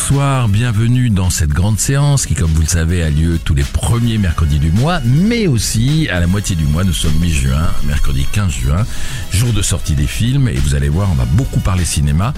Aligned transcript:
Bonsoir, 0.00 0.48
bienvenue 0.48 1.10
dans 1.10 1.28
cette 1.28 1.50
grande 1.50 1.80
séance 1.80 2.24
qui, 2.24 2.34
comme 2.34 2.52
vous 2.52 2.62
le 2.62 2.68
savez, 2.68 3.02
a 3.02 3.10
lieu 3.10 3.36
tous 3.44 3.54
les 3.54 3.64
premiers 3.64 4.16
mercredis 4.16 4.60
du 4.60 4.70
mois, 4.70 5.00
mais 5.04 5.48
aussi 5.48 6.08
à 6.08 6.20
la 6.20 6.28
moitié 6.28 6.54
du 6.54 6.64
mois. 6.64 6.84
Nous 6.84 6.92
sommes 6.92 7.18
mi-juin, 7.20 7.68
mercredi 7.84 8.24
15 8.32 8.50
juin, 8.50 8.86
jour 9.32 9.52
de 9.52 9.60
sortie 9.60 9.94
des 9.94 10.06
films. 10.06 10.48
Et 10.48 10.54
vous 10.54 10.76
allez 10.76 10.88
voir, 10.88 11.08
on 11.10 11.14
va 11.14 11.24
beaucoup 11.24 11.58
parler 11.58 11.84
cinéma, 11.84 12.32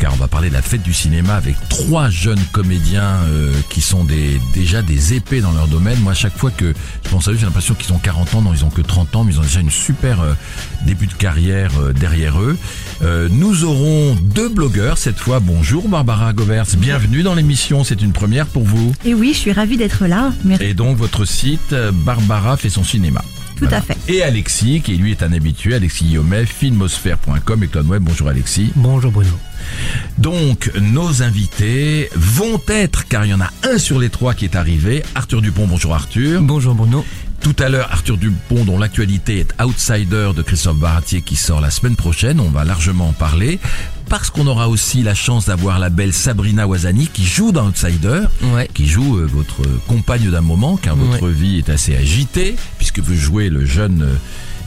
car 0.00 0.12
on 0.12 0.16
va 0.16 0.26
parler 0.26 0.48
de 0.48 0.54
la 0.54 0.60
fête 0.60 0.82
du 0.82 0.92
cinéma 0.92 1.36
avec 1.36 1.56
trois 1.68 2.10
jeunes 2.10 2.42
comédiens 2.50 3.20
euh, 3.28 3.52
qui 3.70 3.80
sont 3.80 4.04
déjà 4.52 4.82
des 4.82 5.14
épées 5.14 5.40
dans 5.40 5.52
leur 5.52 5.68
domaine. 5.68 6.00
Moi, 6.00 6.12
à 6.12 6.16
chaque 6.16 6.36
fois 6.36 6.50
que 6.50 6.74
je 7.04 7.10
pense 7.10 7.28
à 7.28 7.30
eux, 7.30 7.36
j'ai 7.36 7.46
l'impression 7.46 7.74
qu'ils 7.74 7.92
ont 7.94 7.98
40 7.98 8.34
ans, 8.34 8.42
non, 8.42 8.52
ils 8.52 8.64
ont 8.64 8.70
que 8.70 8.82
30 8.82 9.14
ans, 9.14 9.24
mais 9.24 9.34
ils 9.34 9.38
ont 9.38 9.44
déjà 9.44 9.60
une 9.60 9.70
super 9.70 10.20
euh, 10.20 10.34
début 10.84 11.06
de 11.06 11.14
carrière 11.14 11.70
euh, 11.78 11.92
derrière 11.92 12.40
eux. 12.40 12.58
Euh, 13.02 13.28
nous 13.30 13.64
aurons 13.64 14.16
deux 14.20 14.48
blogueurs 14.48 14.98
cette 14.98 15.18
fois. 15.18 15.40
Bonjour 15.40 15.88
Barbara 15.88 16.32
Govertz, 16.32 16.76
bienvenue 16.76 17.03
dans 17.24 17.34
l'émission, 17.34 17.84
c'est 17.84 18.02
une 18.02 18.12
première 18.12 18.46
pour 18.46 18.64
vous. 18.64 18.92
Et 19.04 19.14
oui, 19.14 19.32
je 19.32 19.38
suis 19.38 19.52
ravie 19.52 19.76
d'être 19.76 20.06
là. 20.06 20.32
Merci. 20.44 20.64
Et 20.64 20.74
donc 20.74 20.96
votre 20.96 21.24
site, 21.24 21.72
euh, 21.72 21.92
Barbara 21.92 22.56
fait 22.56 22.70
son 22.70 22.84
cinéma. 22.84 23.22
Tout 23.56 23.68
à 23.70 23.80
fait. 23.80 23.96
Et 24.08 24.22
Alexis, 24.22 24.80
qui 24.82 24.96
lui 24.96 25.12
est 25.12 25.22
un 25.22 25.32
habitué, 25.32 25.74
Alexis 25.74 26.04
Guillaumet, 26.04 26.44
filmosphère.com 26.44 27.62
et 27.62 27.68
Claude 27.68 27.86
Web. 27.86 28.02
Bonjour 28.02 28.28
Alexis. 28.28 28.72
Bonjour 28.74 29.12
Bruno. 29.12 29.30
Donc, 30.18 30.70
nos 30.80 31.22
invités 31.22 32.10
vont 32.16 32.60
être, 32.68 33.06
car 33.06 33.24
il 33.24 33.30
y 33.30 33.34
en 33.34 33.40
a 33.40 33.50
un 33.62 33.78
sur 33.78 33.98
les 33.98 34.10
trois 34.10 34.34
qui 34.34 34.44
est 34.44 34.56
arrivé, 34.56 35.02
Arthur 35.14 35.40
Dupont. 35.40 35.66
Bonjour 35.66 35.94
Arthur. 35.94 36.42
Bonjour 36.42 36.74
Bruno. 36.74 37.04
Tout 37.40 37.56
à 37.58 37.68
l'heure, 37.68 37.88
Arthur 37.92 38.16
Dupont, 38.16 38.64
dont 38.64 38.78
l'actualité 38.78 39.38
est 39.38 39.62
Outsider 39.62 40.30
de 40.34 40.42
Christophe 40.42 40.78
Baratier, 40.78 41.22
qui 41.22 41.36
sort 41.36 41.60
la 41.60 41.70
semaine 41.70 41.94
prochaine. 41.94 42.40
On 42.40 42.50
va 42.50 42.64
largement 42.64 43.08
en 43.08 43.12
parler. 43.12 43.60
Parce 44.08 44.30
qu'on 44.30 44.46
aura 44.46 44.68
aussi 44.68 45.02
la 45.02 45.14
chance 45.14 45.46
d'avoir 45.46 45.78
la 45.78 45.90
belle 45.90 46.12
Sabrina 46.12 46.66
Wazani 46.68 47.08
qui 47.12 47.24
joue 47.24 47.52
dans 47.52 47.66
Outsider, 47.68 48.22
Ouais. 48.54 48.68
qui 48.72 48.86
joue 48.86 49.16
euh, 49.18 49.26
votre 49.26 49.62
compagne 49.88 50.30
d'un 50.30 50.40
moment, 50.40 50.76
car 50.76 50.94
votre 50.94 51.28
vie 51.28 51.58
est 51.58 51.68
assez 51.68 51.96
agitée, 51.96 52.54
puisque 52.78 53.00
vous 53.00 53.14
jouez 53.14 53.48
le 53.48 53.64
jeune 53.64 54.02
euh, 54.02 54.14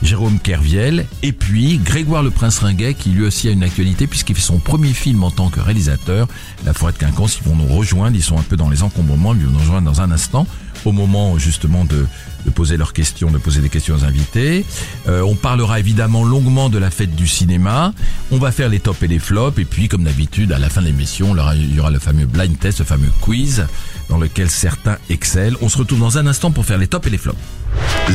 Jérôme 0.02 0.38
Kerviel. 0.38 1.06
Et 1.22 1.32
puis 1.32 1.78
Grégoire 1.78 2.22
le 2.22 2.30
Prince 2.30 2.58
Ringuet, 2.58 2.94
qui 2.94 3.10
lui 3.10 3.24
aussi 3.24 3.48
a 3.48 3.52
une 3.52 3.62
actualité, 3.62 4.06
puisqu'il 4.06 4.34
fait 4.36 4.42
son 4.42 4.58
premier 4.58 4.92
film 4.92 5.22
en 5.24 5.30
tant 5.30 5.48
que 5.48 5.60
réalisateur, 5.60 6.28
La 6.66 6.74
Forêt 6.74 6.92
de 6.92 6.98
Quinconce. 6.98 7.38
Ils 7.42 7.48
vont 7.48 7.56
nous 7.56 7.66
rejoindre, 7.74 8.16
ils 8.16 8.22
sont 8.22 8.38
un 8.38 8.42
peu 8.42 8.56
dans 8.56 8.68
les 8.68 8.82
encombrements, 8.82 9.34
ils 9.34 9.46
vont 9.46 9.52
nous 9.52 9.58
rejoindre 9.60 9.90
dans 9.90 10.00
un 10.02 10.10
instant, 10.10 10.46
au 10.84 10.92
moment 10.92 11.38
justement 11.38 11.84
de 11.84 12.06
de 12.44 12.50
poser 12.50 12.76
leurs 12.76 12.92
questions, 12.92 13.30
de 13.30 13.38
poser 13.38 13.60
des 13.60 13.68
questions 13.68 13.94
aux 13.96 14.04
invités. 14.04 14.64
Euh, 15.08 15.20
on 15.22 15.34
parlera 15.34 15.78
évidemment 15.80 16.24
longuement 16.24 16.68
de 16.68 16.78
la 16.78 16.90
fête 16.90 17.14
du 17.14 17.26
cinéma. 17.26 17.92
On 18.30 18.38
va 18.38 18.52
faire 18.52 18.68
les 18.68 18.80
tops 18.80 19.02
et 19.02 19.08
les 19.08 19.18
flops. 19.18 19.58
Et 19.58 19.64
puis, 19.64 19.88
comme 19.88 20.04
d'habitude, 20.04 20.52
à 20.52 20.58
la 20.58 20.68
fin 20.68 20.80
de 20.80 20.86
l'émission, 20.86 21.34
il 21.54 21.74
y 21.74 21.80
aura- 21.80 21.90
le 21.90 21.98
fameux 21.98 22.26
blind 22.26 22.58
test, 22.58 22.78
le 22.80 22.84
fameux 22.84 23.10
quiz, 23.20 23.66
dans 24.08 24.18
lequel 24.18 24.50
certains 24.50 24.98
excellent. 25.10 25.56
On 25.62 25.68
se 25.68 25.78
retrouve 25.78 26.00
dans 26.00 26.18
un 26.18 26.26
instant 26.26 26.50
pour 26.50 26.64
faire 26.64 26.78
les 26.78 26.86
tops 26.86 27.06
et 27.06 27.10
les 27.10 27.18
flops. 27.18 27.38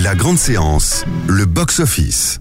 La 0.02 0.16
Grande 0.16 0.38
Séance, 0.40 1.06
le 1.28 1.46
box-office. 1.46 2.40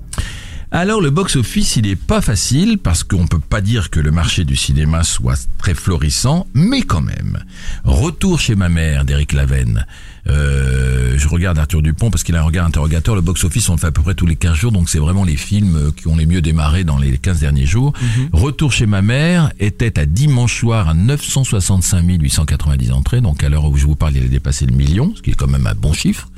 Alors 0.75 1.03
le 1.03 1.11
box-office, 1.11 1.77
il 1.77 1.87
est 1.87 1.97
pas 1.97 2.23
facile 2.23 2.79
parce 2.79 3.05
qu'on 3.05 3.27
peut 3.27 3.39
pas 3.39 3.61
dire 3.61 3.91
que 3.91 4.01
le 4.01 4.11
marché 4.11 4.45
du 4.47 4.57
cinéma 4.57 5.03
soit 5.05 5.39
très 5.59 5.75
florissant, 5.75 6.47
mais 6.55 6.81
quand 6.81 7.03
même. 7.03 7.45
Retour 7.85 8.41
chez 8.41 8.55
ma 8.55 8.71
mère 8.71 9.05
d'Éric 9.05 9.35
Lavenne. 9.35 9.87
Euh, 10.29 11.15
je 11.17 11.29
regarde 11.29 11.59
Arthur 11.59 11.83
Dupont 11.83 12.11
parce 12.11 12.23
qu'il 12.23 12.37
a 12.37 12.41
un 12.41 12.45
regard 12.45 12.67
interrogateur. 12.67 13.15
Le 13.15 13.21
box-office, 13.21 13.69
on 13.69 13.75
le 13.75 13.79
fait 13.79 13.89
à 13.89 13.91
peu 13.91 14.03
près 14.03 14.15
tous 14.15 14.27
les 14.27 14.37
15 14.37 14.55
jours, 14.55 14.73
donc 14.73 14.89
c'est 14.89 14.99
vraiment 14.99 15.25
les 15.25 15.37
films 15.37 15.77
euh, 15.77 15.91
qui 15.91 16.09
ont 16.09 16.17
les 16.17 16.27
mieux 16.27 16.43
démarré 16.43 16.85
dans 16.85 16.99
les 16.99 17.19
15 17.19 17.41
derniers 17.41 17.67
jours. 17.67 17.93
Retour 18.33 18.73
chez 18.73 18.87
ma 18.87 19.03
mère 19.03 19.53
était 19.59 19.99
à 19.99 20.07
dimanche 20.07 20.61
soir 20.61 20.89
à 20.89 20.95
965 20.95 22.05
890 22.09 22.93
entrées, 22.93 23.21
donc 23.21 23.43
à 23.43 23.49
l'heure 23.49 23.65
où 23.65 23.77
je 23.77 23.87
vous 23.87 23.97
parle, 23.97 24.17
il 24.17 24.25
a 24.25 24.29
dépassé 24.29 24.67
le 24.67 24.75
million, 24.75 25.13
ce 25.17 25.23
qui 25.23 25.31
est 25.31 25.35
quand 25.35 25.49
même 25.49 25.67
un 25.67 25.75
bon 25.75 25.93
chiffre 25.93 26.29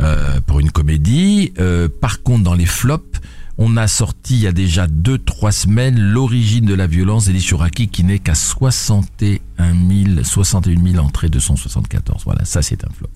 euh, 0.00 0.40
pour 0.46 0.60
une 0.60 0.70
comédie. 0.70 1.54
Euh, 1.58 1.88
par 1.88 2.22
contre, 2.22 2.44
dans 2.44 2.54
les 2.54 2.66
flops, 2.66 3.20
on 3.58 3.76
a 3.76 3.88
sorti 3.88 4.34
il 4.34 4.40
y 4.42 4.46
a 4.46 4.52
déjà 4.52 4.86
2-3 4.86 5.52
semaines 5.52 5.98
l'origine 5.98 6.66
de 6.66 6.74
la 6.74 6.86
violence 6.86 7.26
d'Elie 7.26 7.42
Chouraki 7.42 7.88
qui 7.88 8.04
n'est 8.04 8.18
qu'à 8.18 8.34
61 8.34 9.40
000, 9.58 10.24
61 10.24 10.92
000 10.92 11.04
entrées 11.04 11.28
274. 11.28 12.22
Voilà, 12.24 12.44
ça 12.44 12.60
c'est 12.60 12.84
un 12.84 12.90
flop. 12.96 13.08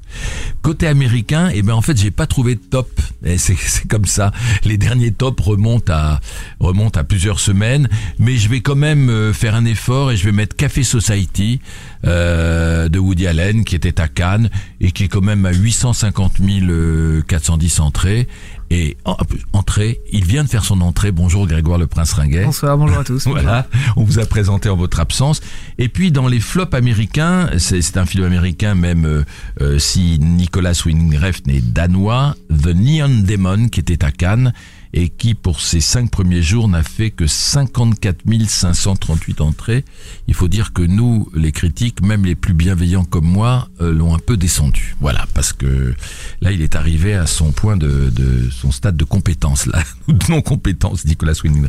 Côté 0.62 0.86
américain, 0.86 1.50
eh 1.52 1.62
ben 1.62 1.74
en 1.74 1.82
fait 1.82 1.96
j'ai 1.98 2.10
pas 2.10 2.26
trouvé 2.26 2.54
de 2.54 2.60
top. 2.60 3.00
Et 3.24 3.38
C'est 3.38 3.86
comme 3.88 4.06
ça. 4.06 4.32
Les 4.64 4.78
derniers 4.78 5.12
tops 5.12 5.42
remontent 5.42 5.92
à 5.92 6.20
remontent 6.58 6.98
à 6.98 7.04
plusieurs 7.04 7.40
semaines, 7.40 7.88
mais 8.18 8.36
je 8.36 8.48
vais 8.48 8.60
quand 8.60 8.76
même 8.76 9.10
euh, 9.10 9.32
faire 9.32 9.54
un 9.54 9.64
effort 9.64 10.10
et 10.10 10.16
je 10.16 10.24
vais 10.24 10.32
mettre 10.32 10.56
Café 10.56 10.82
Society 10.82 11.60
euh, 12.06 12.88
de 12.88 12.98
Woody 12.98 13.26
Allen 13.26 13.64
qui 13.64 13.74
était 13.74 14.00
à 14.00 14.08
Cannes 14.08 14.48
et 14.80 14.90
qui 14.92 15.04
est 15.04 15.08
quand 15.08 15.20
même 15.20 15.44
à 15.44 15.52
850 15.52 16.40
euh, 16.40 17.22
410 17.22 17.80
entrées. 17.80 18.28
Et 18.72 18.96
en- 19.04 19.16
entrée, 19.52 20.00
il 20.12 20.24
vient 20.24 20.44
de 20.44 20.48
faire 20.48 20.64
son 20.64 20.80
entrée. 20.80 21.10
Bonjour 21.10 21.46
Grégoire 21.48 21.76
le 21.78 21.88
Prince 21.88 22.12
Ringuet. 22.12 22.44
Bonsoir, 22.44 22.78
bonjour 22.78 22.98
à 22.98 23.04
tous. 23.04 23.26
Voilà, 23.26 23.66
on 23.96 24.04
vous 24.04 24.20
a 24.20 24.26
présenté 24.26 24.68
en 24.68 24.76
votre 24.76 25.00
absence. 25.00 25.40
Et 25.78 25.88
puis 25.88 26.12
dans 26.12 26.28
les 26.28 26.38
flops 26.38 26.74
américains, 26.74 27.50
c'est 27.58 27.96
un 27.96 28.06
film 28.06 28.24
américain 28.24 28.76
même 28.76 29.04
euh, 29.06 29.24
euh, 29.60 29.78
si 29.80 30.18
Nicolas 30.20 30.80
Winding 30.86 31.16
Refn 31.18 31.50
est 31.50 31.72
danois, 31.72 32.36
The 32.48 32.68
Neon 32.74 33.22
Demon 33.24 33.68
qui 33.68 33.80
était 33.80 34.04
à 34.04 34.12
Cannes 34.12 34.52
et 34.92 35.08
qui 35.08 35.34
pour 35.34 35.60
ses 35.60 35.80
cinq 35.80 36.10
premiers 36.10 36.42
jours 36.42 36.68
n'a 36.68 36.82
fait 36.82 37.10
que 37.10 37.26
54 37.26 38.18
538 38.46 39.40
entrées. 39.40 39.84
Il 40.26 40.34
faut 40.34 40.48
dire 40.48 40.72
que 40.72 40.82
nous, 40.82 41.28
les 41.34 41.52
critiques, 41.52 42.02
même 42.02 42.24
les 42.24 42.34
plus 42.34 42.54
bienveillants 42.54 43.04
comme 43.04 43.26
moi, 43.26 43.68
euh, 43.80 43.92
l'ont 43.92 44.14
un 44.14 44.18
peu 44.18 44.36
descendu. 44.36 44.96
Voilà, 45.00 45.26
parce 45.34 45.52
que 45.52 45.94
là, 46.40 46.52
il 46.52 46.62
est 46.62 46.76
arrivé 46.76 47.14
à 47.14 47.26
son 47.26 47.52
point 47.52 47.76
de, 47.76 48.10
de 48.10 48.50
son 48.50 48.72
stade 48.72 48.96
de 48.96 49.04
compétence, 49.04 49.66
là, 49.66 49.82
de 50.08 50.30
non-compétence, 50.30 51.04
Nicolas 51.04 51.34
Winding 51.44 51.66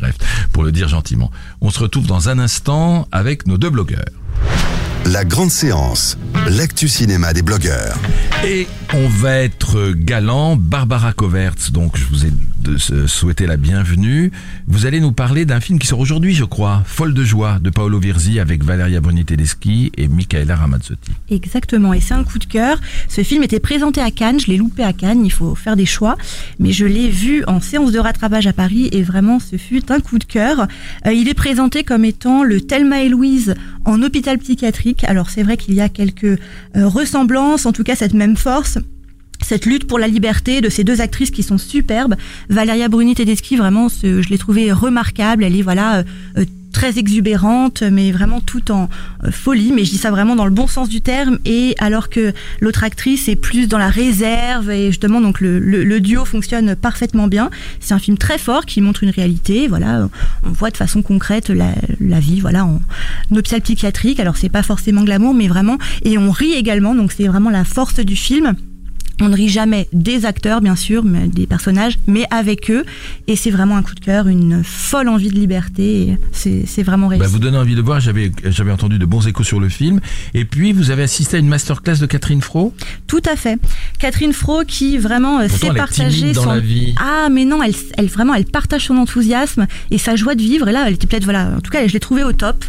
pour 0.52 0.64
le 0.64 0.72
dire 0.72 0.88
gentiment. 0.88 1.30
On 1.60 1.70
se 1.70 1.78
retrouve 1.78 2.06
dans 2.06 2.28
un 2.28 2.38
instant 2.38 3.08
avec 3.12 3.46
nos 3.46 3.58
deux 3.58 3.70
blogueurs. 3.70 4.04
La 5.06 5.24
Grande 5.24 5.50
Séance, 5.50 6.16
l'actu 6.48 6.88
cinéma 6.88 7.32
des 7.32 7.42
blogueurs. 7.42 7.98
Et 8.46 8.66
on 8.94 9.08
va 9.08 9.36
être 9.38 9.92
galant. 9.94 10.56
Barbara 10.56 11.12
Covertz, 11.12 11.70
donc 11.72 11.96
je 11.96 12.04
vous 12.06 12.24
ai 12.26 12.30
de- 12.60 12.76
se- 12.78 13.06
souhaité 13.06 13.46
la 13.46 13.56
bienvenue. 13.56 14.30
Vous 14.68 14.86
allez 14.86 15.00
nous 15.00 15.12
parler 15.12 15.44
d'un 15.44 15.60
film 15.60 15.78
qui 15.78 15.86
sort 15.86 15.98
aujourd'hui, 15.98 16.34
je 16.34 16.44
crois, 16.44 16.82
Folle 16.86 17.14
de 17.14 17.24
joie, 17.24 17.58
de 17.60 17.70
Paolo 17.70 17.98
Virzi 17.98 18.38
avec 18.38 18.62
Valeria 18.64 19.00
Bruni 19.00 19.24
Tedeschi 19.24 19.90
et 19.96 20.06
Michaela 20.08 20.54
Ramazzotti. 20.56 21.10
Exactement, 21.30 21.92
et 21.92 22.00
c'est 22.00 22.14
un 22.14 22.24
coup 22.24 22.38
de 22.38 22.44
cœur. 22.44 22.80
Ce 23.08 23.22
film 23.22 23.42
était 23.42 23.60
présenté 23.60 24.00
à 24.00 24.10
Cannes, 24.10 24.38
je 24.40 24.46
l'ai 24.46 24.56
loupé 24.56 24.82
à 24.84 24.92
Cannes, 24.92 25.24
il 25.24 25.32
faut 25.32 25.54
faire 25.56 25.76
des 25.76 25.86
choix, 25.86 26.16
mais 26.58 26.72
je 26.72 26.86
l'ai 26.86 27.08
vu 27.10 27.44
en 27.46 27.60
séance 27.60 27.90
de 27.92 27.98
rattrapage 27.98 28.46
à 28.46 28.52
Paris 28.52 28.88
et 28.92 29.02
vraiment 29.02 29.38
ce 29.40 29.56
fut 29.56 29.90
un 29.90 30.00
coup 30.00 30.18
de 30.18 30.24
cœur. 30.24 30.66
Euh, 31.06 31.12
il 31.12 31.28
est 31.28 31.34
présenté 31.34 31.82
comme 31.84 32.04
étant 32.04 32.44
le 32.44 32.60
Thelma 32.60 33.02
et 33.02 33.08
Louise 33.08 33.54
en 33.84 34.00
hôpital 34.02 34.38
psychiatrique. 34.38 34.91
Alors 35.04 35.30
c'est 35.30 35.42
vrai 35.42 35.56
qu'il 35.56 35.74
y 35.74 35.80
a 35.80 35.88
quelques 35.88 36.24
euh, 36.24 36.36
ressemblances, 36.74 37.66
en 37.66 37.72
tout 37.72 37.84
cas 37.84 37.96
cette 37.96 38.14
même 38.14 38.36
force. 38.36 38.78
Cette 39.42 39.66
lutte 39.66 39.86
pour 39.86 39.98
la 39.98 40.06
liberté 40.06 40.60
de 40.60 40.68
ces 40.68 40.84
deux 40.84 41.00
actrices 41.00 41.32
qui 41.32 41.42
sont 41.42 41.58
superbes. 41.58 42.14
Valeria 42.48 42.88
Bruni 42.88 43.14
Tedeschi, 43.14 43.56
vraiment, 43.56 43.88
je 43.88 44.28
l'ai 44.28 44.38
trouvée 44.38 44.72
remarquable. 44.72 45.42
Elle 45.42 45.56
est 45.56 45.62
voilà 45.62 45.98
euh, 45.98 46.02
euh, 46.38 46.44
très 46.72 46.98
exubérante, 46.98 47.82
mais 47.82 48.10
vraiment 48.12 48.40
tout 48.40 48.70
en 48.72 48.88
euh, 49.24 49.30
folie. 49.30 49.72
Mais 49.72 49.84
je 49.84 49.90
dis 49.90 49.98
ça 49.98 50.10
vraiment 50.10 50.34
dans 50.36 50.44
le 50.44 50.50
bon 50.50 50.66
sens 50.66 50.88
du 50.88 51.00
terme. 51.00 51.38
Et 51.44 51.74
alors 51.78 52.08
que 52.08 52.32
l'autre 52.60 52.82
actrice 52.84 53.28
est 53.28 53.36
plus 53.36 53.68
dans 53.68 53.78
la 53.78 53.88
réserve 53.88 54.70
et 54.70 54.86
justement 54.88 55.20
donc 55.20 55.40
le, 55.40 55.58
le- 55.58 55.84
le 55.84 56.00
duo 56.00 56.24
fonctionne 56.24 56.74
parfaitement 56.74 57.28
bien. 57.28 57.50
C'est 57.80 57.94
un 57.94 57.98
film 57.98 58.18
très 58.18 58.38
fort 58.38 58.66
qui 58.66 58.80
montre 58.80 59.04
une 59.04 59.10
réalité. 59.10 59.68
Voilà, 59.68 60.08
on 60.44 60.50
voit 60.50 60.70
de 60.70 60.76
façon 60.76 61.02
concrète 61.02 61.48
la, 61.50 61.72
la 62.00 62.20
vie. 62.20 62.40
Voilà, 62.40 62.64
en 62.64 62.80
hôpital 63.30 63.60
psychiatrique. 63.60 64.18
Alors 64.20 64.36
c'est 64.36 64.48
pas 64.48 64.62
forcément 64.62 65.04
glamour, 65.04 65.34
mais 65.34 65.48
vraiment. 65.48 65.78
Et 66.04 66.18
on 66.18 66.30
rit 66.30 66.52
également. 66.54 66.94
Donc 66.94 67.12
c'est 67.12 67.28
vraiment 67.28 67.50
la 67.50 67.64
force 67.64 68.00
du 68.00 68.16
film. 68.16 68.54
On 69.20 69.28
ne 69.28 69.36
rit 69.36 69.48
jamais 69.48 69.88
des 69.92 70.26
acteurs, 70.26 70.60
bien 70.60 70.76
sûr, 70.76 71.04
mais 71.04 71.28
des 71.28 71.46
personnages, 71.46 71.98
mais 72.06 72.24
avec 72.30 72.70
eux. 72.70 72.84
Et 73.28 73.36
c'est 73.36 73.50
vraiment 73.50 73.76
un 73.76 73.82
coup 73.82 73.94
de 73.94 74.00
cœur, 74.00 74.26
une 74.26 74.62
folle 74.64 75.08
envie 75.08 75.28
de 75.28 75.34
liberté. 75.34 76.18
C'est 76.32 76.82
vraiment 76.82 77.08
réussi. 77.08 77.22
Bah, 77.22 77.28
vous 77.30 77.38
donnez 77.38 77.58
envie 77.58 77.74
de 77.74 77.82
voir, 77.82 78.00
j'avais 78.00 78.72
entendu 78.72 78.98
de 78.98 79.04
bons 79.06 79.26
échos 79.26 79.44
sur 79.44 79.60
le 79.60 79.68
film. 79.68 80.00
Et 80.34 80.44
puis, 80.44 80.72
vous 80.72 80.90
avez 80.90 81.02
assisté 81.04 81.36
à 81.36 81.40
une 81.40 81.48
masterclass 81.48 81.98
de 81.98 82.06
Catherine 82.06 82.40
Fro. 82.42 82.74
Tout 83.06 83.22
à 83.30 83.36
fait. 83.36 83.58
Catherine 83.98 84.32
Fro 84.32 84.62
qui 84.66 84.98
vraiment 84.98 85.38
euh, 85.40 85.48
Pourtant, 85.48 85.56
sait 85.58 85.66
elle 85.66 85.72
est 85.72 85.78
partager 85.78 86.18
timide 86.18 86.34
dans 86.34 86.42
son 86.44 86.52
la 86.52 86.60
vie. 86.60 86.94
ah 86.98 87.28
mais 87.30 87.44
non 87.44 87.62
elle, 87.62 87.74
elle 87.96 88.06
vraiment 88.06 88.34
elle 88.34 88.44
partage 88.44 88.86
son 88.86 88.96
enthousiasme 88.96 89.66
et 89.90 89.98
sa 89.98 90.16
joie 90.16 90.34
de 90.34 90.42
vivre 90.42 90.68
et 90.68 90.72
là 90.72 90.84
elle 90.86 90.94
était 90.94 91.06
peut-être 91.06 91.24
voilà 91.24 91.50
en 91.56 91.60
tout 91.60 91.70
cas 91.70 91.86
je 91.86 91.92
l'ai 91.92 92.00
trouvée 92.00 92.24
au 92.24 92.32
top 92.32 92.64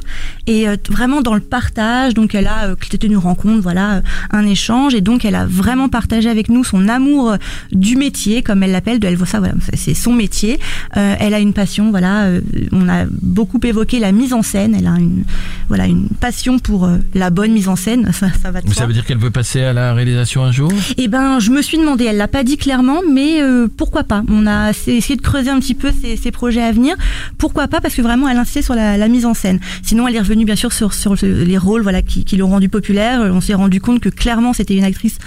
et 0.48 0.68
euh, 0.68 0.75
vraiment 0.89 1.22
dans 1.22 1.34
le 1.34 1.42
partage 1.42 2.13
donc 2.13 2.36
elle 2.36 2.48
a 2.48 2.66
euh, 2.66 2.75
c'était 2.89 3.07
une 3.07 3.18
rencontre 3.18 3.62
voilà 3.62 3.96
euh, 3.96 4.01
un 4.31 4.46
échange 4.46 4.94
et 4.94 5.01
donc 5.01 5.25
elle 5.25 5.36
a 5.36 5.46
vraiment 5.46 5.89
partagé 5.89 6.30
avec 6.34 6.50
nous 6.50 6.64
son 6.64 6.88
amour 6.90 7.32
euh, 7.32 7.38
du 7.72 7.96
métier 7.96 8.42
comme 8.44 8.64
elle 8.64 8.72
l'appelle 8.72 9.00
de 9.00 9.08
elle 9.08 9.16
voit 9.16 9.28
ça 9.28 9.40
voilà 9.40 9.54
c'est- 9.74 9.94
son 9.94 10.14
métier 10.14 10.60
Euh, 10.98 11.16
elle 11.20 11.34
a 11.34 11.40
une 11.40 11.54
passion 11.54 11.90
voilà 11.92 12.24
euh, 12.26 12.42
on 12.72 12.88
a 12.90 13.06
beaucoup 13.22 13.60
évoqué 13.64 14.00
la 14.00 14.12
mise 14.12 14.34
en 14.34 14.42
scène 14.44 14.76
elle 14.78 14.88
a 14.88 14.96
une 14.98 15.24
voilà 15.70 15.86
une 15.88 16.08
passion 16.20 16.60
pour 16.60 16.86
euh, 16.86 16.98
la 17.16 17.30
bonne 17.30 17.52
mise 17.54 17.68
en 17.70 17.76
scène 17.76 18.12
ça, 18.20 18.28
ça 18.42 18.52
va 18.52 18.62
de 18.62 18.68
Ça 18.70 18.74
soi. 18.76 18.86
veut 18.88 18.94
dire 18.94 19.06
qu'elle 19.06 19.18
veut 19.28 19.32
passer 19.32 19.62
à 19.64 19.74
la 19.74 19.94
réalisation 19.94 20.44
un 20.44 20.52
jour? 20.52 20.72
Eh 20.98 21.08
ben, 21.08 21.40
je 21.40 21.50
me 21.52 21.62
suis 21.62 21.78
demandé, 21.78 22.06
elle 22.06 22.18
l'a 22.18 22.28
pas 22.28 22.44
dit 22.44 22.58
clairement, 22.58 23.00
mais 23.12 23.42
pourquoi 23.78 24.04
pas? 24.04 24.24
On 24.30 24.46
a 24.48 24.72
essayé 24.88 25.16
de 25.16 25.22
creuser 25.22 25.50
un 25.50 25.60
petit 25.60 25.76
peu 25.76 25.90
ses, 26.02 26.16
ses 26.18 26.32
projets 26.32 26.62
à 26.64 26.72
venir. 26.72 26.96
Pourquoi 27.38 27.68
pas? 27.68 27.80
Parce 27.82 27.96
que 27.96 28.02
vraiment, 28.02 28.28
elle 28.30 28.38
insistait 28.38 28.62
sur 28.62 28.76
la, 28.76 28.98
la 28.98 29.08
mise 29.08 29.26
en 29.26 29.34
scène. 29.34 29.60
Sinon, 29.84 30.08
elle 30.08 30.16
est 30.16 30.20
revenue 30.20 30.46
bien 30.46 30.56
sûr 30.56 30.72
sur, 30.74 30.94
sur 30.94 31.16
le- 31.22 31.44
les 31.44 31.58
rôles, 31.58 31.82
voilà, 31.84 32.02
qui, 32.02 32.24
qui 32.26 32.36
l'ont 32.38 32.50
rendu 32.50 32.70
populaire. 32.70 33.22
On 33.22 33.42
s'est 33.42 33.54
rendu 33.54 33.80
compte 33.82 34.00
que 34.02 34.10
clairement, 34.10 34.54
c'était 34.54 34.76
une 34.76 34.84
actrice 34.84 35.18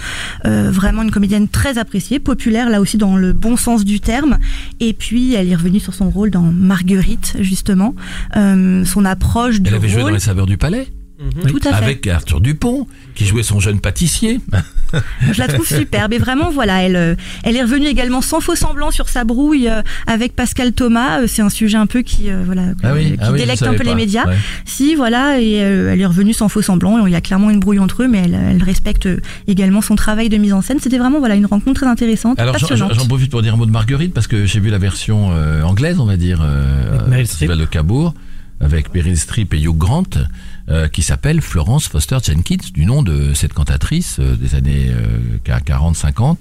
euh, 0.45 0.69
vraiment 0.97 1.07
une 1.07 1.13
comédienne 1.13 1.47
très 1.47 1.77
appréciée, 1.77 2.17
populaire 2.17 2.69
là 2.69 2.81
aussi 2.81 2.97
dans 2.97 3.17
le 3.17 3.31
bon 3.31 3.55
sens 3.55 3.85
du 3.85 3.99
terme. 3.99 4.39
Et 4.79 4.93
puis, 4.93 5.35
elle 5.35 5.47
est 5.49 5.55
revenue 5.55 5.79
sur 5.79 5.93
son 5.93 6.09
rôle 6.09 6.31
dans 6.31 6.41
Marguerite 6.41 7.35
justement, 7.39 7.93
Euh, 8.35 8.83
son 8.83 9.05
approche 9.05 9.61
du 9.61 9.69
Elle 9.69 9.75
avait 9.75 9.89
joué 9.89 10.01
dans. 10.01 10.09
Les 10.09 10.19
Saveurs 10.19 10.47
du 10.47 10.57
Palais 10.57 10.87
Tout 11.47 11.59
à 11.65 11.69
fait. 11.73 11.83
avec 11.83 12.07
Arthur 12.07 12.41
Dupont, 12.41 12.85
qui 13.15 13.25
jouait 13.25 13.41
son 13.43 13.59
jeune 13.59 13.79
pâtissier. 13.79 14.39
Je 15.31 15.39
la 15.39 15.47
trouve 15.47 15.67
superbe 15.67 16.13
et 16.13 16.17
vraiment 16.17 16.49
voilà 16.51 16.83
elle 16.83 16.95
euh, 16.95 17.15
elle 17.43 17.55
est 17.57 17.61
revenue 17.61 17.87
également 17.87 18.21
sans 18.21 18.39
faux 18.39 18.55
semblant 18.55 18.89
sur 18.91 19.09
sa 19.09 19.23
brouille 19.25 19.67
euh, 19.67 19.81
avec 20.05 20.33
Pascal 20.35 20.71
Thomas 20.73 21.21
Euh, 21.21 21.27
c'est 21.27 21.41
un 21.41 21.49
sujet 21.49 21.75
un 21.77 21.87
peu 21.87 22.03
qui 22.03 22.29
euh, 22.29 22.43
voilà 22.45 22.67
Ah 22.83 22.93
oui, 22.93 23.11
qui 23.13 23.17
ah 23.19 23.31
oui, 23.33 23.39
délecte 23.39 23.63
un 23.63 23.71
peu 23.73 23.77
pas. 23.79 23.83
les 23.83 23.95
médias 23.95 24.25
Ouais. 24.27 24.35
si 24.65 24.95
voilà 24.95 25.39
et 25.41 25.61
euh, 25.61 25.91
elle 25.91 25.99
est 25.99 26.05
revenue 26.05 26.33
sans 26.33 26.47
faux 26.49 26.61
semblant 26.61 27.05
il 27.05 27.11
y 27.11 27.15
a 27.15 27.21
clairement 27.21 27.49
une 27.49 27.59
brouille 27.59 27.79
entre 27.79 28.03
eux 28.03 28.07
mais 28.07 28.19
elle, 28.25 28.33
elle 28.35 28.63
respecte 28.63 29.09
également 29.47 29.81
son 29.81 29.95
travail 29.95 30.29
de 30.29 30.37
mise 30.37 30.53
en 30.53 30.61
scène 30.61 30.77
c'était 30.81 30.97
vraiment 30.99 31.19
voilà 31.19 31.35
une 31.35 31.45
rencontre 31.47 31.81
très 31.81 31.87
intéressante 31.87 32.39
Alors 32.39 32.57
j'en- 32.57 32.87
profite 33.07 33.31
pour 33.31 33.41
dire 33.41 33.55
un 33.55 33.57
mot 33.57 33.65
de 33.65 33.71
Marguerite 33.71 34.13
parce 34.13 34.27
que 34.27 34.45
j'ai 34.45 34.59
vu 34.61 34.69
la 34.69 34.77
version 34.77 35.31
euh, 35.33 35.63
anglaise, 35.63 35.99
on 35.99 36.05
va 36.05 36.15
dire, 36.17 36.39
euh, 36.43 36.93
Avec 36.95 37.07
Meryl 37.07 37.27
Festival 37.27 37.57
de 37.57 37.65
Cabourg, 37.65 38.13
avec 38.61 38.93
Meryl 38.93 39.17
Streep 39.17 39.53
et 39.53 39.59
Hugh 39.61 39.77
Grant, 39.77 40.03
euh, 40.69 40.87
qui 40.87 41.01
s'appelle 41.01 41.41
Florence 41.41 41.87
Foster 41.87 42.17
Jenkins, 42.23 42.57
du 42.73 42.85
nom 42.85 43.03
de 43.03 43.33
cette 43.33 43.53
cantatrice 43.53 44.17
euh, 44.19 44.35
des 44.35 44.55
années 44.55 44.91
40-50. 45.45 46.37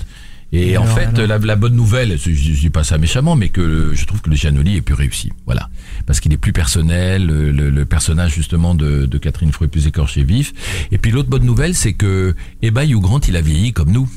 Et, 0.52 0.70
Et 0.70 0.76
en 0.78 0.82
alors, 0.84 0.94
fait, 0.96 1.05
alors 1.06 1.26
la, 1.26 1.38
la 1.38 1.56
bonne 1.56 1.75
nouvelle, 1.75 2.17
je, 2.19 2.31
je 2.31 2.52
dis 2.61 2.70
pas 2.70 2.84
ça 2.84 2.99
méchamment, 2.99 3.34
mais 3.34 3.49
que 3.49 3.90
je 3.94 4.05
trouve 4.06 4.23
que 4.23 4.31
le 4.31 4.37
Giannoli 4.37 4.76
est 4.76 4.81
plus 4.81 4.94
réussi. 4.94 5.32
Voilà. 5.44 5.69
Parce 6.06 6.20
qu'il 6.20 6.32
est 6.32 6.37
plus 6.37 6.52
personnel, 6.52 7.26
le, 7.26 7.50
le- 7.50 7.69
le 7.70 7.84
personnage 7.84 8.32
justement 8.34 8.75
de, 8.76 9.06
de 9.06 9.19
Catherine 9.19 9.50
Fro 9.50 9.64
est 9.64 9.69
plus 9.69 9.88
écorché 9.88 10.23
vif. 10.23 10.52
Et 10.93 10.99
puis 10.99 11.11
l'autre 11.11 11.29
bonne 11.29 11.44
nouvelle, 11.44 11.75
c'est 11.75 11.94
que, 11.94 12.34
eh 12.62 12.70
ben, 12.70 12.88
Hugh 12.88 13.00
Grant, 13.00 13.20
il 13.26 13.34
a 13.37 13.40
vieilli 13.40 13.72
comme 13.72 13.90
nous. 13.90 14.08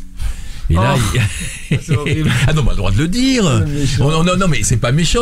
Et 0.70 0.76
là, 0.76 0.96
il... 1.72 1.78
ah 2.48 2.54
non, 2.54 2.64
on 2.66 2.68
a 2.68 2.72
le 2.72 2.78
droit 2.78 2.92
de 2.92 2.98
le 2.98 3.08
dire. 3.08 3.44
Oh, 4.00 4.12
non, 4.12 4.24
non, 4.24 4.38
non, 4.38 4.48
mais 4.48 4.60
c'est 4.64 4.78
pas 4.78 4.92
méchant. 4.92 5.22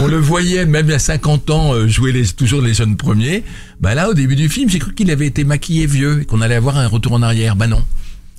On 0.00 0.06
le 0.06 0.18
voyait 0.18 0.64
même 0.66 0.90
à 0.90 0.98
50 0.98 1.50
ans 1.50 1.74
euh, 1.74 1.88
jouer 1.88 2.12
les, 2.12 2.26
toujours 2.26 2.62
les 2.62 2.74
jeunes 2.74 2.96
premiers. 2.96 3.42
Bah 3.80 3.94
là, 3.94 4.08
au 4.08 4.14
début 4.14 4.36
du 4.36 4.48
film, 4.48 4.70
j'ai 4.70 4.78
cru 4.78 4.94
qu'il 4.94 5.10
avait 5.10 5.26
été 5.26 5.44
maquillé 5.44 5.86
vieux 5.86 6.22
et 6.22 6.24
qu'on 6.24 6.40
allait 6.40 6.54
avoir 6.54 6.78
un 6.78 6.86
retour 6.86 7.12
en 7.12 7.22
arrière. 7.22 7.56
Bah 7.56 7.66
non. 7.66 7.82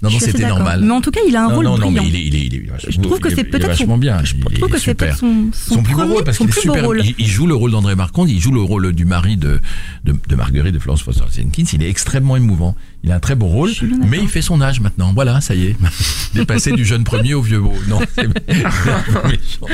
Non, 0.02 0.10
non, 0.10 0.20
c'était 0.20 0.46
normal. 0.46 0.82
mais 0.84 0.92
en 0.92 1.00
tout 1.00 1.12
cas 1.12 1.22
il 1.26 1.34
a 1.34 1.46
un 1.46 1.48
non, 1.48 1.56
rôle 1.56 1.64
non, 1.64 1.78
non, 1.78 1.92
brillant 1.92 2.04
mais 2.04 2.10
il 2.10 2.16
est, 2.18 2.26
il 2.26 2.36
est, 2.36 2.46
il 2.48 2.56
est 2.56 2.92
je 2.92 3.00
trouve 3.00 3.22
que 3.22 3.30
c'est 3.34 3.46
peut-être 3.46 3.74
son- 3.74 3.98
bien. 3.98 4.22
je 4.26 4.34
Il 4.36 4.58
trouve 4.60 4.70
que 4.70 4.78
c'est 4.78 4.96
peut-être 4.96 5.18
son, 5.18 5.48
son, 5.54 5.76
Son 5.76 5.84
plus 5.84 5.94
premier, 5.94 6.12
rôle 6.12 6.24
parce 6.26 6.38
qu'il 6.40 6.48
beau 6.48 6.52
super. 6.54 6.84
rôle. 6.84 7.02
Il, 7.06 7.16
il 7.20 7.28
joue 7.28 7.48
le 7.48 7.56
rôle 7.56 7.72
d'André 7.72 7.96
Marconde, 7.96 8.30
il 8.30 8.38
joue 8.42 8.52
le 8.52 8.60
rôle 8.60 8.92
du 8.92 9.06
mari 9.06 9.38
de, 9.38 9.62
de, 10.04 10.14
de 10.28 10.36
Marguerite 10.36 10.74
de 10.74 10.80
Florence 10.80 11.04
Foster 11.04 11.24
Jenkins. 11.34 11.64
Il 11.72 11.82
est 11.82 11.90
extrêmement 11.90 12.36
émouvant. 12.36 12.76
Il 13.06 13.12
a 13.12 13.16
un 13.16 13.20
très 13.20 13.36
bon 13.36 13.48
rôle, 13.48 13.70
mais 14.10 14.20
il 14.22 14.30
fait 14.30 14.42
son 14.42 14.62
âge 14.62 14.80
maintenant. 14.80 15.12
Voilà, 15.14 15.42
ça 15.42 15.54
y 15.56 15.66
est. 15.66 15.76
Dépassé 16.34 16.72
du 16.72 16.86
jeune 16.86 17.04
premier 17.04 17.34
au 17.34 17.42
vieux 17.42 17.60
beau. 17.60 17.74
Non, 17.90 18.00
c'est 18.16 18.28
méchant. 18.28 19.68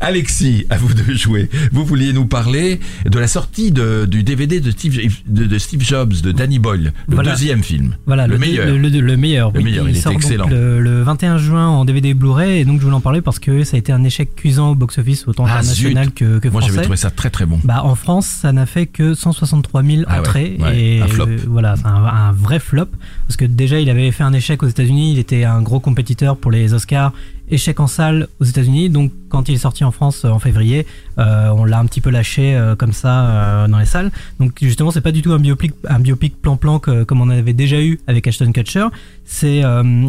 Alexis, 0.00 0.66
à 0.70 0.76
vous 0.78 0.92
de 0.94 1.12
jouer. 1.14 1.50
Vous 1.72 1.84
vouliez 1.84 2.12
nous 2.12 2.26
parler 2.26 2.80
de 3.04 3.18
la 3.18 3.26
sortie 3.28 3.72
de, 3.72 4.06
du 4.06 4.22
DVD 4.22 4.60
de 4.60 4.70
Steve, 4.70 4.98
de, 5.26 5.44
de 5.44 5.58
Steve 5.58 5.82
Jobs, 5.82 6.14
de 6.22 6.32
Danny 6.32 6.58
Boyle, 6.58 6.92
le 7.08 7.14
Voilà. 7.14 7.32
deuxième 7.32 7.62
film. 7.62 7.96
Voilà, 8.06 8.26
le, 8.26 8.34
le, 8.34 8.38
meilleur. 8.38 8.66
Le, 8.66 8.78
le- 8.78 9.00
le 9.00 9.16
meilleur, 9.16 9.52
Le 9.52 9.58
oui, 9.58 9.64
meilleur, 9.64 9.88
il 9.88 9.96
sort 10.00 10.12
donc 10.12 10.22
excellent. 10.22 10.48
Le, 10.48 10.80
le 10.80 11.02
21 11.02 11.38
juin 11.38 11.66
en 11.68 11.84
DVD 11.84 12.14
Blu-ray, 12.14 12.60
et 12.60 12.64
donc 12.64 12.78
je 12.80 12.84
voulais 12.84 12.96
en 12.96 13.00
parler 13.00 13.20
parce 13.20 13.38
que 13.38 13.64
ça 13.64 13.76
a 13.76 13.78
été 13.78 13.92
un 13.92 14.02
échec 14.04 14.34
cuisant 14.34 14.70
au 14.70 14.74
box-office, 14.74 15.28
autant 15.28 15.44
Ah, 15.46 15.58
international 15.58 16.06
zut. 16.06 16.14
que, 16.14 16.38
que 16.38 16.48
Moi, 16.48 16.60
français. 16.60 16.74
j'avais 16.74 16.84
trouvé 16.84 16.96
ça 16.96 17.10
très 17.10 17.30
très 17.30 17.46
bon. 17.46 17.60
Bah, 17.64 17.82
en 17.84 17.94
France, 17.94 18.26
ça 18.26 18.52
n'a 18.52 18.66
fait 18.66 18.86
que 18.86 19.14
163 19.14 19.82
000 19.82 20.02
Ah 20.06 20.14
ouais, 20.14 20.18
entrées. 20.20 20.56
ouais, 20.58 20.78
et 20.80 21.02
un 21.02 21.08
flop. 21.08 21.26
euh, 21.26 21.36
voilà, 21.46 21.76
c'est 21.76 21.86
un, 21.86 21.94
un 22.04 22.32
vrai 22.46 22.60
flop. 22.60 22.86
Parce 23.26 23.36
que 23.36 23.44
déjà, 23.44 23.80
il 23.80 23.90
avait 23.90 24.12
fait 24.12 24.22
un 24.22 24.32
échec 24.32 24.62
aux 24.62 24.68
États-Unis. 24.68 25.12
Il 25.12 25.18
était 25.18 25.44
un 25.44 25.60
gros 25.62 25.80
compétiteur 25.80 26.36
pour 26.36 26.52
les 26.52 26.72
Oscars. 26.72 27.12
Échec 27.48 27.78
en 27.78 27.86
salle 27.86 28.28
aux 28.40 28.44
États-Unis. 28.44 28.88
Donc, 28.88 29.12
quand 29.28 29.48
il 29.48 29.54
est 29.54 29.58
sorti 29.58 29.84
en 29.84 29.90
France 29.90 30.24
euh, 30.24 30.30
en 30.30 30.38
février, 30.38 30.86
euh, 31.18 31.48
on 31.50 31.64
l'a 31.64 31.78
un 31.78 31.86
petit 31.86 32.00
peu 32.00 32.10
lâché 32.10 32.54
euh, 32.54 32.74
comme 32.74 32.92
ça 32.92 33.66
dans 33.68 33.78
les 33.78 33.86
salles. 33.86 34.10
Donc, 34.40 34.58
justement, 34.60 34.90
c'est 34.90 35.00
pas 35.00 35.12
du 35.12 35.22
tout 35.22 35.32
un 35.32 35.38
biopic, 35.38 35.72
un 35.88 35.98
biopic 35.98 36.40
plan-plan 36.40 36.78
comme 36.78 37.20
on 37.20 37.30
avait 37.30 37.52
déjà 37.52 37.80
eu 37.80 38.00
avec 38.06 38.26
Ashton 38.26 38.52
Kutcher. 38.52 38.86
C'est 39.24 39.62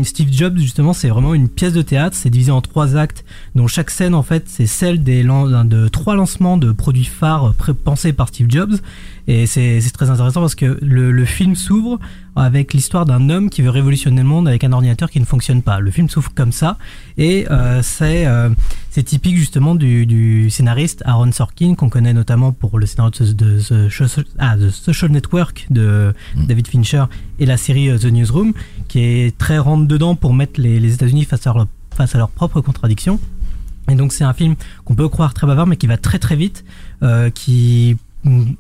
Steve 0.04 0.30
Jobs, 0.32 0.58
justement, 0.58 0.94
c'est 0.94 1.10
vraiment 1.10 1.34
une 1.34 1.50
pièce 1.50 1.74
de 1.74 1.82
théâtre. 1.82 2.16
C'est 2.16 2.30
divisé 2.30 2.52
en 2.52 2.62
trois 2.62 2.96
actes, 2.96 3.26
dont 3.56 3.68
chaque 3.68 3.90
scène, 3.90 4.14
en 4.14 4.24
fait, 4.24 4.44
c'est 4.48 4.68
celle 4.68 5.04
des 5.04 5.24
de 5.24 5.88
trois 5.88 6.16
lancements 6.16 6.58
de 6.58 6.72
produits 6.72 7.06
phares 7.06 7.54
pensés 7.84 8.14
par 8.14 8.28
Steve 8.30 8.48
Jobs. 8.50 8.76
Et 9.28 9.46
c'est 9.46 9.82
c'est 9.82 9.92
très 9.92 10.10
intéressant 10.10 10.42
parce 10.42 10.56
que 10.56 10.78
le, 10.82 11.12
le 11.12 11.26
film 11.26 11.56
s'ouvre 11.56 12.00
avec 12.36 12.74
l'histoire 12.74 13.06
d'un 13.06 13.30
homme 13.30 13.50
qui 13.50 13.62
veut 13.62 13.70
révolutionner 13.70 14.22
le 14.22 14.28
monde 14.28 14.48
avec 14.48 14.64
un 14.64 14.72
ordinateur 14.72 15.10
qui 15.10 15.20
ne 15.20 15.26
fonctionne 15.26 15.62
pas. 15.62 15.80
Le 15.80 15.92
film 15.92 16.08
s'ouvre 16.10 16.32
comme 16.34 16.52
ça 16.52 16.78
et 17.18 17.46
euh, 17.52 17.82
c'est 17.82 18.26
euh, 18.26 18.50
c'est 18.90 19.04
typique 19.04 19.38
justement 19.38 19.76
du, 19.76 20.06
du 20.06 20.50
scénariste 20.50 21.04
Aaron 21.06 21.32
Sorkin 21.32 21.76
qu'on 21.76 21.90
connaît 21.90 22.14
notamment 22.14 22.52
pour 22.52 22.80
le 22.80 22.86
scénario 22.86 23.12
de, 23.20 23.34
de, 23.34 23.60
The 23.60 23.90
Social- 23.90 24.26
ah, 24.40 24.56
The 24.58 24.70
Social 24.70 25.12
Network 25.12 25.68
de 25.70 26.14
David 26.36 26.68
Fincher 26.68 27.04
et 27.40 27.46
la 27.46 27.58
série 27.58 27.90
euh, 27.90 27.98
The 27.98 28.06
Newsroom 28.06 28.54
qui 28.88 29.00
est 29.00 29.38
très 29.38 29.58
rentre 29.58 29.88
dedans 29.88 30.16
pour 30.16 30.34
mettre 30.34 30.62
les, 30.62 30.80
les 30.80 30.94
États-Unis 30.94 31.26
face 31.26 31.46
à 31.48 31.54
leur 31.54 31.68
face 31.96 32.16
à 32.16 32.18
leurs 32.18 32.30
propres 32.30 32.62
contradictions. 32.62 33.20
Et 33.90 33.96
donc 33.96 34.12
c'est 34.14 34.24
un 34.24 34.34
film 34.34 34.56
qu'on 34.86 34.96
peut 34.96 35.10
croire 35.10 35.34
très 35.34 35.48
bavard 35.48 35.66
mais 35.68 35.78
qui 35.78 35.88
va 35.88 35.98
très 35.98 36.20
très 36.20 36.36
vite, 36.36 36.64
euh, 37.04 37.30
qui 37.30 37.96
mm, 37.96 38.07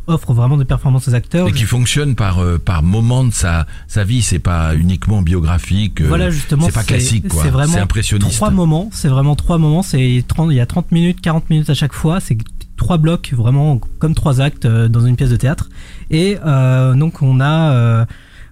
offre 0.07 0.33
vraiment 0.33 0.57
des 0.57 0.65
performances 0.65 1.07
aux 1.07 1.13
acteurs. 1.13 1.47
Et 1.47 1.51
qui 1.51 1.63
fonctionne 1.63 2.15
par 2.15 2.39
euh, 2.39 2.57
par 2.57 2.83
moment 2.83 3.23
de 3.23 3.31
sa 3.33 3.65
sa 3.87 4.03
vie, 4.03 4.21
c'est 4.21 4.39
pas 4.39 4.75
uniquement 4.75 5.21
biographique. 5.21 6.01
euh, 6.01 6.07
Voilà 6.07 6.29
justement, 6.29 6.65
c'est 6.67 6.73
pas 6.73 6.83
classique 6.83 7.27
quoi. 7.27 7.43
C'est 7.43 7.49
vraiment 7.49 7.73
C'est 7.73 7.79
impressionniste. 7.79 8.35
trois 8.35 8.49
moments. 8.51 8.89
C'est 8.91 9.07
vraiment 9.09 9.35
trois 9.35 9.57
moments. 9.57 9.83
C'est 9.83 10.23
30, 10.27 10.51
il 10.51 10.55
y 10.57 10.59
a 10.59 10.65
30 10.65 10.91
minutes, 10.91 11.21
40 11.21 11.49
minutes 11.49 11.69
à 11.69 11.73
chaque 11.73 11.93
fois. 11.93 12.19
C'est 12.19 12.37
trois 12.75 12.97
blocs 12.97 13.33
vraiment 13.35 13.79
comme 13.99 14.13
trois 14.15 14.39
actes 14.39 14.65
euh, 14.65 14.87
dans 14.87 15.05
une 15.05 15.15
pièce 15.15 15.29
de 15.31 15.35
théâtre. 15.35 15.69
Et 16.11 16.37
euh, 16.45 16.93
donc 16.93 17.21
on 17.21 17.39
a 17.39 17.71
euh, 17.73 18.05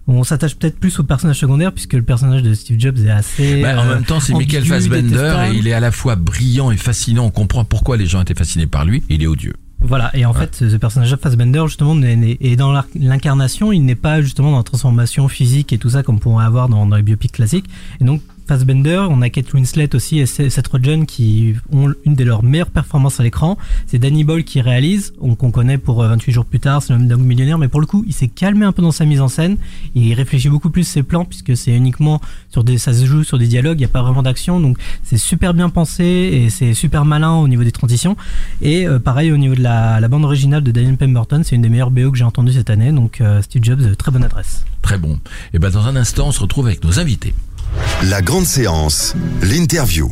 on 0.07 0.23
s'attache 0.23 0.55
peut-être 0.55 0.79
plus 0.79 0.99
au 0.99 1.03
personnage 1.03 1.39
secondaire 1.39 1.71
puisque 1.71 1.93
le 1.93 2.03
personnage 2.03 2.43
de 2.43 2.53
Steve 2.53 2.79
Jobs 2.79 2.97
est 2.99 3.09
assez. 3.09 3.61
Bah, 3.63 3.81
en 3.81 3.85
même 3.85 4.03
temps, 4.03 4.19
c'est 4.19 4.33
Michael 4.33 4.65
Fassbender 4.65 5.01
détestable. 5.09 5.55
et 5.55 5.57
il 5.57 5.67
est 5.67 5.73
à 5.73 5.79
la 5.79 5.91
fois 5.91 6.15
brillant 6.15 6.69
et 6.71 6.77
fascinant. 6.77 7.25
On 7.25 7.31
comprend 7.31 7.65
pourquoi 7.65 7.97
les 7.97 8.05
gens 8.05 8.21
étaient 8.21 8.35
fascinés 8.35 8.67
par 8.67 8.85
lui. 8.85 9.01
Il 9.09 9.23
est 9.23 9.27
odieux. 9.27 9.55
Voilà, 9.87 10.09
et 10.15 10.25
en 10.25 10.31
Ouais. 10.33 10.39
fait, 10.39 10.55
ce 10.69 10.75
personnage 10.77 11.11
de 11.11 11.15
Fassbender, 11.15 11.63
justement, 11.67 11.95
est 12.01 12.55
dans 12.55 12.73
l'incarnation, 12.95 13.71
il 13.71 13.81
n'est 13.85 13.95
pas 13.95 14.21
justement 14.21 14.51
dans 14.51 14.57
la 14.57 14.63
transformation 14.63 15.27
physique 15.27 15.71
et 15.73 15.77
tout 15.77 15.89
ça 15.91 16.01
comme 16.03 16.15
on 16.15 16.19
pourrait 16.19 16.45
avoir 16.45 16.69
dans, 16.69 16.85
dans 16.85 16.95
les 16.95 17.03
biopics 17.03 17.31
classiques. 17.31 17.65
Et 18.01 18.03
donc, 18.03 18.21
Fassbender, 18.47 19.07
on 19.09 19.21
a 19.21 19.29
Kate 19.29 19.51
Winslet 19.53 19.95
aussi 19.95 20.19
et 20.19 20.25
Seth 20.25 20.67
Rogen 20.67 21.05
qui 21.05 21.55
ont 21.71 21.91
une 22.05 22.15
de 22.15 22.23
leurs 22.23 22.43
meilleures 22.43 22.69
performances 22.69 23.19
à 23.19 23.23
l'écran. 23.23 23.57
C'est 23.87 23.97
Danny 23.97 24.23
Boyle 24.23 24.43
qui 24.43 24.61
réalise, 24.61 25.13
on- 25.19 25.35
qu'on 25.35 25.51
connaît 25.51 25.77
pour 25.77 26.03
euh, 26.03 26.09
28 26.09 26.31
jours 26.31 26.45
plus 26.45 26.59
tard, 26.59 26.83
c'est 26.83 26.93
l'homme 26.93 27.23
millionnaire, 27.23 27.57
mais 27.57 27.67
pour 27.67 27.81
le 27.81 27.87
coup, 27.87 28.03
il 28.07 28.13
s'est 28.13 28.27
calmé 28.27 28.65
un 28.65 28.71
peu 28.71 28.81
dans 28.81 28.91
sa 28.91 29.05
mise 29.05 29.19
en 29.21 29.27
scène. 29.27 29.57
Il 29.95 30.13
réfléchit 30.13 30.49
beaucoup 30.49 30.69
plus 30.69 30.83
ses 30.83 31.01
plans 31.03 31.25
puisque 31.25 31.57
c'est 31.57 31.75
uniquement 31.75 32.21
sur 32.49 32.63
des, 32.63 32.77
ça 32.77 32.93
se 32.93 33.05
joue 33.05 33.23
sur 33.23 33.37
des 33.39 33.47
dialogues, 33.47 33.77
il 33.77 33.81
n'y 33.81 33.85
a 33.85 33.89
pas 33.89 34.01
vraiment 34.03 34.21
d'action, 34.23 34.59
donc 34.59 34.77
c'est 35.03 35.17
super 35.17 35.53
bien 35.53 35.69
pensé 35.69 36.03
et 36.03 36.49
c'est 36.49 36.73
super 36.73 37.03
malin 37.05 37.33
au 37.33 37.47
niveau 37.47 37.63
des 37.63 37.71
transitions. 37.71 38.15
Et 38.61 38.87
euh, 38.87 38.99
pareil 38.99 39.31
au 39.31 39.37
niveau 39.37 39.55
de 39.55 39.63
la, 39.63 40.05
bande 40.07 40.23
originale 40.23 40.63
de 40.63 40.71
Daniel 40.71 40.97
Pemberton, 40.97 41.41
c'est 41.43 41.55
une 41.55 41.61
des 41.63 41.69
meilleures 41.69 41.91
BO 41.91 42.11
que 42.11 42.17
j'ai 42.17 42.23
entendues 42.23 42.53
cette 42.53 42.69
année, 42.69 42.91
donc 42.91 43.21
euh, 43.21 43.41
Steve 43.41 43.63
Jobs, 43.63 43.81
euh, 43.81 43.95
très 43.95 44.11
bonne 44.11 44.23
adresse. 44.23 44.63
Très 44.81 44.99
bon. 44.99 45.19
Et 45.53 45.57
ben 45.59 45.71
dans 45.71 45.87
un 45.87 45.95
instant, 45.95 46.27
on 46.27 46.31
se 46.31 46.39
retrouve 46.39 46.67
avec 46.67 46.83
nos 46.83 46.99
invités. 46.99 47.33
La 48.03 48.21
grande 48.21 48.45
séance, 48.45 49.15
l'interview. 49.41 50.09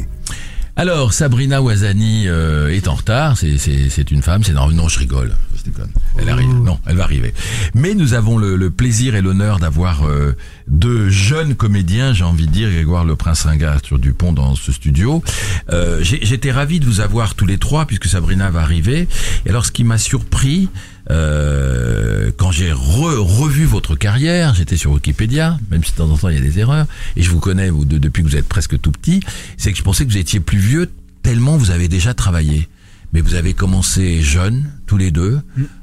Alors, 0.76 1.14
Sabrina 1.14 1.62
Ouazani 1.62 2.28
euh, 2.28 2.74
est 2.74 2.88
en 2.88 2.96
retard. 2.96 3.38
C'est- 3.38 3.60
C'est 3.60 3.90
c'est 3.90 4.10
une 4.10 4.24
femme. 4.24 4.44
C'est 4.44 4.54
non, 4.54 4.68
non, 4.70 4.88
je 4.90 4.98
rigole. 4.98 5.36
Je 5.56 5.64
déconne. 5.70 5.92
Elle 6.18 6.30
arrive. 6.30 6.50
Non, 6.50 6.80
elle 6.88 6.96
va 6.98 7.04
arriver. 7.04 7.32
Mais 7.76 7.94
nous 7.94 8.16
avons 8.16 8.40
le, 8.40 8.56
le 8.56 8.72
plaisir 8.72 9.14
et 9.16 9.22
l'honneur 9.22 9.60
d'avoir 9.60 10.04
euh, 10.08 10.36
deux 10.68 11.10
jeunes 11.10 11.54
comédiens, 11.54 12.14
j'ai 12.14 12.24
envie 12.24 12.48
de 12.48 12.52
dire, 12.52 12.72
Grégoire 12.72 13.06
Le 13.06 13.16
Prince 13.16 13.44
Ringard 13.44 13.82
sur 13.86 14.00
Dupont 14.00 14.34
dans 14.34 14.56
ce 14.56 14.72
studio. 14.72 15.24
Euh, 15.72 16.00
j'ai- 16.02 16.26
J'étais 16.26 16.52
ravi 16.52 16.80
de 16.80 16.86
vous 16.86 17.02
avoir 17.02 17.36
tous 17.36 17.46
les 17.46 17.60
trois 17.60 17.86
puisque 17.86 18.08
Sabrina 18.08 18.50
va 18.50 18.62
arriver. 18.62 19.08
Et 19.46 19.50
alors, 19.52 19.68
ce 19.68 19.72
qui 19.72 19.84
m'a 19.84 20.00
surpris, 20.00 20.70
euh, 21.12 22.32
quand 22.38 22.52
j'ai 22.52 22.72
re- 22.72 23.18
revu 23.18 23.66
votre 23.66 23.96
carrière, 23.96 24.54
j'étais 24.54 24.78
sur 24.78 24.92
Wikipédia, 24.92 25.58
même 25.72 25.84
si 25.84 25.92
de 25.92 25.98
temps 25.98 26.10
en 26.10 26.18
temps 26.18 26.30
il 26.30 26.36
y 26.36 26.38
a 26.38 26.42
des 26.42 26.60
erreurs, 26.60 26.86
et 27.16 27.24
je 27.24 27.30
vous 27.30 27.40
connais 27.40 27.70
vous, 27.70 27.86
de- 27.86 27.98
depuis 27.98 28.24
que 28.24 28.28
vous 28.30 28.36
êtes 28.36 28.48
presque 28.48 28.80
tout 28.80 28.92
petit, 28.92 29.20
c'est 29.58 29.72
que 29.72 29.78
je 29.78 29.84
pensais 29.84 30.06
que 30.06 30.12
vous 30.12 30.18
étiez 30.18 30.40
plus 30.40 30.58
vieux 30.60 30.90
tellement 31.22 31.58
vous 31.58 31.72
avez 31.72 31.88
déjà 31.88 32.14
travaillé. 32.14 32.68
Mais 33.14 33.22
vous 33.22 33.36
avez 33.36 33.54
commencé 33.54 34.24
jeune, 34.24 34.72
tous 34.88 34.98
les 34.98 35.12
deux. 35.12 35.40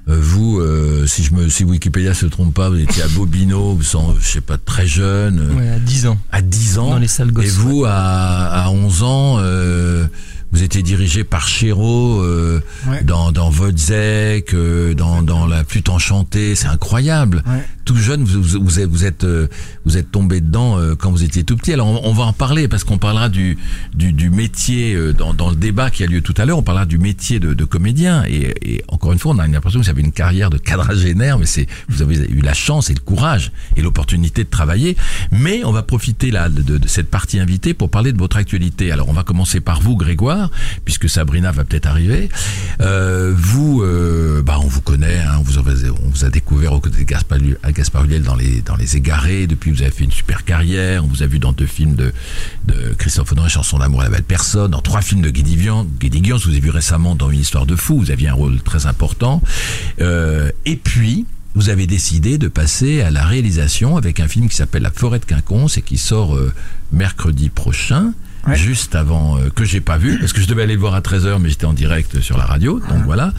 Euh, 0.09 0.19
vous, 0.21 0.59
euh, 0.59 1.07
si 1.07 1.23
je 1.23 1.33
me, 1.33 1.49
si 1.49 1.63
Wikipédia 1.63 2.13
se 2.13 2.27
trompe 2.27 2.53
pas, 2.53 2.69
vous 2.71 2.79
étiez 2.81 3.05
à 3.05 3.09
Bobino, 3.09 3.75
vous 3.77 3.85
sont, 3.85 4.17
je 4.21 4.27
sais 4.27 4.41
pas, 4.41 4.59
très 4.59 4.85
jeune, 4.89 5.49
Ouais, 5.57 5.69
à 5.69 5.79
10 5.79 6.09
ans. 6.09 6.19
à 6.33 6.43
10 6.43 6.79
ans. 6.79 6.91
Dans 6.91 6.99
les 6.99 7.07
salles 7.07 7.31
gosses, 7.31 7.45
Et 7.45 7.51
vous, 7.51 7.85
à, 7.87 7.93
à 8.65 8.71
11 8.71 9.05
ans, 9.05 9.37
euh, 9.39 10.09
vous 10.53 10.63
étiez 10.63 10.83
dirigé 10.83 11.25
par 11.25 11.49
Chéreau 11.49 12.23
euh, 12.23 12.61
Ouais. 12.89 13.05
dans, 13.05 13.31
dans 13.33 13.51
Wojciech, 13.51 14.53
euh, 14.55 14.95
dans, 14.95 15.23
dans 15.23 15.47
La 15.47 15.65
Flûte 15.65 15.89
Enchantée. 15.89 16.55
C'est 16.55 16.67
incroyable. 16.69 17.43
Ouais. 17.47 17.65
Tout 17.85 17.97
jeune, 17.97 18.23
vous, 18.25 18.43
vous, 18.43 18.61
vous 18.65 18.79
êtes, 18.81 18.89
vous 18.89 19.05
êtes, 19.05 19.25
euh, 19.25 19.49
vous 19.85 19.97
êtes 19.97 20.11
tombé 20.13 20.41
dedans 20.41 20.79
euh, 20.79 20.95
quand 20.97 21.11
vous 21.11 21.25
étiez 21.25 21.45
tout 21.45 21.57
petit. 21.57 21.73
Alors, 21.73 21.87
on, 21.89 22.09
on 22.09 22.13
va 22.13 22.25
en 22.25 22.33
parler 22.33 22.69
parce 22.69 22.85
qu'on 22.85 22.99
parlera 22.99 23.29
du, 23.29 23.59
du, 23.95 24.13
du 24.13 24.31
métier 24.31 24.95
euh, 24.95 25.13
dans, 25.13 25.35
dans 25.35 25.51
le 25.51 25.57
débat 25.57 25.91
qui 25.91 26.03
a 26.05 26.07
lieu 26.07 26.21
tout 26.21 26.35
à 26.37 26.45
l'heure. 26.45 26.59
On 26.59 26.63
parlera 26.63 26.87
du 26.87 26.99
métier 26.99 27.39
de, 27.41 27.53
de 27.53 27.65
comédien. 27.65 28.25
Et, 28.29 28.55
et 28.63 28.85
encore 28.89 29.13
une 29.13 29.19
fois, 29.19 29.33
on 29.35 29.39
a 29.39 29.47
l'impression 29.47 29.81
que 29.81 29.85
vous 29.85 29.91
avez 29.91 30.03
une 30.03 30.13
carrière 30.13 30.51
de 30.51 30.59
quadragénaire, 30.59 31.39
mais 31.39 31.47
c'est, 31.47 31.67
vous 31.89 32.03
avez 32.03 32.17
eu 32.29 32.41
la 32.41 32.55
chance 32.55 32.91
et 32.91 32.95
le 32.95 33.01
courage 33.01 33.53
et 33.77 33.83
l'opportunité 33.83 34.45
de 34.45 34.51
travailler. 34.51 34.97
Mais 35.33 35.65
on 35.65 35.73
va 35.73 35.83
profiter 35.83 36.31
là 36.31 36.49
de, 36.49 36.63
de- 36.63 36.79
de 36.79 36.89
cette 36.89 37.11
partie 37.11 37.39
invitée 37.41 37.75
pour 37.75 37.91
parler 37.91 38.13
de 38.13 38.19
votre 38.19 38.37
actualité. 38.37 38.93
Alors, 38.93 39.09
on 39.09 39.13
va 39.13 39.25
commencer 39.25 39.61
par 39.61 39.81
vous, 39.81 39.97
Grégoire, 39.97 40.40
puisque 40.85 41.09
Sabrina 41.09 41.51
va 41.51 41.65
peut-être 41.65 41.87
arriver. 41.87 42.29
Euh, 42.81 43.35
vous, 43.37 43.83
euh, 43.83 44.43
bah, 44.43 44.59
on 44.63 44.67
vous 44.67 44.81
connaît, 44.81 45.19
hein, 45.19 45.39
on, 45.39 45.43
vous 45.43 46.25
a, 46.25 46.31
découvert 46.31 46.73
aux 46.73 46.81
côtés 46.81 47.05
de 47.05 47.57
à 47.63 47.73
Gaspard 47.73 48.05
Huliel 48.05 48.23
dans 48.23 48.37
les, 48.37 48.63
dans 48.63 48.77
les 48.77 48.97
égarés. 48.97 49.47
Depuis, 49.47 49.71
vous 49.71 49.83
avez 49.83 49.91
fait 49.91 50.05
une 50.05 50.13
super 50.13 50.45
carrière. 50.45 51.05
On 51.05 51.09
vous 51.09 51.23
a 51.23 51.27
vu 51.27 51.39
dans 51.39 51.53
deux 51.53 51.67
films 51.67 51.95
de, 51.95 52.13
de 52.67 52.95
Christophe 52.99 53.33
Honoré, 53.33 53.49
Chanson 53.49 53.79
d'amour 53.79 54.01
à 54.01 54.05
la 54.05 54.11
belle 54.11 54.23
personne, 54.23 54.71
dans 54.71 54.81
trois 54.81 55.03
films 55.03 55.23
de 55.23 55.31
Guédiguian. 55.31 55.87
Guédiguian, 55.99 56.39
je 56.39 56.49
vous 56.49 56.57
ai 56.57 56.61
vu 56.61 56.71
récemment 56.71 57.15
dans 57.15 57.31
Une 57.31 57.41
histoire 57.41 57.67
de 57.67 57.77
fou. 57.77 57.99
Vous 57.99 58.11
aviez 58.11 58.29
un 58.29 58.35
rôle 58.35 58.61
très 58.63 58.87
important. 58.87 59.43
Euh, 60.01 60.51
et 60.65 60.77
puis, 60.77 61.27
vous 61.55 61.69
avez 61.69 61.87
décidé 61.87 62.39
de 62.39 62.49
passer 62.49 63.03
à 63.03 63.11
la 63.11 63.25
réalisation 63.25 63.97
avec 63.97 64.21
un 64.21 64.29
film 64.29 64.49
qui 64.49 64.57
s'appelle 64.57 64.83
La 64.83 64.93
forêt 64.93 65.19
de 65.19 65.25
Quinconce 65.25 65.79
et 65.79 65.83
qui 65.83 65.99
sort 65.99 66.39
mercredi 66.93 67.49
prochain. 67.49 68.13
Ouais. 68.47 68.57
Juste 68.57 68.95
avant 68.95 69.37
euh, 69.37 69.51
que 69.55 69.65
j'ai 69.65 69.81
pas 69.81 69.99
vu 69.99 70.19
parce 70.19 70.33
que 70.33 70.41
je 70.41 70.47
devais 70.47 70.63
aller 70.63 70.75
le 70.75 70.81
voir 70.81 70.95
à 70.95 71.01
13h 71.01 71.39
mais 71.41 71.51
j'étais 71.51 71.67
en 71.67 71.75
direct 71.75 72.21
sur 72.21 72.39
la 72.39 72.45
radio 72.45 72.81
donc 72.89 73.05
voilà 73.05 73.35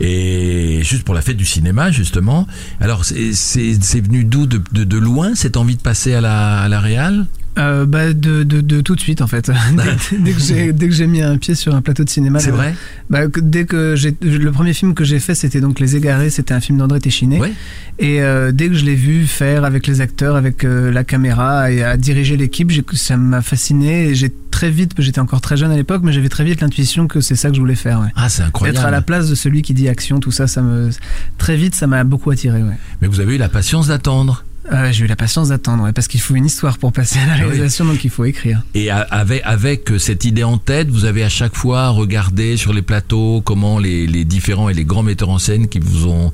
et 0.00 0.80
juste 0.84 1.02
pour 1.02 1.14
la 1.14 1.22
fête 1.22 1.36
du 1.36 1.44
cinéma 1.44 1.90
justement 1.90 2.46
alors 2.80 3.04
c'est 3.04 4.00
venu 4.00 4.24
d'où? 4.24 4.46
De, 4.46 4.60
de, 4.72 4.84
de 4.84 4.98
loin 4.98 5.34
cette 5.34 5.56
envie 5.56 5.76
de 5.76 5.80
passer 5.80 6.14
à 6.14 6.20
la 6.20 6.60
à 6.60 6.68
la 6.68 6.80
réal? 6.80 7.26
Euh, 7.56 7.86
bah 7.86 8.12
de, 8.12 8.42
de, 8.42 8.60
de 8.60 8.80
tout 8.80 8.96
de 8.96 9.00
suite 9.00 9.22
en 9.22 9.28
fait. 9.28 9.48
dès, 10.18 10.72
dès 10.72 10.88
que 10.88 10.94
j'ai 10.94 11.06
mis 11.06 11.22
un 11.22 11.38
pied 11.38 11.54
sur 11.54 11.74
un 11.74 11.82
plateau 11.82 12.02
de 12.02 12.10
cinéma. 12.10 12.40
c'est 12.40 12.50
vrai? 12.50 12.74
Bah 13.10 13.20
dès 13.28 13.64
que 13.64 13.94
j'ai 13.94 14.14
le 14.22 14.50
premier 14.50 14.72
film 14.72 14.92
que 14.94 15.04
j'ai 15.04 15.20
fait 15.20 15.36
c'était 15.36 15.60
donc 15.60 15.78
Les 15.78 15.94
Égarés, 15.94 16.30
c'était 16.30 16.52
un 16.54 16.60
film 16.60 16.78
d'André 16.78 17.00
Téchiné. 17.00 17.38
Ouais. 17.38 17.52
Et 18.00 18.22
euh, 18.22 18.50
dès 18.50 18.68
que 18.68 18.74
je 18.74 18.84
l'ai 18.84 18.96
vu 18.96 19.26
faire 19.26 19.64
avec 19.64 19.86
les 19.86 20.00
acteurs, 20.00 20.34
avec 20.34 20.64
euh, 20.64 20.90
la 20.90 21.04
caméra 21.04 21.70
et 21.70 21.84
à 21.84 21.96
diriger 21.96 22.36
l'équipe, 22.36 22.72
ça 22.94 23.16
m'a 23.16 23.40
fasciné. 23.40 24.08
Et 24.08 24.14
j'ai 24.16 24.32
très 24.54 24.70
vite, 24.70 24.92
j'étais 24.98 25.18
encore 25.20 25.40
très 25.40 25.56
jeune 25.56 25.72
à 25.72 25.76
l'époque, 25.76 26.02
mais 26.04 26.12
j'avais 26.12 26.28
très 26.28 26.44
vite 26.44 26.60
l'intuition 26.60 27.08
que 27.08 27.20
c'est 27.20 27.34
ça 27.34 27.48
que 27.50 27.56
je 27.56 27.60
voulais 27.60 27.74
faire. 27.74 27.98
Ouais. 28.00 28.08
ah 28.14 28.28
c'est 28.28 28.42
incroyable 28.42 28.78
Être 28.78 28.86
à 28.86 28.90
la 28.92 29.02
place 29.02 29.28
de 29.28 29.34
celui 29.34 29.62
qui 29.62 29.74
dit 29.74 29.88
action, 29.88 30.20
tout 30.20 30.30
ça, 30.30 30.46
ça 30.46 30.62
me 30.62 30.90
très 31.38 31.56
vite, 31.56 31.74
ça 31.74 31.86
m'a 31.88 32.04
beaucoup 32.04 32.30
attiré. 32.30 32.62
Ouais. 32.62 32.76
mais 33.02 33.08
vous 33.08 33.18
avez 33.20 33.34
eu 33.34 33.38
la 33.38 33.48
patience 33.48 33.88
d'attendre 33.88 34.44
Euh, 34.72 34.92
j'ai 34.92 35.04
eu 35.04 35.08
la 35.08 35.16
patience 35.16 35.48
d'attendre, 35.48 35.82
ouais, 35.84 35.92
parce 35.92 36.06
qu'il 36.08 36.20
faut 36.20 36.36
une 36.36 36.46
histoire 36.46 36.78
pour 36.78 36.92
passer 36.92 37.18
à 37.18 37.26
la 37.26 37.32
Ah 37.32 37.36
oui. 37.40 37.42
réalisation, 37.44 37.84
donc 37.84 38.02
il 38.04 38.10
faut 38.10 38.24
écrire. 38.24 38.62
Et 38.74 38.90
avec, 38.90 39.42
avec 39.44 39.90
cette 39.98 40.24
idée 40.24 40.44
en 40.44 40.56
tête, 40.56 40.88
vous 40.88 41.04
avez 41.04 41.22
à 41.24 41.28
chaque 41.28 41.54
fois 41.56 41.88
regardé 41.90 42.56
sur 42.56 42.72
les 42.72 42.80
plateaux 42.82 43.42
comment 43.44 43.78
les, 43.78 44.06
les 44.06 44.24
différents 44.24 44.68
et 44.70 44.74
les 44.74 44.84
grands 44.86 45.02
metteurs 45.02 45.30
en 45.30 45.38
scène 45.38 45.68
qui 45.68 45.80
vous 45.80 46.06
ont 46.06 46.32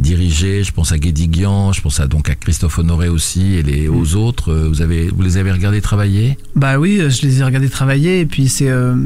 dirigé, 0.00 0.64
je 0.64 0.72
pense 0.72 0.92
à 0.92 0.98
Guédiguian, 0.98 1.72
je 1.72 1.80
pense 1.82 2.00
à 2.00 2.06
donc 2.08 2.28
à 2.30 2.34
Christophe 2.34 2.78
Honoré 2.78 3.08
aussi 3.08 3.54
et 3.54 3.62
les, 3.62 3.86
aux 3.88 4.16
autres, 4.16 4.50
euh, 4.52 4.68
vous 4.68 4.80
avez 4.82 5.08
vous 5.08 5.22
les 5.22 5.36
avez 5.36 5.52
regardés 5.52 5.80
travailler? 5.80 6.38
Bah 6.56 6.78
oui, 6.78 6.98
euh, 7.00 7.10
je 7.10 7.22
les 7.22 7.40
ai 7.40 7.44
regardés 7.44 7.68
travailler 7.68 8.20
et 8.20 8.26
puis 8.26 8.48
c'est, 8.48 8.68
euh, 8.70 8.96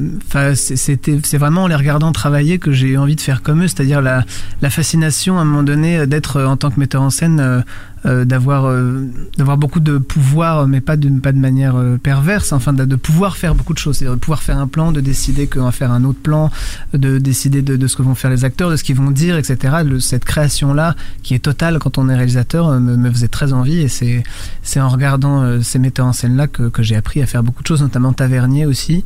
c'est- 0.54 0.76
c'était, 0.76 1.18
c'est 1.24 1.38
vraiment 1.38 1.64
en 1.64 1.66
les 1.66 1.74
regardant 1.74 2.12
travailler 2.12 2.58
que 2.58 2.72
j'ai 2.72 2.88
eu 2.88 2.96
envie 2.96 3.16
de 3.16 3.20
faire 3.20 3.42
comme 3.42 3.62
eux, 3.64 3.68
c'est-à-dire 3.68 4.00
la, 4.00 4.24
la 4.62 4.70
fascination 4.70 5.38
à 5.38 5.42
un 5.42 5.44
moment 5.44 5.62
donné 5.64 5.98
euh, 5.98 6.06
d'être 6.06 6.40
en 6.42 6.56
tant 6.56 6.70
que 6.70 6.78
metteur 6.78 7.02
en 7.02 7.10
scène, 7.10 7.40
euh, 7.40 7.60
d'avoir, 8.04 8.66
euh, 8.66 9.06
d'avoir 9.38 9.56
beaucoup 9.56 9.80
de 9.80 9.96
pouvoir, 9.99 10.66
mais 10.68 10.80
pas 10.80 10.96
de, 10.96 11.08
pas 11.20 11.32
de 11.32 11.38
manière 11.38 11.76
euh, 11.76 11.96
perverse, 11.96 12.52
enfin 12.52 12.73
de, 12.73 12.84
de 12.84 12.96
pouvoir 12.96 13.37
faire 13.37 13.54
beaucoup 13.54 13.73
de 13.73 13.78
choses, 13.78 13.96
c'est-à-dire 13.96 14.14
de 14.16 14.20
pouvoir 14.20 14.42
faire 14.42 14.58
un 14.58 14.66
plan, 14.66 14.92
de 14.92 15.00
décider 15.00 15.46
qu'on 15.46 15.64
va 15.64 15.73
faire 15.73 15.90
un 15.90 16.04
autre 16.04 16.18
plan, 16.20 16.50
de 16.92 17.18
décider 17.18 17.62
de, 17.62 17.76
de 17.76 17.87
ce 17.87 17.96
que 17.96 18.02
vont 18.02 18.14
faire 18.14 18.30
les 18.30 18.44
acteurs, 18.44 18.70
de 18.70 18.76
ce 18.76 18.84
qu'ils 18.84 18.96
vont 18.96 19.11
dire, 19.11 19.37
etc. 19.38 19.76
Le- 19.84 20.00
cette 20.00 20.25
création-là, 20.25 20.96
qui 21.23 21.34
est 21.34 21.38
totale 21.38 21.78
quand 21.78 21.96
on 21.99 22.08
est 22.08 22.14
réalisateur, 22.14 22.68
euh, 22.68 22.78
me, 22.80 22.96
me 22.96 23.11
faisait 23.11 23.28
très 23.28 23.52
envie 23.52 23.78
et 23.80 23.88
c'est, 23.88 24.23
c'est 24.62 24.80
en 24.80 24.88
regardant 24.90 25.42
euh, 25.42 25.62
ces 25.62 25.78
metteurs 25.78 26.06
en 26.06 26.12
scène-là 26.12 26.46
que, 26.46 26.68
que 26.68 26.82
j'ai 26.82 26.96
appris 26.96 27.23
à 27.23 27.26
faire 27.26 27.42
beaucoup 27.42 27.62
de 27.62 27.66
choses, 27.68 27.80
notamment 27.82 28.12
Tavernier 28.12 28.66
aussi, 28.66 29.02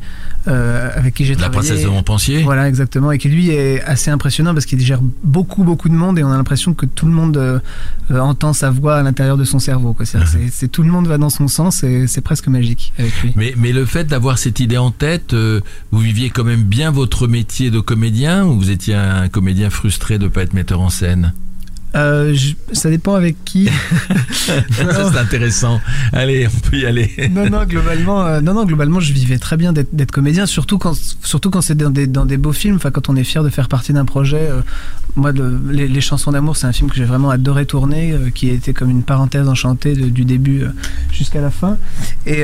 euh, 0.47 0.89
avec 0.95 1.13
qui 1.13 1.23
j'ai 1.25 1.35
La 1.35 1.47
travaillé. 1.49 1.59
princesse 1.69 1.83
de 1.85 1.89
Montpensier 1.89 2.43
Voilà, 2.43 2.67
exactement. 2.67 3.11
Et 3.11 3.17
qui 3.17 3.29
lui 3.29 3.49
est 3.51 3.81
assez 3.83 4.11
impressionnant 4.11 4.53
parce 4.53 4.65
qu'il 4.65 4.79
gère 4.81 4.99
beaucoup, 5.23 5.63
beaucoup 5.63 5.87
de 5.89 5.93
monde 5.95 6.19
et 6.19 6.23
on 6.23 6.31
a 6.31 6.37
l'impression 6.37 6.73
que 6.73 6.85
tout 6.85 7.05
le 7.05 7.11
monde 7.13 7.37
euh, 7.37 7.59
euh, 8.11 8.19
entend 8.19 8.51
sa 8.53 8.69
voix 8.69 8.88
à 8.97 9.03
l'intérieur 9.03 9.37
de 9.37 9.43
son 9.43 9.59
cerveau. 9.59 9.93
quoi. 9.93 10.05
Que 10.05 10.11
c'est- 10.51 10.67
tout 10.67 10.83
le 10.83 10.89
monde 10.91 11.07
va 11.07 11.17
dans 11.17 11.29
son 11.29 11.47
sens 11.47 11.83
et 11.83 12.07
c'est 12.07 12.21
presque 12.21 12.47
magique 12.47 12.93
avec 12.97 13.13
lui. 13.21 13.33
mais, 13.35 13.53
mais 13.57 13.71
le 13.71 13.85
fait 13.85 14.05
d'avoir 14.05 14.37
cette 14.37 14.59
idée 14.59 14.77
en 14.77 14.91
tête, 14.91 15.33
euh, 15.33 15.61
vous 15.91 15.99
viviez 15.99 16.29
quand 16.29 16.43
même 16.43 16.63
bien 16.63 16.91
votre 16.91 17.27
métier 17.27 17.71
de 17.71 17.79
comédien 17.79 18.45
ou 18.45 18.57
vous 18.57 18.69
étiez 18.71 18.95
un 18.95 19.27
comédien 19.29 19.69
frustré 19.69 20.17
de 20.17 20.27
pas 20.27 20.41
être 20.43 20.53
metteur 20.53 20.81
en 20.81 20.89
scène? 20.89 21.33
Euh, 21.95 22.33
je- 22.33 22.53
ça 22.71 22.89
dépend 22.89 23.15
avec 23.15 23.35
qui. 23.45 23.69
C'est 24.39 25.17
intéressant. 25.17 25.81
Allez, 26.13 26.47
on 26.47 26.69
peut 26.69 26.77
y 26.77 26.85
aller. 26.85 27.11
non, 27.31 27.49
non, 27.49 27.65
globalement, 27.65 28.25
euh, 28.25 28.41
non, 28.41 28.53
non, 28.53 28.65
globalement, 28.65 28.99
je 28.99 29.11
vivais 29.13 29.37
très 29.37 29.57
bien 29.57 29.73
d'être 29.73 30.11
comédien, 30.11 30.45
surtout 30.45 30.77
quand, 30.77 30.93
surtout 31.23 31.49
quand 31.49 31.61
c'est 31.61 31.75
dans 31.75 31.89
des, 31.89 32.07
dans 32.07 32.25
des 32.25 32.37
beaux 32.37 32.53
films. 32.53 32.75
Enfin, 32.75 32.91
quand 32.91 33.09
on 33.09 33.15
est 33.15 33.23
fier 33.23 33.43
de 33.43 33.49
faire 33.49 33.67
partie 33.67 33.93
d'un 33.93 34.05
projet. 34.05 34.49
euh, 34.49 34.61
moi, 35.15 35.31
le- 35.31 35.59
les, 35.71 35.87
les 35.87 36.01
chansons 36.01 36.31
d'amour, 36.31 36.55
c'est 36.55 36.67
un 36.67 36.71
film 36.71 36.89
que 36.89 36.95
j'ai 36.95 37.03
vraiment 37.05 37.31
adoré 37.31 37.65
tourner, 37.65 38.13
qui 38.35 38.49
a 38.51 38.53
été 38.53 38.73
comme 38.73 38.91
une 38.91 39.01
parenthèse 39.03 39.47
enchantée 39.47 39.93
de- 39.95 40.09
du 40.09 40.23
début 40.25 40.61
jusqu'à 41.11 41.41
la 41.41 41.49
fin. 41.49 41.77
Et, 42.27 42.43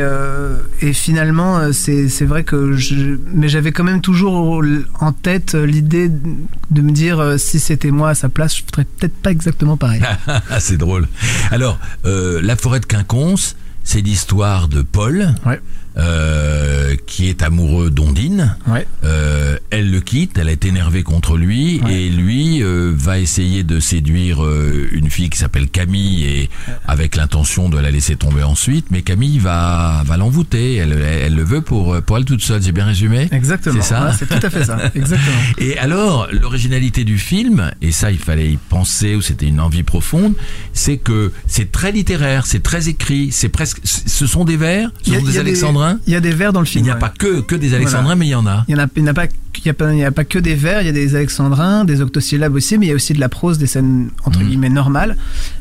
et 0.82 0.94
finalement, 0.94 1.72
c'est 1.72 2.26
vrai 2.26 2.44
que 2.44 2.74
je, 2.76 3.18
mais 3.34 3.50
j'avais 3.50 3.72
quand 3.72 3.84
même 3.84 4.02
toujours 4.02 4.64
en 5.00 5.12
tête 5.12 5.54
l'idée 5.54 6.10
de 6.10 6.82
me 6.82 6.92
dire 6.92 7.36
si 7.38 7.60
c'était 7.60 7.92
moi 7.92 8.10
à 8.10 8.16
sa 8.16 8.30
place, 8.30 8.58
je 8.58 8.64
ferais 8.72 8.86
peut-être 8.98 9.16
pas 9.16 9.35
exactement 9.36 9.78
pareil. 9.78 10.02
Ah, 10.28 10.60
c'est 10.60 10.78
drôle. 10.78 11.08
Alors, 11.52 11.78
euh, 12.06 12.42
la 12.42 12.56
forêt 12.56 12.80
de 12.80 12.86
Quinconce, 12.86 13.56
c'est 13.84 14.02
l'histoire 14.02 14.68
de 14.68 14.82
Paul, 14.82 15.36
Ouais. 15.46 15.60
Euh, 15.98 16.96
qui 17.08 17.28
est 17.30 17.42
amoureux 17.42 17.90
d'Ondine. 17.90 18.56
Ouais. 18.68 18.86
Euh, 19.04 19.58
elle 19.70 19.92
le 19.92 20.00
quitte, 20.02 20.38
elle 20.38 20.50
est 20.50 20.66
énervée 20.66 21.04
contre 21.04 21.38
lui, 21.38 21.82
Ouais. 21.84 21.94
et 22.04 22.10
lui 22.10 22.62
euh, 22.64 22.94
va 22.96 23.20
essayer 23.20 23.64
de 23.64 23.80
séduire 23.80 24.44
euh, 24.44 24.88
une 24.92 25.10
fille 25.10 25.30
qui 25.30 25.38
s'appelle 25.38 25.68
Camille, 25.70 26.24
et 26.26 26.50
avec 26.88 27.16
l'intention 27.16 27.70
de 27.70 27.78
la 27.78 27.92
laisser 27.92 28.16
tomber 28.16 28.44
ensuite. 28.44 28.88
Mais 28.92 29.02
Camille 29.02 29.40
va 29.40 30.04
va 30.06 30.18
l'envoûter. 30.18 30.76
Elle, 30.76 30.94
elle, 30.94 31.02
elle 31.26 31.36
le 31.36 31.44
veut 31.44 31.62
pour 31.62 32.02
pour 32.02 32.18
elle 32.18 32.26
toute 32.26 32.42
seule. 32.42 32.62
J'ai 32.62 32.72
bien 32.72 32.86
résumé? 32.86 33.28
Exactement. 33.32 33.76
C'est 33.82 33.88
ça? 33.90 34.06
Ouais, 34.08 34.12
C'est 34.18 34.28
tout 34.28 34.46
à 34.46 34.50
fait 34.50 34.64
ça. 34.66 34.78
Exactement. 34.96 35.36
Et 35.58 35.78
alors, 35.78 36.28
l'originalité 36.32 37.04
du 37.04 37.18
film, 37.18 37.72
et 37.82 37.92
ça 37.92 38.12
il 38.12 38.20
fallait 38.20 38.52
y 38.52 38.58
penser, 38.58 39.16
ou 39.16 39.22
c'était 39.22 39.48
une 39.48 39.60
envie 39.60 39.84
profonde, 39.84 40.34
c'est 40.74 40.98
que 40.98 41.32
c'est 41.48 41.72
très 41.72 41.92
littéraire, 41.92 42.46
c'est 42.46 42.64
très 42.64 42.90
écrit, 42.90 43.32
c'est 43.32 43.50
presque, 43.50 43.80
ce 43.84 44.28
sont 44.28 44.46
des 44.46 44.58
vers, 44.58 44.90
ce 45.04 45.14
sont 45.14 45.20
des 45.26 45.32
des- 45.34 45.40
alexandrins? 45.40 45.85
Alexandrins. 45.86 46.00
Il 46.08 46.14
y 46.14 46.16
a 46.16 46.20
des 46.22 46.32
vers 46.32 46.54
dans 46.54 46.62
le 46.62 46.66
Il 46.66 46.70
film. 46.70 46.84
n'y 46.86 46.92
a 46.92 46.94
ouais. 46.96 47.00
pas 47.00 47.10
que, 47.10 47.42
que 47.42 47.56
des 47.56 47.74
alexandrins, 47.74 48.16
mais 48.16 48.26
il 48.28 48.30
y 48.30 48.36
en 48.36 48.46
a. 48.48 48.66
Il 48.68 48.76
n'y 48.76 48.82
a, 48.82 48.88
il 48.96 49.14
pas, 49.14 49.26
il 49.58 49.66
y 49.66 49.70
a 49.70 49.74
pas, 49.74 49.94
il 49.94 50.00
y 50.00 50.04
a 50.04 50.12
pas 50.12 50.24
que 50.26 50.40
des 50.40 50.56
vers, 50.56 50.82
il 50.82 50.86
y 50.86 50.90
a 50.90 50.94
des 50.94 51.16
alexandrins, 51.16 51.86
des 51.86 52.02
octosyllabes 52.02 52.56
aussi, 52.56 52.78
mais 52.78 52.88
il 52.88 52.90
y 52.90 52.92
a 52.92 52.96
aussi 52.96 53.14
de 53.14 53.20
la 53.20 53.30
prose, 53.30 53.58
des 53.58 53.68
scènes 53.68 54.10
entre 54.26 54.40
Mhm. 54.40 54.48
guillemets 54.48 54.70
normales. 54.70 55.18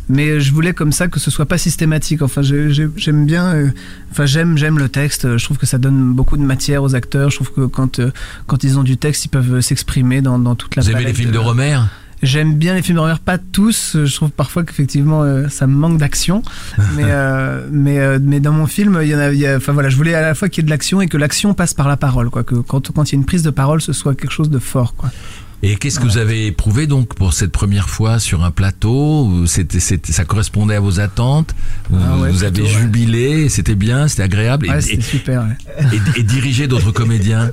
Mais 0.09 0.41
je 0.41 0.53
voulais 0.53 0.75
comme 0.75 0.93
ça 0.93 1.09
que 1.09 1.19
ce 1.21 1.31
soit 1.31 1.47
pas 1.47 1.57
systématique. 1.59 2.21
Enfin, 2.23 2.43
j'aime 2.43 3.25
bien, 3.27 3.47
euh, 3.55 3.69
enfin 4.11 4.27
j'aime 4.27 4.59
j'aime 4.59 4.79
le 4.79 4.89
texte. 4.89 5.37
Je 5.39 5.45
trouve 5.45 5.57
que 5.57 5.67
ça 5.67 5.79
donne 5.79 6.13
beaucoup 6.13 6.37
de 6.37 6.43
matière 6.43 6.83
aux 6.83 6.95
acteurs. 6.95 7.31
Je 7.31 7.37
trouve 7.37 7.53
que 7.53 7.67
quand 7.67 7.99
euh, 8.01 8.11
quand 8.47 8.65
ils 8.65 8.79
ont 8.79 8.83
du 8.83 8.97
texte, 8.97 9.25
ils 9.25 9.29
peuvent 9.31 9.61
s'exprimer 9.61 10.21
dans, 10.21 10.39
dans 10.39 10.55
toute 10.57 10.77
la. 10.77 10.83
Vous 10.83 10.91
aimez 10.91 11.05
les 11.05 11.15
films 11.15 11.31
de 11.33 11.39
Romer 11.39 11.79
J'aime 12.25 12.55
bien 12.55 12.75
les 12.75 12.83
films 12.83 12.97
d'horreur, 12.97 13.19
pas 13.21 13.39
tous. 13.39 13.97
Je 14.05 14.15
trouve 14.15 14.31
parfois 14.31 14.65
qu'effectivement 14.65 15.23
euh, 15.23 15.49
ça 15.49 15.67
me 15.67 15.75
manque 15.75 15.99
d'action, 15.99 16.43
mais 16.97 17.05
euh, 17.07 17.67
mais 17.71 17.99
euh, 18.01 18.19
mais 18.23 18.41
dans 18.41 18.53
mon 18.53 18.67
film, 18.67 18.99
il 19.03 19.09
y 19.09 19.15
en 19.15 19.19
a, 19.19 19.33
y 19.33 19.47
a- 19.47 19.57
enfin 19.57 19.73
voilà, 19.73 19.89
je 19.89 19.97
voulais 19.97 20.15
à 20.15 20.23
la 20.23 20.35
fois 20.35 20.49
qu'il 20.49 20.63
y 20.63 20.65
ait 20.65 20.67
de 20.67 20.71
l'action 20.71 21.01
et 21.01 21.07
que 21.09 21.17
l'action 21.17 21.55
passe 21.55 21.75
par 21.75 21.87
la 21.89 21.97
parole, 21.97 22.31
quoi. 22.31 22.43
Que 22.45 22.57
quand 22.57 22.91
quand 22.93 23.11
il 23.11 23.15
y 23.15 23.17
a 23.17 23.19
une 23.21 23.27
prise 23.27 23.43
de 23.43 23.51
parole, 23.51 23.81
ce 23.81 23.93
soit 23.93 24.15
quelque 24.15 24.33
chose 24.33 24.51
de 24.51 24.59
fort, 24.59 24.95
quoi. 24.95 25.11
Et 25.63 25.77
qu'est-ce 25.77 25.99
que 25.99 26.05
vous 26.05 26.19
avez 26.19 26.47
éprouvé 26.47 26.87
donc 26.87 27.15
pour 27.15 27.33
cette 27.33 27.51
première 27.51 27.89
fois 27.89 28.19
sur 28.19 28.45
un 28.45 28.51
plateau 28.51 29.47
C'était, 29.47 29.81
ça 29.81 30.25
correspondait 30.25 30.75
à 30.75 30.81
vos 30.81 31.01
attentes 31.01 31.55
Vous, 31.89 31.97
Ah 31.99 32.19
ouais, 32.19 32.31
vous 32.31 32.39
plutôt, 32.41 32.47
avez 32.47 32.63
ouais. 32.63 32.69
jubilé 32.69 33.49
C'était 33.49 33.75
bien, 33.75 34.07
c'était 34.09 34.25
agréable. 34.25 34.69
Ouais, 34.69 34.79
et, 34.79 34.81
c'était 34.83 35.01
super. 35.03 35.47
Et, 36.17 36.21
et 36.21 36.23
diriger 36.23 36.67
d'autres 36.67 36.91
comédiens. 36.93 37.51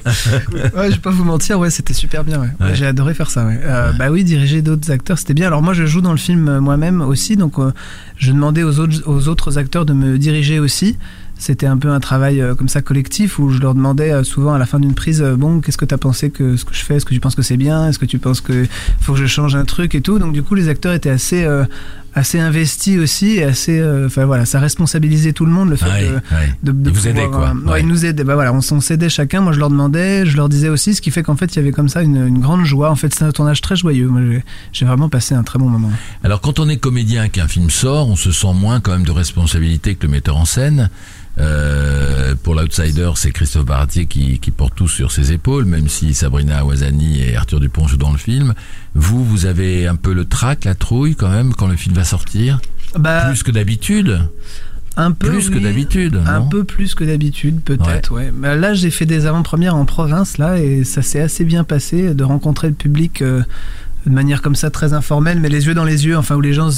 ouais, 0.76 0.88
je 0.90 0.96
vais 0.96 0.98
pas 0.98 1.12
vous 1.12 1.24
mentir, 1.24 1.58
ouais, 1.60 1.70
c'était 1.70 1.94
super 1.94 2.24
bien. 2.26 2.42
J'ai 2.74 2.86
adoré 2.86 3.14
faire 3.14 3.30
ça. 3.30 3.46
Euh, 3.48 3.94
Bah 3.94 4.10
oui, 4.12 4.24
diriger 4.26 4.62
d'autres 4.62 4.92
acteurs, 4.92 5.18
c'était 5.18 5.34
bien. 5.34 5.48
Alors 5.48 5.62
moi, 5.62 5.74
je 5.74 5.86
joue 5.86 6.02
dans 6.02 6.12
le 6.12 6.18
film 6.18 6.50
euh, 6.50 6.60
moi-même 6.60 7.02
aussi, 7.02 7.38
donc 7.38 7.60
euh, 7.60 7.72
je 8.18 8.32
demandais 8.32 8.64
aux 8.64 8.80
autres, 8.80 9.04
aux 9.08 9.28
autres 9.30 9.58
acteurs 9.58 9.86
de 9.86 9.94
me 9.94 10.18
diriger 10.18 10.60
aussi. 10.60 10.98
C'était 11.42 11.66
un 11.66 11.78
peu 11.78 11.90
un 11.90 12.00
travail 12.00 12.40
euh, 12.40 12.54
comme 12.54 12.70
ça 12.70 12.84
collectif 12.84 13.40
où 13.40 13.50
je 13.50 13.60
leur 13.60 13.74
demandais 13.74 14.12
euh, 14.12 14.24
souvent 14.24 14.54
à 14.54 14.60
la 14.60 14.68
fin 14.68 14.80
d'une 14.80 14.94
prise, 14.94 15.24
euh, 15.24 15.36
bon, 15.36 15.60
qu'est-ce 15.60 15.78
que 15.78 15.86
tu 15.86 15.94
as 15.96 15.98
pensé 15.98 16.30
que 16.30 16.56
ce 16.56 16.66
que 16.66 16.76
je 16.76 16.84
fais, 16.84 16.98
est-ce 16.98 17.06
que 17.06 17.16
tu 17.16 17.20
penses 17.20 17.34
que 17.34 17.42
c'est 17.42 17.58
bien, 17.58 17.90
est-ce 17.90 17.98
que 17.98 18.06
tu 18.06 18.20
penses 18.20 18.42
que 18.42 18.68
faut 19.00 19.14
que 19.14 19.20
je 19.20 19.26
change 19.26 19.56
un 19.56 19.66
truc 19.66 19.96
et 19.96 20.02
tout? 20.02 20.20
Donc 20.20 20.34
du 20.34 20.44
coup, 20.44 20.54
les 20.54 20.70
acteurs 20.70 20.94
étaient 20.94 21.10
assez 21.10 21.44
assez 22.14 22.40
investis 22.40 23.00
aussi, 23.00 23.38
et 23.38 23.44
assez, 23.44 23.80
euh, 23.80 24.08
enfin 24.08 24.26
voilà, 24.26 24.46
ça 24.46 24.60
responsabilisait 24.60 25.32
tout 25.34 25.46
le 25.46 25.52
monde 25.52 25.70
le 25.70 25.76
fait 25.78 25.86
Ouais, 25.86 26.02
de, 26.08 26.14
ouais. 26.16 26.22
de, 26.64 26.72
de 26.72 26.90
Ils 26.90 26.96
vous 26.96 27.10
pouvoir, 27.10 27.32
quoi. 27.32 27.54
euh, 27.56 27.72
ouais, 27.72 27.82
ils 27.82 27.88
nous 27.88 28.06
aidaient. 28.06 28.24
Bah 28.24 28.36
voilà, 28.36 28.54
on, 28.54 28.62
s'aidait 28.62 29.10
chacun. 29.10 29.42
Moi, 29.42 29.54
je 29.54 29.60
leur 29.60 29.70
demandais, 29.70 30.26
je 30.26 30.36
leur 30.36 30.50
disais 30.50 30.70
aussi, 30.70 30.94
ce 30.94 31.02
qui 31.02 31.12
fait 31.12 31.24
qu'en 31.24 31.36
fait, 31.36 31.54
il 31.54 31.58
y 31.58 31.60
avait 31.60 31.72
comme 31.72 31.90
ça 31.90 32.02
une, 32.02 32.28
une 32.28 32.40
grande 32.40 32.66
joie. 32.66 32.92
En 32.92 32.96
fait, 32.96 33.14
c'est 33.14 33.24
un 33.24 33.32
tournage 33.32 33.62
très 33.62 33.76
joyeux. 33.76 34.08
Moi, 34.08 34.22
j'ai- 34.74 34.86
vraiment 34.86 35.08
passé 35.10 35.34
un 35.36 35.44
très 35.44 35.58
bon 35.60 35.70
moment. 35.70 35.92
Alors 36.24 36.42
quand 36.42 36.60
on 36.60 36.68
est 36.68 36.78
comédien 36.78 37.24
et 37.24 37.30
qu'un 37.30 37.48
film 37.48 37.70
sort, 37.70 38.10
on 38.10 38.16
se 38.18 38.32
sent 38.32 38.54
moins 38.54 38.80
quand 38.82 38.92
même 38.92 39.06
de 39.06 39.12
responsabilité 39.12 39.96
que 39.96 40.06
le 40.06 40.12
metteur 40.12 40.36
en 40.38 40.46
scène. 40.46 40.90
Euh, 41.40 42.36
pour 42.44 42.56
l'outsider, 42.56 43.10
c'est 43.16 43.32
Christophe 43.32 43.66
Baratier 43.66 44.06
qui, 44.06 44.40
qui 44.40 44.52
porte 44.52 44.76
tout 44.76 44.88
sur 44.88 45.12
ses 45.12 45.32
épaules, 45.32 45.66
même 45.66 45.88
si 45.88 46.14
Sabrina 46.14 46.60
Awazani 46.60 47.22
et 47.22 47.36
Arthur 47.36 47.60
Dupont 47.60 47.88
jouent 47.88 47.98
dans 47.98 48.12
le 48.12 48.18
film. 48.18 48.54
Vous, 48.94 49.24
vous 49.24 49.46
avez 49.46 49.88
un 49.88 49.96
peu 49.96 50.14
le 50.14 50.26
trac, 50.26 50.66
la 50.66 50.76
trouille 50.76 51.16
quand 51.16 51.30
même 51.30 51.54
quand 51.54 51.68
le 51.68 51.76
film 51.78 51.96
va 51.96 52.04
sortir, 52.04 52.60
Bah, 52.98 53.26
plus 53.28 53.44
que 53.44 53.52
d'habitude, 53.52 54.22
un 54.98 55.12
peu 55.12 55.30
plus 55.30 55.50
que 55.50 55.58
d'habitude, 55.58 56.20
Un 56.28 56.42
peu 56.42 56.66
plus 56.66 56.96
que 56.96 57.04
d'habitude, 57.06 57.62
peut-être. 57.64 58.12
Ouais. 58.14 58.32
Bah, 58.34 58.56
là, 58.56 58.74
j'ai 58.74 58.92
fait 58.92 59.06
des 59.06 59.26
avant-premières 59.26 59.76
en 59.76 59.86
province 59.86 60.38
là, 60.38 60.60
et 60.60 60.84
ça 60.84 61.02
s'est 61.02 61.22
assez 61.22 61.46
bien 61.46 61.64
passé 61.64 62.14
de 62.14 62.24
rencontrer 62.24 62.68
le 62.68 62.74
public. 62.74 63.22
euh, 63.22 63.44
de 64.06 64.12
manière 64.12 64.42
comme 64.42 64.56
ça 64.56 64.70
très 64.70 64.94
informelle 64.94 65.40
mais 65.40 65.50
les 65.50 65.68
yeux 65.68 65.74
dans 65.74 65.84
les 65.84 66.06
yeux 66.06 66.18
enfin 66.18 66.36
où 66.36 66.42
les 66.42 66.54
gens 66.54 66.70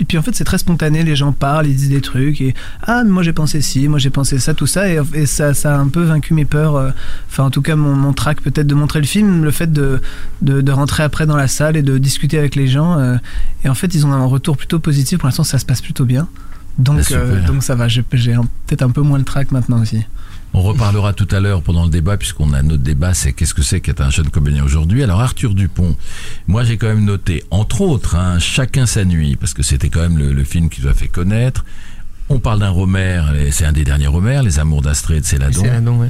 et 0.00 0.04
puis 0.04 0.18
en 0.18 0.22
fait 0.22 0.34
c'est 0.34 0.44
très 0.44 0.58
spontané 0.58 1.02
les 1.02 1.14
gens 1.16 1.32
parlent 1.32 1.66
ils 1.66 1.76
disent 1.76 1.90
des 1.90 2.00
trucs 2.00 2.40
et 2.40 2.54
ah 2.82 3.04
moi 3.04 3.22
j'ai 3.22 3.32
pensé 3.32 3.60
ci 3.60 3.88
moi 3.88 3.98
j'ai 3.98 4.10
pensé 4.10 4.38
ça 4.38 4.54
tout 4.54 4.66
ça 4.66 4.88
et, 4.88 5.00
et 5.14 5.26
ça 5.26 5.54
ça 5.54 5.76
a 5.76 5.78
un 5.78 5.88
peu 5.88 6.02
vaincu 6.02 6.34
mes 6.34 6.44
peurs 6.44 6.76
euh, 6.76 6.90
enfin 7.28 7.44
en 7.44 7.50
tout 7.50 7.62
cas 7.62 7.76
mon, 7.76 7.94
mon 7.94 8.12
trac 8.12 8.40
peut-être 8.40 8.66
de 8.66 8.74
montrer 8.74 9.00
le 9.00 9.06
film 9.06 9.44
le 9.44 9.50
fait 9.50 9.72
de, 9.72 10.00
de 10.40 10.60
de 10.60 10.72
rentrer 10.72 11.02
après 11.02 11.26
dans 11.26 11.36
la 11.36 11.48
salle 11.48 11.76
et 11.76 11.82
de 11.82 11.98
discuter 11.98 12.38
avec 12.38 12.56
les 12.56 12.66
gens 12.66 12.98
euh, 12.98 13.16
et 13.64 13.68
en 13.68 13.74
fait 13.74 13.94
ils 13.94 14.06
ont 14.06 14.12
un 14.12 14.24
retour 14.24 14.56
plutôt 14.56 14.78
positif. 14.78 15.18
Pour 15.18 15.26
l'instant 15.26 15.44
ça 15.44 15.58
se 15.58 15.64
passe 15.66 15.80
plutôt 15.80 16.04
bien. 16.04 16.28
Donc 16.78 17.00
Ah, 17.10 17.14
euh, 17.14 17.46
donc 17.46 17.62
ça 17.62 17.74
va 17.74 17.88
j'ai 17.88 18.02
peut-être 18.02 18.82
un 18.82 18.90
peu 18.90 19.02
moins 19.02 19.18
le 19.18 19.24
trac 19.24 19.52
maintenant 19.52 19.80
aussi 19.80 20.04
On 20.54 20.60
reparlera 20.60 21.14
tout 21.14 21.28
à 21.30 21.40
l'heure 21.40 21.62
pendant 21.62 21.84
le 21.84 21.90
débat, 21.90 22.18
puisqu'on 22.18 22.52
a 22.52 22.62
notre 22.62 22.82
débat, 22.82 23.14
c'est 23.14 23.32
qu'est-ce 23.32 23.54
que 23.54 23.62
c'est 23.62 23.80
qu'être 23.80 24.02
un 24.02 24.10
jeune 24.10 24.28
comédien 24.28 24.62
aujourd'hui. 24.64 25.02
Alors 25.02 25.20
Arthur 25.20 25.54
Dupont, 25.54 25.96
moi 26.46 26.62
j'ai 26.62 26.76
quand 26.76 26.88
même 26.88 27.04
noté, 27.04 27.42
entre 27.50 27.80
autres, 27.80 28.16
hein, 28.16 28.38
Chacun 28.38 28.84
sa 28.84 29.04
nuit, 29.04 29.36
parce 29.36 29.54
que 29.54 29.62
c'était 29.62 29.88
quand 29.88 30.00
même 30.00 30.18
le, 30.18 30.32
le 30.32 30.44
film 30.44 30.68
qui 30.68 30.82
nous 30.82 30.88
a 30.88 30.94
fait 30.94 31.08
connaître. 31.08 31.64
On 32.34 32.38
parle 32.38 32.60
d'un 32.60 32.70
Romer, 32.70 33.22
et 33.38 33.50
c'est 33.50 33.66
un 33.66 33.72
des 33.72 33.84
derniers 33.84 34.06
Romer, 34.06 34.40
Les 34.42 34.58
Amours 34.58 34.80
d'Astrée 34.80 35.20
de 35.20 35.24
Céladon. 35.26 35.62
Ouais. 36.00 36.08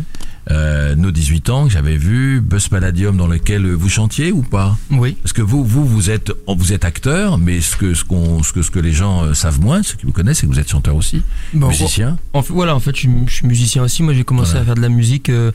Euh, 0.52 0.94
nos 0.94 1.10
18 1.10 1.50
ans 1.50 1.64
que 1.66 1.70
j'avais 1.72 1.96
vu, 1.96 2.40
Buzz 2.40 2.68
Palladium 2.68 3.16
dans 3.16 3.26
lequel 3.26 3.66
vous 3.72 3.88
chantiez 3.88 4.30
ou 4.30 4.42
pas? 4.42 4.76
Oui. 4.92 5.16
Parce 5.20 5.32
que 5.32 5.42
vous, 5.42 5.64
vous, 5.64 5.84
vous 5.84 6.10
êtes, 6.10 6.32
vous 6.46 6.72
êtes 6.72 6.84
acteur, 6.84 7.38
mais 7.38 7.60
ce 7.60 7.76
que, 7.76 7.94
ce 7.94 8.04
qu'on, 8.04 8.42
ce 8.44 8.52
que, 8.52 8.62
ce 8.62 8.70
que 8.70 8.78
les 8.78 8.92
gens 8.92 9.24
euh, 9.24 9.34
savent 9.34 9.60
moins, 9.60 9.82
ceux 9.82 9.96
qui 9.96 10.06
vous 10.06 10.12
connaissent, 10.12 10.38
c'est 10.38 10.46
que 10.46 10.52
vous 10.52 10.60
êtes 10.60 10.70
chanteur 10.70 10.94
aussi, 10.94 11.22
Bon, 11.54 11.68
musicien. 11.68 12.18
En 12.34 12.40
voilà, 12.40 12.76
en 12.76 12.80
fait, 12.80 12.94
je 12.94 13.00
suis, 13.00 13.10
je 13.26 13.32
suis 13.34 13.46
musicien 13.48 13.82
aussi. 13.82 14.04
Moi, 14.04 14.14
j'ai 14.14 14.24
commencé 14.24 14.50
Voilà. 14.52 14.62
à 14.62 14.64
faire 14.66 14.74
de 14.76 14.80
la 14.80 14.88
musique 14.90 15.28
euh, 15.28 15.50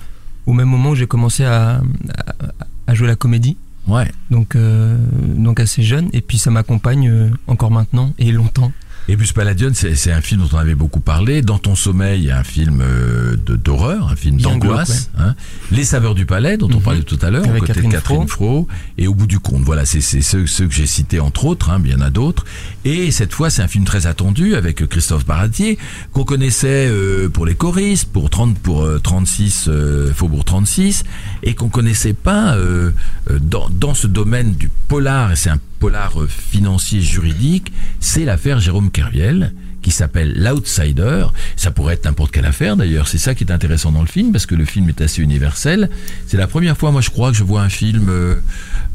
au 0.46 0.52
même 0.54 0.68
moment 0.68 0.90
où 0.92 0.96
j'ai 0.96 1.08
commencé 1.08 1.46
à, 1.46 1.76
à, 1.78 1.82
à 2.88 2.94
jouer 2.94 3.08
la 3.08 3.16
comédie. 3.16 3.56
Ouais. 3.88 4.12
Donc, 4.32 4.56
euh, 4.58 4.98
donc 5.22 5.62
assez 5.62 5.82
jeune. 5.82 6.10
Et 6.12 6.20
puis, 6.20 6.38
ça 6.38 6.52
m'accompagne 6.52 7.32
encore 7.48 7.72
maintenant 7.72 8.14
et 8.20 8.34
longtemps. 8.34 8.74
Et 9.10 9.16
Bus 9.16 9.32
Palladium, 9.32 9.74
c'est 9.74 9.96
c'est 9.96 10.12
un 10.12 10.20
film 10.22 10.42
dont 10.42 10.50
on 10.52 10.58
avait 10.58 10.76
beaucoup 10.76 11.00
parlé. 11.00 11.42
Dans 11.42 11.60
ton 11.60 11.76
sommeil, 11.76 12.30
un 12.30 12.44
film 12.44 12.82
euh, 12.82 13.38
d'horreur, 13.38 14.10
un 14.12 14.16
film 14.18 14.40
d'angoisse. 14.42 15.10
hein. 15.18 15.34
Les 15.72 15.86
saveurs 15.86 16.14
du 16.14 16.26
palais, 16.26 16.58
dont 16.58 16.68
on 16.74 16.78
Mhm. 16.78 16.82
parlait 16.82 17.04
tout 17.04 17.18
à 17.22 17.30
l'heure, 17.30 17.46
aux 17.46 17.50
Avec 17.50 17.62
côtés 17.62 17.74
Catherine 17.74 17.90
de 17.90 17.96
Catherine 17.96 18.28
Fro. 18.28 18.68
Et 18.98 19.08
au 19.08 19.14
bout 19.16 19.28
du 19.28 19.40
compte, 19.40 19.62
voilà, 19.64 19.86
c'est 19.86 20.02
c'est 20.02 20.22
ceux, 20.22 20.46
ceux 20.46 20.68
que 20.68 20.74
j'ai 20.74 20.86
cités 20.88 21.22
entre 21.22 21.46
autres, 21.46 21.70
hein, 21.70 21.80
mais 21.82 21.90
il 21.90 21.92
y 21.94 21.96
en 21.96 22.02
a 22.02 22.10
d'autres. 22.10 22.44
Et 22.84 23.12
cette 23.12 23.34
fois, 23.34 23.50
c'est 23.50 23.62
un 23.62 23.68
film 23.70 23.86
très 23.86 24.08
attendu 24.08 24.56
avec 24.56 24.86
Christophe 24.88 25.26
Baratier, 25.26 25.78
qu'on 26.12 26.26
connaissait 26.26 26.88
euh, 26.90 27.30
pour 27.30 27.46
les 27.46 27.56
choristes, 27.56 28.10
pour 28.12 28.30
30, 28.30 28.58
pour 28.60 28.84
euh, 28.84 29.00
36, 29.00 29.68
euh, 29.70 30.12
Faubourg 30.14 30.44
36, 30.44 31.04
et 31.44 31.56
qu'on 31.56 31.70
connaissait 31.70 32.14
pas 32.14 32.56
euh, 32.56 32.92
euh, 33.32 33.40
dans, 33.40 33.70
dans 33.70 33.94
ce 33.94 34.08
domaine 34.08 34.54
du 34.54 34.70
polar, 34.90 35.32
et 35.32 35.36
c'est 35.38 35.50
un 35.50 35.60
polar 35.80 36.22
euh, 36.22 36.28
financier 36.28 37.02
juridique, 37.02 37.72
c'est 38.00 38.26
l'affaire 38.26 38.60
Jérôme 38.60 38.92
Kerviel 38.92 39.54
qui 39.88 39.92
s'appelle 39.92 40.34
L'Outsider. 40.36 41.28
Ça 41.56 41.72
pourrait 41.72 41.94
être 41.94 42.04
n'importe 42.04 42.32
quelle 42.32 42.46
affaire 42.46 42.76
d'ailleurs. 42.76 43.08
C'est 43.08 43.18
ça 43.18 43.36
qui 43.36 43.46
est 43.46 43.52
intéressant 43.52 43.94
dans 43.94 44.02
le 44.02 44.08
film 44.08 44.34
parce 44.34 44.46
que 44.46 44.54
le 44.54 44.66
film 44.66 44.90
est 44.90 45.00
assez 45.00 45.22
universel. 45.22 45.90
C'est 46.26 46.36
la 46.36 46.48
première 46.48 46.76
fois, 46.76 46.92
moi, 46.92 47.00
je 47.00 47.10
crois 47.10 47.32
que 47.32 47.38
je 47.38 47.44
vois 47.46 47.62
un 47.62 47.70
film 47.70 48.10
euh, 48.10 48.36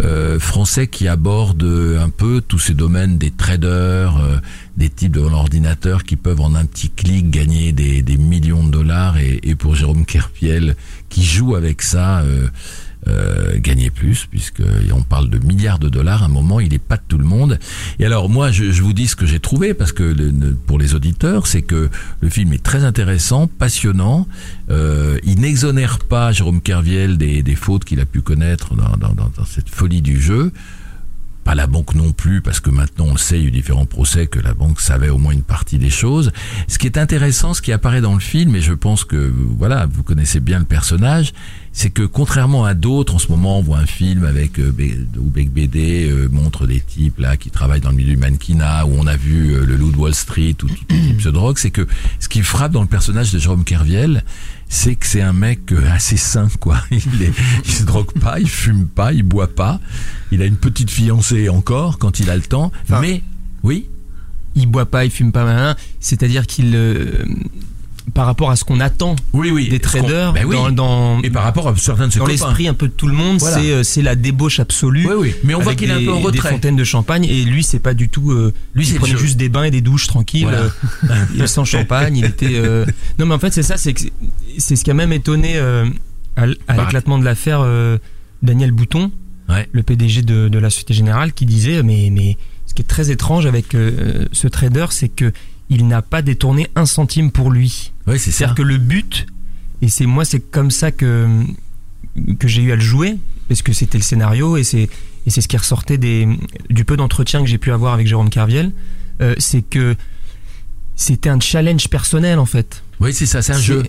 euh, 0.02 0.38
français 0.38 0.88
qui 0.88 1.08
aborde 1.08 1.62
euh, 1.62 1.98
un 1.98 2.10
peu 2.10 2.42
tous 2.46 2.58
ces 2.58 2.74
domaines 2.74 3.16
des 3.16 3.30
traders, 3.30 4.18
euh, 4.18 4.36
des 4.76 4.90
types 4.90 5.12
devant 5.12 5.30
l'ordinateur 5.30 6.04
qui 6.04 6.16
peuvent 6.16 6.42
en 6.42 6.54
un 6.54 6.66
petit 6.66 6.90
clic 6.90 7.30
gagner 7.30 7.72
des, 7.72 8.02
des 8.02 8.18
millions 8.18 8.62
de 8.62 8.70
dollars. 8.70 9.16
Et, 9.16 9.40
et 9.44 9.54
pour 9.54 9.74
Jérôme 9.74 10.04
Kerviel 10.04 10.76
qui 11.08 11.24
joue 11.24 11.54
avec 11.54 11.80
ça. 11.80 12.22
Euh, 13.08 13.58
gagner 13.58 13.90
plus, 13.90 14.26
puisque 14.30 14.62
on 14.94 15.02
parle 15.02 15.28
de 15.28 15.38
milliards 15.38 15.78
de 15.78 15.88
dollars. 15.88 16.22
À 16.22 16.26
un 16.26 16.28
moment, 16.28 16.60
il 16.60 16.72
est 16.72 16.78
pas 16.78 16.96
de 16.96 17.02
tout 17.08 17.18
le 17.18 17.24
monde. 17.24 17.58
Et 17.98 18.06
alors, 18.06 18.28
moi, 18.28 18.50
je, 18.52 18.70
je 18.70 18.82
vous 18.82 18.92
dis 18.92 19.08
ce 19.08 19.16
que 19.16 19.26
j'ai 19.26 19.40
trouvé, 19.40 19.74
parce 19.74 19.92
que 19.92 20.02
le- 20.04 20.54
pour 20.66 20.78
les 20.78 20.94
auditeurs, 20.94 21.46
c'est 21.46 21.62
que 21.62 21.90
le 22.20 22.28
film 22.28 22.52
est 22.52 22.62
très 22.62 22.84
intéressant, 22.84 23.46
passionnant. 23.48 24.26
Euh, 24.70 25.18
il 25.24 25.40
n'exonère 25.40 25.98
pas 25.98 26.32
Jérôme 26.32 26.60
Kerviel 26.60 27.18
des, 27.18 27.42
des 27.42 27.54
fautes 27.56 27.84
qu'il 27.84 28.00
a 28.00 28.06
pu 28.06 28.20
connaître 28.20 28.74
dans, 28.74 28.96
dans- 28.96 29.14
dans- 29.14 29.30
dans 29.36 29.44
cette 29.44 29.68
folie 29.68 30.02
du 30.02 30.20
jeu. 30.20 30.52
Pas 31.44 31.56
la 31.56 31.66
banque 31.66 31.96
non 31.96 32.12
plus, 32.12 32.40
parce 32.40 32.60
que 32.60 32.70
maintenant 32.70 33.06
on 33.06 33.16
sait, 33.16 33.36
il 33.38 33.42
y 33.42 33.44
a 33.46 33.48
eu 33.48 33.50
différents 33.50 33.84
procès 33.84 34.28
que 34.28 34.38
la 34.38 34.54
banque 34.54 34.80
savait 34.80 35.08
au 35.08 35.18
moins 35.18 35.32
une 35.32 35.42
partie 35.42 35.76
des 35.76 35.90
choses. 35.90 36.30
Ce 36.68 36.78
qui 36.78 36.86
est 36.86 36.96
intéressant, 36.98 37.52
ce 37.52 37.60
qui 37.60 37.72
apparaît 37.72 38.00
dans 38.00 38.14
le 38.14 38.20
film, 38.20 38.54
et 38.54 38.60
je 38.60 38.72
pense 38.72 39.02
que 39.02 39.32
voilà, 39.58 39.86
vous 39.86 40.04
connaissez 40.04 40.38
bien 40.38 40.60
le 40.60 40.64
personnage, 40.64 41.32
c'est 41.72 41.90
que 41.90 42.02
contrairement 42.02 42.64
à 42.64 42.74
d'autres, 42.74 43.14
en 43.14 43.18
ce 43.18 43.28
moment, 43.28 43.58
on 43.58 43.62
voit 43.62 43.78
un 43.78 43.87
film 43.87 44.24
avec 44.24 44.58
euh, 44.58 44.72
où 45.18 45.24
Beck 45.24 45.50
BD 45.50 46.08
euh, 46.08 46.28
montre 46.30 46.66
des 46.66 46.80
types 46.80 47.18
là 47.18 47.37
qui 47.37 47.50
travaillent 47.50 47.80
dans 47.80 47.90
le 47.90 47.96
milieu 47.96 48.11
du 48.11 48.18
mannequinat, 48.18 48.87
où 48.87 48.94
on 48.98 49.06
a 49.06 49.16
vu 49.16 49.52
euh, 49.52 49.64
le 49.64 49.76
loup 49.76 49.90
de 49.90 49.96
Wall 49.96 50.14
Street 50.14 50.56
ou 50.62 50.68
tout 50.68 50.85
type 50.88 51.22
de 51.22 51.30
drogue, 51.30 51.58
c'est 51.58 51.70
que 51.70 51.87
ce 52.20 52.28
qui 52.28 52.42
frappe 52.42 52.72
dans 52.72 52.82
le 52.82 52.88
personnage 52.88 53.32
de 53.32 53.38
Jérôme 53.38 53.64
Kerviel, 53.64 54.22
c'est 54.72 54.94
que 54.94 55.06
c'est 55.06 55.20
un 55.20 55.35
mec 55.35 55.70
euh, 55.70 55.87
assez 55.92 56.16
sain, 56.16 56.48
quoi. 56.58 56.78
Il, 56.90 57.22
est, 57.22 57.32
il 57.66 57.70
se 57.70 57.85
drogue 57.85 58.12
pas, 58.18 58.40
il 58.40 58.48
fume 58.48 58.87
pas, 58.87 59.12
il 59.12 59.22
boit 59.22 59.54
pas. 59.54 59.80
Il 60.30 60.40
a 60.40 60.46
une 60.46 60.56
petite 60.56 60.90
fiancée 60.90 61.50
encore 61.50 61.98
quand 61.98 62.20
il 62.20 62.30
a 62.30 62.37
le 62.37 62.42
temps. 62.42 62.72
Enfin, 62.85 63.00
mais 63.02 63.22
oui, 63.62 63.87
Il 64.54 64.66
boit 64.66 64.87
pas, 64.87 65.04
il 65.04 65.11
fume 65.11 65.30
pas. 65.30 65.76
C'est-à-dire 66.00 66.46
qu'il, 66.46 66.72
euh, 66.74 67.22
par 68.14 68.26
rapport 68.26 68.50
à 68.50 68.56
ce 68.56 68.64
qu'on 68.64 68.80
attend 68.80 69.14
oui, 69.32 69.50
oui. 69.52 69.68
des 69.68 69.78
traders, 69.78 70.32
Ben 70.32 70.44
oui. 70.44 70.56
dans, 70.56 70.70
dans, 70.72 71.22
Et 71.22 71.30
par 71.30 71.44
rapport 71.44 71.68
à 71.68 71.76
certains 71.76 72.08
de 72.08 72.12
ses 72.12 72.18
dans 72.18 72.26
l'esprit 72.26 72.66
un 72.66 72.74
peu 72.74 72.88
de 72.88 72.92
tout 72.92 73.06
le 73.06 73.14
monde, 73.14 73.38
Voilà. 73.38 73.56
c'est, 73.58 73.70
euh, 73.70 73.82
c'est 73.84 74.02
la 74.02 74.16
débauche 74.16 74.58
absolue. 74.58 75.06
Oui, 75.06 75.14
oui. 75.16 75.34
Mais 75.44 75.54
on 75.54 75.60
voit 75.60 75.74
qu'il 75.76 75.88
est 75.88 75.92
un 75.92 75.98
des- 76.00 76.06
peu 76.06 76.12
en 76.12 76.16
Des 76.18 76.24
retrait. 76.24 76.50
fontaines 76.50 76.74
de 76.76 76.82
champagne 76.84 77.24
et 77.24 77.44
lui 77.44 77.62
c'est 77.62 77.78
pas 77.78 77.94
du 77.94 78.08
tout. 78.08 78.32
euh, 78.32 78.52
Lui, 78.74 78.86
il 78.88 78.96
prenait 78.96 79.16
juste 79.16 79.36
des 79.36 79.48
bains 79.48 79.64
et 79.64 79.70
des 79.70 79.80
douches 79.82 80.08
tranquilles. 80.08 80.42
Voilà. 80.44 80.58
euh, 81.10 81.24
il 81.36 81.46
sans 81.48 81.64
champagne. 81.64 82.16
Il 82.16 82.24
était. 82.24 82.56
euh, 82.56 82.84
Non 83.18 83.26
mais 83.26 83.34
en 83.34 83.38
fait 83.38 83.52
c'est 83.52 83.62
ça, 83.62 83.76
c'est 83.76 83.94
c'est 84.58 84.74
ce 84.76 84.82
qui 84.84 84.90
a 84.90 84.94
même 84.94 85.12
étonné 85.12 85.56
à, 85.58 85.84
Bah. 86.36 86.46
l'éclatement 86.78 87.18
de 87.18 87.24
l'affaire 87.24 87.64
Daniel 88.42 88.72
Bouton, 88.72 89.10
Ouais. 89.48 89.68
le 89.72 89.82
PDG 89.82 90.22
de, 90.22 90.48
de 90.48 90.58
la 90.58 90.70
Société 90.70 90.94
Générale, 90.94 91.32
qui 91.32 91.46
disait 91.46 91.82
mais 91.82 92.08
mais 92.10 92.36
ce 92.66 92.74
qui 92.74 92.82
est 92.82 92.86
très 92.86 93.10
étrange 93.10 93.46
avec 93.46 93.66
ce 93.72 94.48
trader, 94.48 94.86
c'est 94.90 95.08
que 95.08 95.32
il 95.70 95.87
n'a 95.87 96.03
pas 96.03 96.22
détourné 96.22 96.68
un 96.75 96.87
centime 96.87 97.31
pour 97.31 97.51
lui. 97.51 97.92
Oui, 98.07 98.18
c'est. 98.18 98.31
C'est-à-dire 98.31 98.55
que 98.55 98.62
le 98.62 98.79
but, 98.79 99.27
et 99.81 99.88
c'est 99.88 100.07
moi, 100.07 100.25
c'est 100.25 100.40
comme 100.40 100.70
ça 100.70 100.90
que, 100.90 101.29
que 102.38 102.48
j'ai 102.48 102.62
eu 102.62 102.72
à 102.72 102.77
le 102.77 102.83
jouer, 102.83 103.16
parce 103.48 103.62
que 103.62 103.72
c'était 103.72 103.98
le 103.98 104.05
scénario 104.05 104.57
et 104.57 104.64
c'est, 104.64 104.88
et 105.27 105.31
c'est 105.31 105.40
ce 105.40 105.48
qui 105.48 105.57
ressortait 105.57 105.98
des, 105.98 106.29
du 106.70 106.85
peu 106.85 106.96
d'entretien 106.96 107.40
que 107.40 107.46
j'ai 107.46 107.59
pu 107.59 107.72
avoir 107.72 107.94
avec 107.94 108.07
Jérôme 108.07 108.31
Carviel, 108.31 108.72
euh, 109.20 109.35
c'est 109.38 109.62
que 109.62 109.96
c'était 110.96 111.31
un 111.31 111.40
challenge 111.40 111.88
personnel 111.88 112.38
en 112.38 112.46
fait. 112.46 112.83
Oui, 113.01 113.12
c'est 113.12 113.27
ça, 113.27 113.42
c'est 113.42 113.53
un 113.53 113.61
jeu. 113.61 113.83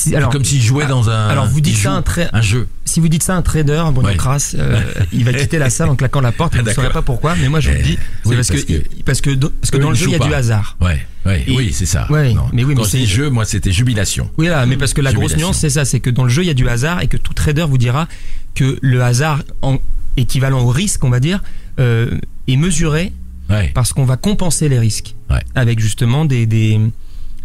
C'est 0.00 0.14
alors, 0.14 0.30
comme 0.30 0.44
s'il 0.44 0.62
jouait 0.62 0.86
dans 0.86 1.10
un. 1.10 1.26
alors 1.28 1.46
vous 1.46 1.60
dites 1.60 1.76
ça 1.76 1.92
un 1.92 2.04
un 2.32 2.40
jeu. 2.40 2.68
si 2.84 3.00
vous 3.00 3.08
dites 3.08 3.22
ça 3.24 3.34
un 3.34 3.42
trader, 3.42 3.84
bon, 3.92 4.02
Ouais. 4.04 4.16
crasse, 4.16 4.54
euh, 4.58 4.80
il 5.12 5.24
va 5.24 5.32
quitter 5.32 5.58
la 5.58 5.70
salle 5.70 5.88
en 5.88 5.96
claquant 5.96 6.20
la 6.20 6.30
porte. 6.30 6.54
et 6.54 6.58
vous 6.60 6.66
ne 6.66 6.72
saurez 6.72 6.90
pas 6.90 7.02
pourquoi, 7.02 7.34
mais 7.34 7.48
moi 7.48 7.58
je 7.58 7.68
vous 7.70 7.74
le 7.74 7.80
Eh, 7.80 7.82
dis, 7.84 7.98
c'est 8.22 8.28
oui, 8.28 8.36
parce, 8.36 8.48
parce 8.48 8.62
que, 8.64 8.72
que- 8.74 9.02
parce 9.04 9.20
que 9.20 9.30
dans- 9.30 9.50
parce 9.60 9.70
que 9.72 9.76
dans 9.78 9.88
le 9.90 9.96
jeu 9.96 10.06
il 10.06 10.12
y 10.12 10.14
a 10.14 10.18
du 10.20 10.32
hasard. 10.32 10.76
Ouais, 10.80 11.04
ouais, 11.26 11.42
Et- 11.48 11.56
oui, 11.56 11.72
c'est 11.72 11.84
ça. 11.86 12.06
Ouais, 12.10 12.32
Non. 12.32 12.44
mais 12.52 12.62
oui, 12.62 12.74
mais 12.76 12.82
Quand 12.82 12.88
c'est- 12.88 13.04
jeu, 13.06 13.28
moi, 13.28 13.44
c'était 13.44 13.72
jubilation. 13.72 14.30
Oui, 14.38 14.46
là, 14.46 14.64
mais 14.66 14.76
parce 14.76 14.94
que 14.94 15.00
la 15.00 15.12
grosse 15.12 15.36
nuance, 15.36 15.58
c'est 15.58 15.70
ça, 15.70 15.84
c'est 15.84 15.98
que 16.00 16.10
dans 16.10 16.22
le 16.24 16.30
jeu, 16.30 16.42
il 16.44 16.46
y 16.46 16.50
a 16.50 16.54
du 16.54 16.68
hasard 16.68 17.02
et 17.02 17.08
que 17.08 17.16
tout 17.16 17.34
trader 17.34 17.66
vous 17.68 17.78
dira 17.78 18.06
que 18.54 18.78
le 18.80 19.02
hasard 19.02 19.42
en 19.62 19.78
équivalent 20.16 20.60
au 20.60 20.68
risque, 20.68 21.02
on 21.04 21.10
va 21.10 21.18
dire, 21.20 21.42
euh, 21.80 22.10
est 22.46 22.56
mesuré 22.56 23.12
Ouais. 23.50 23.70
parce 23.74 23.92
qu'on 23.92 24.04
va 24.04 24.16
compenser 24.16 24.68
les 24.68 24.78
risques 24.78 25.14
avec 25.56 25.80
justement 25.80 26.24
des, 26.24 26.46
des, 26.46 26.78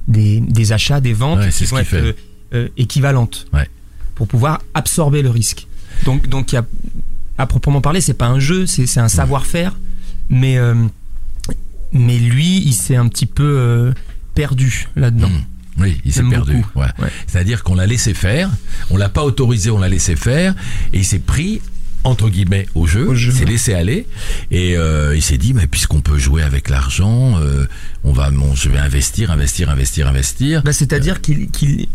des, 0.08 0.40
des 0.42 0.72
achats, 0.74 1.00
des 1.02 1.14
ventes 1.14 1.46
qui 1.46 1.52
c'est 1.52 1.66
ce 1.66 1.72
vont 1.72 1.78
être 1.80 1.88
fait. 1.88 2.16
Euh, 2.54 2.68
équivalentes 2.78 3.48
Ouais. 3.54 3.68
pour 4.16 4.28
pouvoir 4.28 4.62
absorber 4.74 5.22
le 5.22 5.30
risque. 5.30 5.68
Donc, 6.06 6.28
donc 6.28 6.52
il 6.52 6.56
y 6.56 6.58
a, 6.58 6.66
à 7.38 7.46
proprement 7.48 7.82
parler, 7.82 8.02
c'est 8.02 8.14
pas 8.14 8.28
un 8.28 8.40
jeu, 8.40 8.66
c'est 8.66 8.86
c'est 8.88 9.00
un 9.00 9.08
savoir-faire, 9.10 9.78
mais, 10.30 10.58
euh, 10.58 10.76
mais 11.92 12.18
lui, 12.18 12.58
il 12.66 12.74
s'est 12.74 12.96
un 12.96 13.08
petit 13.08 13.26
peu 13.26 13.44
euh, 13.44 13.94
perdu 14.36 14.88
là-dedans. 14.96 15.30
Mm. 15.30 15.44
Oui, 15.80 16.00
il 16.06 16.14
s'est 16.14 16.24
perdu. 16.24 16.58
beaucoup. 16.58 16.80
Ouais. 16.80 16.86
Ouais. 17.00 17.10
C'est-à-dire 17.28 17.64
qu'on 17.64 17.74
l'a 17.76 17.88
laissé 17.88 18.14
faire, 18.14 18.50
on 18.92 18.98
l'a 18.98 19.10
pas 19.10 19.24
autorisé, 19.24 19.72
on 19.72 19.80
l'a 19.80 19.90
laissé 19.90 20.16
faire, 20.16 20.54
et 20.94 21.00
il 21.00 21.06
s'est 21.06 21.20
pris 21.20 21.62
entre 22.04 22.30
guillemets 22.30 22.68
au 22.76 22.86
jeu, 22.86 23.08
Au 23.08 23.16
jeu. 23.16 23.32
il 23.32 23.38
s'est 23.38 23.46
laissé 23.46 23.74
aller, 23.74 24.06
et 24.52 24.76
euh, 24.78 25.16
il 25.16 25.22
s'est 25.22 25.38
dit 25.38 25.54
mais 25.54 25.66
puisqu'on 25.68 26.02
peut 26.02 26.18
jouer 26.20 26.44
avec 26.44 26.70
l'argent, 26.70 27.40
euh, 27.40 27.66
on 28.04 28.12
va, 28.12 28.30
bon, 28.30 28.54
je 28.56 28.70
vais 28.70 28.78
investir, 28.78 29.32
investir, 29.32 29.70
investir, 29.70 30.08
investir. 30.08 30.62
Bah, 30.64 30.74
C'est-à-dire 30.74 31.22
qu'il 31.22 31.50
qu'il- 31.50 31.88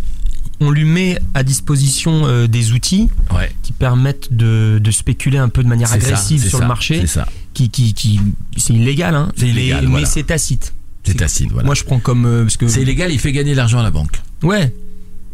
on 0.61 0.71
lui 0.71 0.85
met 0.85 1.19
à 1.35 1.43
disposition 1.43 2.27
euh, 2.27 2.47
des 2.49 2.73
outils 2.73 3.09
Ouais. 3.35 3.51
qui 3.63 3.73
permettent 3.73 4.33
de, 4.33 4.81
de 4.83 4.91
spéculer 4.91 5.39
un 5.39 5.49
peu 5.49 5.63
de 5.63 5.69
manière 5.69 5.89
ça, 5.89 5.95
agressive 5.95 6.41
sur 6.43 6.59
ça, 6.59 6.65
le 6.65 6.69
marché, 6.69 7.01
C'est 7.03 7.07
ça, 7.07 7.29
qui, 7.55 7.71
qui, 7.71 7.95
qui 7.95 8.21
c'est 8.57 8.75
illégal, 8.75 9.15
hein, 9.15 9.31
C'est 9.37 9.49
illégal, 9.49 9.83
mais, 9.83 9.87
voilà. 9.91 10.05
mais 10.07 10.11
c'est 10.11 10.25
tacite. 10.25 10.75
c'est 11.05 11.15
tacite. 11.15 11.51
Voilà. 11.53 11.67
Moi, 11.67 11.75
je 11.75 11.85
prends 11.85 12.01
comme 12.01 12.27
euh, 12.27 12.43
parce 12.43 12.57
que 12.57 12.67
C'est 12.69 12.83
illégal, 12.83 13.13
il 13.13 13.19
fait 13.21 13.33
gagner 13.33 13.53
de 13.53 13.57
l'argent 13.57 13.79
à 13.79 13.83
la 13.83 13.91
banque. 13.91 14.21
ouais, 14.43 14.75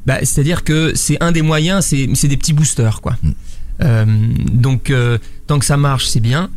bah, 0.07 0.19
c'est-à-dire 0.23 0.65
que 0.65 0.93
c'est 0.95 1.17
un 1.23 1.33
des 1.33 1.41
moyens, 1.41 1.87
c'est 1.87 2.11
c'est 2.15 2.29
des 2.29 2.37
petits 2.37 2.53
boosters, 2.53 3.01
quoi. 3.01 3.17
Mm. 3.23 3.31
Euh, 3.81 4.05
donc, 4.53 4.93
tant 5.47 5.59
que 5.59 5.65
ça 5.65 5.77
marche, 5.79 6.07
c'est 6.07 6.21
bien. 6.21 6.51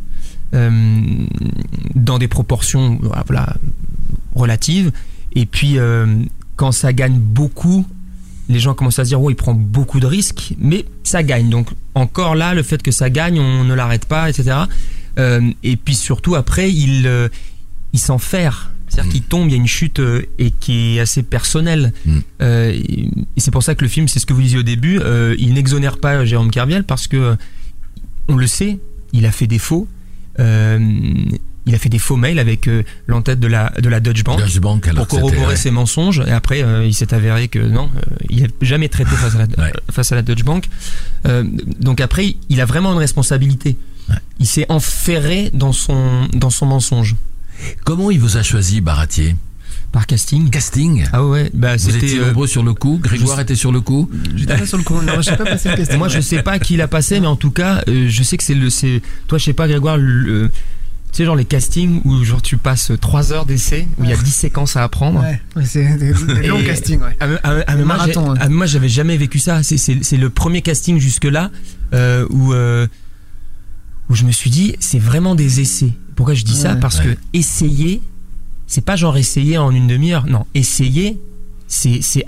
Dans 0.52 2.18
des 2.18 2.28
proportions 2.28 2.98
voilà, 3.02 3.56
relatives. 4.34 4.92
Et 5.34 5.46
puis, 5.46 5.78
quand 6.56 6.72
ça 6.72 6.92
gagne 6.92 7.18
beaucoup, 7.18 7.86
les 8.48 8.58
gens 8.58 8.74
commencent 8.74 8.98
à 8.98 9.04
se 9.04 9.10
dire, 9.10 9.20
oh, 9.20 9.30
il 9.30 9.36
prend 9.36 9.54
beaucoup 9.54 10.00
de 10.00 10.06
risques, 10.06 10.54
mais 10.58 10.84
ça 11.04 11.22
gagne. 11.22 11.50
Donc, 11.50 11.68
encore 11.94 12.34
là, 12.34 12.54
le 12.54 12.62
fait 12.62 12.82
que 12.82 12.90
ça 12.90 13.10
gagne, 13.10 13.38
on 13.40 13.64
ne 13.64 13.74
l'arrête 13.74 14.06
pas, 14.06 14.30
etc. 14.30 14.56
Euh, 15.18 15.50
et 15.62 15.76
puis 15.76 15.94
surtout, 15.94 16.34
après, 16.34 16.72
il, 16.72 17.06
euh, 17.06 17.28
il 17.92 17.98
s'en 17.98 18.18
fait. 18.18 18.48
C'est-à-dire 18.88 19.10
Mm. 19.10 19.12
qu'il 19.12 19.22
tombe, 19.22 19.48
il 19.48 19.52
y 19.52 19.54
a 19.54 19.58
une 19.58 19.66
chute 19.66 20.00
euh, 20.00 20.22
et 20.38 20.50
qui 20.50 20.96
est 20.96 21.00
assez 21.00 21.22
personnelle. 21.22 21.92
Mm. 22.06 22.18
Et 22.40 23.10
c'est 23.36 23.50
pour 23.50 23.62
ça 23.62 23.74
que 23.74 23.84
le 23.84 23.88
film, 23.88 24.08
c'est 24.08 24.18
ce 24.18 24.26
que 24.26 24.32
vous 24.32 24.42
disiez 24.42 24.58
au 24.58 24.62
début, 24.62 25.00
il 25.38 25.52
n'exonère 25.52 25.98
pas 25.98 26.24
Jérôme 26.24 26.50
Carviel 26.50 26.84
parce 26.84 27.06
que 27.06 27.36
on 28.28 28.36
le 28.36 28.46
sait, 28.46 28.78
il 29.12 29.26
a 29.26 29.32
fait. 29.32 29.48
Euh, 30.40 30.78
il 31.68 31.74
a 31.74 31.78
fait 31.78 31.88
des 31.88 31.98
faux 31.98 32.16
mails 32.16 32.38
avec 32.40 32.66
euh, 32.66 32.82
l'entête 33.06 33.38
de 33.38 33.46
la, 33.46 33.72
de 33.80 33.88
la 33.88 34.00
Deutsche 34.00 34.24
Bank 34.24 34.38
Deutsche 34.40 34.58
Bank, 34.58 34.88
alors 34.88 35.06
pour 35.06 35.20
corroborer 35.20 35.54
ses 35.56 35.70
mensonges. 35.70 36.22
Et 36.26 36.30
après, 36.32 36.62
euh, 36.62 36.84
il 36.84 36.94
s'est 36.94 37.14
avéré 37.14 37.46
que 37.48 37.58
non, 37.60 37.88
euh, 37.96 38.16
il 38.30 38.42
n'a 38.42 38.48
jamais 38.62 38.88
traité 38.88 39.10
face 39.10 39.34
à 39.34 39.38
la, 39.38 39.44
Ouais. 39.64 39.72
face 39.90 40.10
à 40.10 40.14
la 40.16 40.22
Deutsche 40.22 40.44
Bank. 40.44 40.64
Euh, 41.26 41.44
donc 41.78 42.00
après, 42.00 42.34
il 42.48 42.60
a 42.60 42.64
vraiment 42.64 42.92
une 42.92 42.98
responsabilité. 42.98 43.76
Ouais. 44.08 44.16
Il 44.40 44.46
s'est 44.46 44.66
enferré 44.68 45.50
dans 45.52 45.72
son, 45.72 46.26
dans 46.32 46.50
son 46.50 46.66
mensonge 46.66 47.14
Comment 47.84 48.10
il 48.10 48.18
vous 48.20 48.36
a 48.36 48.42
choisi, 48.42 48.80
Baratier? 48.80 49.36
Par 49.90 50.06
casting. 50.06 50.50
Casting? 50.50 51.06
Ah 51.12 51.24
ouais, 51.24 51.50
bah 51.54 51.76
Vous 51.76 51.90
c'était. 51.90 52.06
étiez 52.06 52.18
euh, 52.20 52.26
nombreux 52.26 52.46
sur 52.46 52.62
le 52.62 52.74
coup? 52.74 53.00
Grégoire 53.02 53.38
je- 53.38 53.42
était 53.42 53.54
sur 53.54 53.72
le 53.72 53.80
coup? 53.80 54.08
J'étais 54.36 54.56
pas 54.56 54.66
sur 54.66 54.76
le 54.76 54.84
coup. 54.84 55.00
Non, 55.00 55.22
j'ai 55.22 55.34
pas 55.34 55.44
passé 55.46 55.70
le 55.70 55.76
casting. 55.76 55.96
moi, 55.98 56.08
je 56.08 56.20
sais 56.20 56.42
pas 56.42 56.58
qui 56.58 56.76
l'a 56.76 56.88
passé, 56.88 57.20
mais 57.20 57.26
en 57.26 57.36
tout 57.36 57.50
cas, 57.50 57.82
euh, 57.88 58.06
je 58.08 58.22
sais 58.22 58.36
que 58.36 58.44
c'est 58.44 58.54
le. 58.54 58.68
c'est 58.70 59.00
Toi, 59.28 59.38
je 59.38 59.44
sais 59.44 59.54
pas, 59.54 59.66
Grégoire, 59.66 59.96
le- 59.96 60.50
tu 61.12 61.16
sais, 61.18 61.24
genre 61.24 61.36
les 61.36 61.44
castings 61.44 62.00
où 62.04 62.22
genre 62.24 62.42
tu 62.42 62.56
passes 62.58 62.92
3 63.00 63.32
heures 63.32 63.46
d'essai, 63.46 63.88
où 63.98 64.04
il 64.04 64.10
y 64.10 64.12
a 64.12 64.16
10 64.16 64.30
séquences 64.30 64.76
à 64.76 64.82
apprendre. 64.84 65.20
Ouais, 65.20 65.40
ouais, 65.56 65.64
c'est 65.64 65.96
des, 65.96 66.12
des 66.12 66.46
longs 66.48 66.62
castings, 66.64 67.00
ouais. 67.00 67.16
Mais- 67.20 67.36
ah, 67.42 67.56
ah, 67.66 67.76
marathon, 67.76 68.32
ouais. 68.32 68.38
ah, 68.40 68.48
moi, 68.48 68.66
j'avais 68.66 68.88
jamais 68.88 69.16
vécu 69.16 69.38
ça. 69.38 69.62
C'est- 69.62 70.16
le 70.16 70.30
premier 70.30 70.62
casting 70.62 70.98
jusque-là 70.98 71.50
euh, 71.94 72.26
où, 72.30 72.52
euh, 72.52 72.86
où 74.10 74.14
je 74.14 74.24
me 74.24 74.32
suis 74.32 74.50
dit, 74.50 74.76
c'est 74.80 74.98
vraiment 74.98 75.34
des 75.34 75.60
essais. 75.60 75.92
Pourquoi 76.14 76.34
je 76.34 76.44
dis 76.44 76.56
ça? 76.56 76.74
Parce 76.76 77.00
que 77.00 77.16
essayer, 77.32 78.02
c'est 78.66 78.84
pas 78.84 78.96
genre 78.96 79.16
essayer 79.16 79.56
en 79.58 79.70
une 79.70 79.86
demi-heure. 79.86 80.26
Non, 80.26 80.44
essayer, 80.54 81.18
c'est 81.68 82.24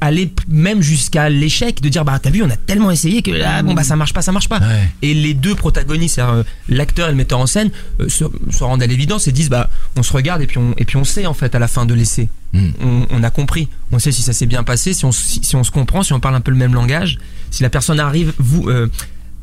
aller 0.00 0.32
même 0.48 0.82
jusqu'à 0.82 1.30
l'échec, 1.30 1.80
de 1.80 1.88
dire, 1.88 2.04
bah 2.04 2.18
t'as 2.22 2.30
vu, 2.30 2.42
on 2.42 2.50
a 2.50 2.56
tellement 2.56 2.90
essayé 2.90 3.22
que 3.22 3.30
ah, 3.42 3.62
bon, 3.62 3.72
bah 3.72 3.84
ça 3.84 3.96
marche 3.96 4.12
pas, 4.12 4.20
ça 4.22 4.32
marche 4.32 4.48
pas. 4.48 4.58
Ouais. 4.60 4.88
Et 5.00 5.14
les 5.14 5.32
deux 5.34 5.54
protagonistes, 5.54 6.18
euh, 6.18 6.44
l'acteur 6.68 7.08
et 7.08 7.10
le 7.10 7.16
metteur 7.16 7.38
en 7.38 7.46
scène, 7.46 7.70
euh, 8.00 8.08
se, 8.08 8.24
se 8.50 8.64
rendent 8.64 8.82
à 8.82 8.86
l'évidence 8.86 9.26
et 9.28 9.32
disent 9.32 9.48
bah 9.48 9.70
on 9.96 10.02
se 10.02 10.12
regarde 10.12 10.42
et 10.42 10.46
puis 10.46 10.58
on 10.58 10.74
et 10.76 10.84
puis 10.84 10.96
on 10.98 11.04
sait 11.04 11.26
en 11.26 11.34
fait 11.34 11.54
à 11.54 11.58
la 11.58 11.68
fin 11.68 11.86
de 11.86 11.94
l'essai. 11.94 12.28
Mm. 12.52 12.68
On, 12.82 13.06
on 13.10 13.22
a 13.22 13.30
compris, 13.30 13.68
on 13.92 13.98
sait 13.98 14.12
si 14.12 14.20
ça 14.20 14.34
s'est 14.34 14.46
bien 14.46 14.62
passé, 14.62 14.92
si 14.92 15.06
on 15.06 15.12
si, 15.12 15.40
si 15.42 15.56
on 15.56 15.64
se 15.64 15.70
comprend, 15.70 16.02
si 16.02 16.12
on 16.12 16.20
parle 16.20 16.34
un 16.34 16.42
peu 16.42 16.50
le 16.50 16.58
même 16.58 16.74
langage, 16.74 17.18
si 17.50 17.62
la 17.62 17.70
personne 17.70 17.98
arrive 17.98 18.34
vous 18.38 18.68
euh, 18.68 18.90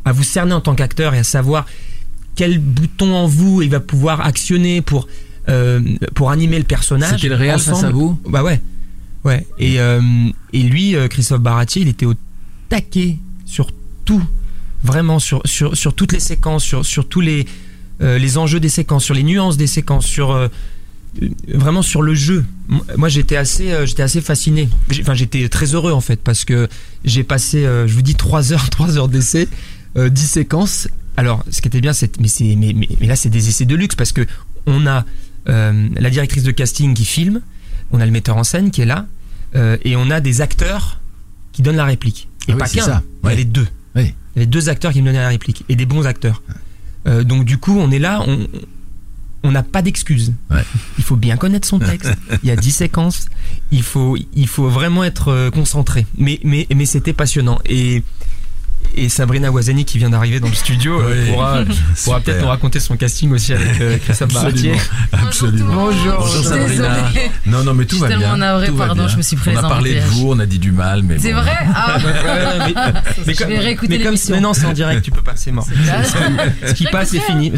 à 0.06 0.12
vous 0.12 0.24
cerner 0.24 0.54
en 0.54 0.62
tant 0.62 0.76
qu'acteur 0.76 1.16
et 1.16 1.20
à 1.20 1.24
savoir 1.24 1.66
quel 2.36 2.60
bouton 2.60 3.16
en 3.16 3.26
vous 3.28 3.64
il 3.64 3.70
va 3.70 3.80
pouvoir 3.80 4.22
actionner 4.22 4.82
pour 4.82 5.08
euh, 5.50 5.82
pour 6.14 6.30
animer 6.30 6.60
le 6.60 6.66
personnage. 6.66 7.16
C'était 7.16 7.30
le 7.30 7.36
réel 7.36 7.60
face 7.60 7.84
à 7.84 7.90
vous? 7.90 8.20
Bah 8.28 8.44
ouais, 8.44 8.62
ouais. 9.26 9.46
Et 9.58 9.80
euh, 9.80 10.02
et 10.54 10.64
lui, 10.64 10.96
euh, 10.96 11.08
Christophe 11.08 11.42
Baratier, 11.42 11.82
il 11.82 11.88
était 11.88 12.06
au 12.06 12.14
taquet 12.70 13.18
sur 13.46 13.70
tout, 14.06 14.24
vraiment 14.84 15.20
sur 15.20 15.42
sur 15.46 15.76
sur 15.76 15.94
toutes 15.94 16.14
les 16.14 16.20
séquences, 16.20 16.64
sur 16.64 16.86
sur 16.86 17.08
tous 17.08 17.22
les 17.22 17.46
euh, 18.02 18.18
les 18.18 18.38
enjeux 18.38 18.60
des 18.60 18.70
séquences, 18.70 19.04
sur 19.04 19.14
les 19.14 19.24
nuances 19.24 19.58
des 19.58 19.68
séquences, 19.68 20.06
sur 20.06 20.32
euh, 20.32 20.48
euh, 21.22 21.30
vraiment 21.54 21.82
sur 21.82 22.02
le 22.02 22.14
jeu. 22.14 22.46
Moi, 22.98 23.10
j'étais 23.10 23.36
assez 23.36 23.72
euh, 23.72 23.86
j'étais 23.86 24.04
assez 24.04 24.22
fasciné. 24.22 24.70
Enfin, 25.02 25.14
j'étais 25.14 25.48
très 25.50 25.74
heureux 25.74 25.92
en 25.92 26.02
fait 26.02 26.22
parce 26.22 26.46
que 26.46 26.68
j'ai 27.04 27.24
passé, 27.24 27.66
euh, 27.66 27.88
je 27.88 27.94
vous 27.94 28.02
dis, 28.02 28.16
trois 28.16 28.54
heures, 28.54 28.70
trois 28.72 28.98
heures 28.98 29.08
d'essai, 29.08 29.48
euh, 29.98 30.10
10 30.10 30.22
séquences. 30.28 30.88
Alors, 31.18 31.44
ce 31.50 31.62
qui 31.62 31.68
était 31.68 31.82
bien, 31.82 31.94
c'est 31.94 32.20
mais 32.22 32.28
c'est 32.28 32.56
mais, 32.56 32.74
mais, 32.74 32.88
mais 33.02 33.08
là, 33.08 33.16
c'est 33.16 33.30
des 33.30 33.50
essais 33.50 33.66
de 33.66 33.76
luxe 33.76 33.96
parce 33.96 34.12
que 34.12 34.26
on 34.66 34.86
a 34.88 35.06
euh, 35.50 35.90
la 35.96 36.10
directrice 36.10 36.44
de 36.44 36.52
casting 36.52 36.94
qui 36.94 37.06
filme, 37.06 37.42
on 37.92 38.00
a 38.02 38.06
le 38.06 38.12
metteur 38.12 38.38
en 38.38 38.44
scène 38.44 38.72
qui 38.72 38.82
est 38.82 38.86
là, 38.86 39.06
euh, 39.56 39.78
et 39.84 39.96
on 39.96 40.10
a 40.12 40.20
des 40.20 40.42
acteurs 40.42 41.00
qui 41.52 41.62
donnent 41.62 41.76
la 41.78 41.86
réplique. 41.86 42.28
Et 42.48 42.54
Ah 42.54 42.58
pas 42.58 42.68
qu'un, 42.70 42.84
ça. 42.84 43.04
il 43.24 43.26
y 43.26 43.28
a 43.28 43.30
Ouais. 43.32 43.36
les 43.36 43.46
deux. 43.46 43.68
Oui. 43.96 44.14
Il 44.36 44.40
y 44.40 44.40
a 44.40 44.42
les 44.42 44.46
deux 44.46 44.70
acteurs 44.70 44.92
qui 44.94 45.02
me 45.02 45.08
donnaient 45.08 45.20
la 45.20 45.28
réplique, 45.30 45.64
et 45.70 45.76
des 45.76 45.86
bons 45.86 46.06
acteurs. 46.06 46.42
Euh, 47.08 47.24
donc 47.24 47.46
du 47.46 47.58
coup, 47.58 47.78
on 47.80 47.92
est 47.92 48.00
là, 48.00 48.24
on 48.28 48.48
on 49.42 49.52
n'a 49.52 49.64
pas 49.64 49.82
d'excuses. 49.82 50.34
Ouais. 50.52 50.64
Il 50.98 51.04
faut 51.06 51.16
bien 51.16 51.38
connaître 51.38 51.66
son 51.66 51.80
texte. 51.80 52.12
Il 52.44 52.50
y 52.50 52.52
a 52.52 52.58
10 52.58 52.72
séquences. 52.72 53.28
Il 53.72 53.84
faut, 53.84 54.18
il 54.36 54.48
faut 54.50 54.68
vraiment 54.68 55.02
être 55.06 55.30
euh, 55.30 55.50
concentré. 55.50 56.06
Mais, 56.18 56.42
mais, 56.44 56.68
mais 56.76 56.86
c'était 56.86 57.14
passionnant. 57.14 57.58
Et, 57.66 58.04
Et 58.96 59.08
Sabrina 59.08 59.52
Wazani 59.52 59.86
qui 59.86 59.98
vient 59.98 60.10
d'arriver 60.10 60.40
dans 60.40 60.48
le 60.50 60.54
studio 60.56 61.00
euh, 61.00 61.26
Oui. 61.26 61.32
pourra, 62.04 62.20
peut-être 62.22 62.42
nous 62.42 62.48
raconter 62.48 62.80
son 62.80 62.98
casting 62.98 63.32
aussi 63.32 63.54
avec 63.54 63.80
euh, 63.80 63.98
Christophe 64.00 64.34
Baratier. 64.34 64.74
Absolument. 65.12 65.74
Bonjour. 65.74 66.16
Bonjour 66.20 66.44
Sabrina. 66.44 66.68
Désolée. 66.68 67.32
Non, 67.46 67.64
non, 67.64 67.74
mais 67.76 67.86
tout 67.86 67.96
Je 67.98 68.02
suis 68.02 68.02
va 68.02 68.08
bien. 68.10 68.20
tellement 68.20 68.38
navrée, 68.38 68.68
tout 68.68 68.76
va 68.76 68.88
pardon, 68.88 69.04
bien. 69.04 69.12
je 69.12 69.18
me 69.18 69.22
suis 69.22 69.38
On 69.48 69.56
a 69.56 69.62
parlé 69.62 69.96
de 69.96 70.00
vous, 70.02 70.32
on 70.32 70.40
a 70.40 70.46
dit 70.46 70.60
du 70.60 70.72
mal, 70.72 71.04
mais 71.04 71.20
C'est 71.20 71.34
bon. 71.34 71.42
vrai 71.42 71.58
Ah, 71.74 71.98
mais, 72.02 72.74
mais 73.28 73.34
Je 73.34 73.40
comme- 73.40 73.48
vais 73.50 73.60
réécouter 73.60 73.98
mais 74.00 74.04
comme 74.04 74.42
non, 74.42 74.54
c'est 74.54 74.66
en 74.66 74.74
direct, 74.74 75.04
tu 75.04 75.12
peux 75.12 75.22
pas, 75.22 75.34
c'est 75.36 75.52
mort. 75.52 75.68
Ce 76.66 76.74
qui 76.74 76.86
passe, 76.86 77.10
c'est 77.10 77.20
fini. 77.20 77.52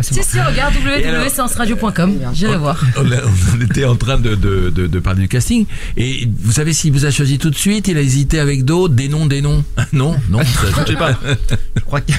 Si, 0.00 0.22
si, 0.22 0.40
regarde 0.40 0.74
www.séanceradio.com. 0.74 2.18
J'irai 2.34 2.56
voir. 2.56 2.80
On, 2.96 3.60
était 3.60 3.84
en 3.84 3.96
train 3.96 4.18
de 4.18 4.98
parler 5.00 5.22
du 5.22 5.28
casting. 5.28 5.66
Et 5.96 6.28
vous 6.40 6.52
savez 6.52 6.72
s'il 6.72 6.92
vous 6.92 7.04
a 7.04 7.10
choisi 7.10 7.38
tout 7.38 7.50
de 7.50 7.56
suite, 7.56 7.88
il 7.88 7.96
a 7.98 8.00
hésité 8.00 8.38
avec 8.38 8.64
d'autres, 8.64 8.94
des 8.94 9.08
noms, 9.08 9.26
des 9.26 9.42
noms. 9.42 9.64
Non, 9.92 10.14
non, 10.28 10.40
ça, 10.60 10.66
je 10.86 10.92
sais 10.92 10.98
pas. 10.98 11.12
Je 11.76 11.80
crois 11.82 12.00
que- 12.00 12.12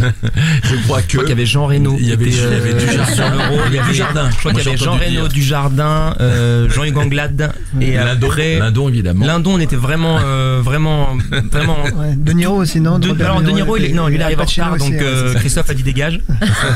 Je 0.00 0.76
crois 0.84 1.02
qu'il 1.02 1.28
y 1.28 1.32
avait 1.32 1.46
Jean 1.46 1.66
Reno. 1.66 1.96
Il 2.00 2.06
y 2.08 2.12
avait, 2.12 2.30
qui 2.30 2.38
était, 2.38 2.46
il 2.46 2.52
y 2.52 2.56
avait 2.56 2.72
euh, 2.74 2.78
du 2.78 2.86
jardin. 2.96 3.14
sur 3.14 3.30
le 3.30 3.36
rôle. 3.48 3.60
Il 3.68 3.74
y 3.74 3.78
avait 3.78 3.88
du 3.90 3.94
jardin. 3.94 4.30
Je 4.30 4.36
crois 4.38 4.52
qu'il 4.52 4.64
y 4.64 4.68
avait 4.68 4.76
Jean 4.78 4.92
Reno 4.96 5.28
du 5.28 5.42
Jardin, 5.42 6.14
euh, 6.20 6.68
Jean-Hugues 6.74 6.96
Anglade 6.98 7.52
et 7.80 7.92
Lindon, 7.94 8.28
après 8.28 8.58
Lindon, 8.58 8.88
évidemment. 8.88 9.26
Lindon, 9.26 9.54
on 9.54 9.60
était 9.60 9.76
vraiment, 9.76 10.18
euh, 10.24 10.60
vraiment, 10.62 11.16
vraiment. 11.50 11.76
Ouais, 12.00 12.14
De 12.16 12.32
Niro 12.32 12.56
aussi, 12.56 12.80
non 12.80 12.98
De, 12.98 13.10
alors 13.22 13.42
De 13.42 13.50
Niro, 13.50 13.76
il, 13.76 13.94
non, 13.94 14.06
lui 14.08 14.14
il 14.16 14.22
arrive 14.22 14.40
en 14.40 14.44
retard, 14.44 14.76
donc 14.76 14.92
euh. 14.94 15.34
Christophe 15.34 15.68
a 15.70 15.74
dit 15.74 15.82
dégage. 15.82 16.20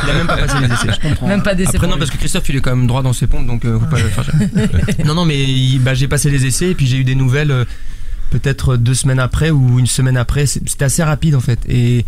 Il 0.05 0.11
a 0.11 0.15
même 0.15 0.27
pas 0.27 0.37
passé 0.37 0.57
les 0.61 0.73
essais. 0.73 0.89
Je 1.03 1.09
comprends. 1.09 1.29
Même 1.29 1.43
pas 1.43 1.55
d'essai. 1.55 1.77
Après 1.77 1.87
non 1.87 1.97
parce 1.97 2.11
que 2.11 2.17
Christophe 2.19 2.49
il 2.49 2.57
est 2.57 2.61
quand 2.61 2.75
même 2.75 2.87
droit 2.87 3.03
dans 3.03 3.13
ses 3.13 3.27
pompes 3.27 3.47
donc 3.47 3.65
euh, 3.65 3.79
faut 3.79 3.87
pas 3.87 3.99
le 3.99 4.09
faire. 4.09 4.25
non 5.07 5.15
non 5.15 5.25
mais 5.25 5.47
bah, 5.81 5.95
j'ai 5.95 6.09
passé 6.09 6.31
les 6.31 6.47
essais 6.47 6.71
et 6.71 6.75
puis 6.75 6.87
j'ai 6.87 6.99
eu 6.99 7.05
des 7.05 7.15
nouvelles 7.15 7.51
euh, 7.51 7.65
peut-être 8.39 8.77
deux 8.77 8.95
semaines 8.95 9.21
après 9.21 9.51
ou 9.51 9.79
une 9.79 9.87
semaine 9.87 10.17
après 10.17 10.47
c'était 10.47 10.85
assez 10.85 11.03
rapide 11.05 11.35
en 11.37 11.41
fait 11.41 11.61
et 11.69 12.05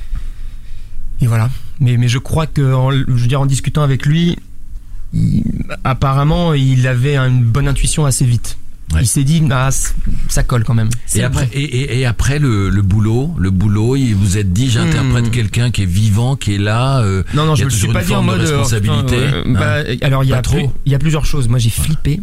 et 1.21 1.27
voilà 1.27 1.49
mais 1.81 1.97
mais 1.97 2.09
je 2.09 2.19
crois 2.19 2.47
que 2.47 2.75
en, 2.75 2.91
je 2.91 3.05
veux 3.23 3.29
dire 3.29 3.41
en 3.41 3.47
discutant 3.47 3.83
avec 3.83 4.07
lui 4.07 4.37
il- 5.15 5.45
apparemment 5.85 6.53
il 6.55 6.87
avait 6.89 7.17
une 7.17 7.43
bonne 7.45 7.69
intuition 7.69 8.05
assez 8.07 8.25
vite 8.25 8.59
Ouais. 8.95 9.01
il 9.03 9.07
s'est 9.09 9.25
dit 9.25 9.43
ah 9.51 9.71
ça 10.29 10.43
colle 10.45 10.63
quand 10.63 10.75
même 10.75 10.89
Et 11.17 11.23
après, 11.25 11.49
et, 11.53 11.65
et, 11.65 11.99
et 11.99 12.07
après 12.07 12.39
le, 12.39 12.71
le 12.71 12.83
boulot, 12.83 13.35
le 13.37 13.51
boulot, 13.51 13.97
il 13.97 14.15
vous 14.15 14.39
êtes 14.39 14.53
dit, 14.53 14.71
j'interprète 14.71 15.27
Hmm. 15.27 15.31
quelqu'un 15.33 15.71
qui 15.73 15.83
est 15.83 15.87
vivant, 16.03 16.37
qui 16.37 16.55
est 16.55 16.59
là. 16.59 17.01
euh, 17.01 17.25
Non, 17.35 17.47
non, 17.47 17.55
Il 17.55 17.59
y 17.59 17.61
je 17.63 17.65
me 17.65 17.71
suis 17.71 17.89
pas 17.93 18.05
dit 18.05 18.15
en 18.15 18.23
mode 18.23 18.39
euh, 18.39 18.43
responsabilité, 18.43 19.17
euh, 19.17 19.43
non 19.45 19.59
bah, 19.59 19.83
alors 20.03 20.23
il 20.23 20.29
y 20.29 20.31
Pas 20.31 20.39
a 20.39 20.43
trop 20.43 20.57
plus- 20.59 20.69
il 20.87 20.93
y 20.93 20.95
a 20.95 21.01
plusieurs 21.01 21.27
choses. 21.27 21.49
Moi, 21.49 21.59
j'ai 21.59 21.71
flippé. 21.71 22.21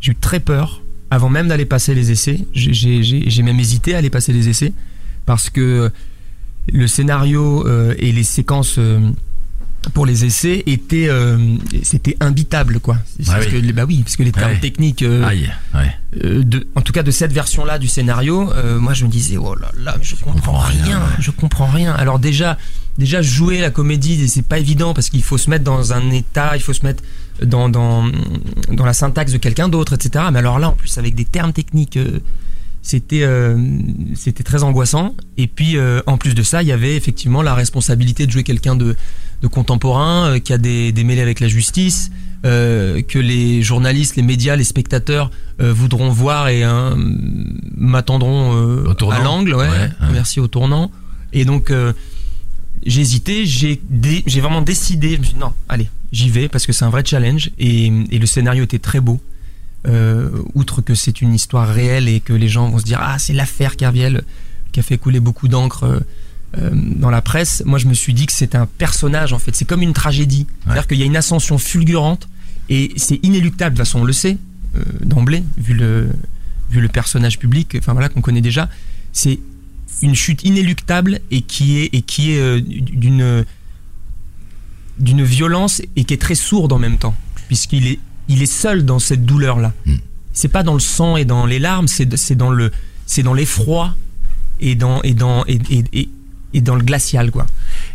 J'ai 0.00 0.12
eu 0.12 0.14
très 0.14 0.38
peur 0.38 0.82
avant 1.10 1.28
même 1.30 1.48
d'aller 1.48 1.64
passer 1.64 1.94
les 1.94 2.10
essais. 2.10 2.40
J'ai- 2.52 3.42
même 3.42 3.60
hésité 3.60 3.94
à 3.94 3.98
aller 3.98 4.10
passer 4.10 4.32
les 4.32 4.48
essais 4.48 4.72
parce 5.26 5.50
que 5.50 5.90
le 6.72 6.86
scénario 6.86 7.66
euh, 7.66 7.94
et 7.98 8.12
les 8.12 8.24
séquences 8.24 8.76
euh, 8.78 9.00
pour 9.94 10.04
les 10.04 10.24
essais 10.26 10.62
étaient 10.66 11.08
euh, 11.08 11.38
c'était 11.82 12.16
imbitable 12.20 12.78
quoi. 12.80 12.98
Ah 13.00 13.32
parce 13.32 13.46
oui. 13.46 13.62
que 13.62 13.72
bah 13.72 13.84
oui, 13.86 14.02
parce 14.02 14.16
que 14.16 14.22
les 14.22 14.32
termes 14.32 14.50
Ouais. 14.52 14.58
techniques 14.60 15.02
euh, 15.02 15.24
Aïe, 15.24 15.50
ouais. 15.74 16.42
de, 16.44 16.66
en 16.74 16.82
tout 16.82 16.92
cas 16.92 17.02
de 17.02 17.10
cette 17.10 17.32
version-là 17.32 17.78
du 17.78 17.88
scénario, 17.88 18.50
moi 18.78 18.92
je 18.92 19.06
me 19.06 19.10
disais 19.10 19.36
oh 19.38 19.54
là 19.54 19.70
là, 19.78 19.94
mais 19.98 20.04
je 20.04 20.14
comprends 20.16 20.32
comprends 20.34 20.58
rien, 20.58 20.84
rien, 20.84 20.98
ouais. 20.98 21.04
je 21.20 21.30
comprends 21.30 21.66
rien. 21.70 21.92
Alors 21.94 22.18
déjà, 22.18 22.58
déjà 22.98 23.22
jouer 23.22 23.60
la 23.60 23.70
comédie, 23.70 24.28
c'est 24.28 24.42
pas 24.44 24.58
évident 24.58 24.92
parce 24.92 25.08
qu'il 25.08 25.22
faut 25.22 25.38
se 25.38 25.48
mettre 25.48 25.64
dans 25.64 25.92
un 25.94 26.10
état, 26.10 26.52
il 26.54 26.60
faut 26.60 26.74
se 26.74 26.84
mettre 26.84 27.02
dans 27.44 27.68
dans 27.68 28.04
dans 28.72 28.84
la 28.84 28.92
syntaxe 28.92 29.32
de 29.32 29.38
quelqu'un 29.38 29.68
d'autre, 29.68 29.94
etc. 29.94 30.26
Mais 30.32 30.38
alors 30.40 30.58
là, 30.58 30.68
en 30.70 30.72
plus 30.72 30.98
avec 30.98 31.14
des 31.14 31.24
termes 31.24 31.52
techniques. 31.52 31.96
euh, 31.96 32.20
c'était 32.80 33.22
euh, 33.24 33.58
c'était 34.14 34.44
très 34.44 34.62
angoissant 34.62 35.14
et 35.36 35.48
puis 35.48 35.76
euh, 35.76 36.00
en 36.06 36.16
plus 36.16 36.34
de 36.34 36.42
ça 36.44 36.62
il 36.62 36.68
y 36.68 36.72
avait 36.72 36.96
effectivement 36.96 37.42
la 37.42 37.52
responsabilité 37.54 38.24
de 38.24 38.30
jouer 38.30 38.44
quelqu'un 38.44 38.76
de, 38.76 38.94
de 39.42 39.46
contemporain 39.48 40.26
euh, 40.28 40.38
qui 40.38 40.52
a 40.52 40.58
des, 40.58 40.92
des 40.92 41.02
mêlées 41.04 41.20
avec 41.20 41.40
la 41.40 41.48
justice 41.48 42.10
que 42.44 43.18
les 43.18 43.62
journalistes 43.62 44.14
les 44.14 44.22
médias 44.22 44.54
les 44.54 44.62
spectateurs 44.64 45.32
voudront 45.58 46.08
voir 46.10 46.48
et 46.48 46.62
euh, 46.64 46.94
m'attendront 47.76 48.52
à 49.10 49.22
l'angle 49.24 49.54
ouais, 49.54 49.68
Ouais, 49.68 49.78
ouais. 49.78 49.88
merci 50.12 50.38
au 50.40 50.46
tournant 50.46 50.90
et 51.32 51.44
donc 51.44 51.72
j'ai 52.86 53.00
hésité 53.00 53.44
j'ai 53.44 53.80
dé- 53.90 54.22
j'ai 54.26 54.40
vraiment 54.40 54.62
décidé 54.62 55.14
je 55.14 55.18
me 55.18 55.24
suis 55.24 55.34
dit 55.34 55.40
non 55.40 55.52
allez 55.68 55.88
j'y 56.12 56.30
vais 56.30 56.48
parce 56.48 56.66
que 56.66 56.72
c'est 56.72 56.84
un 56.84 56.90
vrai 56.90 57.02
challenge 57.04 57.50
et, 57.58 57.86
et 57.86 58.18
le 58.18 58.26
scénario 58.26 58.64
était 58.64 58.78
très 58.78 59.00
beau. 59.00 59.20
Euh, 59.86 60.30
outre 60.54 60.82
que 60.82 60.94
c'est 60.94 61.22
une 61.22 61.34
histoire 61.34 61.68
réelle 61.68 62.08
et 62.08 62.18
que 62.18 62.32
les 62.32 62.48
gens 62.48 62.68
vont 62.68 62.78
se 62.78 62.84
dire 62.84 62.98
ah 63.00 63.16
c'est 63.18 63.32
l'affaire 63.32 63.76
Kerviel 63.76 64.24
qui 64.72 64.80
a 64.80 64.82
fait 64.82 64.98
couler 64.98 65.20
beaucoup 65.20 65.46
d'encre 65.46 65.84
euh, 65.84 66.00
euh, 66.58 66.70
dans 66.72 67.10
la 67.10 67.22
presse. 67.22 67.62
Moi 67.64 67.78
je 67.78 67.86
me 67.86 67.94
suis 67.94 68.12
dit 68.12 68.26
que 68.26 68.32
c'est 68.32 68.54
un 68.54 68.66
personnage 68.66 69.32
en 69.32 69.38
fait. 69.38 69.54
C'est 69.54 69.64
comme 69.64 69.82
une 69.82 69.92
tragédie. 69.92 70.46
C'est 70.64 70.70
à 70.70 70.74
dire 70.74 70.86
qu'il 70.86 70.98
y 70.98 71.02
a 71.02 71.06
une 71.06 71.16
ascension 71.16 71.58
fulgurante 71.58 72.28
et 72.68 72.92
c'est 72.96 73.20
inéluctable. 73.22 73.76
De 73.76 73.80
toute 73.80 73.86
façon 73.86 74.00
on 74.00 74.04
le 74.04 74.12
sait 74.12 74.36
euh, 74.76 74.82
d'emblée 75.04 75.44
vu 75.56 75.74
le 75.74 76.08
vu 76.70 76.80
le 76.80 76.88
personnage 76.88 77.38
public 77.38 77.76
enfin 77.78 77.92
voilà 77.92 78.08
qu'on 78.08 78.20
connaît 78.20 78.40
déjà. 78.40 78.68
C'est 79.12 79.38
une 80.02 80.14
chute 80.14 80.42
inéluctable 80.42 81.20
et 81.30 81.42
qui 81.42 81.78
est 81.78 81.90
et 81.92 82.02
qui 82.02 82.32
est 82.32 82.60
d'une 82.60 83.44
d'une 84.98 85.22
violence 85.24 85.80
et 85.96 86.04
qui 86.04 86.14
est 86.14 86.20
très 86.20 86.34
sourde 86.34 86.72
en 86.72 86.78
même 86.78 86.98
temps 86.98 87.14
puisqu'il 87.46 87.86
est 87.86 87.98
il 88.28 88.42
est 88.42 88.46
seul 88.52 88.84
dans 88.84 88.98
cette 88.98 89.24
douleur 89.24 89.58
là 89.58 89.72
Mm. 89.86 89.94
c'est 90.32 90.48
pas 90.48 90.62
dans 90.62 90.74
le 90.74 90.80
sang 90.80 91.16
et 91.16 91.24
dans 91.24 91.46
les 91.46 91.58
larmes 91.58 91.88
c'est 91.88 92.16
c'est 92.16 92.34
dans 92.36 92.50
le 92.50 92.70
c'est 93.06 93.22
dans 93.22 93.34
l'effroi 93.34 93.94
et 94.60 94.74
dans 94.74 95.00
et 95.02 95.14
dans 95.14 95.44
et, 95.46 95.58
et, 95.70 95.84
et, 95.92 96.08
et 96.54 96.60
dans 96.60 96.74
le 96.74 96.82
glacial 96.82 97.30
quoi 97.30 97.46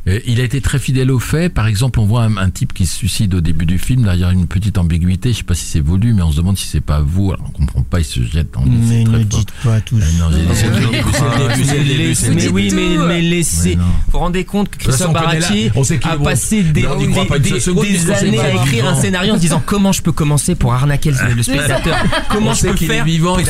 Euh, 0.08 0.20
il 0.26 0.42
a 0.42 0.44
été 0.44 0.60
très 0.60 0.80
fidèle 0.80 1.12
aux 1.12 1.20
faits. 1.20 1.54
Par 1.54 1.68
exemple, 1.68 2.00
on 2.00 2.06
voit 2.06 2.24
un, 2.24 2.38
un 2.38 2.50
type 2.50 2.74
qui 2.74 2.86
se 2.86 2.96
suicide 2.96 3.34
au 3.34 3.42
début 3.42 3.66
du 3.66 3.78
film. 3.78 4.04
Derrière 4.04 4.32
une 4.32 4.48
petite 4.48 4.78
ambiguïté. 4.78 5.32
Je 5.32 5.38
sais 5.38 5.44
pas 5.44 5.56
si 5.56 5.66
c'est 5.66 5.80
voulu, 5.80 6.13
mais 6.13 6.22
on 6.22 6.32
se 6.32 6.38
demande 6.38 6.58
si 6.58 6.68
c'est 6.68 6.82
pas 6.82 7.00
vous. 7.00 7.32
Alors 7.32 7.46
on 7.48 7.52
comprend 7.52 7.84
pas. 7.84 8.00
Il 8.00 8.06
se 8.06 8.22
jette 8.22 8.52
dans 8.54 8.66
le 8.66 8.72
c'est 8.88 9.04
très 9.06 9.24
fort. 9.24 9.46
pas 9.63 9.82
tout 9.82 9.96
non, 9.96 10.30
j'ai 10.32 10.42
dit, 10.42 10.48
c'est 10.54 10.70
le 10.70 10.76
début, 10.76 11.04
c'est 11.13 11.24
le 11.24 11.48
début, 11.48 11.66
c'est 11.66 11.78
le 11.78 11.84
début, 11.84 12.16
c'est 12.16 12.30
le 12.30 12.36
mais 12.36 12.48
oui 12.50 12.72
mais 12.74 12.98
mais 13.08 13.22
laissez. 13.22 13.76
Mais 13.78 13.84
vous 13.84 14.12
vous 14.12 14.20
rendez 14.20 14.44
compte 14.44 14.70
que 14.70 14.78
Christophe 14.78 15.13
Baratier 15.13 15.72
on 15.76 15.84
sait 15.84 16.00
qu'il 16.00 16.12
a 16.12 16.18
passé 16.18 16.63
des, 16.63 16.82
Mais 16.82 18.13
années 18.13 18.39
à 18.39 18.54
écrire 18.54 18.88
un 18.88 18.96
scénario 18.96 19.34
en 19.34 19.36
se 19.38 19.42
disant 19.42 19.62
comment 19.66 19.92
je 19.92 20.02
peux 20.02 20.12
commencer 20.12 20.56
pour 20.56 20.74
arnaquer 20.74 21.12
le, 21.12 21.44
spectateur 21.44 21.96
comment 22.30 22.54
je 22.54 22.68
peux 22.68 22.74
qu'il 22.74 22.92
est 22.92 22.96
faire 22.96 23.06
vivant, 23.06 23.38
il 23.39 23.46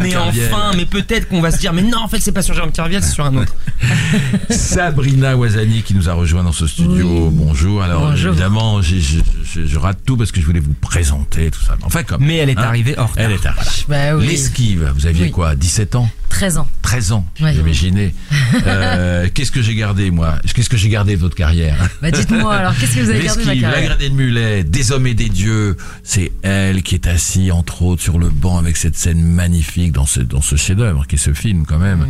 mais 0.00 0.16
enfin 0.16 0.72
mais 0.76 0.86
peut-être 0.86 1.28
qu'on 1.28 1.40
va 1.40 1.50
se 1.50 1.58
dire 1.58 1.72
mais 1.72 1.82
non 1.82 1.98
en 1.98 2.08
fait 2.08 2.18
c'est 2.20 2.32
pas 2.32 2.42
sur 2.42 2.54
Jérôme 2.54 2.72
Kerviel 2.72 3.02
c'est 3.02 3.14
sur 3.14 3.24
un 3.24 3.36
autre. 3.36 3.54
Sabrina 4.50 5.35
Wazani 5.36 5.82
qui 5.82 5.94
nous 5.94 6.08
a 6.08 6.12
rejoint 6.14 6.42
dans 6.44 6.52
ce 6.52 6.66
studio. 6.66 7.30
Bonjour. 7.32 7.82
Alors 7.82 8.10
Bonjour. 8.10 8.32
évidemment, 8.32 8.82
j'ai- 8.82 9.00
je, 9.00 9.18
je- 9.44 9.66
je 9.66 9.78
rate 9.78 9.98
tout 10.04 10.16
parce 10.16 10.32
que 10.32 10.40
je 10.40 10.46
voulais 10.46 10.60
vous 10.60 10.74
présenter 10.74 11.50
tout 11.50 11.60
ça. 11.60 11.76
Enfin 11.82 12.02
comme. 12.02 12.24
mais 12.24 12.36
elle 12.36 12.50
est 12.50 12.58
Hein 12.58 12.62
arrivée 12.62 12.94
hors 12.96 13.12
Elle 13.16 13.32
est 13.32 13.46
arrivée. 13.46 13.70
Bah 13.88 14.16
oui. 14.16 14.26
L'esquive. 14.26 14.90
Vous 14.96 15.06
aviez 15.06 15.24
Oui. 15.26 15.30
quoi 15.30 15.54
17 15.54 15.94
ans 15.94 16.08
13 16.28 16.58
ans. 16.58 16.68
13 16.82 17.12
ans, 17.12 17.26
Ouais. 17.40 17.54
j'imaginais. 17.54 18.14
Euh, 18.66 19.28
Qu'est-ce 19.32 19.50
que 19.52 19.62
j'ai 19.62 19.74
gardé, 19.74 20.10
moi? 20.10 20.38
Qu'est-ce 20.54 20.68
que 20.68 20.76
j'ai 20.76 20.88
gardé 20.88 21.16
de 21.16 21.20
votre 21.20 21.34
carrière? 21.34 21.76
Bah 22.02 22.10
dites-moi 22.10 22.54
alors, 22.54 22.74
qu'est-ce 22.76 22.94
que 22.96 23.00
vous 23.00 23.10
avez 23.10 23.24
gardé 23.24 23.42
de 23.42 23.46
ma 23.46 23.52
L'esquive, 23.54 23.62
la 23.62 23.70
carrière? 23.70 23.88
gradée 23.90 24.08
de 24.10 24.14
mulet, 24.14 24.64
des 24.64 24.92
hommes 24.92 25.06
et 25.06 25.14
des 25.14 25.28
dieux. 25.28 25.76
C'est 26.02 26.32
elle 26.42 26.82
qui 26.82 26.94
est 26.94 27.06
assise, 27.06 27.50
entre 27.52 27.82
autres, 27.82 28.02
sur 28.02 28.18
le 28.18 28.28
banc 28.28 28.58
avec 28.58 28.76
cette 28.76 28.96
scène 28.96 29.22
magnifique 29.22 29.92
dans 29.92 30.06
ce, 30.06 30.20
dans 30.20 30.42
ce 30.42 30.56
chef-d'œuvre 30.56 31.06
qui 31.06 31.16
est 31.16 31.18
ce 31.18 31.32
film, 31.32 31.64
quand 31.66 31.78
même, 31.78 32.00
Mm. 32.00 32.08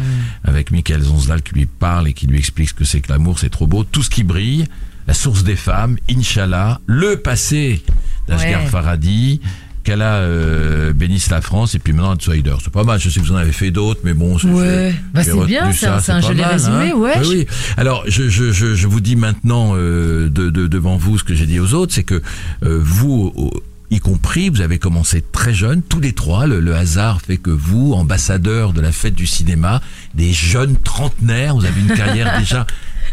avec 0.48 0.70
Michael 0.70 1.02
Zonsdal 1.02 1.42
qui 1.42 1.54
lui 1.54 1.66
parle 1.66 2.08
et 2.08 2.12
qui 2.12 2.26
lui 2.26 2.38
explique 2.38 2.68
ce 2.70 2.74
que 2.74 2.84
c'est 2.84 3.00
que 3.00 3.08
l'amour, 3.16 3.38
c'est 3.38 3.50
trop 3.50 3.66
beau. 3.66 3.84
Tout 3.84 4.02
ce 4.02 4.10
qui 4.10 4.22
brille, 4.24 4.64
la 5.06 5.14
source 5.14 5.42
des 5.44 5.56
femmes, 5.56 5.96
Inch'Allah, 6.10 6.80
le 6.86 7.16
passé 7.16 7.82
d'Asghar 8.28 8.62
Ouais. 8.62 8.68
Farhadi. 8.68 9.40
Qu'elle 9.84 10.02
a 10.02 10.14
euh, 10.14 10.92
bénisse 10.92 11.30
la 11.30 11.40
France 11.40 11.76
et 11.76 11.78
puis 11.78 11.92
maintenant 11.92 12.14
Outsider. 12.14 12.56
C'est 12.60 12.72
pas 12.72 12.82
mal. 12.82 12.98
Je 12.98 13.08
sais 13.08 13.20
que 13.20 13.24
vous 13.24 13.30
en 13.32 13.36
avez 13.36 13.52
fait 13.52 13.70
d'autres, 13.70 14.00
mais 14.02 14.14
bon. 14.14 14.36
c'est- 14.36 14.48
Ouais. 14.48 14.92
Bah, 15.14 15.20
bien, 15.46 15.70
c'est 15.72 15.86
un- 15.86 16.00
un 16.08 16.20
joli 16.20 16.42
résumé, 16.42 16.90
hein. 16.90 16.96
ouais. 16.96 17.12
Oui, 17.20 17.26
oui. 17.28 17.46
Alors, 17.76 18.02
je, 18.08 18.28
je, 18.28 18.50
je, 18.50 18.74
je 18.74 18.86
vous 18.88 19.00
dis 19.00 19.14
maintenant 19.14 19.74
euh, 19.76 20.28
de, 20.28 20.50
de- 20.50 20.66
devant 20.66 20.96
vous 20.96 21.18
ce 21.18 21.22
que 21.22 21.36
j'ai 21.36 21.46
dit 21.46 21.60
aux 21.60 21.72
autres, 21.72 21.94
c'est 21.94 22.02
que 22.02 22.20
euh, 22.64 22.80
vous, 22.82 23.32
au- 23.36 23.52
y 23.92 24.00
compris, 24.00 24.48
vous 24.48 24.60
avez 24.60 24.80
commencé 24.80 25.22
très 25.30 25.54
jeune, 25.54 25.82
tous 25.82 26.00
les 26.00 26.12
trois. 26.14 26.48
Le, 26.48 26.58
le 26.58 26.74
hasard 26.74 27.20
fait 27.20 27.36
que 27.36 27.50
vous, 27.50 27.92
ambassadeur 27.92 28.72
de 28.72 28.80
la 28.80 28.90
fête 28.90 29.14
du 29.14 29.28
cinéma, 29.28 29.80
des 30.14 30.32
jeunes 30.32 30.74
trentenaires, 30.82 31.54
vous 31.54 31.64
avez 31.64 31.80
une 31.80 31.94
carrière 31.94 32.36
déjà 32.40 32.66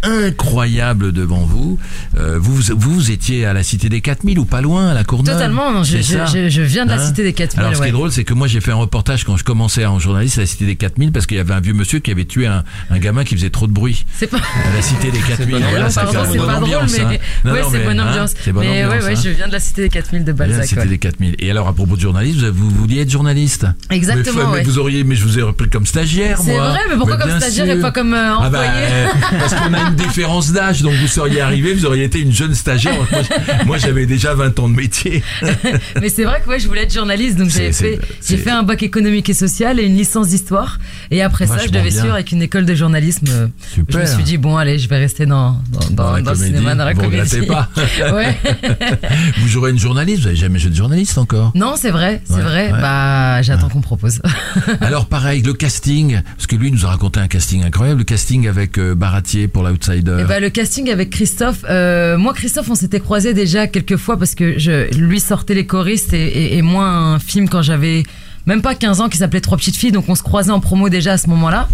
incroyable 0.04 1.12
devant 1.12 1.42
vous. 1.42 1.80
Euh, 2.18 2.38
vous, 2.40 2.56
vous, 2.56 2.92
vous 2.94 3.12
étiez 3.12 3.46
à 3.46 3.54
la 3.54 3.64
Cité 3.64 3.90
des 3.90 4.02
4000 4.02 4.40
ou 4.40 4.46
pas 4.46 4.62
loin, 4.62 4.90
à 4.90 4.94
la 4.94 5.04
Courneuve. 5.04 5.34
Totalement, 5.34 5.84
je, 5.84 6.02
C'est 6.02 6.26
je, 6.28 6.50
je- 6.50 6.62
viens 6.62 6.86
de 6.86 6.92
la 6.92 7.02
Hein 7.02 7.08
cité 7.08 7.24
des 7.24 7.34
4000. 7.34 7.60
Alors, 7.66 7.76
ce 7.76 7.82
qui 7.82 7.88
est 7.88 7.92
drôle, 7.92 8.12
c'est 8.12 8.24
que 8.24 8.34
moi, 8.34 8.48
j'ai 8.48 8.62
fait 8.62 8.72
un 8.72 8.76
reportage 8.76 9.24
quand 9.24 9.38
je 9.38 9.44
commençais 9.44 9.86
en 9.86 10.00
journaliste 10.00 10.38
à 10.38 10.42
la 10.42 10.48
Cité 10.48 10.66
des 10.66 10.76
4000 10.76 11.12
parce 11.12 11.26
qu'il 11.26 11.38
y 11.38 11.40
avait 11.40 11.54
un 11.54 11.60
vieux 11.60 11.74
monsieur 11.74 12.00
qui 12.00 12.12
avait 12.12 12.26
tué 12.26 12.48
un, 12.48 12.64
un 12.90 13.00
gamin 13.00 13.24
qui 13.24 13.36
faisait 13.36 13.50
trop 13.50 13.68
de 13.68 13.72
bruit 13.74 14.06
C'est 14.18 14.28
pas. 14.28 14.38
à 14.38 14.76
la 14.76 14.82
Cité 14.82 15.12
des 15.12 15.20
4000. 15.20 15.52
bonne 15.52 15.64
Voilà, 15.70 15.90
ça 15.90 16.04
Pardon, 16.04 16.24
fait 16.26 16.32
c'est 16.34 16.38
pas 16.38 16.46
drôle, 16.46 16.64
ambiance, 16.66 16.96
mais 17.44 17.52
ouais, 17.52 17.62
c'est 17.72 17.84
bonne 17.86 18.00
ambiance. 18.00 18.34
c'est 18.44 18.52
bonne 18.52 18.64
mais 18.66 18.86
ambiance, 18.86 19.04
ouais, 19.04 19.10
ouais, 19.10 19.18
hein. 19.18 19.22
je 19.24 19.30
viens 19.30 19.48
de 19.48 19.52
la 19.54 19.60
cité 19.60 19.82
des 19.84 19.90
4000 19.90 20.24
de 20.24 20.32
Balzac. 20.34 20.66
Cité 20.68 20.86
des 20.86 20.98
4000. 20.98 21.36
Et 21.40 21.50
alors, 21.52 21.68
à 21.68 21.74
propos 21.74 21.96
de 21.96 22.02
journaliste, 22.02 22.40
vous, 22.46 22.70
vouliez 22.70 23.02
être 23.02 23.10
journaliste? 23.12 23.66
Exactement, 23.90 24.52
mais, 24.54 24.64
vous 24.64 24.78
auriez, 24.80 25.04
mais 25.04 25.16
je 25.16 25.24
vous 25.24 25.40
ai 25.40 25.42
repris 25.42 25.70
comme 25.70 25.86
stagiaire, 25.86 26.40
C'est 26.44 26.54
moi. 26.54 26.70
vrai, 26.70 26.80
mais 26.90 26.96
pourquoi 26.98 27.18
comme 27.18 27.40
stagiaire 27.40 27.70
et 27.70 27.80
pas 27.80 27.92
comme 27.92 28.14
euh, 28.14 28.36
Ah 28.40 28.50
bah, 28.50 28.60
employé? 28.60 28.70
euh, 28.92 29.08
parce 29.40 29.54
qu'on 29.56 29.74
a 29.74 29.90
différence 29.94 30.52
d'âge, 30.52 30.82
donc 30.82 30.94
vous 30.94 31.08
seriez 31.08 31.42
arrivé, 31.42 31.74
vous 31.74 31.86
auriez 31.86 32.04
été 32.04 32.20
une 32.20 32.32
jeune 32.32 32.54
stagiaire. 32.54 32.96
Moi, 33.66 33.78
j'avais 33.78 34.06
déjà 34.06 34.34
20 34.34 34.60
ans 34.60 34.70
de 34.70 34.76
métier. 34.76 35.24
Mais 36.02 36.10
c'est 36.10 36.24
vrai 36.24 36.42
que 36.44 36.50
ouais, 36.50 36.60
je 36.60 36.68
voulais 36.68 36.84
être 36.84 36.94
journaliste, 36.94 37.38
donc 37.38 37.50
j'ai 37.50 37.72
fait, 37.72 38.00
fait 38.22 38.50
un 38.50 38.64
bac 38.64 38.84
économique 38.84 39.30
et 39.30 39.34
social 39.34 39.80
et 39.80 39.84
une 39.84 39.96
licence 39.96 40.30
d'histoire. 40.30 40.80
Et 41.12 41.22
après 41.22 41.48
ça, 41.48 41.58
je 41.66 41.70
devais 41.70 41.92
suivre 41.92 42.14
avec 42.14 42.32
une 42.32 42.42
école 42.42 42.66
de 42.66 42.76
journalisme. 42.76 43.50
Super. 43.74 43.94
Je 43.96 44.00
me 44.00 44.06
suis 44.16 44.24
dit 44.24 44.38
bon, 44.38 44.58
allez, 44.58 44.80
je 44.80 44.88
vais 44.90 44.98
rester 44.98 45.26
dans 45.26 45.62
dans, 45.72 45.80
dans, 45.90 46.04
Dans 46.04 46.12
la 46.14 46.22
dans 46.22 46.32
le 46.32 46.38
cinéma, 46.38 46.76
dans 46.76 46.86
la 46.86 46.94
vous 46.94 47.02
comédie. 47.02 47.42
pas 47.46 47.70
ouais. 48.14 48.38
Vous 49.40 49.48
jouerez 49.48 49.72
une 49.72 49.80
journaliste, 49.80 50.22
vous 50.22 50.28
avez 50.28 50.36
jamais 50.36 50.60
joué 50.60 50.72
de 50.72 50.76
journaliste 50.76 51.18
encore? 51.18 51.52
Non, 51.56 51.76
c'est 51.78 51.92
vrai, 51.92 52.22
c'est 52.26 52.36
Ouais, 52.36 52.42
vrai. 52.42 52.72
ouais. 52.72 52.82
Bah, 52.82 53.42
j'attends 53.42 53.70
qu'on 53.70 53.82
propose. 53.82 54.22
Alors 54.82 55.06
pareil, 55.08 55.42
le 55.42 55.54
casting, 55.54 56.22
parce 56.36 56.48
que 56.48 56.56
lui 56.56 56.72
nous 56.72 56.86
a 56.86 56.90
raconté 56.90 57.20
un 57.20 57.28
casting 57.28 57.64
incroyable, 57.64 58.00
le 58.00 58.06
casting 58.06 58.48
avec 58.48 58.78
euh, 58.78 58.96
Baratier 58.96 59.48
pour 59.48 59.64
Et 60.20 60.24
bah, 60.24 60.40
le 60.40 60.50
casting 60.50 60.90
avec 60.90 61.10
Christophe, 61.10 61.66
euh, 61.70 62.18
moi 62.18 62.34
Christophe, 62.34 62.70
on 62.70 62.76
s'était 62.76 63.00
croisés 63.00 63.34
déjà 63.34 63.68
quelques 63.68 63.98
fois 63.98 64.18
parce 64.18 64.36
que 64.36 64.60
je, 64.60 64.94
lui 64.98 65.20
sortait 65.20 65.54
les 65.54 65.66
choristes 65.66 66.14
et 66.14 66.62
moi 66.62 66.86
un 66.86 67.20
film 67.20 67.50
quand 67.50 67.62
j'avais 67.62 68.04
même 68.46 68.62
pas 68.62 68.76
15 68.76 69.02
ans 69.02 69.10
qui 69.10 69.18
s'appelait 69.18 69.42
Trois 69.42 69.58
petites 69.58 69.76
filles, 69.76 69.92
donc 69.92 70.06
on 70.08 70.16
se 70.16 70.24
croisait 70.24 70.52
en 70.52 70.60
promo 70.60 70.90
déjà 70.90 71.14
à 71.14 71.18
ce 71.18 71.28
moment-là. 71.30 71.68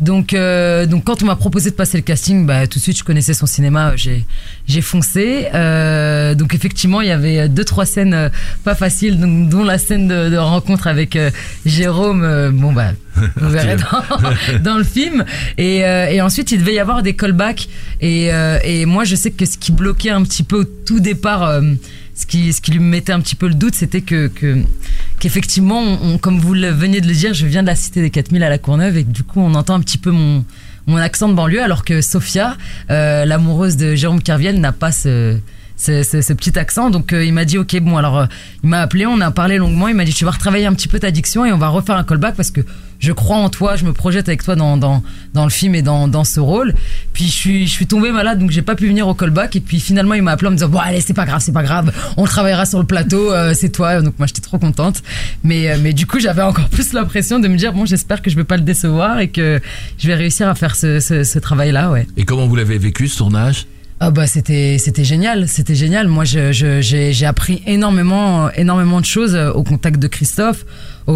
Donc, 0.00 0.34
euh, 0.34 0.84
donc 0.84 1.04
quand 1.04 1.22
on 1.22 1.26
m'a 1.26 1.36
proposé 1.36 1.70
de 1.70 1.74
passer 1.74 1.96
le 1.96 2.02
casting, 2.02 2.44
bah, 2.44 2.66
tout 2.66 2.78
de 2.78 2.82
suite 2.82 2.98
je 2.98 3.04
connaissais 3.04 3.32
son 3.32 3.46
cinéma, 3.46 3.96
j'ai 3.96 4.26
j'ai 4.66 4.82
foncé. 4.82 5.46
Euh, 5.54 6.34
donc 6.34 6.54
effectivement 6.54 7.00
il 7.00 7.08
y 7.08 7.12
avait 7.12 7.48
deux 7.48 7.64
trois 7.64 7.86
scènes 7.86 8.12
euh, 8.12 8.28
pas 8.62 8.74
faciles, 8.74 9.18
donc, 9.18 9.48
dont 9.48 9.64
la 9.64 9.78
scène 9.78 10.06
de, 10.06 10.28
de 10.28 10.36
rencontre 10.36 10.86
avec 10.86 11.16
euh, 11.16 11.30
Jérôme. 11.64 12.50
bon 12.52 12.72
bah 12.72 12.92
vous 13.36 13.48
verrez 13.48 13.76
dans, 13.76 14.58
dans 14.60 14.76
le 14.76 14.84
film. 14.84 15.24
Et, 15.56 15.78
et 15.78 16.20
ensuite, 16.20 16.52
il 16.52 16.58
devait 16.58 16.74
y 16.74 16.78
avoir 16.78 17.02
des 17.02 17.16
callbacks. 17.16 17.66
Et, 18.02 18.26
et 18.62 18.84
moi, 18.84 19.04
je 19.04 19.16
sais 19.16 19.30
que 19.30 19.46
ce 19.46 19.56
qui 19.56 19.72
bloquait 19.72 20.10
un 20.10 20.22
petit 20.22 20.42
peu 20.42 20.60
au 20.60 20.64
tout 20.64 21.00
départ, 21.00 21.62
ce, 22.16 22.26
qui, 22.26 22.70
lui 22.70 22.78
mettait 22.78 23.12
un 23.12 23.20
petit 23.20 23.36
peu 23.36 23.46
le 23.46 23.54
doute, 23.54 23.74
c'était 23.74 24.00
que, 24.00 24.28
que 24.28 24.62
qu'effectivement, 25.20 26.18
comme 26.18 26.38
vous 26.38 26.54
le 26.54 26.72
de 26.72 27.06
le 27.06 27.14
dire, 27.14 27.34
je 27.34 27.46
viens 27.46 27.62
de 27.62 27.68
la 27.68 27.76
cité 27.76 28.00
des 28.00 28.10
4000 28.10 28.42
à 28.42 28.48
la 28.48 28.58
Courneuve 28.58 28.96
et 28.96 29.04
du 29.04 29.22
coup, 29.22 29.40
on 29.40 29.54
entend 29.54 29.74
un 29.74 29.80
petit 29.80 29.98
peu 29.98 30.10
mon 30.10 30.44
mon 30.86 30.98
accent 30.98 31.28
de 31.28 31.34
banlieue, 31.34 31.62
alors 31.62 31.84
que 31.84 32.00
Sophia, 32.00 32.56
euh, 32.90 33.24
l'amoureuse 33.24 33.76
de 33.76 33.94
Jérôme 33.94 34.22
Kerviel, 34.22 34.60
n'a 34.60 34.72
pas 34.72 34.92
ce, 34.92 35.36
ce, 35.76 36.02
ce- 36.02 36.22
ce 36.22 36.32
petit 36.32 36.58
accent. 36.58 36.90
Donc 36.90 37.12
euh, 37.12 37.24
il 37.24 37.32
m'a 37.32 37.44
dit 37.44 37.58
ok 37.58 37.78
bon 37.80 37.96
alors 37.96 38.18
euh, 38.18 38.26
il 38.62 38.68
m'a 38.70 38.80
appelé, 38.80 39.06
on 39.06 39.20
a 39.20 39.30
parlé 39.30 39.58
longuement, 39.58 39.88
il 39.88 39.94
m'a 39.94 40.04
dit 40.04 40.12
tu 40.14 40.24
vas 40.24 40.30
retravailler 40.32 40.66
un 40.66 40.74
petit 40.74 40.88
peu 40.88 40.98
ta 40.98 41.10
diction 41.10 41.44
et 41.44 41.52
on 41.52 41.58
va 41.58 41.68
refaire 41.68 41.96
un 41.96 42.04
callback 42.04 42.34
parce 42.34 42.50
que 42.50 42.60
je 42.98 43.12
crois 43.12 43.36
en 43.36 43.50
toi, 43.50 43.76
je 43.76 43.84
me 43.84 43.92
projette 43.92 44.26
avec 44.28 44.42
toi 44.42 44.56
dans, 44.56 44.78
dans, 44.78 45.02
dans 45.34 45.44
le 45.44 45.50
film 45.50 45.74
et 45.74 45.82
dans, 45.82 46.08
dans 46.08 46.24
ce 46.24 46.40
rôle. 46.40 46.72
Puis 47.12 47.24
je 47.26 47.30
suis, 47.30 47.66
je 47.66 47.70
suis 47.72 47.86
tombée 47.86 48.10
malade 48.10 48.38
donc 48.38 48.50
j'ai 48.50 48.62
pas 48.62 48.74
pu 48.74 48.86
venir 48.88 49.06
au 49.06 49.12
callback 49.14 49.54
et 49.56 49.60
puis 49.60 49.80
finalement 49.80 50.14
il 50.14 50.22
m'a 50.22 50.32
appelé 50.32 50.48
en 50.48 50.52
me 50.52 50.56
disant 50.56 50.68
bon 50.70 50.78
allez 50.78 51.00
c'est 51.02 51.12
pas 51.14 51.26
grave 51.26 51.40
c'est 51.44 51.52
pas 51.52 51.62
grave 51.62 51.92
on 52.16 52.24
travaillera 52.24 52.64
sur 52.64 52.78
le 52.78 52.86
plateau 52.86 53.32
euh, 53.32 53.52
c'est 53.54 53.68
toi 53.70 54.00
donc 54.00 54.14
moi 54.18 54.26
j'étais 54.26 54.40
trop 54.40 54.58
contente 54.58 55.02
mais 55.44 55.76
mais 55.78 55.92
du 55.92 56.06
coup 56.06 56.18
j'avais 56.20 56.42
encore 56.42 56.68
plus 56.68 56.92
l'impression 56.94 57.38
de 57.38 57.48
me 57.48 57.56
dire 57.56 57.72
bon 57.74 57.84
j'espère 57.84 58.22
que 58.22 58.30
je 58.30 58.36
vais 58.36 58.44
pas 58.44 58.56
le 58.56 58.62
décevoir 58.62 59.20
et 59.20 59.28
que 59.28 59.60
je 59.98 60.06
vais 60.08 60.14
réussir 60.14 60.48
à 60.48 60.54
faire 60.54 60.74
ce, 60.74 61.00
ce, 61.00 61.22
ce 61.24 61.38
travail 61.38 61.72
là 61.72 61.90
ouais. 61.90 62.06
Et 62.16 62.24
comment 62.24 62.46
vous 62.46 62.56
l'avez 62.56 62.78
vécu 62.78 63.08
ce 63.08 63.18
tournage? 63.18 63.66
Ah 63.98 64.10
bah 64.10 64.26
c'était 64.26 64.76
c'était 64.78 65.04
génial, 65.04 65.48
c'était 65.48 65.74
génial. 65.74 66.06
Moi 66.06 66.24
je 66.24 66.52
je- 66.52 66.82
j'ai 66.82 67.14
j'ai 67.14 67.24
appris 67.26 67.62
énormément 67.66 68.50
énormément 68.52 69.00
de 69.00 69.06
choses 69.06 69.34
euh, 69.34 69.50
au 69.52 69.62
contact 69.62 69.98
de 69.98 70.06
Christophe. 70.06 70.66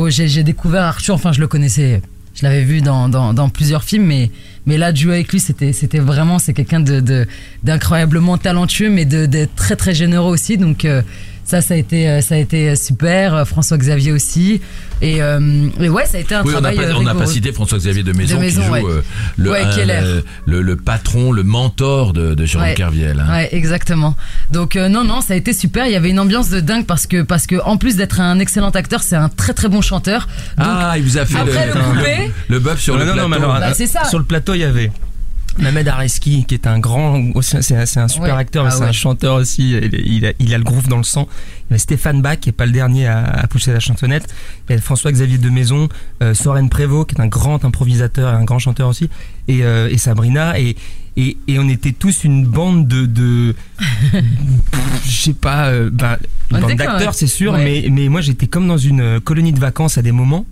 J'ai 0.08 0.28
j'ai 0.28 0.42
découvert 0.44 0.82
Arthur, 0.84 1.14
enfin 1.14 1.32
je 1.32 1.40
le 1.40 1.46
connaissais, 1.46 2.00
je 2.34 2.42
l'avais 2.42 2.62
vu 2.64 2.80
dans, 2.80 3.10
dans 3.10 3.34
dans 3.34 3.50
plusieurs 3.50 3.84
films, 3.84 4.06
mais 4.06 4.30
mais 4.64 4.78
là 4.78 4.92
de 4.92 4.96
jouer 4.96 5.14
avec 5.16 5.30
lui 5.30 5.40
c'était 5.40 5.74
c'était 5.74 5.98
vraiment 5.98 6.38
c'est 6.38 6.54
quelqu'un 6.54 6.80
de 6.80 7.26
d'incroyablement 7.64 8.38
talentueux, 8.38 8.88
mais 8.88 9.04
de, 9.04 9.26
de 9.26 9.46
très 9.56 9.76
très 9.76 9.94
généreux 9.94 10.32
aussi. 10.32 10.56
Donc 10.56 10.86
euh, 10.86 11.02
ça 11.50 11.60
ça 11.60 11.74
a 11.74 11.76
été 11.76 12.08
euh, 12.08 12.20
ça 12.20 12.36
a 12.36 12.38
été 12.38 12.76
super. 12.76 13.34
Euh, 13.34 13.44
François 13.44 13.76
Xavier 13.78 14.12
aussi. 14.12 14.60
Et, 15.02 15.22
euh, 15.22 15.68
et 15.80 15.88
ouais 15.88 16.04
ça 16.06 16.18
a 16.18 16.20
été 16.20 16.34
un 16.34 16.42
Oui, 16.44 16.52
travail. 16.52 16.78
euh, 16.78 16.92
on 16.96 17.02
n'a 17.02 17.14
pas 17.14 17.24
cité 17.26 17.52
François-Xavier 17.52 18.02
de 18.02 18.12
Maison, 18.12 18.36
De 18.36 18.40
Maison, 18.40 18.60
qui 18.60 18.66
joue 18.66 18.72
ouais. 18.74 18.82
euh, 18.84 19.00
le, 19.38 19.50
Ouais, 19.50 19.62
un, 19.62 19.84
le, 19.86 20.22
le- 20.44 20.62
le 20.62 20.76
patron, 20.76 21.32
le 21.32 21.42
mentor 21.42 22.12
de, 22.12 22.34
de 22.34 22.44
Jérôme 22.44 22.66
Ouais. 22.68 22.74
Kerviel. 22.74 23.18
hein. 23.18 23.30
Ouais, 23.32 23.48
exactement. 23.52 24.14
Donc 24.52 24.76
euh, 24.76 24.88
non, 24.88 25.02
non, 25.04 25.22
ça 25.22 25.32
a 25.32 25.36
été 25.36 25.52
super. 25.54 25.86
Il 25.86 25.92
y 25.92 25.96
avait 25.96 26.10
une 26.10 26.20
ambiance 26.20 26.50
de 26.50 26.60
dingue 26.60 26.84
parce 26.86 27.06
que 27.06 27.22
parce 27.22 27.46
que 27.46 27.56
en 27.64 27.76
plus 27.78 27.96
d'être 27.96 28.20
un 28.20 28.38
excellent 28.38 28.70
acteur, 28.70 29.02
c'est 29.02 29.16
un 29.16 29.28
très 29.30 29.54
très 29.54 29.68
bon 29.68 29.80
chanteur. 29.80 30.28
Donc, 30.58 30.66
Ah, 30.68 30.94
il 30.98 31.02
vous 31.02 31.16
a 31.18 31.24
fait 31.24 31.38
après 31.38 31.66
le, 31.68 31.72
le 31.74 31.80
coupé, 31.80 32.30
le 32.48 32.58
bœuf 32.58 32.78
sur 32.80 32.94
Non, 32.94 33.00
le 33.00 33.06
non, 33.14 33.28
plateau. 33.28 33.42
non, 33.46 33.48
Bah, 33.58 33.72
c'est 33.74 33.86
ça. 33.86 34.04
Sur 34.04 34.18
le 34.18 34.24
plateau, 34.24 34.52
il 34.54 34.60
y 34.60 34.64
avait 34.64 34.92
Mohamed 35.60 35.88
Areski, 35.88 36.44
qui 36.46 36.54
est 36.54 36.66
un 36.66 36.78
grand, 36.78 37.22
c'est 37.42 37.76
un, 37.98 38.08
super 38.08 38.34
Ouais. 38.34 38.40
acteur, 38.40 38.64
mais 38.64 38.70
Ah 38.72 38.74
c'est 38.76 38.82
ouais. 38.82 38.88
un 38.88 38.92
chanteur 38.92 39.36
aussi. 39.36 39.72
Il, 39.72 39.94
il 39.94 40.26
a, 40.26 40.32
il 40.38 40.54
a 40.54 40.58
le 40.58 40.64
groove 40.64 40.88
dans 40.88 40.96
le 40.96 41.02
sang. 41.04 41.28
Il 41.30 41.70
y 41.70 41.72
avait 41.74 41.78
Stéphane 41.78 42.22
Bach, 42.22 42.38
qui 42.40 42.48
est 42.48 42.52
pas 42.52 42.66
le 42.66 42.72
dernier 42.72 43.06
à, 43.06 43.22
à 43.24 43.46
pousser 43.46 43.72
la 43.72 43.80
chansonnette. 43.80 44.26
Il 44.68 44.74
y 44.74 44.78
a 44.78 44.80
François-Xavier 44.80 45.38
de 45.38 45.50
Maison, 45.50 45.88
euh, 46.22 46.34
Soren 46.34 46.68
Prévost, 46.68 47.08
qui 47.10 47.14
est 47.16 47.20
un 47.20 47.26
grand 47.28 47.64
improvisateur 47.64 48.32
et 48.32 48.36
un 48.36 48.44
grand 48.44 48.58
chanteur 48.58 48.88
aussi, 48.88 49.08
et, 49.48 49.62
euh, 49.62 49.88
et 49.90 49.98
Sabrina. 49.98 50.58
Et, 50.58 50.76
et, 51.16 51.36
et 51.48 51.58
on 51.58 51.68
était 51.68 51.92
tous 51.92 52.24
une 52.24 52.46
bande 52.46 52.86
de, 52.88 53.04
de 53.04 53.54
je 55.06 55.10
sais 55.22 55.32
pas, 55.34 55.66
euh, 55.68 55.90
ben, 55.92 56.16
On 56.50 56.56
une 56.56 56.62
bande 56.62 56.74
d'acteurs, 56.76 57.14
c'est 57.14 57.26
sûr, 57.26 57.52
Ouais. 57.52 57.82
mais, 57.82 57.88
mais 57.90 58.08
moi 58.08 58.20
j'étais 58.20 58.46
comme 58.46 58.66
dans 58.68 58.78
une 58.78 59.00
euh, 59.00 59.20
colonie 59.20 59.52
de 59.52 59.58
vacances 59.60 59.98
à 59.98 60.02
des 60.02 60.12
moments. 60.12 60.46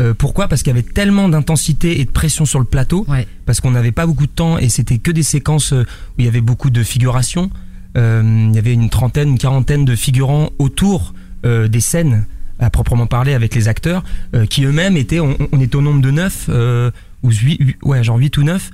Euh, 0.00 0.12
pourquoi? 0.12 0.48
Parce 0.48 0.62
qu'il 0.62 0.70
y 0.74 0.76
avait 0.78 0.82
tellement 0.88 1.28
d'intensité 1.28 2.00
et 2.00 2.04
de 2.04 2.10
pression 2.10 2.44
sur 2.46 2.58
le 2.58 2.64
plateau, 2.64 3.04
Ouais. 3.08 3.28
parce 3.46 3.60
qu'on 3.60 3.70
n'avait 3.70 3.92
pas 3.92 4.06
beaucoup 4.06 4.26
de 4.26 4.32
temps 4.32 4.58
et 4.58 4.68
c'était 4.68 4.98
que 4.98 5.10
des 5.12 5.22
séquences 5.22 5.72
euh, 5.72 5.82
où 5.82 6.14
il 6.18 6.24
y 6.24 6.28
avait 6.28 6.40
beaucoup 6.40 6.70
de 6.70 6.82
figuration. 6.82 7.50
Euh, 7.96 8.22
il 8.50 8.54
y 8.54 8.58
avait 8.58 8.72
une 8.72 8.90
trentaine, 8.90 9.28
une 9.30 9.38
quarantaine 9.38 9.84
de 9.84 9.94
figurants 9.94 10.50
autour 10.58 11.14
euh, 11.46 11.68
des 11.68 11.78
scènes 11.80 12.26
à 12.58 12.70
proprement 12.70 13.06
parler 13.06 13.34
avec 13.34 13.54
les 13.54 13.66
acteurs, 13.68 14.02
qui 14.48 14.64
eux-mêmes 14.64 14.96
étaient, 14.96 15.18
on, 15.20 15.36
on 15.52 15.60
était 15.60 15.74
au 15.76 15.82
nombre 15.82 16.00
de 16.00 16.10
neuf 16.12 16.46
euh, 16.48 16.90
ou 17.24 17.30
huit, 17.30 17.58
huit- 17.60 17.76
ouais, 17.82 18.02
genre 18.04 18.16
8 18.16 18.36
ou 18.38 18.42
9 18.44 18.70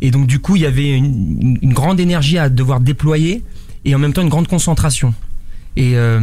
Et 0.00 0.10
donc 0.12 0.26
du 0.28 0.38
coup, 0.38 0.54
il 0.56 0.62
y 0.62 0.66
avait 0.66 0.90
une, 0.96 1.58
une 1.60 1.72
grande 1.72 1.98
énergie 2.00 2.38
à 2.38 2.48
devoir 2.48 2.78
déployer 2.80 3.42
et 3.84 3.94
en 3.94 3.98
même 3.98 4.12
temps 4.12 4.22
une 4.22 4.28
grande 4.28 4.46
concentration. 4.48 5.14
Et, 5.76 5.96
euh, 5.96 6.20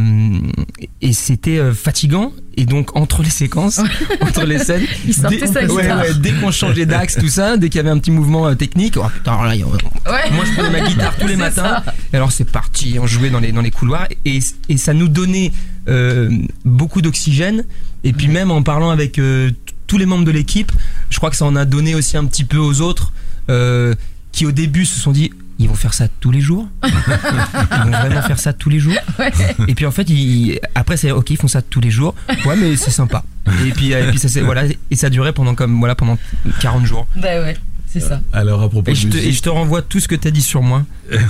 et 1.02 1.12
c'était 1.12 1.58
euh, 1.58 1.74
fatigant. 1.74 2.32
Et 2.56 2.64
donc 2.64 2.96
entre 2.96 3.22
les 3.22 3.30
séquences, 3.30 3.80
entre 4.20 4.44
les 4.44 4.58
scènes, 4.58 4.82
dès, 5.06 5.46
sa 5.46 5.64
ouais, 5.64 5.92
ouais, 5.92 6.14
dès 6.20 6.32
qu'on 6.32 6.50
changeait 6.50 6.86
d'axe, 6.86 7.16
tout 7.18 7.28
ça, 7.28 7.56
dès 7.56 7.68
qu'il 7.68 7.76
y 7.76 7.80
avait 7.80 7.90
un 7.90 7.98
petit 7.98 8.10
mouvement 8.10 8.46
euh, 8.46 8.54
technique, 8.54 8.96
oh 8.96 9.04
putain, 9.14 9.32
alors 9.32 9.44
là, 9.44 9.54
Ouais. 9.54 10.30
moi 10.32 10.44
je 10.46 10.52
prenais 10.52 10.70
ma 10.80 10.88
guitare 10.88 11.16
tous 11.18 11.26
les 11.26 11.36
matins. 11.46 11.82
ça. 11.84 11.94
Et 12.12 12.16
alors 12.16 12.32
c'est 12.32 12.50
parti, 12.50 12.96
on 13.00 13.06
jouait 13.06 13.30
dans 13.30 13.40
les, 13.40 13.52
dans 13.52 13.60
les 13.62 13.70
couloirs 13.70 14.06
et, 14.24 14.40
et 14.68 14.76
ça 14.76 14.92
nous 14.94 15.08
donnait 15.08 15.52
euh, 15.88 16.30
beaucoup 16.64 17.02
d'oxygène. 17.02 17.64
Et 18.04 18.12
puis 18.12 18.28
même 18.28 18.50
en 18.50 18.62
parlant 18.62 18.90
avec 18.90 19.18
euh, 19.18 19.50
tous 19.86 19.98
les 19.98 20.06
membres 20.06 20.24
de 20.24 20.30
l'équipe, 20.30 20.72
je 21.10 21.16
crois 21.18 21.30
que 21.30 21.36
ça 21.36 21.44
en 21.44 21.56
a 21.56 21.64
donné 21.64 21.94
aussi 21.94 22.16
un 22.16 22.24
petit 22.24 22.44
peu 22.44 22.58
aux 22.58 22.80
autres 22.80 23.12
euh, 23.50 23.94
qui 24.32 24.46
au 24.46 24.52
début 24.52 24.86
se 24.86 24.98
sont 24.98 25.12
dit 25.12 25.30
ils 25.58 25.68
vont 25.68 25.74
faire 25.74 25.94
ça 25.94 26.08
tous 26.20 26.30
les 26.30 26.40
jours 26.40 26.68
Ils 26.84 27.84
vont 27.84 27.90
vraiment 27.98 28.22
faire 28.22 28.38
ça 28.38 28.52
tous 28.52 28.68
les 28.70 28.78
jours 28.78 28.94
Ouais. 29.18 29.30
Et 29.68 29.74
puis 29.74 29.86
en 29.86 29.90
fait, 29.90 30.08
ils, 30.10 30.58
après 30.74 30.96
c'est 30.96 31.10
ok, 31.10 31.30
ils 31.30 31.36
font 31.36 31.48
ça 31.48 31.62
tous 31.62 31.80
les 31.80 31.90
jours. 31.90 32.14
Ouais, 32.46 32.56
mais 32.56 32.76
c'est 32.76 32.90
sympa. 32.90 33.24
Et 33.66 33.70
puis, 33.70 33.92
euh, 33.94 34.06
et 34.06 34.10
puis 34.10 34.18
ça 34.18 34.28
c'est 34.28 34.40
voilà 34.40 34.64
et 34.90 34.96
ça 34.96 35.10
durait 35.10 35.32
pendant 35.32 35.54
comme 35.54 35.78
voilà 35.78 35.94
pendant 35.94 36.18
40 36.60 36.86
jours. 36.86 37.06
Bah 37.16 37.40
ouais, 37.42 37.56
c'est 37.86 38.00
ça. 38.00 38.20
Alors 38.32 38.62
à 38.62 38.68
propos 38.68 38.90
Et 38.90 38.94
de 38.94 38.98
je, 38.98 39.08
te, 39.08 39.14
musique, 39.16 39.28
et 39.30 39.32
je 39.32 39.42
te 39.42 39.48
renvoie 39.48 39.82
tout 39.82 40.00
ce 40.00 40.08
que 40.08 40.14
t'as 40.14 40.30
dit 40.30 40.42
sur 40.42 40.62
moi 40.62 40.84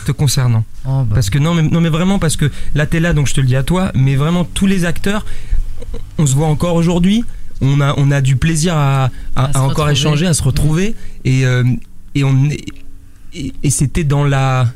te 0.07 0.13
concernant. 0.13 0.65
Oh, 0.85 1.05
bah. 1.05 1.15
Parce 1.15 1.31
que 1.31 1.39
non 1.39 1.55
mais, 1.55 1.63
non 1.63 1.81
mais 1.81 1.91
vraiment 1.91 2.19
parce 2.19 2.35
que 2.37 2.51
là 2.75 2.87
t'es 2.87 2.99
là 2.99 3.13
donc 3.13 3.29
je 3.29 3.35
te 3.35 3.41
le 3.41 3.47
dis 3.47 3.55
à 3.55 3.63
toi 3.63 3.93
mais 3.95 4.17
vraiment 4.17 4.45
tous 4.45 4.67
les 4.67 4.85
acteurs 4.85 5.25
on 6.19 6.27
se 6.27 6.35
voit 6.35 6.49
encore 6.49 6.75
aujourd'hui 6.75 7.25
on 7.61 7.81
a 7.81 7.95
on 7.99 8.11
a 8.11 8.21
du 8.21 8.35
plaisir 8.35 8.75
à, 8.77 9.05
à, 9.37 9.45
À 9.45 9.53
se 9.53 9.59
à 9.59 9.61
encore 9.61 9.69
retrouver. 9.87 9.93
échanger 9.93 10.27
à 10.27 10.35
se 10.35 10.43
retrouver 10.43 10.97
et 11.25 11.47
euh, 11.47 11.63
et 12.17 12.25
on 12.25 12.47
est- 12.51 12.65
et, 13.35 13.53
et 13.62 13.71
c'était 13.71 14.05
dans 14.05 14.25
la 14.25 14.73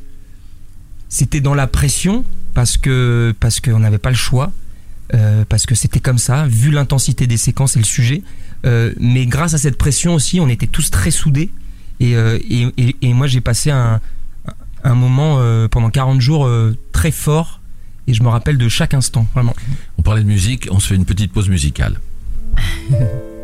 c'était 1.09 1.41
dans 1.41 1.55
la 1.55 1.67
pression 1.67 2.25
parce 2.55 2.77
que 2.77 3.35
parce 3.41 3.61
qu'on 3.61 3.79
n'avait 3.81 3.99
pas 3.99 4.11
le 4.11 4.17
choix 4.17 4.53
euh, 5.15 5.45
parce 5.49 5.67
que 5.67 5.75
c'était 5.75 6.01
comme 6.01 6.19
ça 6.19 6.47
vu 6.49 6.71
l'intensité 6.71 7.27
des 7.27 7.37
séquences 7.37 7.77
et 7.77 7.79
le 7.81 7.85
sujet 7.85 8.23
Euh, 8.65 8.93
mais 8.99 9.27
grâce 9.27 9.55
à 9.55 9.59
cette 9.59 9.77
pression 9.79 10.15
aussi 10.15 10.41
on 10.41 10.49
était 10.49 10.67
tous 10.67 10.91
très 10.91 11.13
soudés 11.13 11.51
Et, 12.01 12.15
euh, 12.17 12.39
et, 12.51 12.67
et, 12.77 12.97
et 13.01 13.15
moi, 13.15 13.27
j'ai 13.27 13.41
passé 13.41 13.71
un, 13.71 14.01
un 14.85 14.95
moment 14.95 15.39
euh, 15.39 15.69
pendant 15.69 15.91
40 15.91 16.21
jours 16.21 16.47
euh, 16.47 16.77
très 16.93 17.11
fort. 17.11 17.61
Et 18.07 18.15
je 18.15 18.23
me 18.23 18.29
rappelle 18.29 18.59
de 18.59 18.69
chaque 18.69 18.95
instant, 18.95 19.27
vraiment. 19.35 19.55
On 19.99 20.03
parlait 20.03 20.23
de 20.23 20.29
musique, 20.29 20.69
on 20.71 20.79
se 20.79 20.89
fait 20.89 20.95
une 20.95 21.05
petite 21.07 21.33
pause 21.33 21.49
musicale. 21.49 22.01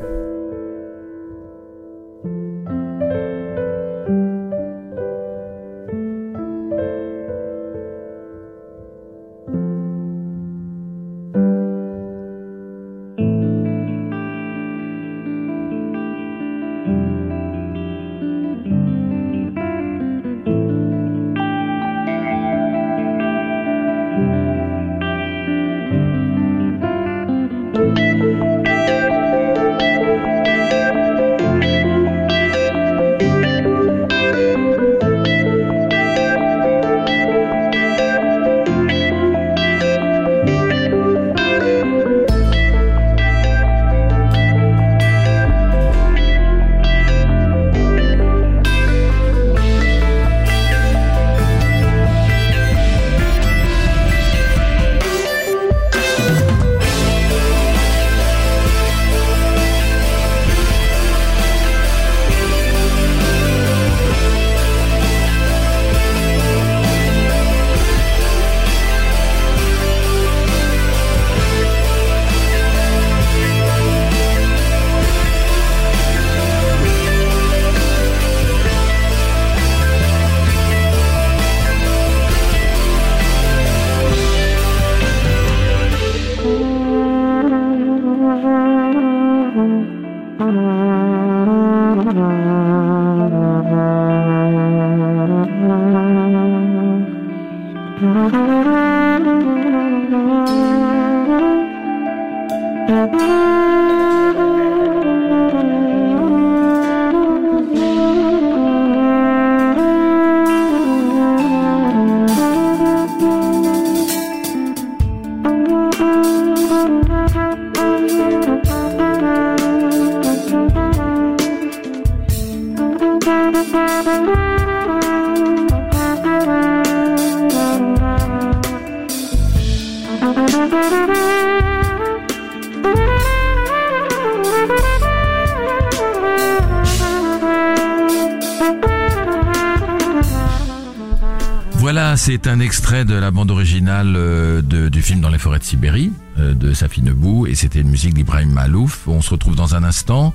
Voilà, 142.12 142.18
c'est 142.26 142.46
un 142.46 142.60
extrait 142.60 143.06
de 143.06 143.14
la 143.14 143.30
bande 143.30 143.50
originale 143.50 144.12
euh, 144.18 144.60
de- 144.60 144.90
du 144.90 145.00
film 145.00 145.22
Dans 145.22 145.30
les 145.30 145.38
forêts 145.38 145.58
de 145.60 145.64
Sibérie 145.64 146.12
euh, 146.38 146.52
de 146.52 146.74
Safi 146.74 147.00
Nebou 147.00 147.46
et 147.46 147.54
c'était 147.54 147.80
une 147.80 147.88
musique 147.88 148.12
d'Ibrahim 148.12 148.50
Malouf. 148.52 149.08
On 149.08 149.22
se 149.22 149.30
retrouve 149.30 149.56
dans 149.56 149.74
un 149.76 149.82
instant 149.82 150.34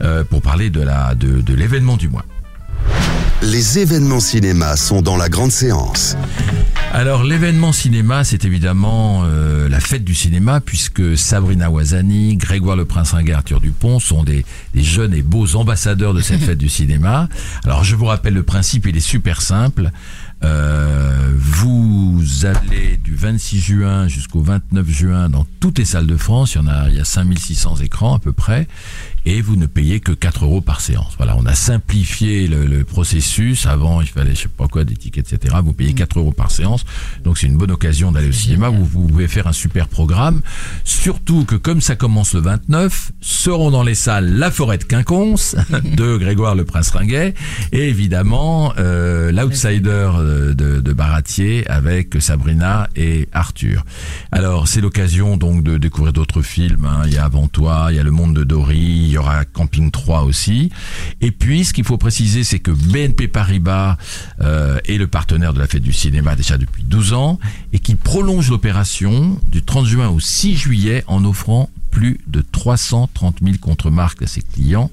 euh, 0.00 0.24
pour 0.24 0.40
parler 0.40 0.70
de 0.70 0.80
la 0.80 1.14
de, 1.14 1.42
de 1.42 1.52
l'événement 1.54 1.98
du 1.98 2.08
mois. 2.08 2.24
Les 3.42 3.78
événements 3.78 4.20
cinéma 4.20 4.76
sont 4.78 5.02
dans 5.02 5.18
la 5.18 5.28
grande 5.28 5.52
séance. 5.52 6.16
Alors 6.94 7.22
l'événement 7.22 7.72
cinéma, 7.72 8.24
c'est 8.24 8.46
évidemment 8.46 9.22
euh, 9.26 9.68
la 9.68 9.78
fête 9.80 10.04
du 10.04 10.14
cinéma 10.14 10.60
puisque 10.62 11.16
Sabrina 11.18 11.70
Ouazani, 11.70 12.36
Grégoire 12.38 12.74
Le 12.76 12.86
Prince 12.86 13.12
Ringuet, 13.12 13.34
Arthur 13.34 13.60
Dupont 13.60 14.00
sont 14.00 14.24
des, 14.24 14.46
des 14.74 14.82
jeunes 14.82 15.12
et 15.12 15.20
beaux 15.20 15.56
ambassadeurs 15.56 16.14
de 16.14 16.22
cette 16.22 16.40
fête 16.46 16.56
du 16.58 16.70
cinéma. 16.70 17.28
Alors 17.64 17.84
je 17.84 17.94
vous 17.96 18.06
rappelle 18.06 18.32
le 18.32 18.42
principe, 18.44 18.86
il 18.86 18.96
est 18.96 19.00
super 19.00 19.42
simple. 19.42 19.90
Euh, 20.44 21.32
vous 21.36 22.22
allez 22.44 22.96
du 22.98 23.14
26 23.14 23.60
juin 23.60 24.08
jusqu'au 24.08 24.40
29 24.40 24.88
juin 24.88 25.28
dans 25.28 25.46
toutes 25.60 25.78
les 25.78 25.84
salles 25.84 26.06
de 26.06 26.16
France, 26.16 26.54
il 26.54 26.58
y 26.58 26.60
en 26.60 26.68
a, 26.68 26.88
il 26.88 26.96
y 26.96 27.00
a 27.00 27.04
5600 27.04 27.76
écrans 27.76 28.14
à 28.14 28.18
peu 28.18 28.32
près, 28.32 28.68
et 29.28 29.42
vous 29.42 29.56
ne 29.56 29.66
payez 29.66 30.00
que 30.00 30.12
4 30.12 30.46
euros 30.46 30.62
par 30.62 30.80
séance. 30.80 31.12
Voilà, 31.18 31.36
on 31.36 31.44
a 31.44 31.54
simplifié 31.54 32.46
le, 32.48 32.64
le 32.64 32.82
processus. 32.84 33.66
Avant, 33.66 34.00
il 34.00 34.06
fallait, 34.06 34.34
je 34.34 34.42
sais 34.42 34.48
pas 34.48 34.68
quoi, 34.68 34.84
des 34.84 34.96
tickets, 34.96 35.30
etc. 35.34 35.56
Vous 35.62 35.74
payez 35.74 35.92
4 35.92 36.18
euros 36.18 36.32
par 36.32 36.50
séance. 36.50 36.86
Donc 37.24 37.36
c'est 37.36 37.46
une 37.46 37.58
bonne 37.58 37.70
occasion 37.70 38.10
d'aller 38.10 38.28
au 38.28 38.32
cinéma. 38.32 38.70
Vous, 38.70 38.86
vous 38.86 39.06
pouvez 39.06 39.28
faire 39.28 39.46
un 39.46 39.52
super 39.52 39.86
programme. 39.88 40.40
Surtout 40.84 41.44
que 41.44 41.56
comme 41.56 41.82
ça 41.82 41.94
commence 41.94 42.32
le 42.32 42.40
29, 42.40 43.12
seront 43.20 43.70
dans 43.70 43.82
les 43.82 43.94
salles 43.94 44.32
La 44.38 44.50
Forêt 44.50 44.78
de 44.78 44.84
Quinconce 44.84 45.56
de 45.84 46.16
Grégoire 46.16 46.54
Le 46.54 46.64
Prince 46.64 46.88
Ringuet 46.88 47.34
et 47.72 47.86
évidemment 47.88 48.72
euh, 48.78 49.30
l'outsider 49.30 50.08
de, 50.54 50.80
de, 50.80 50.92
Baratier 50.94 51.68
avec 51.68 52.16
Sabrina 52.20 52.88
et 52.96 53.28
Arthur. 53.32 53.84
Alors 54.32 54.66
c'est 54.68 54.80
l'occasion 54.80 55.36
donc 55.36 55.62
de 55.62 55.76
découvrir 55.76 56.14
d'autres 56.14 56.40
films. 56.40 56.86
hein. 56.86 57.02
Il 57.04 57.12
y 57.12 57.18
a 57.18 57.24
Avant 57.24 57.46
toi, 57.46 57.88
il 57.90 57.96
y 57.96 57.98
a 57.98 58.02
Le 58.02 58.10
Monde 58.10 58.34
de 58.34 58.42
Dory, 58.42 59.17
y 59.18 59.20
aura 59.20 59.44
Camping 59.44 59.90
3 59.90 60.22
aussi. 60.22 60.70
Et 61.20 61.30
puis 61.30 61.64
ce 61.64 61.72
qu'il 61.72 61.84
faut 61.84 61.98
préciser, 61.98 62.44
c'est 62.44 62.58
que 62.58 62.70
BNP 62.70 63.28
Paribas 63.28 63.96
euh, 64.40 64.78
est 64.86 64.98
le 64.98 65.06
partenaire 65.06 65.52
de 65.52 65.58
la 65.58 65.66
fête 65.66 65.82
du 65.82 65.92
cinéma 65.92 66.36
déjà 66.36 66.58
depuis 66.58 66.82
12 66.84 67.12
ans 67.12 67.38
et 67.72 67.78
qui 67.78 67.94
prolonge 67.94 68.50
l'opération 68.50 69.40
du 69.50 69.62
30 69.62 69.86
juin 69.86 70.08
au 70.08 70.20
6 70.20 70.56
juillet 70.56 71.04
en 71.06 71.24
offrant 71.24 71.70
plus 71.90 72.20
de 72.26 72.42
330 72.52 73.38
000 73.42 73.56
contre-marques 73.60 74.22
à 74.22 74.26
ses 74.26 74.42
clients. 74.42 74.90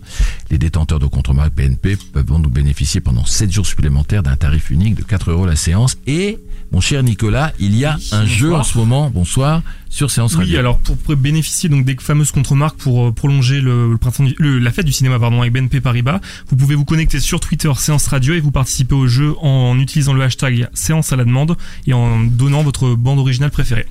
Les 0.49 0.57
détenteurs 0.57 0.99
de 0.99 1.05
contre-marques 1.05 1.53
BNP 1.53 1.97
peuvent 2.13 2.25
donc 2.25 2.49
bénéficier 2.49 3.01
pendant 3.01 3.25
7 3.25 3.51
jours 3.51 3.65
supplémentaires 3.65 4.23
d'un 4.23 4.35
tarif 4.35 4.71
unique 4.71 4.95
de 4.95 5.03
4 5.03 5.31
euros 5.31 5.45
la 5.45 5.55
séance. 5.55 5.97
Et, 6.07 6.39
mon 6.71 6.81
cher 6.81 7.03
Nicolas, 7.03 7.53
il 7.59 7.75
y 7.77 7.85
a 7.85 7.97
un 8.11 8.25
jeu 8.25 8.53
en 8.53 8.63
ce 8.63 8.77
moment, 8.77 9.09
bonsoir, 9.09 9.61
sur 9.89 10.11
Séance 10.11 10.33
Oui, 10.33 10.39
Radio. 10.39 10.59
alors 10.59 10.77
pour 10.79 10.97
bénéficier 11.15 11.69
donc 11.69 11.85
des 11.85 11.95
fameuses 11.99 12.31
contre-marques 12.31 12.75
pour 12.77 13.07
euh, 13.07 13.11
prolonger 13.13 13.61
le, 13.61 13.91
le 13.91 13.97
printemps 13.97 14.23
du- 14.25 14.35
le- 14.39 14.59
la 14.59 14.71
fête 14.71 14.85
du 14.85 14.91
cinéma 14.91 15.17
pardon 15.17 15.39
avec 15.41 15.53
BNP 15.53 15.79
Paribas, 15.79 16.19
vous 16.49 16.57
pouvez 16.57 16.75
vous 16.75 16.83
connecter 16.83 17.19
sur 17.21 17.39
Twitter 17.39 17.71
Séance 17.77 18.07
Radio 18.07 18.33
et 18.33 18.41
vous 18.41 18.51
participer 18.51 18.93
au 18.95 19.07
jeu 19.07 19.33
en 19.41 19.79
utilisant 19.79 20.11
le 20.13 20.23
hashtag 20.23 20.67
Séance 20.73 21.13
à 21.13 21.15
la 21.15 21.23
demande 21.23 21.55
et 21.87 21.93
en 21.93 22.19
donnant 22.25 22.61
votre 22.63 22.93
bande 22.95 23.19
originale 23.19 23.51
préférée. 23.51 23.85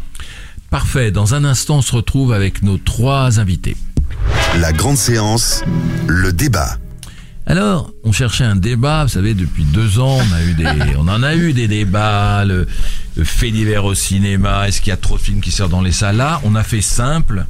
Parfait, 0.69 1.11
dans 1.11 1.35
un 1.35 1.45
instant, 1.45 1.77
on 1.79 1.83
se 1.83 1.95
retrouve 1.95 2.33
avec 2.33 2.63
nos 2.63 2.77
trois 2.77 3.39
invités. 3.41 3.77
La 4.61 4.73
grande 4.73 4.97
séance, 4.97 5.63
le 6.07 6.33
débat. 6.33 6.77
Alors, 7.47 7.93
on 8.05 8.13
cherchait 8.13 8.45
un 8.45 8.57
débat, 8.57 9.05
vous 9.05 9.11
savez, 9.11 9.35
depuis 9.35 9.65
deux 9.65 9.99
ans, 9.99 10.17
on 10.19 10.33
a 10.35 10.43
eu 10.43 10.55
des, 10.55 10.67
on 10.99 11.09
en 11.09 11.23
a 11.23 11.35
eu 11.35 11.53
des 11.53 11.69
débats, 11.69 12.45
le, 12.45 12.67
le 13.17 13.25
fait 13.25 13.51
divers 13.51 13.85
au 13.85 13.95
cinéma, 13.95 14.67
est-ce 14.69 14.81
qu'il 14.81 14.91
y 14.91 14.93
a 14.93 14.97
trop 14.97 15.17
de 15.17 15.23
films 15.23 15.41
qui 15.41 15.51
sortent 15.51 15.71
dans 15.71 15.83
les 15.83 15.93
salles? 15.93 16.17
Là, 16.17 16.41
on 16.45 16.55
a 16.55 16.63
fait 16.63 16.81
simple, 16.81 17.45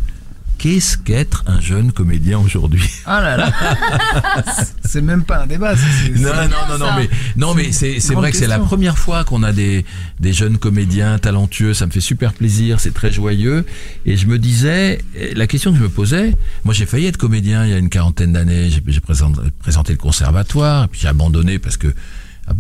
Qu'est-ce 0.59 0.97
qu'être 0.97 1.43
un 1.47 1.61
jeune 1.61 1.93
comédien 1.93 2.39
aujourd'hui 2.39 2.89
Oh 3.07 3.11
là 3.11 3.37
là. 3.37 3.53
C'est 4.85 5.03
même 5.03 5.23
pas 5.25 5.43
un 5.43 5.47
débat. 5.47 5.77
c'est- 5.77 6.15
c'est- 6.15 6.21
Non, 6.23 6.31
non, 6.35 6.49
non, 6.71 6.79
non, 6.79 6.93
mais 6.97 7.11
non, 7.37 7.55
mais 7.55 7.73
c'est 7.73 7.99
vrai 8.15 8.31
que 8.31 8.37
c'est 8.37 8.47
la 8.47 8.59
première 8.61 8.97
fois 8.97 9.25
qu'on 9.25 9.43
a 9.43 9.53
des 9.53 9.85
des 10.21 10.33
jeunes 10.33 10.57
comédiens 10.59 11.19
talentueux. 11.19 11.75
Ça 11.75 11.87
me 11.87 11.91
fait 11.91 12.01
super 12.01 12.33
plaisir, 12.33 12.81
c'est 12.81 12.95
très 12.95 13.13
joyeux. 13.13 13.67
Et 14.07 14.17
je 14.17 14.27
me 14.27 14.39
disais, 14.39 15.03
euh, 15.19 15.33
la 15.35 15.47
question 15.47 15.73
que 15.73 15.79
je 15.79 15.83
me 15.83 15.89
posais, 15.89 16.35
moi 16.65 16.73
j'ai 16.73 16.87
failli 16.87 17.07
être 17.07 17.17
comédien 17.19 17.65
il 17.67 17.71
y 17.71 17.75
a 17.75 17.79
une 17.79 17.91
quarantaine 17.91 18.33
d'années. 18.33 18.71
J'ai 18.71 18.83
j'ai 18.87 19.01
présenté, 19.01 19.41
présenté 19.59 19.93
le 19.93 19.99
conservatoire, 19.99 20.89
puis 20.89 21.01
j'ai 21.03 21.09
abandonné 21.09 21.59
parce 21.59 21.77
que 21.77 21.89
ah, 21.89 21.93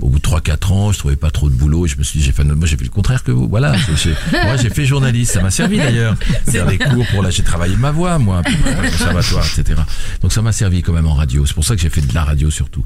au 0.01 0.09
bout 0.09 0.19
de 0.19 0.25
3-4 0.25 0.73
ans, 0.73 0.93
je 0.93 0.99
trouvais 0.99 1.17
pas 1.17 1.31
trop 1.31 1.49
de 1.51 1.55
boulot. 1.55 1.87
Et 1.87 1.89
je 1.89 1.97
me 1.99 2.03
suis 2.03 2.19
dit, 2.19 2.25
j'ai 2.25 2.33
fait, 2.33 2.45
moi 2.45 2.67
j'ai 2.67 2.77
fait 2.77 2.85
le 2.85 2.91
contraire 2.91 3.23
que 3.23 3.31
vous. 3.33 3.49
Voilà, 3.49 3.73
moi 4.33 4.57
j'ai 4.57 4.71
fait 4.71 4.87
journaliste. 4.87 5.33
Ça 5.33 5.43
m'a 5.43 5.51
servi 5.51 5.77
d'ailleurs. 5.79 6.17
Faire 6.47 6.67
des 6.67 6.79
cours 6.79 7.07
pour 7.13 7.23
là, 7.23 7.31
j'ai 7.31 7.43
travaillé 7.43 7.77
ma 7.77 7.91
voix, 7.91 8.19
moi, 8.19 8.43
pour 8.43 8.53
conservatoire, 8.91 9.45
etc. 9.59 9.81
Donc 10.23 10.33
ça 10.33 10.43
m'a 10.43 10.53
servi 10.53 10.83
quand 10.83 10.93
même 10.93 11.07
en 11.07 11.15
radio. 11.15 11.45
C'est 11.47 11.55
pour 11.55 11.65
ça 11.65 11.75
que 11.77 11.83
j'ai 11.83 11.91
fait 11.91 12.01
de 12.01 12.15
la 12.15 12.25
radio 12.25 12.51
surtout. 12.51 12.85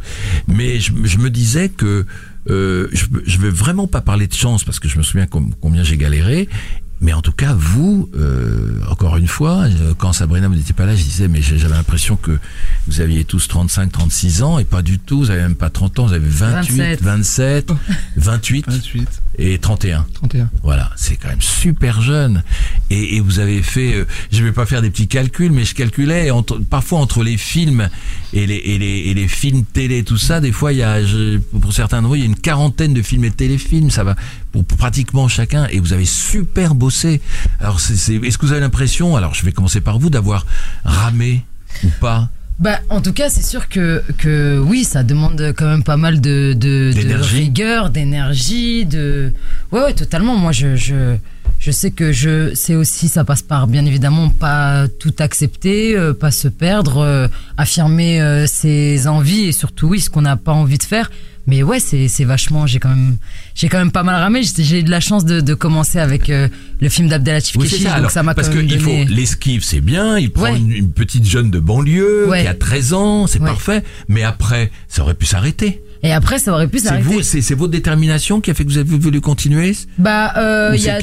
Mais 0.48 0.80
je, 0.80 0.92
je 1.04 1.18
me 1.18 1.30
disais 1.30 1.68
que 1.68 2.04
euh, 2.50 2.88
je, 2.92 3.04
je 3.26 3.38
vais 3.38 3.50
vraiment 3.50 3.86
pas 3.86 4.00
parler 4.00 4.26
de 4.26 4.34
chance 4.34 4.64
parce 4.64 4.80
que 4.80 4.88
je 4.88 4.98
me 4.98 5.02
souviens 5.02 5.26
com- 5.26 5.52
combien 5.60 5.82
j'ai 5.84 5.96
galéré. 5.96 6.48
Mais 7.00 7.12
en 7.12 7.22
tout 7.22 7.32
cas, 7.32 7.54
vous, 7.56 8.10
euh, 8.16 8.80
encore 8.90 9.16
une 9.16 9.28
fois, 9.28 9.64
euh, 9.66 9.94
quand 9.96 10.12
Sabrina, 10.12 10.48
vous 10.48 10.56
n'étiez 10.56 10.74
pas 10.74 10.84
là, 10.86 10.96
je 10.96 11.02
disais, 11.02 11.28
mais 11.28 11.40
j'avais 11.42 11.68
l'impression 11.76 12.16
que 12.16 12.38
vous 12.88 13.00
aviez 13.00 13.24
tous 13.24 13.46
35, 13.46 13.92
36 13.92 14.42
ans, 14.42 14.58
et 14.58 14.64
pas 14.64 14.82
du 14.82 14.98
tout, 14.98 15.18
vous 15.20 15.30
avez 15.30 15.42
même 15.42 15.54
pas 15.54 15.70
30 15.70 15.98
ans, 16.00 16.06
vous 16.06 16.12
avez 16.14 16.28
28, 16.28 17.00
27. 17.02 17.02
27, 17.02 17.70
28 18.16 18.64
28. 18.68 19.08
et 19.38 19.58
31. 19.58 20.06
31. 20.14 20.50
Voilà, 20.64 20.90
c'est 20.96 21.16
quand 21.16 21.28
même 21.28 21.40
super 21.40 22.02
jeune. 22.02 22.42
Et, 22.90 23.16
et 23.16 23.20
vous 23.20 23.38
avez 23.38 23.62
fait, 23.62 23.94
euh, 23.94 24.04
je 24.32 24.42
vais 24.42 24.52
pas 24.52 24.66
faire 24.66 24.82
des 24.82 24.90
petits 24.90 25.06
calculs, 25.08 25.52
mais 25.52 25.64
je 25.64 25.74
calculais 25.76 26.30
entre, 26.32 26.58
parfois 26.58 26.98
entre 26.98 27.22
les 27.22 27.36
films 27.36 27.88
et 28.32 28.46
les, 28.46 28.56
et 28.56 28.78
les, 28.78 28.86
et 29.10 29.14
les 29.14 29.28
films 29.28 29.64
télé, 29.64 30.02
tout 30.02 30.18
ça, 30.18 30.40
des 30.40 30.52
fois 30.52 30.72
il 30.72 30.78
y 30.78 30.82
a, 30.82 31.04
je- 31.04 31.38
pour 31.38 31.72
certains 31.72 31.98
d'entre 31.98 32.08
vous, 32.08 32.14
il 32.16 32.20
y 32.20 32.24
a 32.24 32.26
une 32.26 32.34
quarantaine 32.36 32.92
de 32.92 33.02
films 33.02 33.24
et 33.24 33.30
téléfilms, 33.30 33.90
ça 33.90 34.02
va 34.04 34.16
pour 34.52 34.64
pratiquement 34.64 35.28
chacun, 35.28 35.66
et 35.70 35.80
vous 35.80 35.92
avez 35.92 36.04
super 36.04 36.74
bossé. 36.74 37.20
Alors, 37.60 37.78
est-ce 37.78 38.38
que 38.38 38.46
vous 38.46 38.52
avez 38.52 38.60
l'impression, 38.60 39.16
alors 39.16 39.34
je 39.34 39.44
vais 39.44 39.52
commencer 39.52 39.80
par 39.80 39.98
vous, 39.98 40.10
d'avoir 40.10 40.46
ramé 40.84 41.44
ou 41.84 41.88
pas 42.00 42.28
Bah, 42.58 42.80
en 42.88 43.00
tout 43.00 43.12
cas, 43.12 43.28
c'est 43.28 43.44
sûr 43.44 43.68
que, 43.68 44.02
que 44.16 44.58
oui, 44.58 44.84
ça 44.84 45.02
demande 45.02 45.54
quand 45.56 45.66
même 45.66 45.84
pas 45.84 45.96
mal 45.96 46.20
de, 46.20 46.54
de, 46.54 46.92
rigueur, 47.14 47.90
d'énergie, 47.90 48.84
de. 48.84 49.32
Ouais, 49.72 49.82
ouais, 49.82 49.94
totalement. 49.94 50.36
Moi, 50.36 50.52
je, 50.52 50.76
je, 50.76 51.16
je 51.58 51.70
sais 51.70 51.90
que 51.90 52.12
je, 52.12 52.54
c'est 52.54 52.76
aussi, 52.76 53.08
ça 53.08 53.24
passe 53.24 53.42
par, 53.42 53.66
bien 53.66 53.84
évidemment, 53.84 54.28
pas 54.28 54.86
tout 55.00 55.14
accepter, 55.18 55.96
euh, 55.96 56.14
pas 56.14 56.30
se 56.30 56.48
perdre, 56.48 56.98
euh, 56.98 57.28
affirmer 57.56 58.20
euh, 58.20 58.46
ses 58.46 59.08
envies 59.08 59.46
et 59.46 59.52
surtout, 59.52 59.88
oui, 59.88 60.00
ce 60.00 60.08
qu'on 60.08 60.22
n'a 60.22 60.36
pas 60.36 60.52
envie 60.52 60.78
de 60.78 60.84
faire. 60.84 61.10
Mais 61.48 61.62
ouais, 61.62 61.80
c'est, 61.80 62.08
c'est 62.08 62.24
vachement, 62.24 62.66
j'ai 62.66 62.78
quand 62.78 62.90
même, 62.90 63.16
j'ai 63.54 63.68
quand 63.68 63.78
même 63.78 63.90
pas 63.90 64.02
mal 64.02 64.16
ramé. 64.20 64.42
J'ai, 64.42 64.80
eu 64.80 64.82
de 64.82 64.90
la 64.90 65.00
chance 65.00 65.24
de, 65.24 65.40
de 65.40 65.54
commencer 65.54 65.98
avec 65.98 66.28
euh, 66.28 66.46
le 66.80 66.88
film 66.90 67.08
d'Abdelatif 67.08 67.56
Oui, 67.58 67.68
ça. 67.68 67.78
donc 67.78 67.86
Alors, 67.96 68.10
ça 68.10 68.22
m'a 68.22 68.34
parce 68.34 68.48
quand 68.50 68.56
même 68.56 68.66
qu'il 68.66 68.78
faut 68.80 68.90
donné- 68.90 69.06
l'esquive, 69.06 69.64
c'est 69.64 69.80
bien. 69.80 70.18
Il 70.18 70.30
prend 70.30 70.44
Ouais. 70.44 70.58
une, 70.58 70.70
une 70.70 70.92
petite 70.92 71.26
jeune 71.26 71.50
de 71.50 71.58
banlieue 71.58 72.28
Ouais. 72.28 72.42
qui 72.42 72.48
a 72.48 72.54
13 72.54 72.92
ans, 72.92 73.26
c'est 73.26 73.40
Ouais. 73.40 73.46
parfait. 73.48 73.82
Mais 74.08 74.22
après, 74.22 74.70
ça 74.88 75.02
aurait 75.02 75.14
pu 75.14 75.24
s'arrêter. 75.26 75.82
Et 76.04 76.12
après, 76.12 76.38
ça 76.38 76.52
aurait 76.52 76.68
pu 76.68 76.78
C'est 76.78 76.88
s'arrêter. 76.88 77.02
vous, 77.04 77.22
c'est 77.22 77.40
c'est 77.40 77.54
votre 77.54 77.72
détermination 77.72 78.40
qui 78.40 78.52
a 78.52 78.54
fait 78.54 78.64
que 78.64 78.70
vous 78.70 78.78
avez 78.78 78.96
voulu 78.96 79.20
continuer 79.20 79.74
Bah, 79.98 80.32
euh, 80.36 80.72
il 80.76 80.82
y 80.82 80.88
a... 80.90 80.98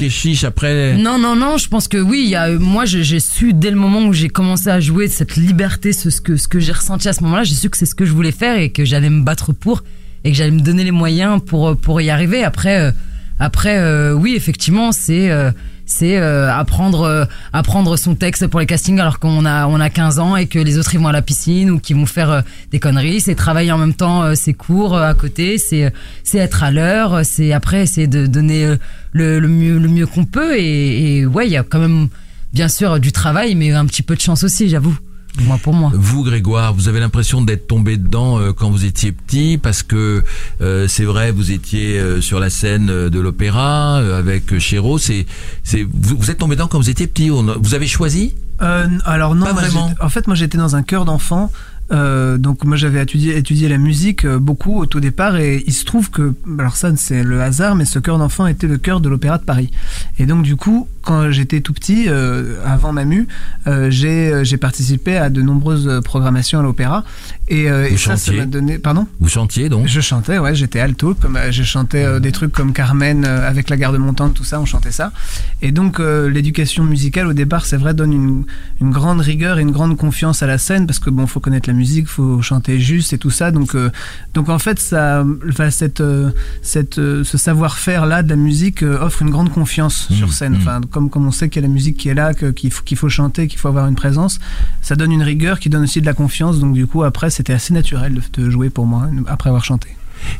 Après 0.46 0.96
Non, 0.96 1.18
non, 1.18 1.36
non, 1.36 1.58
je 1.58 1.68
pense 1.68 1.86
que 1.88 1.98
oui. 1.98 2.22
Il 2.24 2.30
y 2.30 2.34
a, 2.36 2.50
moi, 2.52 2.86
j'ai 2.86 3.02
j'ai 3.04 3.20
su 3.20 3.52
dès 3.52 3.70
le 3.70 3.76
moment 3.76 4.06
où 4.06 4.12
j'ai 4.14 4.28
commencé 4.28 4.68
à 4.70 4.80
jouer 4.80 5.08
cette 5.08 5.36
liberté, 5.36 5.92
ce, 5.92 6.08
ce 6.08 6.20
que, 6.22 6.36
ce 6.36 6.48
que 6.48 6.60
j'ai 6.60 6.72
ressenti 6.72 7.08
à 7.08 7.12
ce 7.12 7.22
moment-là, 7.24 7.42
j'ai 7.44 7.54
su 7.54 7.68
que 7.68 7.76
c'est 7.76 7.84
ce 7.84 7.94
que 7.94 8.06
je 8.06 8.12
voulais 8.12 8.32
faire 8.32 8.58
et 8.58 8.70
que 8.70 8.84
j'allais 8.86 9.10
me 9.10 9.22
battre 9.22 9.52
pour 9.52 9.82
et 10.24 10.30
que 10.30 10.36
j'allais 10.36 10.50
me 10.50 10.60
donner 10.60 10.84
les 10.84 10.90
moyens 10.90 11.40
pour, 11.44 11.76
pour 11.76 12.00
y 12.00 12.10
arriver. 12.10 12.44
Après, 12.44 12.80
euh, 12.80 12.90
après 13.38 13.78
euh, 13.78 14.12
oui, 14.12 14.34
effectivement, 14.36 14.92
c'est. 14.92 15.30
euh, 15.30 15.50
c'est 15.88 16.16
euh, 16.16 16.52
apprendre 16.52 17.02
euh, 17.02 17.24
apprendre 17.52 17.96
son 17.96 18.16
texte 18.16 18.48
pour 18.48 18.58
les 18.58 18.66
castings 18.66 18.98
alors 18.98 19.20
qu'on 19.20 19.44
a 19.46 19.68
on 19.68 19.78
a 19.78 19.88
15 19.88 20.18
ans 20.18 20.34
et 20.34 20.46
que 20.48 20.58
les 20.58 20.78
autres 20.78 20.92
ils 20.96 20.98
vont 21.00 21.06
à 21.06 21.12
la 21.12 21.22
piscine 21.22 21.70
ou 21.70 21.78
qui 21.78 21.94
vont 21.94 22.06
faire 22.06 22.28
euh, 22.28 22.40
des 22.72 22.80
conneries 22.80 23.20
c'est 23.20 23.36
travailler 23.36 23.70
en 23.70 23.78
même 23.78 23.94
temps 23.94 24.24
euh, 24.24 24.34
ses 24.34 24.52
cours 24.52 24.96
euh, 24.96 25.08
à 25.08 25.14
côté 25.14 25.58
c'est 25.58 25.84
euh, 25.84 25.90
c'est 26.24 26.38
être 26.38 26.64
à 26.64 26.72
l'heure 26.72 27.20
c'est 27.24 27.52
après 27.52 27.82
essayer 27.82 28.08
de 28.08 28.26
donner 28.26 28.64
euh, 28.64 28.76
le, 29.12 29.38
le 29.38 29.46
mieux 29.46 29.78
le 29.78 29.86
mieux 29.86 30.08
qu'on 30.08 30.24
peut 30.24 30.58
et, 30.58 31.18
et 31.18 31.24
ouais 31.26 31.46
il 31.46 31.52
y 31.52 31.56
a 31.56 31.62
quand 31.62 31.78
même 31.78 32.08
bien 32.52 32.66
sûr 32.66 32.98
du 32.98 33.12
travail 33.12 33.54
mais 33.54 33.70
un 33.70 33.86
petit 33.86 34.02
peu 34.02 34.16
de 34.16 34.20
chance 34.20 34.42
aussi 34.42 34.68
j'avoue 34.68 34.98
moi 35.40 35.58
pour 35.62 35.74
moi 35.74 35.90
Vous, 35.94 36.22
Grégoire, 36.24 36.74
vous 36.74 36.88
avez 36.88 37.00
l'impression 37.00 37.42
d'être 37.42 37.66
tombé 37.66 37.96
dedans 37.96 38.38
euh, 38.38 38.52
quand 38.52 38.70
vous 38.70 38.84
étiez 38.84 39.12
petit, 39.12 39.58
parce 39.58 39.82
que 39.82 40.22
euh, 40.60 40.88
c'est 40.88 41.04
vrai, 41.04 41.30
vous 41.32 41.52
étiez 41.52 41.98
euh, 41.98 42.20
sur 42.20 42.40
la 42.40 42.50
scène 42.50 42.88
euh, 42.90 43.10
de 43.10 43.20
l'opéra 43.20 43.98
euh, 43.98 44.18
avec 44.18 44.52
euh, 44.52 44.58
Chéreau. 44.58 44.98
C'est, 44.98 45.26
c'est, 45.62 45.82
vous, 45.82 46.16
vous 46.18 46.30
êtes 46.30 46.38
tombé 46.38 46.56
dedans 46.56 46.68
quand 46.68 46.78
vous 46.78 46.90
étiez 46.90 47.06
petit. 47.06 47.30
On 47.30 47.42
vous 47.60 47.74
avez 47.74 47.86
choisi? 47.86 48.34
Euh, 48.62 48.88
alors 49.04 49.34
non, 49.34 49.44
Pas 49.46 49.52
moi, 49.52 49.62
vraiment. 49.62 49.90
En 50.00 50.08
fait, 50.08 50.26
moi 50.26 50.36
j'étais 50.36 50.58
dans 50.58 50.76
un 50.76 50.82
chœur 50.82 51.04
d'enfants. 51.04 51.52
Euh, 51.92 52.36
donc 52.36 52.64
moi 52.64 52.76
j'avais 52.76 53.00
étudié, 53.00 53.36
étudié 53.36 53.68
la 53.68 53.78
musique 53.78 54.24
euh, 54.24 54.40
beaucoup 54.40 54.80
au 54.80 54.86
tout 54.86 54.98
départ 54.98 55.36
et 55.36 55.62
il 55.68 55.72
se 55.72 55.84
trouve 55.84 56.10
que 56.10 56.34
alors 56.58 56.74
ça 56.74 56.90
c'est 56.96 57.22
le 57.22 57.40
hasard 57.40 57.76
mais 57.76 57.84
ce 57.84 58.00
chœur 58.00 58.18
d'enfants 58.18 58.48
était 58.48 58.66
le 58.66 58.76
chœur 58.76 59.00
de 59.00 59.08
l'opéra 59.08 59.38
de 59.38 59.44
Paris. 59.44 59.70
Et 60.18 60.26
donc 60.26 60.42
du 60.42 60.56
coup 60.56 60.88
quand 61.02 61.30
j'étais 61.30 61.60
tout 61.60 61.72
petit 61.72 62.06
euh, 62.08 62.56
avant 62.66 62.92
Mamu 62.92 63.28
euh, 63.68 63.88
j'ai 63.88 64.56
participé 64.56 65.16
à 65.16 65.30
de 65.30 65.42
nombreuses 65.42 66.00
programmations 66.04 66.58
à 66.58 66.62
l'opéra. 66.64 67.04
Et, 67.46 67.70
Vous 67.70 67.94
et 67.94 67.96
ça 67.96 68.16
ça 68.16 68.32
m'a 68.32 68.46
donné 68.46 68.78
pardon? 68.78 69.06
Vous 69.20 69.28
chantiez 69.28 69.68
donc? 69.68 69.86
Je 69.86 70.00
chantais, 70.00 70.38
ouais, 70.38 70.56
j'étais 70.56 70.80
alto, 70.80 71.14
comme 71.14 71.38
je 71.50 71.62
chantais 71.62 72.18
des 72.18 72.32
trucs 72.32 72.50
comme 72.50 72.72
Carmen 72.72 73.24
avec 73.24 73.70
la 73.70 73.76
garde 73.76 73.96
montante, 73.98 74.34
tout 74.34 74.42
ça, 74.42 74.60
on 74.60 74.64
chantait 74.64 74.90
ça. 74.90 75.12
Et 75.62 75.70
donc 75.70 76.00
l'éducation 76.00 76.82
musicale 76.82 77.28
au 77.28 77.32
départ, 77.32 77.64
c'est 77.64 77.76
vrai, 77.76 77.94
donne 77.94 78.12
une, 78.12 78.44
une 78.80 78.90
grande 78.90 79.20
rigueur 79.20 79.60
et 79.60 79.62
une 79.62 79.70
grande 79.70 79.96
confiance 79.96 80.42
à 80.42 80.48
la 80.48 80.58
scène 80.58 80.86
parce 80.88 80.98
que 80.98 81.10
bon, 81.10 81.28
faut 81.28 81.38
connaître 81.38 81.68
la 81.68 81.75
musique, 81.76 82.08
faut 82.08 82.42
chanter 82.42 82.80
juste 82.80 83.12
et 83.12 83.18
tout 83.18 83.30
ça. 83.30 83.50
Donc 83.50 83.74
euh, 83.74 83.90
donc 84.34 84.48
en 84.48 84.58
fait, 84.58 84.78
ça, 84.80 85.24
enfin, 85.48 85.70
cette 85.70 86.00
euh, 86.00 86.30
cette 86.62 86.98
euh, 86.98 87.22
ce 87.24 87.38
savoir-faire 87.38 88.06
là 88.06 88.22
de 88.22 88.28
la 88.30 88.36
musique 88.36 88.82
offre 88.82 89.22
une 89.22 89.30
grande 89.30 89.52
confiance 89.52 89.86
Mmh, 90.10 90.14
sur 90.14 90.32
scène. 90.32 90.52
mmh. 90.54 90.56
Enfin, 90.56 90.80
comme 90.90 91.10
comme 91.10 91.26
on 91.26 91.30
sait 91.30 91.48
qu'il 91.48 91.62
y 91.62 91.64
a 91.64 91.68
la 91.68 91.72
musique 91.74 91.96
qui 91.96 92.08
est 92.08 92.14
là, 92.14 92.34
qu'il 92.34 92.70
faut 92.70 92.82
qu'il 92.84 92.96
faut 92.96 93.08
chanter, 93.08 93.46
qu'il 93.48 93.58
faut 93.58 93.68
avoir 93.68 93.86
une 93.86 93.94
présence, 93.94 94.38
ça 94.82 94.96
donne 94.96 95.12
une 95.12 95.22
rigueur 95.22 95.58
qui 95.60 95.68
donne 95.68 95.84
aussi 95.84 96.00
de 96.00 96.06
la 96.06 96.14
confiance. 96.14 96.58
Donc 96.58 96.72
du 96.74 96.86
coup, 96.86 97.02
après, 97.04 97.30
c'était 97.30 97.52
assez 97.52 97.72
naturel 97.74 98.14
de, 98.14 98.42
de 98.42 98.50
jouer 98.50 98.70
pour 98.70 98.86
moi 98.86 99.08
après 99.26 99.48
avoir 99.50 99.64
chanté. 99.64 99.88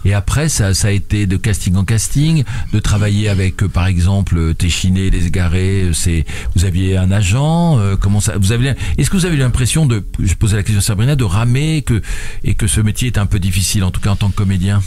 Et 0.05 0.15
après, 0.15 0.49
ça, 0.49 0.75
ça 0.75 0.89
a 0.89 0.91
été 0.91 1.27
de 1.27 1.37
casting 1.37 1.75
en 1.77 1.85
casting, 1.85 2.45
de 2.73 2.79
travailler 2.79 3.29
avec, 3.29 3.63
euh, 3.63 3.69
par 3.69 3.87
exemple, 3.87 4.37
euh, 4.39 4.55
Téchiné, 4.55 5.11
Les 5.11 5.27
Égarés. 5.27 5.83
euh, 5.85 5.93
C'est, 5.93 6.25
vous 6.55 6.65
aviez 6.65 6.97
un 6.97 7.11
agent. 7.11 7.79
comment 8.01 8.21
ça 8.21 8.35
Vous 8.39 8.53
avez 8.53 8.75
Est-ce 8.99 9.11
que 9.11 9.17
vous 9.17 9.27
avez 9.27 9.37
l'impression 9.37 9.87
de, 9.87 10.05
je 10.21 10.35
posais 10.35 10.57
la 10.57 10.63
question 10.63 10.79
à 10.79 10.83
Sabrina, 10.83 11.17
de 11.17 11.25
ramer 11.25 11.83
que 11.83 12.01
et 12.45 12.55
que 12.55 12.67
ce 12.67 12.81
métier 12.81 13.09
est 13.09 13.19
un 13.19 13.27
peu 13.27 13.39
difficile, 13.39 13.85
en 13.85 13.91
tout 13.91 14.01
cas 14.01 14.11
en 14.11 14.17
tant 14.17 14.31
que 14.31 14.37
comédien? 14.37 14.81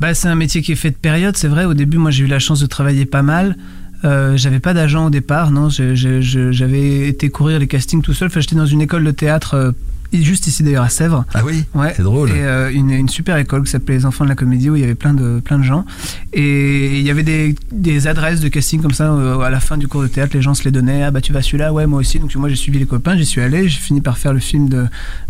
Bah, 0.00 0.14
c'est 0.14 0.28
un 0.28 0.34
métier 0.34 0.62
qui 0.62 0.72
est 0.72 0.76
fait 0.76 0.90
de 0.90 0.96
période, 0.96 1.36
c'est 1.36 1.48
vrai. 1.48 1.64
Au 1.64 1.74
début, 1.74 1.98
moi, 1.98 2.10
j'ai 2.10 2.24
eu 2.24 2.28
la 2.28 2.38
chance 2.38 2.60
de 2.60 2.66
travailler 2.66 3.06
pas 3.06 3.22
mal. 3.22 3.56
J'avais 4.04 4.60
pas 4.60 4.74
d'agent 4.74 5.06
au 5.06 5.10
départ, 5.10 5.50
non. 5.50 5.68
J'avais 5.70 7.08
été 7.08 7.30
courir 7.30 7.58
les 7.58 7.66
castings 7.66 8.00
tout 8.02 8.14
seul. 8.14 8.28
Enfin, 8.28 8.40
j'étais 8.40 8.54
dans 8.56 8.66
une 8.66 8.80
école 8.80 9.04
de 9.04 9.10
théâtre, 9.10 9.74
juste 10.12 10.46
ici 10.46 10.62
d'ailleurs 10.62 10.84
à 10.84 10.88
Sèvres. 10.88 11.24
Ah 11.34 11.40
oui. 11.44 11.64
Ouais. 11.74 11.92
C'est 11.96 12.02
drôle. 12.02 12.30
Et 12.30 12.34
euh, 12.36 12.70
une, 12.72 12.90
une 12.90 13.08
super 13.08 13.36
école 13.36 13.62
qui 13.64 13.70
s'appelait 13.70 13.96
les 13.96 14.06
Enfants 14.06 14.24
de 14.24 14.28
la 14.30 14.34
Comédie 14.34 14.70
où 14.70 14.76
il 14.76 14.80
y 14.80 14.84
avait 14.84 14.94
plein 14.94 15.14
de, 15.14 15.40
plein 15.40 15.58
de 15.58 15.64
gens. 15.64 15.84
Et 16.32 16.98
il 16.98 17.04
y 17.06 17.10
avait 17.10 17.22
des, 17.22 17.54
des 17.72 18.06
adresses 18.06 18.40
de 18.40 18.48
casting 18.48 18.80
comme 18.80 18.92
ça 18.92 19.12
euh, 19.12 19.38
à 19.40 19.50
la 19.50 19.60
fin 19.60 19.76
du 19.76 19.88
cours 19.88 20.02
de 20.02 20.06
théâtre. 20.08 20.32
Les 20.34 20.42
gens 20.42 20.54
se 20.54 20.64
les 20.64 20.70
donnaient. 20.70 21.02
Ah 21.04 21.10
bah 21.10 21.20
tu 21.20 21.32
vas 21.32 21.42
celui-là, 21.42 21.72
ouais 21.72 21.86
moi 21.86 22.00
aussi. 22.00 22.18
Donc 22.18 22.34
moi 22.36 22.48
j'ai 22.48 22.56
suivi 22.56 22.78
les 22.78 22.86
copains, 22.86 23.16
j'y 23.16 23.26
suis 23.26 23.40
allé. 23.40 23.68
J'ai 23.68 23.78
fini 23.80 24.00
par 24.00 24.18
faire 24.18 24.32
le 24.32 24.40
film 24.40 24.68
de 24.68 24.86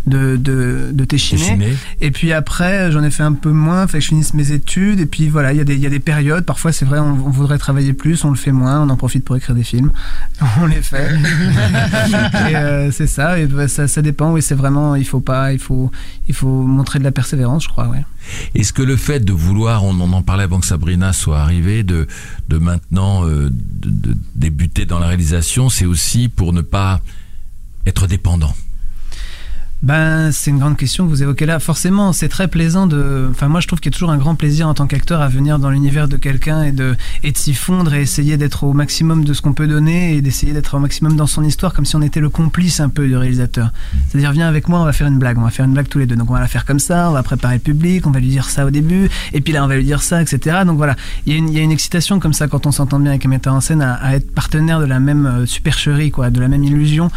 de 0.07 0.35
de, 0.37 0.89
de 0.93 1.03
Téchiné. 1.05 1.41
Téchiné. 1.41 1.73
Et 2.01 2.11
puis 2.11 2.31
après, 2.33 2.91
j'en 2.91 3.03
ai 3.03 3.11
fait 3.11 3.23
un 3.23 3.33
peu 3.33 3.51
moins, 3.51 3.87
fait 3.87 3.97
que 3.99 4.03
je 4.03 4.09
finisse 4.09 4.33
mes 4.33 4.51
études. 4.51 4.99
Et 4.99 5.05
puis 5.05 5.27
voilà, 5.29 5.51
il 5.53 5.57
y, 5.57 5.61
a 5.61 5.63
des- 5.63 5.75
il 5.75 5.81
y 5.81 5.85
a 5.85 5.89
des 5.89 5.99
périodes. 5.99 6.45
Parfois, 6.45 6.71
c'est 6.71 6.85
vrai, 6.85 6.99
on, 6.99 7.11
on 7.11 7.29
voudrait 7.29 7.57
travailler 7.57 7.93
plus, 7.93 8.23
on 8.23 8.29
le 8.29 8.35
fait 8.37 8.51
moins, 8.51 8.81
on 8.81 8.89
en 8.89 8.95
profite 8.95 9.23
pour 9.25 9.35
écrire 9.35 9.55
des 9.55 9.63
films. 9.63 9.91
On 10.61 10.65
les 10.65 10.81
fait. 10.81 11.09
et 12.49 12.55
euh, 12.55 12.91
c'est 12.91 13.07
ça, 13.07 13.39
et 13.39 13.45
bah, 13.45 13.67
ça, 13.67 13.87
ça 13.87 14.01
dépend. 14.01 14.31
Oui, 14.31 14.41
c'est 14.41 14.55
il 14.97 15.05
faut 15.05 15.19
pas, 15.19 15.53
il 15.53 15.59
faut, 15.59 15.91
il 16.27 16.35
faut 16.35 16.63
montrer 16.63 16.99
de 16.99 17.03
la 17.03 17.11
persévérance, 17.11 17.63
je 17.63 17.69
crois. 17.69 17.89
Est-ce 18.55 18.73
que 18.73 18.81
le 18.81 18.95
fait 18.95 19.19
de 19.19 19.33
vouloir, 19.33 19.83
on 19.83 19.99
en 19.99 20.21
parlait 20.21 20.43
avant 20.43 20.59
que 20.59 20.67
Sabrina 20.67 21.13
soit 21.13 21.39
arrivée, 21.39 21.83
de, 21.83 22.07
de 22.47 22.57
maintenant 22.57 23.27
euh, 23.27 23.49
de 23.51 24.15
débuter 24.35 24.85
dans 24.85 24.99
la 24.99 25.07
réalisation, 25.07 25.69
c'est 25.69 25.85
aussi 25.85 26.29
pour 26.29 26.53
ne 26.53 26.61
pas 26.61 27.01
être 27.85 28.07
dépendant? 28.07 28.53
Ben, 29.81 30.33
c'est 30.33 30.51
une 30.51 30.59
grande 30.59 30.75
question 30.75 31.05
que 31.05 31.09
vous 31.09 31.23
évoquez 31.23 31.45
là. 31.45 31.57
Forcément, 31.59 32.11
c'est 32.11 32.27
très 32.27 32.49
plaisant 32.49 32.85
de. 32.85 33.29
Enfin, 33.31 33.47
moi, 33.47 33.61
je 33.61 33.67
trouve 33.67 33.79
qu'il 33.79 33.91
y 33.91 33.95
a 33.95 33.97
toujours 33.97 34.11
un 34.11 34.17
grand 34.17 34.35
plaisir 34.35 34.67
en 34.67 34.73
tant 34.73 34.87
qu'acteur 34.87 35.21
à 35.21 35.29
venir 35.29 35.57
dans 35.57 35.69
l'univers 35.69 36.09
de 36.09 36.17
quelqu'un 36.17 36.63
et 36.63 36.73
de, 36.73 36.97
et 37.23 37.31
de 37.31 37.37
s'y 37.37 37.53
fondre 37.53 37.93
et 37.93 38.01
essayer 38.01 38.35
d'être 38.35 38.65
au 38.65 38.73
maximum 38.73 39.23
de 39.23 39.33
ce 39.33 39.41
qu'on 39.41 39.53
peut 39.53 39.67
donner 39.67 40.15
et 40.15 40.21
d'essayer 40.21 40.51
d'être 40.51 40.75
au 40.75 40.79
maximum 40.79 41.15
dans 41.15 41.27
son 41.27 41.45
histoire, 41.45 41.73
comme 41.73 41.85
si 41.85 41.95
on 41.95 42.01
était 42.01 42.19
le 42.19 42.29
complice 42.29 42.81
un 42.81 42.89
peu 42.89 43.07
du 43.07 43.15
réalisateur. 43.15 43.71
C'est-à-dire, 44.09 44.33
viens 44.33 44.49
avec 44.49 44.67
moi, 44.67 44.81
on 44.81 44.83
va 44.83 44.91
faire 44.91 45.07
une 45.07 45.17
blague, 45.17 45.37
on 45.37 45.43
va 45.43 45.49
faire 45.49 45.65
une 45.65 45.73
blague 45.73 45.87
tous 45.87 45.99
les 45.99 46.05
deux. 46.05 46.17
Donc, 46.17 46.29
on 46.29 46.33
va 46.33 46.41
la 46.41 46.47
faire 46.47 46.65
comme 46.65 46.79
ça, 46.79 47.09
on 47.09 47.13
va 47.13 47.23
préparer 47.23 47.55
le 47.55 47.61
public, 47.61 48.05
on 48.05 48.11
va 48.11 48.19
lui 48.19 48.27
dire 48.27 48.49
ça 48.49 48.65
au 48.65 48.71
début, 48.71 49.09
et 49.31 49.39
puis 49.39 49.53
là, 49.53 49.63
on 49.63 49.67
va 49.67 49.77
lui 49.77 49.85
dire 49.85 50.03
ça, 50.03 50.21
etc. 50.21 50.57
Donc 50.65 50.75
voilà, 50.75 50.97
il 51.25 51.31
y, 51.31 51.35
a 51.37 51.39
une, 51.39 51.47
il 51.47 51.55
y 51.55 51.59
a 51.59 51.63
une 51.63 51.71
excitation 51.71 52.19
comme 52.19 52.33
ça 52.33 52.49
quand 52.49 52.65
on 52.65 52.73
s'entend 52.73 52.99
bien 52.99 53.11
avec 53.11 53.25
un 53.25 53.29
metteur 53.29 53.53
en 53.53 53.61
scène 53.61 53.81
à, 53.81 54.13
être 54.13 54.29
partenaire 54.33 54.81
de 54.81 54.85
la 54.85 54.99
même 54.99 55.25
euh, 55.25 55.45
supercherie, 55.45 56.11
quoi, 56.11 56.31
de 56.31 56.41
la 56.41 56.49
même 56.49 56.65
illusion. 56.65 57.09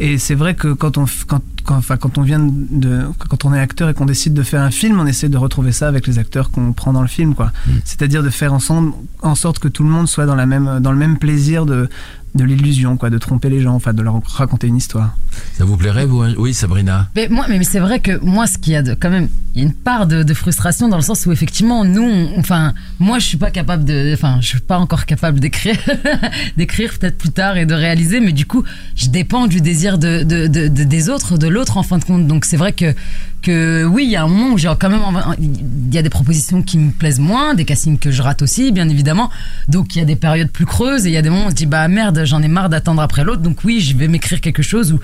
Et 0.00 0.18
c'est 0.18 0.34
vrai 0.34 0.54
que 0.54 0.74
quand 0.74 0.98
on, 0.98 1.06
quand, 1.26 1.40
quand, 1.64 1.76
enfin, 1.76 1.96
quand 1.96 2.09
on 2.18 2.22
vient 2.22 2.40
de, 2.40 3.02
quand 3.28 3.44
on 3.44 3.54
est 3.54 3.60
acteur 3.60 3.88
et 3.88 3.94
qu'on 3.94 4.06
décide 4.06 4.34
de 4.34 4.42
faire 4.42 4.62
un 4.62 4.70
film, 4.70 5.00
on 5.00 5.06
essaie 5.06 5.28
de 5.28 5.36
retrouver 5.36 5.72
ça 5.72 5.88
avec 5.88 6.06
les 6.06 6.18
acteurs 6.18 6.50
qu'on 6.50 6.72
prend 6.72 6.92
dans 6.92 7.02
le 7.02 7.08
film, 7.08 7.34
quoi. 7.34 7.52
C'est-à-dire 7.84 8.22
de 8.22 8.30
faire 8.30 8.52
ensemble, 8.52 8.92
en 9.22 9.34
sorte 9.34 9.58
que 9.58 9.68
tout 9.68 9.82
le 9.82 9.90
monde 9.90 10.08
soit 10.08 10.26
dans 10.26 10.34
la 10.34 10.46
même, 10.46 10.80
dans 10.80 10.92
le 10.92 10.98
même 10.98 11.18
plaisir 11.18 11.66
de, 11.66 11.88
de 12.34 12.44
l'illusion, 12.44 12.96
quoi, 12.96 13.10
de 13.10 13.18
tromper 13.18 13.48
les 13.50 13.60
gens, 13.60 13.74
enfin, 13.74 13.92
de 13.92 14.02
leur 14.02 14.20
raconter 14.24 14.66
une 14.68 14.76
histoire. 14.76 15.16
Ça 15.58 15.64
vous 15.64 15.76
plairait, 15.76 16.06
vous 16.06 16.22
Oui, 16.38 16.54
Sabrina. 16.54 17.08
Mais 17.16 17.28
moi, 17.28 17.46
mais 17.48 17.58
mais 17.58 17.64
c'est 17.64 17.80
vrai 17.80 18.00
que 18.00 18.18
moi, 18.24 18.46
ce 18.46 18.58
qu'il 18.58 18.72
y 18.72 18.76
a 18.76 18.82
de, 18.82 18.94
quand 18.94 19.10
même, 19.10 19.28
il 19.54 19.60
y 19.62 19.64
a 19.64 19.66
une 19.66 19.74
part 19.74 20.06
de, 20.06 20.22
de 20.22 20.34
frustration 20.34 20.88
dans 20.88 20.96
le 20.96 21.02
sens 21.02 21.26
où 21.26 21.32
effectivement, 21.32 21.84
nous, 21.84 22.02
on- 22.02 22.38
enfin, 22.38 22.72
moi, 22.98 23.18
je 23.18 23.26
suis 23.26 23.36
pas 23.36 23.50
capable 23.50 23.84
de, 23.84 24.12
enfin, 24.14 24.38
je 24.40 24.46
suis 24.46 24.60
pas 24.60 24.78
encore 24.78 25.06
capable 25.06 25.40
d'écrire, 25.40 25.76
d'écrire 26.56 26.92
peut-être 26.98 27.18
plus 27.18 27.30
tard 27.30 27.56
et 27.56 27.66
de 27.66 27.74
réaliser, 27.74 28.20
mais 28.20 28.32
du 28.32 28.46
coup, 28.46 28.64
je 28.94 29.08
dépends 29.08 29.46
du 29.46 29.60
désir 29.60 29.98
de, 29.98 30.22
de, 30.22 30.46
de- 30.46 30.68
de- 30.68 30.84
des 30.84 31.08
autres, 31.08 31.36
de 31.38 31.48
l'autre 31.48 31.76
en 31.76 31.82
fin 31.82 31.98
de 31.98 32.04
compte. 32.04 32.26
Donc 32.26 32.44
c'est 32.44 32.56
vrai 32.56 32.72
que 32.72 32.94
que 33.42 33.84
oui, 33.86 34.04
il 34.04 34.10
y 34.10 34.16
a 34.16 34.22
un 34.24 34.28
moment 34.28 34.52
où 34.52 34.58
j'ai 34.58 34.70
quand 34.78 34.90
même, 34.90 35.00
il 35.38 35.94
y 35.94 35.96
a 35.96 36.02
des 36.02 36.10
propositions 36.10 36.60
qui 36.62 36.76
me 36.76 36.90
plaisent 36.90 37.18
moins, 37.20 37.54
des 37.54 37.64
castings 37.64 37.98
que 37.98 38.10
je 38.10 38.20
rate 38.20 38.42
aussi, 38.42 38.70
bien 38.70 38.86
évidemment. 38.86 39.30
Donc 39.66 39.96
il 39.96 39.98
y 40.00 40.02
a 40.02 40.04
des 40.04 40.14
périodes 40.16 40.50
plus 40.50 40.66
creuses 40.66 41.06
et 41.06 41.08
il 41.08 41.14
y 41.14 41.16
a 41.16 41.22
des 41.22 41.30
moments 41.30 41.44
où 41.44 41.46
on 41.46 41.50
se 41.50 41.54
dit 41.54 41.64
bah 41.64 41.88
merde, 41.88 42.19
j'en 42.24 42.42
ai 42.42 42.48
marre 42.48 42.68
d'attendre 42.68 43.02
après 43.02 43.24
l'autre. 43.24 43.42
Donc 43.42 43.64
oui, 43.64 43.80
je 43.80 43.96
vais 43.96 44.08
m'écrire 44.08 44.40
quelque 44.40 44.62
chose 44.62 44.98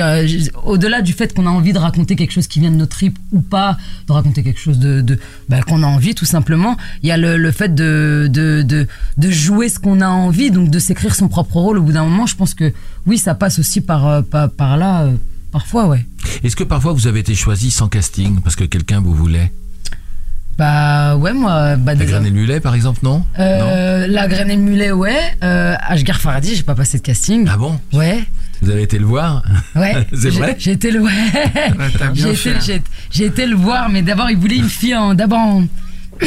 euh, 0.00 0.26
j'ai- 0.26 0.50
au-delà 0.64 1.02
du 1.02 1.12
fait 1.12 1.34
qu'on 1.34 1.46
a 1.46 1.50
envie 1.50 1.72
de 1.72 1.78
raconter 1.78 2.16
quelque 2.16 2.32
chose 2.32 2.46
qui 2.46 2.60
vient 2.60 2.70
de 2.70 2.76
notre 2.76 2.96
trip 2.96 3.18
ou 3.32 3.40
pas, 3.40 3.76
de 4.06 4.12
raconter 4.12 4.42
quelque 4.42 4.60
chose 4.60 4.78
de, 4.78 5.18
bah, 5.48 5.62
qu'on 5.62 5.82
a 5.82 5.86
envie 5.86 6.14
tout 6.14 6.24
simplement. 6.24 6.76
Il 7.02 7.08
y 7.08 7.12
a 7.12 7.16
le, 7.16 7.50
fait 7.50 7.74
de, 7.74 8.86
jouer 9.18 9.68
ce 9.68 9.78
qu'on 9.78 10.00
a 10.00 10.08
envie, 10.08 10.50
donc 10.50 10.70
de 10.70 10.78
s'écrire 10.78 11.14
son 11.14 11.28
propre 11.28 11.56
rôle. 11.56 11.78
Au 11.78 11.82
bout 11.82 11.92
d'un 11.92 12.04
moment, 12.04 12.26
je 12.26 12.36
pense 12.36 12.54
que 12.54 12.72
oui, 13.06 13.18
ça 13.18 13.34
passe 13.34 13.58
aussi 13.58 13.80
par, 13.80 14.06
euh, 14.06 14.22
là, 14.58 15.02
euh, 15.04 15.12
parfois, 15.52 15.86
ouais. 15.86 16.04
Est-ce 16.42 16.56
que 16.56 16.64
parfois 16.64 16.92
vous 16.92 17.06
avez 17.06 17.20
été 17.20 17.34
choisi 17.34 17.70
sans 17.70 17.88
casting 17.88 18.40
parce 18.40 18.56
que 18.56 18.64
quelqu'un 18.64 19.00
vous 19.00 19.14
voulait? 19.14 19.52
Bah 20.58 21.14
ouais, 21.16 21.32
moi, 21.32 21.76
bah, 21.76 21.94
La 21.94 22.04
graine 22.04 22.26
et 22.26 22.30
le 22.30 22.34
mulet, 22.34 22.58
par 22.58 22.74
exemple, 22.74 22.98
non? 23.04 23.24
Euh, 23.38 24.08
la 24.08 24.26
graine 24.26 24.50
et 24.50 24.56
le 24.56 24.62
mulet, 24.62 24.90
ouais. 24.90 25.16
Euh, 25.44 25.76
Ashgar 25.80 26.20
Faradi, 26.20 26.56
j'ai 26.56 26.64
pas 26.64 26.74
passé 26.74 26.98
de 26.98 27.02
casting. 27.04 27.48
Ah 27.48 27.56
bon? 27.56 27.78
Ouais, 27.92 28.24
Vous 28.60 28.70
avez 28.70 28.82
été 28.82 28.98
le 28.98 29.04
voir? 29.06 29.44
Ouais. 29.76 29.94
C'est 30.12 30.32
J'ai- 30.32 30.38
vrai? 30.38 30.56
J'ai 30.58 30.72
été 30.72 30.90
le, 30.90 31.00
ouais. 31.00 31.12
J'ai 32.14 32.30
été, 32.32 32.82
j'ai 33.12 33.24
été 33.26 33.46
le 33.46 33.54
voir, 33.54 33.88
mais 33.88 34.02
d'abord, 34.02 34.30
il 34.30 34.36
voulait 34.36 34.56
une 34.56 34.68
fille 34.68 34.96
en, 34.96 35.14
d'abord 35.14 35.38
en- 35.38 35.64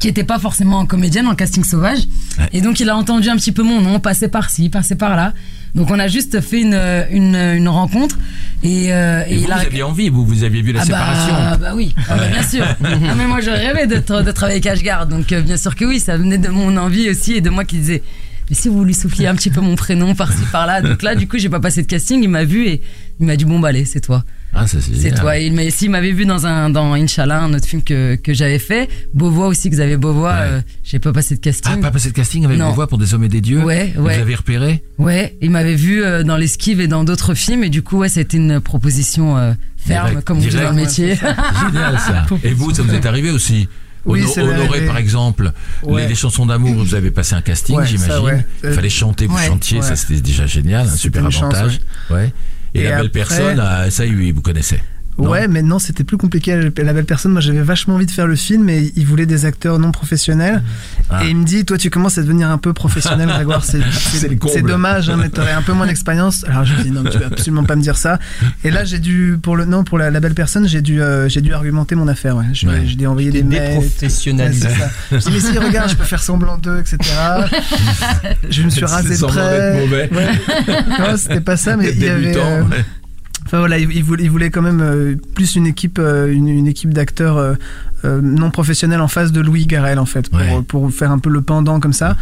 qui 0.00 0.08
était 0.08 0.24
pas 0.24 0.38
forcément 0.38 0.84
comédienne 0.86 1.26
en 1.26 1.34
casting 1.34 1.64
sauvage. 1.64 2.00
Ouais. 2.38 2.48
Et 2.52 2.60
donc, 2.60 2.80
il 2.80 2.88
a 2.90 2.96
entendu 2.96 3.28
un 3.28 3.36
petit 3.36 3.52
peu 3.52 3.62
mon 3.62 3.80
nom, 3.80 3.98
passer 4.00 4.28
par-ci, 4.28 4.68
passer 4.68 4.94
par-là. 4.94 5.32
Donc, 5.74 5.90
on 5.90 5.98
a 5.98 6.08
juste 6.08 6.40
fait 6.40 6.62
une, 6.62 6.80
une, 7.10 7.34
une 7.34 7.68
rencontre. 7.68 8.16
Et, 8.62 8.92
euh, 8.92 9.22
Et, 9.28 9.36
vous, 9.36 9.44
il 9.44 9.52
a. 9.52 9.56
vous 9.56 9.66
aviez 9.66 9.82
envie, 9.82 10.08
vous, 10.08 10.24
vous 10.24 10.42
aviez 10.44 10.62
vu 10.62 10.72
la 10.72 10.80
Ah 10.80 10.84
séparation. 10.84 11.32
Bah, 11.34 11.56
bah 11.60 11.72
oui, 11.74 11.94
Ah 12.08 12.16
bah 12.16 12.26
bien 12.28 12.42
sûr. 12.42 12.64
Ah, 12.84 13.14
mais 13.16 13.26
moi 13.26 13.40
je 13.40 13.50
rêvais 13.50 13.86
de, 13.86 13.96
de 13.96 14.30
travailler 14.32 14.56
avec 14.56 14.66
Ashgard, 14.66 15.06
donc 15.06 15.32
euh, 15.32 15.42
bien 15.42 15.56
sûr 15.56 15.74
que 15.76 15.84
oui, 15.84 16.00
ça 16.00 16.16
venait 16.16 16.38
de 16.38 16.48
mon 16.48 16.76
envie 16.76 17.08
aussi 17.10 17.34
et 17.34 17.40
de 17.40 17.50
moi 17.50 17.64
qui 17.64 17.76
disais. 17.78 18.02
Mais 18.48 18.56
si 18.56 18.68
vous 18.68 18.84
lui 18.84 18.94
souffliez 18.94 19.26
un 19.26 19.34
petit 19.34 19.50
peu 19.50 19.60
mon 19.60 19.74
prénom 19.76 20.14
par-ci 20.14 20.42
par-là, 20.52 20.80
donc 20.80 21.02
là 21.02 21.14
du 21.14 21.26
coup 21.28 21.36
j'ai 21.38 21.48
pas 21.48 21.60
passé 21.60 21.82
de 21.82 21.86
casting, 21.86 22.22
il 22.22 22.28
m'a 22.28 22.44
vu 22.44 22.66
et 22.66 22.80
il 23.20 23.26
m'a 23.26 23.36
dit 23.36 23.44
bon 23.44 23.58
bah 23.60 23.68
allez 23.68 23.84
c'est 23.84 24.00
toi, 24.00 24.24
Ah, 24.56 24.66
ça 24.66 24.78
c'est 24.80 25.10
toi. 25.14 25.36
Il 25.38 25.70
s'il 25.72 25.90
m'avait 25.90 26.12
vu 26.12 26.24
dans 26.26 26.46
un 26.46 26.70
dans 26.70 26.94
Inch'Allah, 26.94 27.42
un 27.42 27.52
autre 27.54 27.66
film 27.66 27.82
que, 27.82 28.14
que 28.16 28.32
j'avais 28.32 28.58
fait, 28.58 28.88
Beauvois 29.14 29.46
aussi 29.48 29.68
Xavier 29.70 29.96
Beauvois, 29.96 30.30
Ouais. 30.32 30.38
euh, 30.40 30.60
j'ai 30.84 30.98
pas 30.98 31.12
passé 31.12 31.34
de 31.36 31.40
casting. 31.40 31.72
Ah, 31.74 31.78
pas 31.80 31.90
passé 31.90 32.08
de 32.10 32.14
casting 32.14 32.44
avec 32.44 32.58
Non. 32.58 32.72
voix 32.72 32.86
pour 32.86 32.98
des 32.98 33.12
hommes 33.14 33.24
et 33.24 33.28
des 33.28 33.40
dieux 33.40 33.62
Ouais, 33.62 33.92
Vous 33.96 34.04
ouais. 34.04 34.14
avez 34.14 34.34
repéré 34.34 34.82
Ouais, 34.98 35.36
il 35.42 35.50
m'avait 35.50 35.74
vu 35.74 36.02
euh, 36.02 36.22
dans 36.22 36.36
l'esquive 36.36 36.80
et 36.80 36.88
dans 36.88 37.04
d'autres 37.04 37.34
films 37.34 37.64
et 37.64 37.68
du 37.70 37.82
coup 37.82 37.98
ouais 37.98 38.08
c'était 38.08 38.36
une 38.38 38.60
proposition 38.60 39.36
euh, 39.36 39.52
ferme 39.76 40.08
Direct, 40.08 40.26
comme 40.26 40.38
on 40.38 40.40
dit 40.40 40.48
direct. 40.48 40.68
dans 40.70 40.74
le 40.74 40.80
métier. 40.82 41.14
Génial 41.66 41.98
ça. 41.98 42.26
Et 42.42 42.52
vous, 42.52 42.74
ça 42.74 42.82
vous 42.82 42.94
est 42.94 43.06
arrivé 43.06 43.30
aussi 43.30 43.68
Oui, 44.04 44.22
Honoré, 44.36 44.86
par 44.86 44.96
exemple, 44.98 45.52
Ouais. 45.82 46.02
les, 46.02 46.08
les 46.08 46.14
chansons 46.14 46.46
d'amour, 46.46 46.74
vous 46.84 46.94
avez 46.94 47.10
passé 47.10 47.34
un 47.34 47.40
casting, 47.42 47.76
Ouais, 47.76 47.86
j'imagine. 47.86 48.24
ouais. 48.24 48.46
Il 48.64 48.70
fallait 48.70 48.88
chanter, 48.88 49.26
vous 49.26 49.34
Ouais. 49.36 49.46
chantiez, 49.46 49.82
ça 49.82 49.96
c'était 49.96 50.20
déjà 50.20 50.46
génial, 50.46 50.86
un 50.88 50.96
super 50.96 51.24
une 51.24 51.30
chance, 51.30 51.54
avantage. 51.54 51.80
ouais. 52.10 52.32
Et, 52.74 52.80
Et 52.80 52.84
la 52.84 52.90
belle 52.90 53.06
après- 53.06 53.08
personne, 53.10 53.60
ah, 53.60 53.90
ça 53.90 54.04
oui, 54.04 54.32
vous 54.32 54.42
connaissez. 54.42 54.80
Non 55.18 55.30
Ouais, 55.30 55.48
mais 55.48 55.62
non, 55.62 55.78
c'était 55.78 56.04
plus 56.04 56.16
compliqué. 56.18 56.70
La 56.76 56.92
belle 56.92 57.04
personne, 57.04 57.32
moi 57.32 57.40
j'avais 57.40 57.62
vachement 57.62 57.94
envie 57.94 58.06
de 58.06 58.10
faire 58.10 58.26
le 58.26 58.36
film, 58.36 58.64
mais 58.64 58.92
il 58.96 59.06
voulait 59.06 59.26
des 59.26 59.44
acteurs 59.46 59.78
non 59.78 59.90
professionnels. 59.92 60.62
Ah. 61.08 61.24
Et 61.24 61.30
il 61.30 61.36
me 61.36 61.44
dit, 61.44 61.64
toi 61.64 61.78
tu 61.78 61.88
commences 61.90 62.18
à 62.18 62.22
devenir 62.22 62.50
un 62.50 62.58
peu 62.58 62.72
professionnel, 62.72 63.28
Grégoire. 63.34 63.64
C'est 63.64 64.62
dommage, 64.62 65.08
hein, 65.08 65.16
mais 65.18 65.28
t'aurais 65.30 65.52
un 65.52 65.62
peu 65.62 65.72
moins 65.72 65.86
d'expérience. 65.86 66.44
Alors 66.48 66.64
je 66.64 66.74
lui 66.74 66.82
dis, 66.84 66.90
non, 66.90 67.02
tu 67.04 67.18
vas 67.18 67.26
absolument 67.26 67.64
pas 67.64 67.76
me 67.76 67.82
dire 67.82 67.96
ça. 67.96 68.18
Et 68.64 68.70
là, 68.70 68.84
j'ai 68.84 68.98
dû, 68.98 69.38
pour 69.42 69.56
le, 69.56 69.64
non, 69.64 69.84
pour 69.84 69.98
la, 69.98 70.10
la 70.10 70.20
belle 70.20 70.34
personne, 70.34 70.68
j'ai 70.68 70.82
dû, 70.82 71.00
euh, 71.00 71.28
j'ai 71.28 71.40
dû 71.40 71.52
argumenter 71.54 71.94
mon 71.94 72.08
affaire. 72.08 72.36
Ouais. 72.36 72.44
Je, 72.52 72.66
Ouais. 72.66 72.82
J'ai 72.84 72.96
dû 72.96 73.06
envoyer 73.06 73.30
des 73.30 73.42
mails. 73.44 73.78
Ouais, 73.78 73.84
Déprofessionnalisé. 73.84 74.68
c'est 74.68 74.74
ça. 74.80 74.90
Je 75.12 75.16
dis, 75.18 75.30
mais 75.32 75.40
si, 75.40 75.58
regarde, 75.58 75.88
je 75.88 75.94
peux 75.94 76.04
faire 76.04 76.22
semblant 76.22 76.58
d'eux, 76.58 76.78
etc. 76.80 76.98
je 78.50 78.62
me 78.62 78.70
suis 78.70 78.84
rasé 78.84 79.16
de 79.16 79.24
près. 79.26 79.86
Ouais. 79.88 80.10
Non, 80.98 81.16
c'était 81.16 81.40
pas 81.40 81.56
ça, 81.56 81.76
mais 81.76 81.90
il 81.92 82.02
y 82.02 82.08
avait. 82.08 82.36
Euh, 82.36 82.62
ouais. 82.64 82.84
Enfin 83.46 83.58
voilà, 83.60 83.78
il, 83.78 84.02
voulait, 84.04 84.24
il 84.24 84.30
voulait 84.30 84.50
quand 84.50 84.60
même 84.62 84.80
euh, 84.82 85.14
plus 85.34 85.54
une 85.56 85.66
équipe, 85.66 85.98
euh, 85.98 86.30
une, 86.32 86.48
une 86.48 86.66
équipe 86.66 86.92
d'acteurs 86.92 87.38
euh, 87.38 87.54
euh, 88.04 88.20
non 88.20 88.50
professionnels 88.50 89.00
en 89.00 89.08
face 89.08 89.30
de 89.32 89.40
Louis 89.40 89.66
Garrel 89.66 89.98
en 89.98 90.04
fait, 90.04 90.28
pour, 90.28 90.38
Ouais. 90.40 90.62
pour 90.66 90.92
faire 90.92 91.10
un 91.12 91.18
peu 91.18 91.30
le 91.30 91.40
pendant 91.42 91.78
comme 91.80 91.92
ça. 91.92 92.16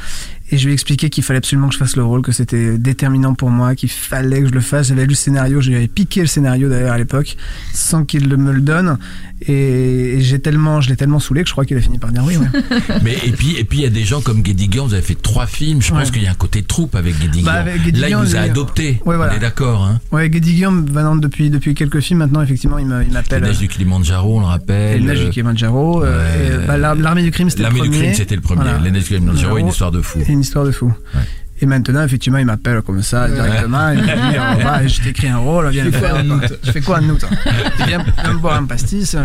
Et 0.51 0.59
je 0.59 0.65
lui 0.65 0.73
ai 0.73 0.75
expliqué 0.75 1.09
qu'il 1.09 1.25
fallait 1.25 1.39
absolument 1.39 1.69
que 1.69 1.75
je 1.75 1.79
fasse 1.79 1.97
le 1.97 2.05
rôle, 2.05 2.21
que 2.21 2.31
c'était 2.31 2.77
déterminant 2.77 3.33
pour 3.35 3.51
moi, 3.51 3.75
qu'il 3.75 3.89
fallait 3.91 4.43
que 4.43 4.49
je 4.49 4.53
le 4.53 4.61
fasse. 4.61 4.89
J'avais 4.89 5.03
lu 5.03 5.09
le 5.09 5.15
scénario, 5.15 5.61
j'avais 5.63 5.89
piqué 5.89 6.21
le 6.21 6.27
scénario 6.27 6.69
d'ailleurs 6.69 6.93
à 6.93 6.99
l'époque, 6.99 7.37
sans 7.73 8.05
qu'il 8.05 8.29
me 8.37 8.53
le 8.53 8.61
donne. 8.61 8.99
Et, 9.47 10.17
j'ai 10.21 10.39
tellement, 10.39 10.81
je 10.81 10.89
l'ai 10.91 10.97
tellement 10.97 11.19
saoulé 11.19 11.43
que 11.43 11.49
je 11.49 11.53
crois 11.53 11.65
qu'il 11.65 11.77
a 11.77 11.81
fini 11.81 11.99
par 11.99 12.13
dire 12.13 12.23
oui. 12.25 12.37
Ouais. 12.37 12.47
Mais 13.03 13.15
et 13.25 13.33
puis 13.33 13.57
et 13.59 13.65
puis 13.65 13.79
il 13.79 13.83
y 13.85 13.87
a 13.87 13.91
des 13.91 14.05
gens 14.05 14.21
comme 14.21 14.43
Guédiguian, 14.43 14.87
vous 14.87 14.95
avez 14.95 15.03
fait 15.03 15.15
trois 15.21 15.47
films. 15.47 15.83
Je 15.83 15.91
pense 15.91 16.05
Ouais. 16.09 16.11
qu'il 16.13 16.23
y 16.23 16.27
a 16.27 16.31
un 16.31 16.35
côté 16.35 16.63
troupe 16.63 16.95
avec 16.95 17.19
Guédiguian. 17.19 17.45
Bah, 17.47 17.53
avec 17.55 17.77
Là, 17.77 17.83
il 17.87 17.93
Guédiguian, 17.93 18.21
vous 18.23 18.37
a 18.37 18.41
adopté. 18.41 19.01
ouais, 19.07 19.17
voilà. 19.17 19.33
On 19.33 19.37
est 19.37 19.41
d'accord. 19.41 19.83
Hein 19.85 20.01
Ouais, 20.13 20.29
Guédi 20.31 20.53
Guillaume, 20.55 20.87
maintenant 20.93 21.17
depuis 21.17 21.51
depuis 21.51 21.75
quelques 21.75 22.01
films 22.01 22.19
maintenant, 22.21 22.43
effectivement, 22.43 22.79
il 22.79 22.87
m'appelle. 22.87 23.43
neiges 23.43 23.59
du 23.59 23.69
Kilimanjaro, 23.69 24.37
on 24.37 24.41
le 24.41 24.47
rappelle. 24.47 25.01
Le 25.01 25.07
Nage 25.07 25.25
du 25.25 25.31
Kilimanjaro. 25.31 26.05
euh, 26.05 26.07
euh, 26.07 26.67
bah, 26.67 26.77
l'Ar- 26.79 26.95
L'armée 26.95 27.23
du 27.23 27.31
crime, 27.31 27.49
c'était 27.51 27.63
le 27.63 27.69
L'armée 27.69 27.81
premier. 27.81 27.97
du 27.97 28.03
crime, 28.03 28.15
c'était 28.15 28.37
le 28.37 28.41
premier. 28.41 28.63
Voilà. 28.63 28.91
Du 28.91 29.01
Kilimanjaro, 29.03 29.59
une 29.59 29.69
histoire 29.69 29.91
de 29.91 30.01
fou. 30.01 30.21
Une 30.29 30.41
histoire 30.45 30.65
de 30.65 30.71
fou. 30.71 30.93
Ouais. 31.15 31.21
Et 31.61 31.67
maintenant, 31.67 32.03
effectivement, 32.05 32.39
il 32.39 32.47
m'appelle 32.47 32.83
comme 32.83 33.01
ça 33.03 33.29
directement. 33.31 33.91
Il 33.91 34.01
me 34.01 34.05
dit 34.05 34.11
oh, 34.39 34.63
bah, 34.65 34.87
Je 34.87 35.01
t'écris 35.01 35.29
un 35.29 35.39
rôle, 35.39 35.71
viens 35.71 35.85
le 35.85 35.93
faire. 35.93 36.17
Je 36.65 36.71
fais 36.73 36.81
quoi 36.81 36.99
en 36.99 37.09
août 37.09 37.25
Viens 37.87 38.05
viens 38.23 38.33
me 38.35 38.39
boire 38.39 38.57
un 38.57 38.65
pastis. 38.67 39.17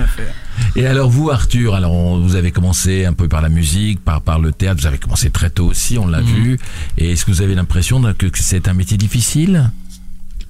Et 0.76 0.86
alors 0.86 1.10
vous, 1.10 1.32
Arthur, 1.32 1.74
alors 1.74 1.92
on- 1.94 2.20
vous 2.20 2.36
avez 2.36 2.52
commencé 2.52 3.04
un 3.06 3.14
peu 3.14 3.28
par 3.28 3.42
la 3.42 3.50
musique, 3.50 4.00
par 4.04 4.22
par 4.22 4.40
le 4.40 4.52
théâtre. 4.52 4.80
Vous 4.82 4.88
avez 4.88 5.00
commencé 5.00 5.32
très 5.32 5.50
tôt 5.50 5.66
aussi, 5.68 5.98
on 5.98 6.06
l'a 6.08 6.22
Mhm. 6.22 6.28
vu. 6.28 6.60
Et 7.00 7.12
est-ce 7.14 7.26
que 7.26 7.32
vous 7.32 7.42
avez 7.42 7.56
l'impression 7.56 8.02
que, 8.14 8.28
que 8.28 8.40
c'est 8.40 8.68
un 8.68 8.74
métier 8.74 8.98
difficile? 8.98 9.72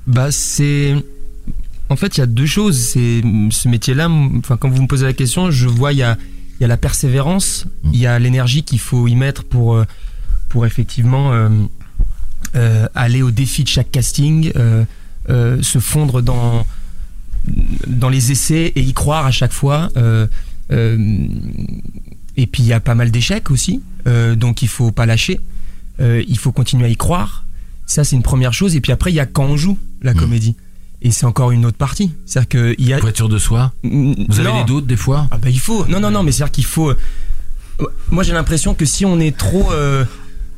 Bah 0.05 0.32
c'est 0.32 0.95
en 1.89 1.95
fait 1.95 2.17
il 2.17 2.20
y 2.20 2.24
a 2.24 2.28
deux 2.28 2.45
choses. 2.45 2.78
C'est 2.78 3.22
ce 3.51 3.67
métier-là. 3.70 4.09
Enfin 4.39 4.57
quand 4.57 4.70
vous 4.70 4.82
me 4.82 4.88
posez 4.88 5.05
la 5.05 5.13
question, 5.13 5.49
je 5.49 5.67
vois 5.67 5.93
il 5.93 5.99
y 5.99 6.03
a 6.03 6.17
il 6.59 6.63
y 6.63 6.65
a 6.65 6.67
la 6.67 6.78
persévérance, 6.78 7.65
Mm. 7.84 7.89
il 7.93 7.99
y 8.01 8.05
a 8.05 8.20
l'énergie 8.20 8.63
qu'il 8.63 8.80
faut 8.82 9.07
y 9.07 9.15
mettre 9.15 9.43
pour 9.45 9.76
euh, 9.76 9.86
pour 10.50 10.66
effectivement 10.66 11.32
euh, 11.32 11.50
euh, 12.56 12.88
aller 12.95 13.22
au 13.22 13.32
défi 13.32 13.64
de 13.64 13.70
chaque 13.70 13.91
casting, 13.91 14.52
euh, 14.58 14.84
se 15.62 15.80
fondre 15.80 16.22
dans 16.22 16.66
dans 17.88 18.10
les 18.10 18.32
essais 18.32 18.74
et 18.76 18.82
y 18.82 18.93
croire 18.93 19.26
à 19.26 19.32
chaque 19.32 19.54
fois. 19.54 19.89
et 20.72 22.47
puis 22.47 22.64
il 22.64 22.66
y 22.68 22.74
a 22.74 22.80
pas 22.80 22.95
mal 22.95 23.12
d'échecs 23.12 23.50
aussi, 23.52 23.82
donc 24.36 24.62
il 24.62 24.68
faut 24.68 24.91
pas 24.91 25.06
lâcher. 25.06 25.39
Il 26.00 26.38
faut 26.38 26.52
continuer 26.52 26.86
à 26.86 26.89
y 26.89 26.97
croire. 26.97 27.45
Ça, 27.86 28.04
c'est 28.04 28.16
une 28.16 28.24
première 28.24 28.54
chose. 28.54 28.76
Et 28.76 28.82
puis 28.82 28.91
après, 28.91 29.12
il 29.12 29.16
y 29.16 29.20
a 29.20 29.26
quand 29.26 29.45
on 29.45 29.58
joue 29.58 29.78
la 30.02 30.14
Mm. 30.14 30.18
comédie. 30.18 30.56
Et 31.02 31.12
c'est 31.12 31.26
encore 31.26 31.52
une 31.52 31.66
autre 31.66 31.78
partie. 31.78 32.12
C'est-à-dire 32.26 32.76
qu'il 32.76 32.86
y 32.88 32.93
a. 32.93 33.00
Sûr 33.16 33.30
de 33.30 33.39
soi 33.39 33.72
Vous 33.84 34.39
avez 34.39 34.60
des 34.60 34.66
doutes 34.66 34.86
des 34.86 34.97
fois? 34.97 35.28
Ah 35.32 35.38
bah 35.38 35.50
il 35.50 35.60
faut. 35.60 35.86
Non, 35.88 36.00
non, 36.00 36.12
non, 36.12 36.24
mais 36.24 36.32
c'est-à-dire 36.32 36.52
qu'il 36.52 36.66
faut. 36.66 36.93
Moi, 38.12 38.24
j'ai 38.24 38.34
l'impression 38.34 38.74
que 38.76 38.86
si 38.86 39.06
on 39.06 39.20
est 39.20 39.36
trop, 39.36 39.72
euh, 39.72 40.04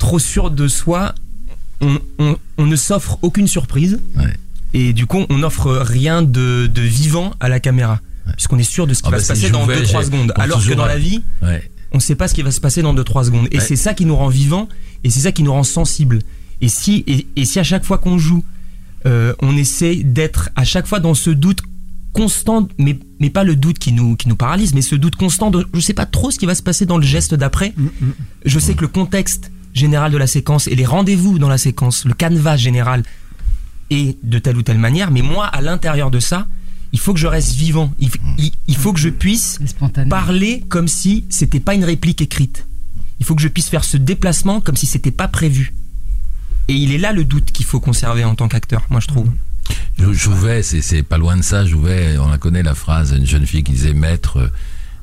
trop 0.02 0.20
sûr 0.20 0.52
de 0.52 0.68
soi, 0.68 1.16
on, 1.80 2.00
on- 2.20 2.38
on 2.58 2.66
ne 2.66 2.76
s'offre 2.76 3.18
aucune 3.22 3.48
surprise. 3.48 4.00
Ouais. 4.18 4.34
Et 4.74 4.94
du 4.94 5.06
coup, 5.06 5.26
on 5.30 5.38
n'offre 5.40 5.72
rien 5.72 6.22
de, 6.22 6.68
de 6.68 6.82
vivant 6.82 7.34
à 7.40 7.50
la 7.50 7.60
caméra. 7.60 8.00
Puisqu'on 8.36 8.58
est 8.60 8.64
sûr 8.64 8.88
de 8.88 8.94
ce 8.94 9.02
qui 9.02 9.08
Ah 9.08 9.12
va 9.12 9.18
bah, 9.18 9.24
se 9.24 9.28
passer 9.30 9.50
dans 9.50 9.62
pouvais, 9.62 9.82
2-3 9.82 10.00
j'ai- 10.00 10.06
secondes. 10.06 10.34
Alors 10.38 10.64
que 10.66 10.74
dans 10.74 10.86
la 10.86 10.98
vie, 10.98 11.22
Ouais. 11.42 11.70
on 11.92 11.98
ne 11.98 12.02
sait 12.02 12.16
pas 12.16 12.28
ce 12.28 12.34
qui 12.34 12.42
va 12.42 12.52
se 12.52 12.62
passer 12.62 12.82
dans 12.82 12.94
2-3 12.94 13.26
secondes. 13.26 13.48
Et 13.52 13.58
Ouais. 13.58 13.64
c'est 13.64 13.76
ça 13.76 13.94
qui 13.94 14.06
nous 14.06 14.16
rend 14.16 14.30
vivants 14.30 14.70
et 15.04 15.10
c'est 15.10 15.22
ça 15.22 15.32
qui 15.32 15.44
nous 15.44 15.52
rend 15.54 15.64
sensibles. 15.64 16.20
Et 16.62 16.70
si, 16.70 17.04
et, 17.08 17.28
et 17.36 17.46
si 17.46 17.60
à 17.60 17.64
chaque 17.64 17.84
fois 17.84 17.98
qu'on 17.98 18.18
joue, 18.18 18.44
euh, 19.06 19.34
on 19.42 19.56
essaie 19.58 19.96
d'être 20.04 20.50
à 20.56 20.64
chaque 20.64 20.88
fois 20.88 21.00
dans 21.00 21.14
ce 21.16 21.30
doute 21.32 21.60
constant, 22.14 22.68
mais, 22.78 22.98
mais 23.20 23.30
pas 23.30 23.44
le 23.44 23.56
doute 23.56 23.80
qui 23.80 23.92
nous, 23.94 24.16
qui 24.16 24.28
nous 24.30 24.36
paralyse, 24.36 24.74
mais 24.74 24.82
ce 24.82 24.96
doute 24.96 25.16
constant 25.16 25.50
de 25.50 25.66
je 25.74 25.80
sais 25.80 25.94
pas 25.94 26.06
trop 26.06 26.30
ce 26.30 26.38
qui 26.40 26.46
va 26.46 26.56
se 26.56 26.62
passer 26.64 26.86
dans 26.86 26.98
le 26.98 27.06
geste 27.06 27.34
d'après. 27.34 27.74
Je 28.46 28.60
sais 28.60 28.74
que 28.76 28.82
le 28.82 28.88
contexte 28.90 29.52
général 29.74 30.12
de 30.12 30.18
la 30.18 30.28
séquence 30.28 30.68
et 30.68 30.76
les 30.76 30.86
rendez-vous 30.86 31.40
dans 31.40 31.50
la 31.50 31.58
séquence, 31.58 32.06
le 32.06 32.14
canevas 32.14 32.58
général 32.58 33.04
est 33.90 34.18
de 34.24 34.40
telle 34.40 34.58
ou 34.58 34.62
telle 34.64 34.78
manière, 34.78 35.12
mais 35.12 35.22
moi, 35.22 35.46
à 35.48 35.62
l'intérieur 35.62 36.12
de 36.12 36.20
ça, 36.20 36.48
il 36.94 37.00
faut 37.00 37.14
que 37.14 37.20
je 37.20 37.28
reste 37.28 37.54
vivant. 37.56 37.94
Il, 38.00 38.10
il- 38.38 38.52
il 38.68 38.76
faut 38.76 38.94
que 38.94 39.00
je 39.00 39.10
puisse 39.10 39.60
parler 40.10 40.64
comme 40.70 40.88
si 40.88 41.26
c'était 41.30 41.60
pas 41.60 41.74
une 41.74 41.86
réplique 41.86 42.22
écrite. 42.22 42.66
Il 43.20 43.26
faut 43.26 43.36
que 43.36 43.42
je 43.42 43.48
puisse 43.48 43.70
faire 43.70 43.84
ce 43.84 43.98
déplacement 43.98 44.62
comme 44.62 44.76
si 44.76 44.86
c'était 44.86 45.12
pas 45.12 45.28
prévu. 45.28 45.74
Et 46.68 46.74
il 46.74 46.92
est 46.94 46.98
là 46.98 47.12
le 47.14 47.24
doute 47.24 47.52
qu'il 47.52 47.66
faut 47.66 47.80
conserver 47.80 48.24
en 48.24 48.36
tant 48.36 48.48
qu'acteur, 48.48 48.86
moi 48.90 49.00
je 49.00 49.08
trouve. 49.08 49.30
Je- 50.00 50.12
Jouvet, 50.14 50.64
c'est 50.64 50.82
c'est 50.82 51.04
pas 51.04 51.18
loin 51.18 51.38
de 51.38 51.42
ça. 51.44 51.66
Jouvet, 51.66 52.18
on 52.18 52.30
la 52.30 52.38
connaît 52.38 52.64
la 52.64 52.76
phrase, 52.76 53.12
une 53.18 53.26
jeune 53.26 53.46
fille 53.46 53.64
qui 53.64 53.72
disait 53.74 53.94
Maître, 53.94 54.38
euh, 54.38 54.48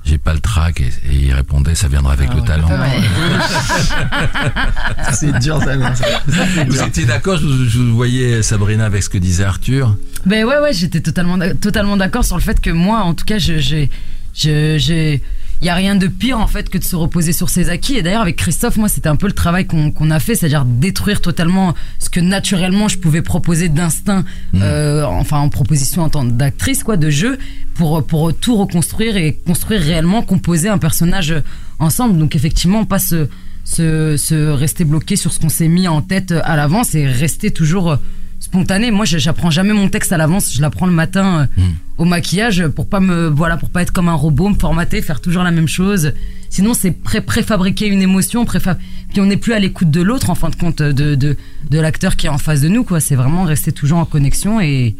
j'ai 0.08 0.18
pas 0.18 0.32
le 0.32 0.40
trac, 0.40 0.80
et, 0.80 0.86
et 1.10 1.14
il 1.26 1.32
répondait 1.34 1.74
Ça 1.74 1.88
viendra 1.88 2.12
avec 2.14 2.28
Ah 2.30 2.34
le 2.34 2.40
ouais. 2.40 2.46
talent. 2.46 2.68
C'est 5.12 5.38
dur, 5.38 5.60
ça. 5.62 5.76
Vous 5.76 6.72
dur. 6.72 6.82
étiez 6.84 7.04
d'accord 7.04 7.38
je, 7.38 7.66
je 7.68 7.78
voyais 7.80 8.42
Sabrina 8.42 8.86
avec 8.86 9.02
ce 9.02 9.08
que 9.08 9.18
disait 9.18 9.44
Arthur. 9.44 9.96
Ben 10.26 10.44
ouais, 10.44 10.58
ouais, 10.58 10.72
j'étais 10.72 11.00
totalement, 11.00 11.38
totalement 11.60 11.96
d'accord 11.96 12.24
sur 12.24 12.36
le 12.36 12.42
fait 12.42 12.60
que 12.60 12.70
moi, 12.70 13.00
en 13.00 13.14
tout 13.14 13.24
cas, 13.24 13.38
je, 13.38 13.58
j'ai, 13.58 13.90
je, 14.34 14.76
j'ai, 14.78 15.22
il 15.60 15.66
y 15.66 15.68
a 15.68 15.74
rien 15.74 15.96
de 15.96 16.06
pire 16.06 16.38
en 16.38 16.46
fait 16.46 16.68
que 16.68 16.78
de 16.78 16.84
se 16.84 16.96
reposer 16.96 17.32
sur 17.32 17.48
ses 17.48 17.68
acquis. 17.70 17.96
Et 17.96 18.02
d'ailleurs, 18.02 18.22
avec 18.22 18.36
Christophe, 18.36 18.76
moi, 18.76 18.88
c'était 18.88 19.08
un 19.08 19.16
peu 19.16 19.26
le 19.26 19.32
travail 19.32 19.66
qu'on, 19.66 20.10
a 20.10 20.20
fait, 20.20 20.34
c'est-à-dire 20.34 20.64
détruire 20.64 21.20
totalement 21.20 21.74
ce 21.98 22.08
que 22.10 22.20
naturellement 22.20 22.88
je 22.88 22.98
pouvais 22.98 23.22
proposer 23.22 23.68
d'instinct, 23.68 24.24
euh, 24.54 25.04
enfin 25.04 25.38
en 25.38 25.48
proposition 25.48 26.02
en 26.02 26.08
tant 26.08 26.24
d'actrice, 26.24 26.82
quoi, 26.82 26.96
de 26.96 27.10
jeu, 27.10 27.38
pour 27.74 28.04
pour 28.06 28.34
tout 28.34 28.56
reconstruire 28.56 29.16
et 29.16 29.38
construire 29.46 29.80
réellement, 29.80 30.22
composer 30.22 30.68
un 30.68 30.78
personnage 30.78 31.34
ensemble. 31.78 32.18
Donc 32.18 32.36
effectivement, 32.36 32.84
pas 32.84 32.98
se 32.98 33.28
se, 33.64 34.16
se 34.16 34.48
rester 34.48 34.84
bloqué 34.84 35.16
sur 35.16 35.32
ce 35.32 35.40
qu'on 35.40 35.50
s'est 35.50 35.68
mis 35.68 35.88
en 35.88 36.00
tête 36.00 36.32
à 36.32 36.56
l'avance 36.56 36.94
et 36.94 37.06
rester 37.06 37.50
toujours 37.50 37.98
spontané. 38.40 38.90
Moi, 38.90 39.04
je- 39.04 39.18
j'apprends 39.18 39.50
jamais 39.50 39.72
mon 39.72 39.88
texte 39.88 40.12
à 40.12 40.16
l'avance. 40.16 40.52
Je 40.54 40.60
l'apprends 40.62 40.86
le 40.86 40.92
matin 40.92 41.48
euh, 41.58 41.62
au 41.98 42.04
maquillage 42.04 42.66
pour 42.68 42.88
pas 42.88 43.00
me, 43.00 43.26
voilà, 43.28 43.56
pour 43.56 43.68
pas 43.70 43.82
être 43.82 43.92
comme 43.92 44.08
un 44.08 44.14
robot, 44.14 44.48
me 44.50 44.54
formater, 44.54 45.02
faire 45.02 45.20
toujours 45.20 45.42
la 45.42 45.50
même 45.50 45.68
chose. 45.68 46.12
Sinon, 46.50 46.72
c'est 46.74 46.92
pré 46.92 47.20
préfabriquer 47.20 47.86
une 47.88 48.00
émotion, 48.02 48.44
préfa 48.44 48.78
puis 49.10 49.20
on 49.20 49.26
n'est 49.26 49.36
plus 49.38 49.52
à 49.54 49.58
l'écoute 49.58 49.90
de 49.90 50.00
l'autre 50.02 50.28
en 50.30 50.34
fin 50.34 50.48
de 50.50 50.56
compte 50.56 50.80
de 50.82 51.14
de, 51.14 51.36
de 51.70 51.78
l'acteur 51.78 52.14
qui 52.16 52.26
est 52.26 52.30
en 52.30 52.38
face 52.38 52.60
de 52.60 52.68
nous. 52.68 52.84
Quoi, 52.84 53.00
c'est 53.00 53.16
vraiment 53.16 53.44
rester 53.44 53.72
toujours 53.72 53.98
en 53.98 54.04
connexion 54.04 54.60
et 54.60 54.94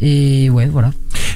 et 0.00 0.50
ouais, 0.50 0.66
voilà. 0.66 0.92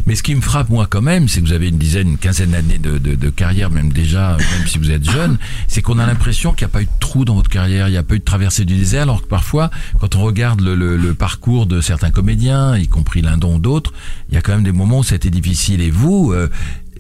Mais 0.07 0.17
ce 0.17 0.23
qui 0.23 0.35
me 0.35 0.43
frappe, 0.43 0.69
moi, 0.69 0.87
quand 0.89 1.01
même, 1.01 1.29
c'est 1.29 1.41
que 1.41 1.47
vous 1.47 1.53
avez 1.53 1.69
une 1.69 1.79
dizaine, 1.79 2.09
une 2.09 2.19
quinzaine 2.19 2.51
d'années 2.51 2.79
de, 2.79 2.99
de, 2.99 3.15
de 3.15 3.31
carrière, 3.31 3.71
même 3.71 3.91
déjà, 3.91 4.37
même 4.37 4.67
si 4.67 4.79
vous 4.79 4.91
êtes 4.91 5.09
jeune, 5.09 5.39
c'est 5.69 5.81
qu'on 5.81 5.99
a 5.99 6.07
l'impression 6.07 6.53
qu'il 6.53 6.67
n'y 6.67 6.71
a 6.71 6.73
pas 6.73 6.83
eu 6.83 6.87
de 6.87 6.91
trou 7.01 7.25
dans 7.25 7.35
votre 7.35 7.49
carrière, 7.49 7.89
il 7.89 7.93
n'y 7.93 7.97
a 7.97 8.03
pas 8.03 8.15
eu 8.15 8.19
de 8.19 8.25
traversée 8.25 8.67
du 8.67 8.77
désert, 8.77 9.03
alors 9.03 9.23
que 9.23 9.29
parfois, 9.29 9.71
quand 10.01 10.15
on 10.17 10.23
regarde 10.23 10.61
le, 10.61 10.75
le, 10.75 10.97
le 10.97 11.15
parcours 11.15 11.67
de 11.67 11.81
certains 11.81 12.11
comédiens, 12.11 12.77
y 12.77 12.87
compris 12.87 13.23
l'un 13.23 13.39
d'autres, 13.39 13.93
il 14.29 14.35
y 14.35 14.39
a 14.39 14.43
quand 14.43 14.53
même 14.53 14.65
des 14.65 14.73
moments 14.73 14.99
où 14.99 15.05
c'était 15.05 15.31
difficile. 15.31 15.81
Et 15.81 15.91
vous, 15.91 16.33
euh, 16.33 16.49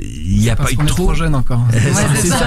il 0.00 0.38
n'y 0.40 0.50
a 0.50 0.56
pas 0.56 0.70
eu 0.72 0.76
de 0.76 0.82
est 0.82 0.86
trop 0.86 1.14
jeune 1.14 1.34
encore. 1.34 1.62
Ouais, 1.72 1.80
c'est 2.16 2.26
ça. 2.28 2.38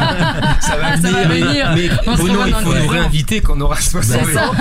Ça 0.60 0.76
va 0.78 0.98
Ça 0.98 1.12
va 1.12 1.24
venir. 1.28 1.72
Mais 1.76 1.88
se 1.90 2.18
Bruno, 2.18 2.40
il 2.46 2.54
faut 2.54 2.74
nous 2.74 2.88
réinviter 2.88 3.40
quand 3.42 3.54
on 3.58 3.62
aura 3.62 3.80
60 3.80 4.04
C'est 4.26 4.34
ça. 4.34 4.50
ans. 4.50 4.54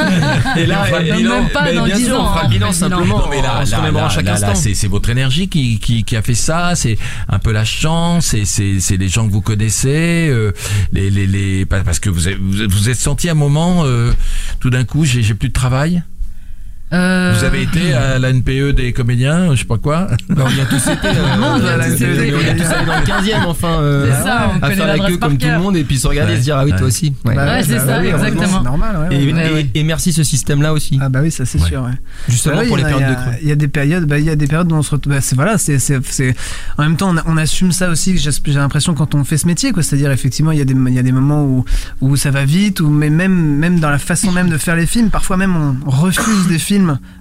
Et 0.57 0.67
là, 0.67 0.83
On 0.83 0.87
fera 0.87 1.01
le 1.01 1.09
et- 1.09 1.13
bilan. 1.13 1.43
Même 1.43 1.49
pas 1.51 1.63
mais 1.65 1.75
dans 1.75 1.85
bien 1.85 1.97
10 1.97 2.05
sûr, 2.07 2.21
ans, 2.21 2.25
on 2.25 2.29
fera 2.29 2.41
hein, 2.41 2.43
le 2.45 2.49
bilan 2.51 2.67
le 2.69 2.73
bilan. 2.73 2.89
simplement. 2.89 3.19
Non, 3.19 3.29
mais 3.31 3.43
là, 3.43 3.65
là, 3.91 4.09
chaque 4.09 4.25
là, 4.27 4.55
c'est 4.55 4.75
c'est 4.75 4.87
votre 4.89 5.11
énergie 5.11 5.49
qui, 5.49 5.79
qui, 5.81 6.05
qui 6.05 6.17
a 6.17 6.23
fait 6.23 6.35
ça, 6.35 6.75
c'est 6.77 6.97
un 7.29 7.39
peu 7.41 7.51
la 7.53 7.65
chance, 7.65 8.35
c'est 8.45 8.45
c'est 8.81 8.97
les 8.97 9.09
gens 9.09 9.27
que 9.27 9.33
vous 9.33 9.41
connaissez, 9.43 10.29
euh, 10.31 10.53
les, 10.93 11.11
les, 11.11 11.27
les, 11.27 11.67
pa- 11.67 11.81
parce 11.81 11.99
que 11.99 12.09
vous 12.11 12.29
avez- 12.29 12.37
vous 12.41 12.69
vous 12.69 12.89
êtes 12.89 12.99
senti 13.01 13.29
un 13.29 13.35
moment, 13.35 13.83
euh, 13.85 14.13
tout 14.61 14.71
d'un 14.71 14.85
coup, 14.85 15.05
j'ai 15.05 15.23
j'ai 15.23 15.35
plus 15.35 15.49
de 15.49 15.55
travail. 15.55 16.03
Euh, 16.93 17.35
Vous 17.37 17.45
avez 17.45 17.63
été 17.63 17.95
à 17.95 18.19
la 18.21 18.33
NPE 18.33 18.71
des 18.71 18.93
comédiens, 18.93 19.53
je 19.55 19.59
sais 19.59 19.65
pas 19.65 19.77
quoi. 19.77 20.07
On 20.31 20.49
y 20.51 20.61
a 20.61 20.67
tous 20.67 20.77
été. 20.89 21.09
euh, 21.09 21.35
On 21.37 21.61
y 21.61 21.69
a 21.69 21.73
à 21.73 21.77
la 21.79 21.91
tous 21.91 21.97
télé, 21.97 22.29
été. 22.29 22.35
on 22.37 22.41
y 22.41 22.49
a 22.49 22.55
tous 22.55 22.63
allé 22.73 22.87
dans 22.87 22.97
le 23.01 23.05
15e, 23.05 23.45
enfin. 23.47 23.81
euh, 23.81 24.07
C'est 24.17 24.23
ça, 24.23 24.51
on 24.55 24.63
à 24.65 24.71
faire 24.71 24.87
la 24.87 24.99
queue 25.01 25.17
comme 25.17 25.37
tout 25.37 25.49
le 25.49 25.59
monde 25.59 25.77
et 25.77 25.83
puis 25.83 25.99
se 25.99 26.07
regarder 26.07 26.35
et 26.35 26.37
se 26.37 26.43
dire, 26.43 26.57
ah 26.57 26.65
oui, 26.65 26.71
Ouais. 26.71 26.79
toi 26.79 26.87
aussi. 26.87 27.13
Ouais. 27.25 27.35
Bah 27.35 27.47
Ouais, 27.47 27.63
c'est 27.65 27.81
ça, 27.81 27.99
oui, 28.01 28.07
exactement. 28.07 28.59
C'est 28.59 28.65
normal, 28.65 28.97
ouais. 29.11 29.17
Et, 29.17 29.27
ouais. 29.27 29.33
Ouais, 29.33 29.49
et- 29.49 29.53
ouais. 29.55 29.71
et 29.75 29.83
merci 29.83 30.13
ce 30.13 30.23
système-là 30.23 30.73
aussi. 30.73 30.97
Ah 31.03 31.09
bah 31.09 31.21
oui, 31.25 31.33
ça 31.33 31.45
c'est 31.45 31.61
Ouais. 31.61 31.69
sûr. 31.69 31.83
Ouais. 31.83 31.91
Justement 32.29 32.57
Bah 32.59 32.63
pour 32.69 32.77
les 32.77 32.85
il 32.85 32.89
y 32.91 32.93
en 32.93 32.97
a- 32.97 32.99
périodes 33.01 33.17
de 33.17 33.21
creux. 33.23 33.33
Il 33.43 33.49
y 33.49 33.53
a 33.53 33.57
des 33.57 33.69
périodes, 33.69 34.05
bah, 34.05 34.19
il 34.21 34.25
y 34.25 34.31
a 34.31 34.37
des 34.37 34.47
périodes 34.47 34.71
où 34.71 34.77
on 34.77 34.83
se 34.83 34.91
retrouve. 34.93 35.13
bah, 35.15 35.21
c'est 35.21 35.35
voilà, 35.35 35.59
c'est, 35.59 35.77
En 36.79 36.83
même 36.85 36.97
temps, 36.97 37.13
on, 37.27 37.37
assume 37.37 37.73
ça 37.73 37.89
aussi. 37.91 38.17
J'ai, 38.17 38.31
l'impression 38.55 38.95
quand 38.95 39.17
on 39.17 39.25
fait 39.25 39.39
ce 39.39 39.49
métier, 39.49 39.73
quoi. 39.73 39.83
C'est-à-dire 39.83 40.13
effectivement, 40.13 40.53
il 40.53 40.59
y 40.59 40.63
a 40.63 40.65
des, 40.65 40.75
il 40.75 40.95
y 40.95 40.99
a 41.01 41.03
des 41.03 41.13
moments 41.13 41.43
où, 41.45 41.65
où 42.01 42.15
ça 42.17 42.31
va 42.31 42.45
vite, 42.45 42.79
ou 42.79 42.89
mais 42.91 43.11
même, 43.11 43.35
même 43.35 43.81
dans 43.81 43.91
la 43.91 43.99
façon 43.99 44.31
même 44.31 44.49
de 44.51 44.57
faire 44.59 44.77
les 44.77 44.87
films, 44.87 45.11
parfois 45.11 45.37
même 45.37 45.57
on 45.85 45.91
refuse 45.91 46.47
des 46.47 46.59
films 46.59 46.76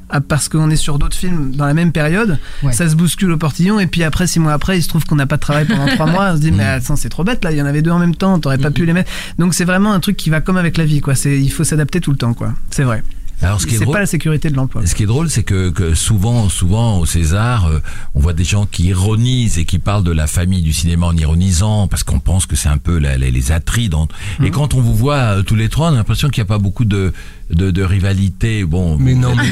ah, 0.10 0.22
parce 0.22 0.50
qu'on 0.50 0.70
est 0.70 0.76
sur 0.76 1.00
d'autres 1.00 1.16
films 1.16 1.56
dans 1.56 1.66
la 1.66 1.74
même 1.74 1.92
période. 1.92 2.38
Ouais. 2.64 2.72
Ça 2.74 2.88
se 2.90 2.96
bouscule 2.96 3.32
au 3.32 3.38
portillon, 3.38 3.80
et 3.80 3.88
puis 3.88 4.04
après 4.04 4.28
six 4.28 4.40
mois 4.40 4.54
après, 4.54 4.78
il 4.78 4.84
se 4.84 4.88
trouve 4.90 5.06
qu'on 5.06 5.16
n'a 5.16 5.26
pas 5.26 5.36
de 5.38 5.42
travail 5.42 5.66
pendant 5.66 5.88
trois 5.88 6.06
mois. 6.06 6.32
On 6.32 6.36
se 6.36 6.42
dit 6.42 6.52
mais 6.54 6.64
attends, 6.64 6.96
c'est 6.96 7.10
trop 7.10 7.24
bête 7.24 7.44
là. 7.44 7.52
Il 7.52 7.58
y 7.58 7.62
en 7.62 7.66
avait 7.66 7.82
deux 7.82 7.92
en 7.92 8.00
même 8.00 8.16
temps. 8.16 8.40
T'aurais 8.40 8.58
pas 8.58 8.72
pu 8.72 8.86
les 8.86 8.94
mettre. 8.94 9.12
Donc 9.40 9.54
c'est 9.54 9.66
vraiment 9.66 9.94
un 9.94 10.00
truc 10.00 10.18
qui 10.18 10.30
va 10.30 10.42
comme 10.42 10.58
avec 10.58 10.78
la 10.78 10.86
vie, 10.86 11.02
quoi. 11.02 11.16
C'est, 11.16 11.40
il 11.40 11.50
faut 11.52 11.64
s'adapter 11.64 12.02
tout 12.02 12.12
le 12.12 12.18
temps, 12.18 12.34
quoi. 12.34 12.54
C'est 12.70 12.84
vrai. 12.84 13.04
Alors 13.42 13.60
ce 13.60 13.68
qui 13.68 13.76
est 13.76 13.80
drôle, 13.80 13.94
pas 13.94 14.00
la 14.00 14.06
sécurité 14.06 14.50
de 14.50 14.56
l'emploi. 14.56 14.86
ce 14.86 14.96
qui 14.96 15.04
est 15.04 15.08
drôle, 15.08 15.30
c'est 15.30 15.44
que, 15.44 15.70
que 15.70 15.94
souvent, 15.94 16.48
souvent 16.48 17.00
au 17.00 17.06
César, 17.06 17.66
euh, 17.66 17.80
on 18.14 18.22
voit 18.22 18.32
des 18.32 18.46
gens 18.46 18.66
qui 18.66 18.86
ironisent 18.86 19.58
et 19.58 19.66
qui 19.66 19.78
parlent 19.78 20.06
de 20.06 20.14
la 20.14 20.26
famille 20.26 20.62
du 20.62 20.72
cinéma 20.72 21.08
en 21.08 21.18
ironisant 21.18 21.90
parce 21.90 22.04
qu'on 22.04 22.22
pense 22.22 22.46
que 22.46 22.56
c'est 22.56 22.70
un 22.70 22.78
peu 22.78 22.98
la- 22.98 23.18
les, 23.18 23.32
les 23.32 23.52
Atrides. 23.52 23.94
Mhm. 24.40 24.46
Et 24.46 24.52
quand 24.52 24.74
on 24.74 24.80
vous 24.80 24.96
voit 24.96 25.16
euh, 25.18 25.42
tous 25.44 25.56
les 25.56 25.68
trois, 25.68 25.90
on 25.90 25.94
a 25.94 25.98
l'impression 25.98 26.30
qu'il 26.30 26.42
n'y 26.42 26.48
a 26.48 26.54
pas 26.54 26.60
beaucoup 26.60 26.86
de, 26.86 27.12
de, 27.52 27.70
de 27.72 27.84
rivalité. 27.84 28.64
Bon, 28.64 28.98
Mais 28.98 29.14
non, 29.14 29.36
mais, 29.36 29.44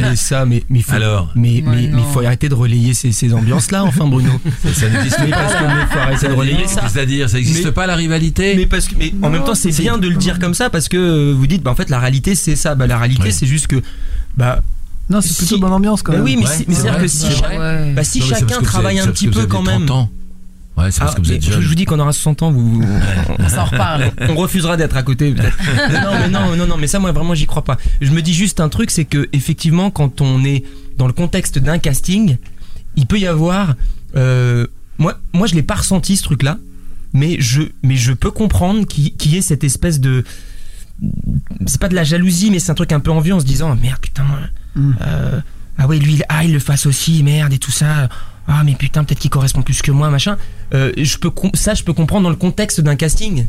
mais 0.00 0.16
ça, 0.16 0.44
mais, 0.46 0.62
mais 0.68 0.82
faut, 0.82 0.92
Alors 0.92 1.32
mais, 1.34 1.62
mais, 1.66 1.88
mais 1.92 2.02
faut 2.12 2.20
arrêter 2.20 2.48
de 2.48 2.54
relayer 2.54 2.94
ces, 2.94 3.12
ces 3.12 3.34
ambiances-là, 3.34 3.84
enfin, 3.84 4.06
Bruno. 4.06 4.30
ça 4.72 4.88
n'existe 4.88 5.18
pas. 5.18 5.26
parce 5.30 5.54
que, 5.54 5.62
mais 5.64 5.86
faut 5.90 5.98
arrêter 5.98 6.28
de 6.28 6.32
relayer 6.34 6.66
ça. 6.68 6.88
C'est-à-dire, 6.88 7.28
ça 7.28 7.36
n'existe 7.38 7.70
pas 7.72 7.86
la 7.86 7.96
rivalité 7.96 8.54
Mais 8.56 8.66
parce 8.66 8.86
que, 8.88 8.94
mais 8.98 9.12
en 9.22 9.30
même 9.30 9.44
temps, 9.44 9.54
c'est 9.54 9.70
bien 9.76 9.98
de 9.98 10.08
le 10.08 10.16
dire 10.16 10.38
comme 10.38 10.54
ça 10.54 10.70
parce 10.70 10.88
que 10.88 11.32
vous 11.32 11.46
dites, 11.46 11.62
bah 11.62 11.70
en 11.72 11.74
fait, 11.74 11.90
la 11.90 11.98
réalité, 11.98 12.34
c'est 12.34 12.56
ça. 12.56 12.74
Bah 12.74 12.86
la 12.86 12.98
réalité, 12.98 13.24
Oui. 13.24 13.32
c'est 13.32 13.46
juste 13.46 13.66
que, 13.66 13.82
bah, 14.36 14.62
Non, 15.08 15.20
c'est 15.20 15.30
Si- 15.30 15.38
plutôt 15.38 15.58
bonne 15.58 15.72
ambiance 15.72 16.02
quand 16.04 16.12
bah 16.12 16.18
même. 16.18 16.24
oui, 16.26 16.36
mais, 16.38 16.46
Ouais, 16.46 16.54
si- 16.56 16.64
c'est-à-dire 16.68 16.92
vrai, 16.92 17.02
que 17.02 17.08
si, 17.08 17.26
bah, 17.96 18.04
si 18.04 18.20
chacun 18.22 18.60
travaille 18.62 19.00
un 19.00 19.08
petit 19.08 19.26
peu 19.28 19.46
quand 19.46 19.62
même. 19.62 19.86
30 20.80 20.82
ans. 20.82 20.84
Ouais, 20.84 20.90
c'est 20.90 21.00
parce 21.00 21.12
Ah, 21.12 21.16
que 21.16 21.22
vous 21.22 21.28
mais 21.30 21.36
êtes 21.36 21.44
je, 21.44 21.52
jeune. 21.52 21.60
je 21.62 21.68
vous 21.68 21.74
dis 21.74 21.84
qu'on 21.84 21.98
aura 21.98 22.12
60 22.12 22.42
ans, 22.42 22.50
vous, 22.50 22.82
On 23.38 23.48
s'en 23.48 23.64
reparle. 23.64 24.10
on 24.28 24.34
refusera 24.36 24.76
d'être 24.76 24.96
à 24.96 25.02
côté. 25.02 25.32
peut-être. 25.32 25.56
non, 25.92 26.10
mais 26.20 26.28
non, 26.28 26.56
non, 26.56 26.66
non, 26.66 26.76
mais 26.76 26.86
ça, 26.86 26.98
moi, 26.98 27.12
vraiment, 27.12 27.34
j'y 27.34 27.46
crois 27.46 27.64
pas. 27.64 27.76
Je 28.00 28.10
me 28.10 28.22
dis 28.22 28.34
juste 28.34 28.60
un 28.60 28.68
truc, 28.68 28.90
c'est 28.90 29.04
que 29.04 29.28
effectivement, 29.32 29.90
quand 29.90 30.20
on 30.20 30.44
est 30.44 30.64
dans 30.98 31.06
le 31.06 31.12
contexte 31.12 31.58
d'un 31.58 31.78
casting, 31.78 32.36
il 32.96 33.06
peut 33.06 33.18
y 33.18 33.26
avoir. 33.26 33.74
euh, 34.16 34.66
moi, 34.98 35.18
moi, 35.32 35.46
je 35.46 35.54
l'ai 35.54 35.62
pas 35.62 35.76
ressenti 35.76 36.16
ce 36.16 36.22
truc-là, 36.24 36.58
mais 37.12 37.36
je, 37.40 37.62
mais 37.82 37.96
je 37.96 38.12
peux 38.12 38.30
comprendre 38.30 38.86
qu'il 38.86 39.14
qu'il 39.16 39.32
y 39.32 39.36
ait 39.38 39.42
cette 39.42 39.64
espèce 39.64 39.98
de. 40.00 40.24
C'est 41.66 41.80
pas 41.80 41.88
de 41.88 41.94
la 41.94 42.04
jalousie, 42.04 42.50
mais 42.50 42.58
c'est 42.58 42.70
un 42.70 42.74
truc 42.74 42.92
un 42.92 43.00
peu 43.00 43.10
envieux 43.10 43.34
en 43.34 43.40
se 43.40 43.46
disant 43.46 43.74
merde, 43.76 43.98
putain. 44.00 44.24
Mm. 44.74 44.92
euh, 45.00 45.40
ah 45.78 45.86
ouais, 45.86 45.98
lui, 45.98 46.14
il, 46.14 46.24
ah, 46.28 46.44
il 46.44 46.52
le 46.52 46.58
fasse 46.58 46.84
aussi, 46.84 47.22
merde, 47.22 47.52
et 47.54 47.58
tout 47.58 47.70
ça. 47.70 48.08
Ah, 48.46 48.62
mais 48.64 48.74
putain, 48.74 49.04
peut-être 49.04 49.18
qu'il 49.20 49.30
correspond 49.30 49.62
plus 49.62 49.80
que 49.80 49.90
moi, 49.90 50.10
machin. 50.10 50.36
Euh, 50.72 50.92
je 50.96 51.16
peux 51.18 51.30
ça, 51.54 51.74
je 51.74 51.82
peux 51.82 51.92
comprendre 51.92 52.24
dans 52.24 52.30
le 52.30 52.36
contexte 52.36 52.80
d'un 52.80 52.94
casting, 52.96 53.46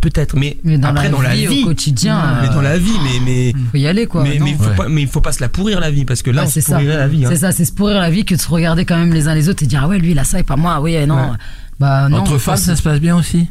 peut-être, 0.00 0.36
mais, 0.36 0.56
Mais 0.62 0.78
dans 0.78 0.88
après 0.88 1.04
la 1.04 1.10
dans 1.10 1.20
la 1.20 1.34
vie, 1.34 1.46
vie, 1.46 1.62
au 1.62 1.66
quotidien, 1.66 2.38
mais 2.42 2.48
dans 2.48 2.60
la 2.62 2.78
vie, 2.78 2.92
mais 3.02 3.20
mais 3.24 3.52
faut 3.72 3.76
y 3.76 3.86
aller 3.88 4.06
quoi. 4.06 4.22
mais 4.22 4.38
mais 4.40 4.54
faut 4.54 4.64
Ouais. 4.70 4.76
pas, 4.76 4.88
mais 4.88 5.02
il 5.02 5.08
faut 5.08 5.20
pas 5.20 5.32
se 5.32 5.40
la 5.40 5.48
pourrir 5.48 5.80
la 5.80 5.90
vie 5.90 6.04
parce 6.04 6.22
que 6.22 6.30
là, 6.30 6.42
Ouais, 6.42 6.48
on 6.48 6.50
c'est 6.50 6.60
ça. 6.60 6.80
la 6.80 7.08
vie. 7.08 7.24
hein. 7.24 7.28
C'est 7.30 7.38
ça, 7.38 7.50
c'est 7.52 7.64
se 7.64 7.72
pourrir 7.72 7.98
la 8.00 8.10
vie 8.10 8.24
que 8.24 8.34
de 8.36 8.40
se 8.40 8.48
regarder 8.48 8.84
quand 8.84 8.96
même 8.96 9.12
les 9.12 9.26
uns 9.26 9.34
les 9.34 9.48
autres 9.48 9.62
et 9.64 9.66
dire 9.66 9.80
ah 9.84 9.88
ouais 9.88 9.98
lui 9.98 10.12
il 10.12 10.18
a 10.18 10.24
ça 10.24 10.38
et 10.38 10.44
pas 10.44 10.56
moi, 10.56 10.80
oui 10.80 10.94
et 10.94 11.06
non. 11.06 11.16
Ouais. 11.16 11.36
Bah 11.80 12.08
non. 12.08 12.18
Entre 12.18 12.38
femmes, 12.38 12.56
ça 12.56 12.74
se 12.76 12.82
passe 12.82 13.00
bien 13.00 13.16
aussi 13.16 13.46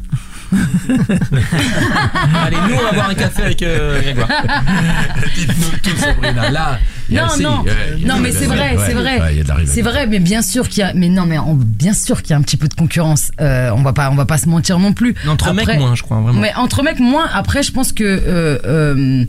Allez, 2.44 2.56
nous, 2.68 2.74
on 2.74 2.82
va 2.84 2.92
boire 2.92 3.10
un 3.10 3.14
café 3.14 3.42
avec 3.42 3.62
euh, 3.62 4.00
Grégoire. 4.00 4.28
Dites-nous 5.36 5.78
tout, 5.82 5.96
Sabrina. 5.98 6.50
Là, 6.50 6.78
il 7.08 7.14
y 7.16 7.18
a- 7.18 7.26
Non, 7.26 7.32
non. 7.40 7.64
Non, 8.06 8.18
mais 8.20 8.32
c'est 8.32 8.46
vrai, 8.46 8.76
c'est 8.86 8.94
vrai. 8.94 9.20
ouais. 9.20 9.42
C'est 9.66 9.82
vrai, 9.82 10.06
mais 10.06 10.18
bien 10.20 10.42
sûr 10.42 10.68
qu'il 10.68 10.80
y 10.80 10.82
a, 10.84 10.92
mais 10.94 11.08
non, 11.08 11.26
mais 11.26 11.38
on- 11.38 11.54
bien 11.54 11.92
sûr 11.92 12.22
qu'il 12.22 12.30
y 12.30 12.34
a 12.34 12.36
un 12.38 12.42
petit 12.42 12.56
peu 12.56 12.68
de 12.68 12.74
concurrence. 12.74 13.30
Euh, 13.40 13.70
on 13.74 13.82
va 13.82 13.92
pas, 13.92 14.10
on 14.10 14.14
va 14.14 14.24
pas 14.26 14.38
se 14.38 14.48
mentir 14.48 14.78
non 14.78 14.92
plus. 14.92 15.14
Entre 15.28 15.48
Après- 15.48 15.66
mecs, 15.66 15.78
moins, 15.78 15.94
je 15.94 16.02
crois, 16.02 16.20
vraiment. 16.20 16.40
Mais 16.40 16.52
entre 16.56 16.82
mecs, 16.82 17.00
moins. 17.00 17.28
Après, 17.32 17.62
je 17.62 17.72
pense 17.72 17.92
que 17.92 18.04
euh, 18.04 18.58
euh, 18.64 19.24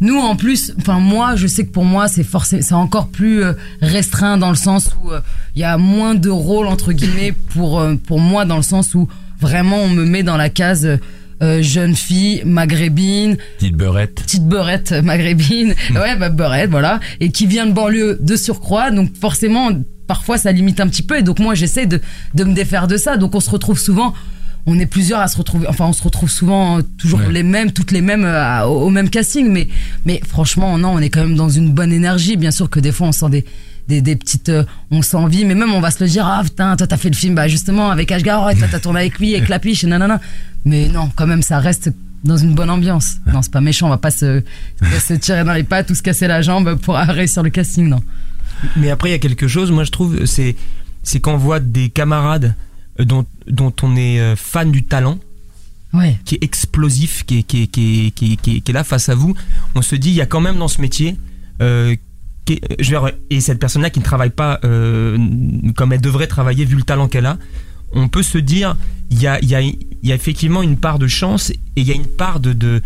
nous 0.00 0.18
en 0.18 0.34
plus, 0.36 0.72
enfin 0.80 0.98
moi, 0.98 1.36
je 1.36 1.46
sais 1.46 1.64
que 1.64 1.70
pour 1.72 1.84
moi 1.84 2.08
c'est 2.08 2.24
forcément, 2.24 2.62
c'est 2.62 2.74
encore 2.74 3.08
plus 3.08 3.44
restreint 3.80 4.36
dans 4.36 4.50
le 4.50 4.56
sens 4.56 4.90
où 5.02 5.10
euh, 5.12 5.20
il 5.54 5.60
y 5.62 5.64
a 5.64 5.76
moins 5.78 6.14
de 6.16 6.28
rôles 6.28 6.66
entre 6.66 6.92
guillemets 6.92 7.32
pour 7.50 7.78
euh, 7.78 7.94
pour 7.94 8.18
moi 8.18 8.44
dans 8.44 8.56
le 8.56 8.62
sens 8.62 8.96
où 8.96 9.06
vraiment 9.42 9.76
on 9.82 9.88
me 9.90 10.04
met 10.04 10.22
dans 10.22 10.36
la 10.38 10.48
case 10.48 10.88
euh, 11.42 11.60
jeune 11.62 11.94
fille 11.96 12.42
maghrébine, 12.46 13.36
Petite 13.58 13.76
beurette. 13.76 14.14
petite 14.22 14.46
beurette 14.46 14.92
maghrébine, 15.04 15.74
ouais 15.94 16.16
bah 16.16 16.28
beurette 16.30 16.70
voilà, 16.70 17.00
et 17.20 17.30
qui 17.30 17.46
vient 17.46 17.66
de 17.66 17.72
banlieue 17.72 18.16
de 18.20 18.36
surcroît, 18.36 18.90
donc 18.92 19.10
forcément 19.20 19.70
parfois 20.06 20.38
ça 20.38 20.52
limite 20.52 20.78
un 20.80 20.86
petit 20.88 21.02
peu. 21.02 21.18
Et 21.18 21.22
donc 21.22 21.38
moi 21.40 21.54
j'essaie 21.54 21.86
de 21.86 22.00
de 22.34 22.44
me 22.44 22.54
défaire 22.54 22.86
de 22.86 22.96
ça, 22.96 23.16
donc 23.16 23.34
on 23.34 23.40
se 23.40 23.50
retrouve 23.50 23.78
souvent 23.78 24.14
on 24.64 24.78
est 24.78 24.86
plusieurs 24.86 25.18
à 25.18 25.26
se 25.26 25.36
retrouver 25.36 25.66
enfin 25.66 25.86
on 25.86 25.92
se 25.92 26.04
retrouve 26.04 26.30
souvent 26.30 26.78
euh, 26.78 26.82
toujours 26.96 27.18
Ouais. 27.18 27.32
les 27.32 27.42
mêmes 27.42 27.72
toutes 27.72 27.90
les 27.90 28.00
mêmes 28.00 28.24
euh, 28.24 28.62
au 28.64 28.90
même 28.90 29.10
casting. 29.10 29.48
Mais 29.50 29.66
mais 30.04 30.20
franchement 30.24 30.78
non 30.78 30.90
on 30.90 30.98
est 31.00 31.10
quand 31.10 31.22
même 31.26 31.34
dans 31.34 31.48
une 31.48 31.70
bonne 31.72 31.92
énergie. 31.92 32.36
Bien 32.36 32.52
sûr 32.52 32.70
que 32.70 32.78
des 32.78 32.92
fois 32.92 33.08
on 33.08 33.12
sent 33.12 33.30
des 33.30 33.44
des, 33.88 34.00
des 34.00 34.16
petites 34.16 34.48
euh, 34.48 34.64
on 34.90 35.02
s'envie 35.02 35.44
mais 35.44 35.54
même 35.54 35.72
on 35.72 35.80
va 35.80 35.90
se 35.90 36.02
le 36.02 36.08
dire 36.08 36.26
ah 36.26 36.42
putain 36.44 36.76
toi 36.76 36.86
t'as 36.86 36.96
fait 36.96 37.10
le 37.10 37.16
film 37.16 37.34
bah 37.34 37.48
justement 37.48 37.90
avec 37.90 38.10
Ashgar 38.12 38.48
et 38.50 38.56
toi 38.56 38.68
t'as 38.70 38.78
tourné 38.80 39.00
avec 39.00 39.18
lui 39.18 39.34
avec 39.34 39.48
Lapiche 39.48 39.84
et 39.84 39.86
nanana. 39.86 40.20
Mais 40.64 40.88
non 40.88 41.10
quand 41.16 41.26
même 41.26 41.42
ça 41.42 41.58
reste 41.58 41.90
dans 42.24 42.36
une 42.36 42.54
bonne 42.54 42.70
ambiance. 42.70 43.16
Non 43.32 43.42
c'est 43.42 43.50
pas 43.52 43.60
méchant 43.60 43.86
on 43.86 43.90
va 43.90 43.98
pas 43.98 44.12
se, 44.12 44.42
se 44.82 45.14
tirer 45.14 45.42
dans 45.44 45.52
les 45.54 45.64
pattes 45.64 45.90
ou 45.90 45.94
se 45.94 46.02
casser 46.02 46.26
la 46.28 46.42
jambe 46.42 46.76
pour 46.76 46.94
réussir 46.96 47.42
le 47.42 47.50
casting 47.50 47.88
non. 47.88 48.00
Mais 48.76 48.90
après, 48.90 49.08
il 49.08 49.12
y 49.12 49.14
a 49.16 49.18
quelque 49.18 49.48
chose, 49.48 49.72
moi 49.72 49.82
je 49.82 49.90
trouve, 49.90 50.24
c'est 50.24 50.54
c'est 51.02 51.18
quand 51.18 51.34
on 51.34 51.36
voit 51.36 51.58
des 51.58 51.88
camarades 51.88 52.54
euh, 53.00 53.04
dont, 53.04 53.26
dont 53.48 53.72
on 53.82 53.96
est 53.96 54.20
euh, 54.20 54.36
fan 54.36 54.70
du 54.70 54.84
talent, 54.84 55.18
ouais. 55.92 56.16
qui 56.24 56.36
est 56.36 56.44
explosif, 56.44 57.24
qui 57.26 57.38
est, 57.38 57.42
qui, 57.42 57.62
est, 57.64 57.66
qui, 57.66 58.06
est, 58.06 58.10
qui, 58.12 58.34
est, 58.34 58.36
qui 58.36 58.56
est- 58.56 58.60
qui 58.60 58.70
est 58.70 58.74
là 58.74 58.84
face 58.84 59.08
à 59.08 59.16
vous, 59.16 59.34
on 59.74 59.82
se 59.82 59.96
dit, 59.96 60.10
il 60.10 60.14
y 60.14 60.20
a 60.20 60.26
quand 60.26 60.40
même 60.40 60.58
dans 60.58 60.68
ce 60.68 60.80
métier, 60.80 61.16
euh, 61.60 61.96
je 62.48 62.54
veux 62.94 63.00
dire, 63.00 63.10
et 63.30 63.40
cette 63.40 63.58
personne-là 63.58 63.90
qui 63.90 64.00
ne 64.00 64.04
travaille 64.04 64.30
pas 64.30 64.58
euh, 64.64 65.16
comme 65.76 65.92
elle 65.92 66.00
devrait 66.00 66.26
travailler 66.26 66.64
vu 66.64 66.76
le 66.76 66.82
talent 66.82 67.08
qu'elle 67.08 67.26
a, 67.26 67.38
on 67.92 68.08
peut 68.08 68.22
se 68.22 68.38
dire, 68.38 68.76
il 69.10 69.20
y 69.20 69.26
a, 69.26 69.38
il 69.40 69.48
y, 69.48 69.54
a, 69.54 69.60
il 69.60 69.76
y 70.02 70.12
a 70.12 70.14
effectivement 70.14 70.62
une 70.62 70.76
part 70.76 70.98
de 70.98 71.06
chance 71.06 71.50
et 71.50 71.58
il 71.76 71.84
y 71.86 71.92
a 71.92 71.94
une 71.94 72.06
part 72.06 72.40
de, 72.40 72.52
de, 72.52 72.80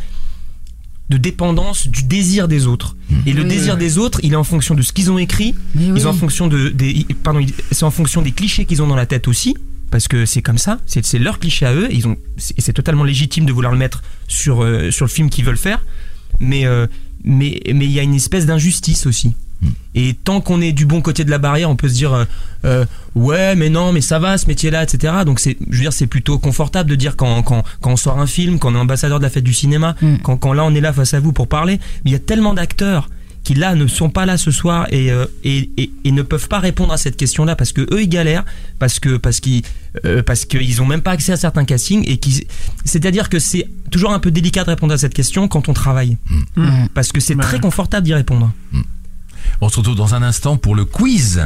de 1.09 1.17
dépendance 1.17 1.87
du 1.87 2.03
désir 2.03 2.49
des 2.49 2.67
autres. 2.67 2.97
Et 3.25 3.33
le 3.33 3.43
Oui, 3.43 3.49
désir 3.49 3.75
oui. 3.75 3.79
des 3.81 3.99
autres, 3.99 4.21
il 4.25 4.33
est 4.33 4.37
en 4.37 4.45
fonction 4.45 4.75
de 4.75 4.83
ce 4.83 4.93
qu'ils 4.93 5.11
ont 5.11 5.19
écrit, 5.19 5.55
mais 5.75 5.91
oui. 5.91 6.01
ils 6.01 6.07
ont 6.07 6.11
en 6.11 6.15
fonction 6.15 6.49
de 6.49 6.69
des 6.69 7.07
pardon 7.23 7.45
c'est 7.71 7.85
en 7.85 7.91
fonction 7.93 8.21
des 8.23 8.33
clichés 8.33 8.65
qu'ils 8.67 8.83
ont 8.83 8.89
dans 8.89 8.97
la 8.97 9.07
tête 9.07 9.29
aussi 9.29 9.57
parce 9.93 10.09
que 10.09 10.27
c'est 10.27 10.43
comme 10.43 10.59
ça 10.59 10.81
c'est 10.87 11.07
c'est 11.07 11.21
leur 11.21 11.39
cliché 11.39 11.65
à 11.65 11.73
eux 11.73 11.87
et 11.91 11.95
ils 11.95 12.09
ont 12.09 12.17
c'est 12.37 12.61
c'est 12.61 12.73
totalement 12.73 13.05
légitime 13.05 13.47
de 13.47 13.53
vouloir 13.53 13.73
le 13.73 13.79
mettre 13.79 14.03
sur 14.27 14.65
euh, 14.65 14.91
sur 14.91 15.05
le 15.07 15.11
film 15.11 15.31
qu'ils 15.31 15.45
veulent 15.45 15.57
faire 15.57 15.85
mais 16.41 16.67
euh, 16.67 16.89
mais 17.23 17.61
mais 17.73 17.85
il 17.85 17.93
y 17.93 18.01
a 18.01 18.03
une 18.03 18.15
espèce 18.17 18.47
d'injustice 18.47 19.07
aussi 19.07 19.37
et 19.95 20.15
tant 20.15 20.41
qu'on 20.41 20.61
est 20.61 20.73
du 20.73 20.85
bon 20.87 21.01
côté 21.01 21.25
de 21.25 21.31
la 21.31 21.39
barrière 21.39 21.71
on 21.71 21.77
peut 21.77 21.89
se 21.89 21.95
dire 21.95 22.13
euh, 22.13 22.25
euh, 22.65 22.85
ouais 23.15 23.57
mais 23.57 23.71
non 23.71 23.93
mais 23.93 24.01
ça 24.03 24.19
va 24.19 24.37
ce 24.39 24.47
métier 24.47 24.71
là 24.71 24.83
etc 24.83 25.15
donc 25.25 25.41
c'est 25.41 25.57
je 25.71 25.77
veux 25.77 25.83
dire 25.83 25.93
c'est 25.93 26.07
plutôt 26.07 26.39
confortable 26.39 26.91
de 26.91 26.95
dire 26.95 27.17
quand, 27.17 27.43
quand 27.43 27.65
quand 27.81 27.91
on 27.93 27.97
sort 27.97 28.19
un 28.21 28.27
film 28.27 28.59
quand 28.59 28.73
on 28.73 28.77
est 28.77 28.81
ambassadeur 28.81 29.19
de 29.19 29.25
la 29.25 29.31
fête 29.31 29.45
du 29.45 29.55
cinéma 29.55 29.95
Mm. 30.03 30.17
quand 30.23 30.37
quand 30.37 30.53
là 30.53 30.65
on 30.65 30.75
est 30.75 30.81
là 30.81 30.93
face 30.93 31.15
à 31.15 31.21
vous 31.21 31.33
pour 31.33 31.49
parler 31.49 31.79
mais 32.05 32.11
il 32.11 32.13
y 32.13 32.17
a 32.17 32.19
tellement 32.21 32.53
d'acteurs 32.55 33.09
qui 33.45 33.55
là 33.55 33.77
ne 33.77 33.87
sont 33.87 34.11
pas 34.11 34.27
là 34.27 34.37
ce 34.39 34.51
soir 34.51 34.89
et, 34.91 35.13
euh, 35.13 35.25
et, 35.45 35.71
et, 35.77 35.91
et 36.05 36.11
ne 36.11 36.23
peuvent 36.23 36.49
pas 36.49 36.59
répondre 36.59 36.93
à 36.93 36.97
cette 36.97 37.17
question-là 37.17 37.55
parce 37.55 37.73
que 37.73 37.83
eux 37.95 38.03
ils 38.03 38.09
galèrent 38.09 38.45
parce 38.81 38.99
que 38.99 39.17
parce 39.19 39.39
qu'ils 39.39 39.63
euh, 40.05 40.21
parce 40.25 40.45
qu'ils 40.47 40.83
ont 40.83 40.87
même 40.87 41.01
pas 41.01 41.13
accès 41.13 41.31
à 41.33 41.37
certains 41.37 41.65
castings 41.65 42.03
et 42.09 42.17
qui 42.19 42.45
c'est-à-dire 42.85 43.29
que 43.29 43.39
c'est 43.39 43.69
toujours 43.93 44.13
un 44.13 44.19
peu 44.19 44.33
délicat 44.33 44.65
de 44.65 44.71
répondre 44.71 44.93
à 44.93 44.99
cette 44.99 45.15
question 45.15 45.47
quand 45.49 45.69
on 45.69 45.73
travaille 45.75 46.19
Mm. 46.57 46.87
parce 46.93 47.13
que 47.13 47.21
c'est 47.21 47.37
Ouais. 47.37 47.43
très 47.43 47.61
confortable 47.61 48.05
d'y 48.05 48.15
répondre. 48.15 48.51
On 49.61 49.69
se 49.69 49.77
retrouve 49.79 49.97
dans 49.97 50.15
un 50.15 50.23
instant 50.23 50.57
pour 50.57 50.75
le 50.75 50.85
quiz. 50.85 51.43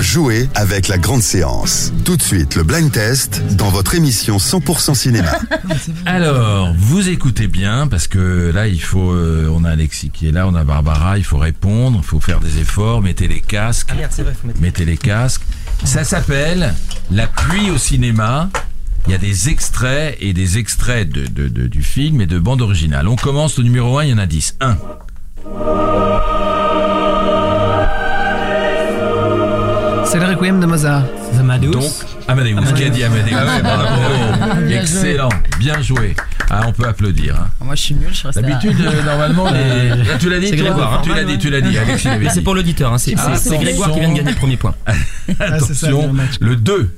Jouez 0.00 0.48
avec 0.54 0.88
la 0.88 0.98
grande 0.98 1.22
séance. 1.22 1.92
Tout 2.04 2.16
de 2.16 2.22
suite, 2.22 2.54
le 2.54 2.62
blind 2.62 2.90
test 2.92 3.42
dans 3.56 3.68
votre 3.70 3.94
émission 3.94 4.36
100% 4.36 4.94
cinéma. 4.94 5.32
Alors, 6.06 6.72
vous 6.78 7.08
écoutez 7.08 7.48
bien 7.48 7.86
parce 7.88 8.06
que 8.06 8.50
là, 8.54 8.66
il 8.68 8.80
faut, 8.80 9.12
euh, 9.12 9.48
on 9.52 9.64
a 9.64 9.70
Alexis 9.70 10.10
qui 10.10 10.28
est 10.28 10.32
là, 10.32 10.46
on 10.46 10.54
a 10.54 10.64
Barbara, 10.64 11.18
il 11.18 11.24
faut 11.24 11.38
répondre, 11.38 11.98
il 12.02 12.06
faut 12.06 12.20
faire 12.20 12.40
des 12.40 12.58
efforts, 12.58 13.02
mettez 13.02 13.26
les 13.28 13.40
casques, 13.40 13.92
merde, 13.96 14.12
c'est 14.14 14.22
vrai, 14.22 14.34
faut 14.40 14.46
mettre... 14.46 14.60
mettez 14.60 14.84
les 14.84 14.96
casques. 14.96 15.42
Ça 15.82 16.04
s'appelle 16.04 16.74
La 17.10 17.26
pluie 17.26 17.70
au 17.70 17.78
cinéma. 17.78 18.50
Il 19.06 19.12
y 19.12 19.14
a 19.14 19.18
des 19.18 19.50
extraits 19.50 20.16
et 20.20 20.32
des 20.32 20.56
extraits 20.56 21.06
de, 21.10 21.26
de- 21.26 21.48
de- 21.48 21.66
du 21.66 21.82
film 21.82 22.22
et 22.22 22.26
de 22.26 22.38
bande 22.38 22.62
originale. 22.62 23.06
On 23.08 23.16
commence 23.16 23.58
au 23.58 23.62
numéro 23.62 23.98
1, 23.98 24.04
il 24.04 24.10
y 24.10 24.14
en 24.14 24.18
a 24.18 24.24
10. 24.26 24.56
1. 24.60 24.76
C'est 30.14 30.20
le 30.20 30.26
requiem 30.26 30.60
de 30.60 30.66
Mozart. 30.66 31.02
Amadeus. 31.40 31.72
Donc, 31.72 31.82
Amadeus, 32.28 32.72
qui 32.76 32.84
a 32.84 32.88
dit 32.88 33.02
Amadeus 33.02 33.34
Bravo, 33.64 34.60
Bien 34.68 34.80
excellent, 34.80 35.28
bien 35.58 35.82
joué. 35.82 36.14
Ah, 36.48 36.60
on 36.68 36.72
peut 36.72 36.86
applaudir. 36.86 37.34
hein. 37.34 37.48
moi 37.60 37.74
je 37.74 37.82
suis 37.82 37.94
nul 37.96 38.10
je 38.14 38.28
là. 38.28 38.30
D'habitude, 38.32 38.76
euh, 38.80 39.02
normalement, 39.02 39.50
les... 39.50 39.88
Là, 40.04 40.16
tu 40.20 40.30
l'as 40.30 40.38
dit, 40.38 40.52
Grégoire, 40.52 40.94
hein. 40.94 41.00
Tu 41.02 41.08
l'as 41.12 41.24
dit, 41.24 41.36
tu 41.36 41.50
l'as 41.50 41.60
dit. 41.60 41.76
Alexis 41.76 42.08
c'est 42.32 42.42
pour 42.42 42.54
l'auditeur, 42.54 42.92
hein, 42.92 42.98
c'est 42.98 43.16
Ah, 43.18 43.34
Grégoire 43.60 43.90
qui 43.90 43.98
vient 43.98 44.10
de 44.10 44.14
gagner 44.14 44.30
le 44.30 44.36
premier 44.36 44.56
point. 44.56 44.76
Ah, 44.86 45.58
ça, 45.58 45.86
Attention, 45.88 46.14
le 46.40 46.54
2. 46.54 46.90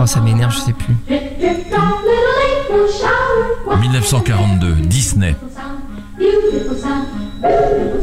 Oh, 0.00 0.06
ça 0.06 0.20
m'énerve, 0.20 0.52
je 0.52 0.58
sais 0.58 0.72
plus. 0.72 0.96
1942, 3.80 4.72
Disney. 4.86 5.36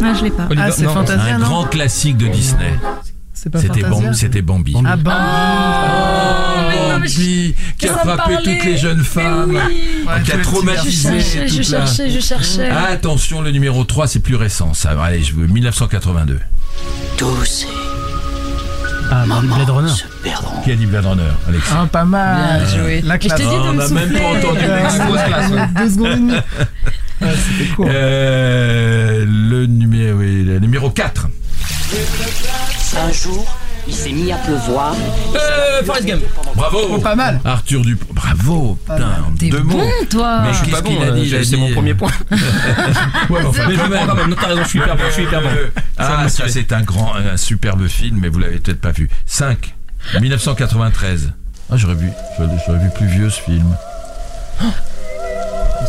Ah, 0.01 0.14
je 0.14 0.24
l'ai 0.24 0.32
pas. 0.32 0.47
Ah, 0.57 0.72
c'est 0.72 0.84
non, 0.84 0.93
Fantasia, 0.93 1.36
Un 1.36 1.39
non 1.39 1.45
grand 1.45 1.64
classique 1.66 2.18
de 2.18 2.28
Disney. 2.28 2.74
C'est 3.34 3.49
pas 3.49 3.60
C'était 3.60 3.82
Bambi. 3.84 4.07
C'était 4.18 4.41
Bambi. 4.41 4.76
Ah, 4.86 4.97
Bambi. 4.97 5.16
Oh, 5.16 6.62
mais 6.70 6.76
non, 6.76 6.99
mais 6.99 7.07
Bambi, 7.07 7.55
qui 7.78 7.88
a 7.88 7.93
frappé 7.97 8.36
toutes 8.43 8.66
les 8.66 8.78
jeunes 8.78 9.03
femmes, 9.03 9.51
Ouais, 9.55 9.62
qui 10.26 10.32
a 10.32 10.38
tous 10.38 10.38
les 10.38 10.43
Je 10.43 10.43
traumatisé 10.43 11.10
cherchais, 11.22 11.47
je 11.47 11.55
toute 11.62 11.70
la- 11.72 11.86
cherchais, 11.86 12.10
je 12.10 12.20
cherchais. 12.20 12.70
Attention, 12.70 13.41
le 13.41 13.51
numéro 13.51 13.84
3, 13.86 14.07
c'est 14.07 14.20
plus 14.20 14.36
récent. 14.36 14.74
Ça, 14.74 14.91
allez, 15.01 15.24
je 15.24 15.34
veux 15.36 15.47
1982. 15.47 16.39
Ah, 19.12 19.24
Blade 19.41 19.70
Runner. 19.70 19.91
Qui 20.64 20.72
a 20.72 20.76
dit 20.76 20.86
Blade 20.86 21.05
Runner, 21.05 21.24
Alexis 21.47 21.72
Ah, 21.76 21.88
pas 21.91 22.05
mal. 22.05 22.62
Bien 22.66 22.78
joué. 22.84 23.01
La 23.01 23.16
Et 23.16 23.18
je 23.18 23.22
t'ai 23.22 23.28
classe. 23.28 23.39
dit 23.39 23.45
de 23.45 23.51
On 23.62 23.74
me 23.74 23.78
n'a 23.78 23.88
même 23.89 24.12
pas 24.14 24.20
entendu. 24.20 24.60
Euh, 24.64 24.80
grosse 24.80 25.24
classe, 25.24 25.51
ouais. 25.51 25.68
Deux 25.78 25.89
secondes 25.89 26.07
et 26.12 26.16
demie. 26.16 26.34
Ouais, 27.22 27.28
C'était 27.36 27.70
court. 27.76 27.88
Euh, 27.89 29.26
le 29.28 29.66
numéro, 29.66 30.20
oui, 30.20 30.41
le 30.45 30.57
numéro 30.60 30.89
4. 30.89 31.28
Un 32.97 33.12
jour, 33.12 33.59
il 33.89 33.95
s'est 33.95 34.11
mis 34.11 34.31
à 34.31 34.37
pleuvoir. 34.37 34.93
Euh, 35.35 35.83
Forrest 35.83 36.05
Gump. 36.05 36.21
Bravo 36.55 36.77
Oh, 36.91 36.97
pas 36.99 37.15
mal. 37.15 37.39
Arthur 37.43 37.81
Dupont. 37.81 38.13
Bravo 38.13 38.77
Putain, 38.85 39.09
T'es 39.39 39.49
deux 39.49 39.59
bon, 39.61 39.77
mots. 39.79 39.83
toi. 40.09 40.41
Mais 40.43 40.49
Je 40.53 40.57
suis 40.57 40.65
qu'est-ce 40.67 40.75
pas 40.75 40.81
bon, 40.81 40.89
qu'il 40.95 41.03
a 41.03 41.07
euh, 41.07 41.11
dit 41.19 41.29
c'est 41.29 41.41
dit- 41.41 41.57
mon 41.57 41.71
premier 41.73 41.93
point. 41.95 42.11
Ouais, 43.29 43.39
enfin, 43.45 43.63
Mais 43.67 43.75
je 43.75 43.81
même. 43.81 44.07
quand 44.07 44.15
même, 44.15 44.29
non, 44.29 44.35
t'as 44.39 44.47
raison, 44.47 44.63
je 44.63 44.69
suis 44.69 44.79
hyper 44.79 44.95
bon, 44.95 45.03
je 45.07 45.13
suis 45.13 45.23
hyper 45.23 45.41
bon. 45.41 45.49
Ah, 45.97 46.29
Ça 46.29 46.43
c'est 46.47 46.71
un 46.73 46.81
grand, 46.81 47.13
un 47.15 47.37
superbe 47.37 47.87
film, 47.87 48.19
mais 48.21 48.29
vous 48.29 48.39
l'avez 48.39 48.57
peut-être 48.59 48.81
pas 48.81 48.91
vu. 48.91 49.09
5. 49.25 49.73
1993. 50.21 51.31
Ah, 51.71 51.77
j'aurais 51.77 51.95
vu, 51.95 52.09
j'aurais 52.37 52.79
vu 52.79 52.89
plus 52.95 53.07
vieux 53.07 53.29
ce 53.29 53.41
film. 53.41 53.75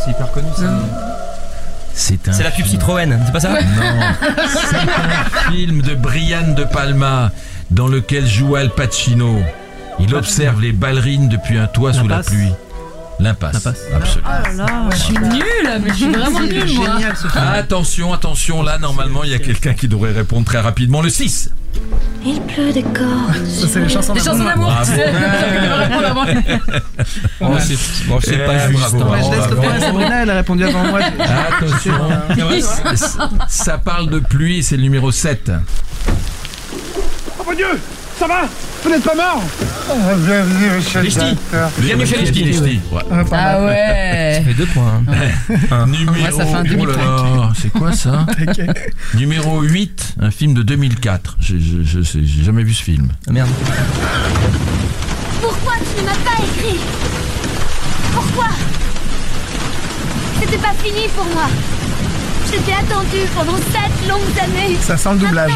C'est 0.03 0.11
hyper 0.11 0.31
connu 0.31 0.47
ça. 0.55 0.63
C'est 1.93 2.27
un. 2.29 2.31
C'est 2.33 2.43
la 2.43 2.51
pub 2.51 2.65
Citroën, 2.65 3.19
c'est 3.25 3.31
pas 3.33 3.39
ça 3.41 3.49
Non, 3.49 3.57
c'est 4.47 4.77
un 4.77 5.51
film 5.51 5.81
de 5.81 5.93
Brian 5.95 6.53
De 6.55 6.63
Palma 6.63 7.31
dans 7.71 7.87
lequel 7.87 8.27
joue 8.27 8.55
Al 8.55 8.69
Pacino. 8.69 9.39
Il 9.99 10.13
observe 10.15 10.61
les 10.61 10.71
ballerines 10.71 11.27
depuis 11.29 11.57
un 11.57 11.67
toit 11.67 11.93
sous 11.93 12.07
la 12.07 12.19
pluie. 12.19 12.51
L'impasse. 13.19 13.53
L'impasse. 13.53 13.83
Absolument. 13.93 14.29
Oh 14.31 14.57
là 14.57 14.63
là. 14.65 14.89
Je 14.91 14.95
suis 14.97 15.13
nulle, 15.13 15.81
mais 15.83 15.89
je 15.89 15.93
suis 15.93 16.11
vraiment 16.11 16.39
nulle, 16.39 16.73
moi. 16.73 16.85
Génial 16.95 17.15
ce 17.15 17.27
film. 17.27 17.43
Attention, 17.53 18.13
attention, 18.13 18.63
là 18.63 18.79
normalement 18.79 19.23
il 19.23 19.29
y 19.29 19.35
a 19.35 19.39
quelqu'un 19.39 19.73
qui 19.73 19.87
devrait 19.87 20.11
répondre 20.11 20.43
très 20.45 20.59
rapidement. 20.59 21.01
Le 21.03 21.09
6. 21.09 21.51
Il 22.25 22.41
pleut 22.41 22.73
des 22.73 22.81
cordes. 22.81 23.45
Ça, 23.47 23.67
c'est 23.71 23.79
les 23.79 23.89
chansons 23.89 24.13
Les 24.15 24.19
chansons 24.21 24.43
d'amour. 24.43 24.71
Bon, 27.39 27.57
c'est 27.59 28.07
bon, 28.07 28.19
Eh, 28.27 28.37
pas 28.45 28.67
juste. 28.67 28.95
bravo. 28.95 29.11
Ouais, 29.11 29.19
je 29.23 29.29
laisse 29.35 29.49
le 29.49 29.55
bravo. 29.55 29.61
point 29.61 29.73
à 29.75 29.79
Sabrina, 29.79 30.21
elle 30.23 30.29
a 30.29 30.35
répondu 30.35 30.63
avant 30.65 30.83
moi. 30.85 30.99
Attention. 31.03 31.93
Ça- 32.95 33.29
Ça 33.47 33.77
parle 33.77 34.09
de 34.09 34.19
pluie 34.19 34.63
c'est 34.63 34.77
le 34.77 34.83
numéro 34.83 35.11
7. 35.11 35.51
Oh 37.51 37.53
mon 37.53 37.57
Dieu 37.57 37.79
Ça 38.17 38.27
va 38.27 38.43
Vous 38.81 38.89
n'êtes 38.89 39.03
pas 39.03 39.13
mort 39.13 39.43
Bienvenue 40.25 40.81
chez 40.81 41.01
Les 41.01 41.09
ch'tis. 41.09 41.37
Bienvenue 41.79 42.05
chez 42.05 42.25
ch'tis. 42.25 42.43
Les 42.45 42.53
ch'tis, 42.53 42.79
ouais. 42.93 43.01
Ah 43.11 43.23
Ça 43.29 43.61
ouais. 43.65 44.41
fait 44.45 44.53
deux 44.53 44.65
points. 44.67 45.01
hein. 45.71 45.85
Numéro, 45.87 46.37
ça 46.37 46.45
fait 46.45 46.53
un 46.53 46.63
oh 46.79 46.85
là 46.85 46.95
là, 46.95 47.49
c'est 47.61 47.69
quoi 47.73 47.91
ça 47.91 48.25
Numéro 49.15 49.61
8, 49.63 50.15
un 50.21 50.31
film 50.31 50.53
de 50.53 50.63
2004. 50.63 51.37
Je, 51.41 51.57
je, 51.57 51.83
je 51.83 52.01
sais, 52.03 52.19
j'ai 52.23 52.43
jamais 52.45 52.63
vu 52.63 52.73
ce 52.73 52.83
film. 52.83 53.09
Ah, 53.27 53.31
Merde. 53.33 53.49
Pourquoi 55.41 55.73
tu 55.93 56.01
ne 56.01 56.07
m'as 56.07 56.13
pas 56.13 56.41
écrit? 56.41 56.79
Pourquoi? 58.13 58.47
C'était 60.39 60.57
pas 60.57 60.73
fini 60.81 61.09
pour 61.17 61.25
moi. 61.25 61.47
Je 62.53 62.57
t'ai 62.59 62.73
attendu 62.73 63.17
pendant 63.35 63.55
sept 63.57 64.09
longues 64.09 64.39
années. 64.43 64.77
Ça 64.81 64.97
sent 64.97 65.09
le 65.13 65.19
doublage. 65.19 65.51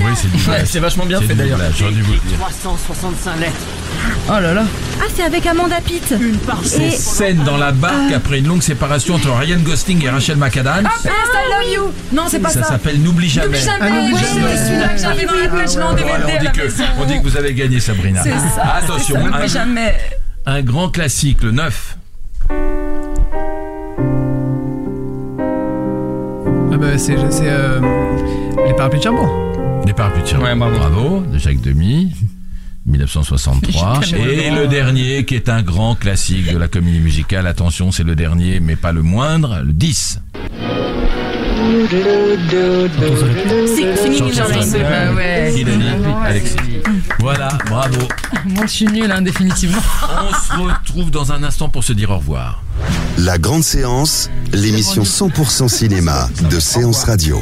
Oui, 0.00 0.06
c'est 0.16 0.30
doublage. 0.32 0.48
Ouais, 0.60 0.66
c'est 0.66 0.80
vachement 0.80 1.06
bien 1.06 1.18
C'est 1.20 1.26
fait 1.28 1.34
d'ailleurs. 1.34 1.58
doublage, 1.58 1.74
J'aurais 1.78 1.92
dû 1.92 2.02
vous 2.02 2.12
le 2.12 2.18
dire. 2.18 2.38
365 2.40 3.38
lettres. 3.40 3.52
Oh 4.28 4.32
là 4.32 4.54
là. 4.54 4.62
Ah, 5.00 5.04
c'est 5.14 5.22
avec 5.22 5.46
Amanda 5.46 5.76
Pitt. 5.84 6.14
Une 6.20 6.38
par 6.38 6.58
Ces 6.64 6.82
Et- 6.82 6.90
scènes 6.90 7.44
dans 7.44 7.56
la 7.56 7.70
barque 7.72 8.12
après 8.14 8.38
une 8.40 8.48
longue 8.48 8.62
séparation 8.62 9.14
entre 9.14 9.30
Ryan 9.30 9.58
Gosling 9.60 10.04
et 10.04 10.10
Rachel 10.10 10.36
McAdams. 10.38 10.86
Ah, 10.88 10.94
Best 11.02 11.14
I 11.14 11.50
Love 11.50 11.72
You. 11.86 11.92
Non, 12.12 12.24
c'est 12.28 12.40
pas 12.40 12.50
Ça 12.50 12.62
ça. 12.62 12.68
s'appelle 12.70 13.00
N'oublie 13.00 13.28
jamais. 13.28 13.46
N'oublie 13.48 13.60
jamais. 13.64 13.78
Ah, 13.80 13.90
n'oublie 13.90 14.24
jamais. 14.24 14.56
celui-là 14.56 14.88
que 14.88 15.00
j'avais 15.00 15.24
dans 15.26 15.32
la 15.34 15.48
poche, 15.48 15.74
je 15.74 15.80
on, 16.98 17.04
dit 17.04 17.18
que, 17.18 17.22
vous 17.22 17.36
avez 17.36 17.54
gagné, 17.54 17.78
Sabrina. 17.80 18.22
C'est 18.22 18.30
ça. 18.30 18.62
Attention, 18.76 19.24
n'oublie 19.24 19.48
jamais. 19.48 19.96
un 20.46 20.62
grand 20.62 20.88
classique, 20.88 21.42
le 21.42 21.52
9. 21.52 21.96
C'est 26.96 27.16
euh, 27.42 27.80
les 28.66 28.74
parapluies 28.74 28.98
de 29.00 29.04
charbon. 29.04 29.82
Les 29.86 29.92
parapluies 29.92 30.22
de 30.22 30.26
Cherbourg. 30.28 30.48
Ouais, 30.48 30.54
bravo. 30.54 30.76
bravo, 30.78 31.20
de 31.32 31.38
Jacques 31.38 31.60
Demy. 31.60 32.12
1963 32.86 34.00
Je 34.02 34.16
connais 34.16 34.46
et 34.46 34.50
le 34.50 34.66
dernier 34.66 35.24
qui 35.26 35.34
est 35.34 35.50
un 35.50 35.62
grand 35.62 35.94
classique 35.94 36.50
de 36.50 36.56
la 36.56 36.66
comédie 36.66 36.98
musicale 37.00 37.46
attention 37.46 37.92
c'est 37.92 38.04
le 38.04 38.16
dernier 38.16 38.58
mais 38.58 38.74
pas 38.74 38.90
le 38.92 39.02
moindre 39.02 39.60
le 39.62 39.72
10 39.74 40.20
Sing- 40.38 41.29
Singing 43.66 44.24
in 44.24 44.28
the 44.28 44.34
Chanson 44.34 44.52
Rain. 44.52 44.62
française. 44.62 44.82
Bah 44.82 45.14
ouais. 45.14 45.54
Idani, 45.60 45.84
Alexis 46.24 46.56
voilà 47.18 47.48
bravo 47.68 47.98
Moi, 48.46 48.64
je 48.66 48.70
suis 48.70 48.86
nulle, 48.86 49.10
hein, 49.12 49.20
définitivement. 49.22 49.82
on 50.02 50.34
se 50.34 50.62
retrouve 50.62 51.10
dans 51.10 51.32
un 51.32 51.42
instant 51.42 51.68
pour 51.68 51.84
se 51.84 51.92
dire 51.92 52.10
au 52.10 52.16
revoir 52.18 52.62
La 53.18 53.36
grande 53.38 53.62
séance, 53.62 54.30
l'émission 54.52 55.02
100% 55.02 55.68
cinéma 55.68 56.30
de 56.50 56.58
Séance 56.58 57.04
Radio. 57.04 57.40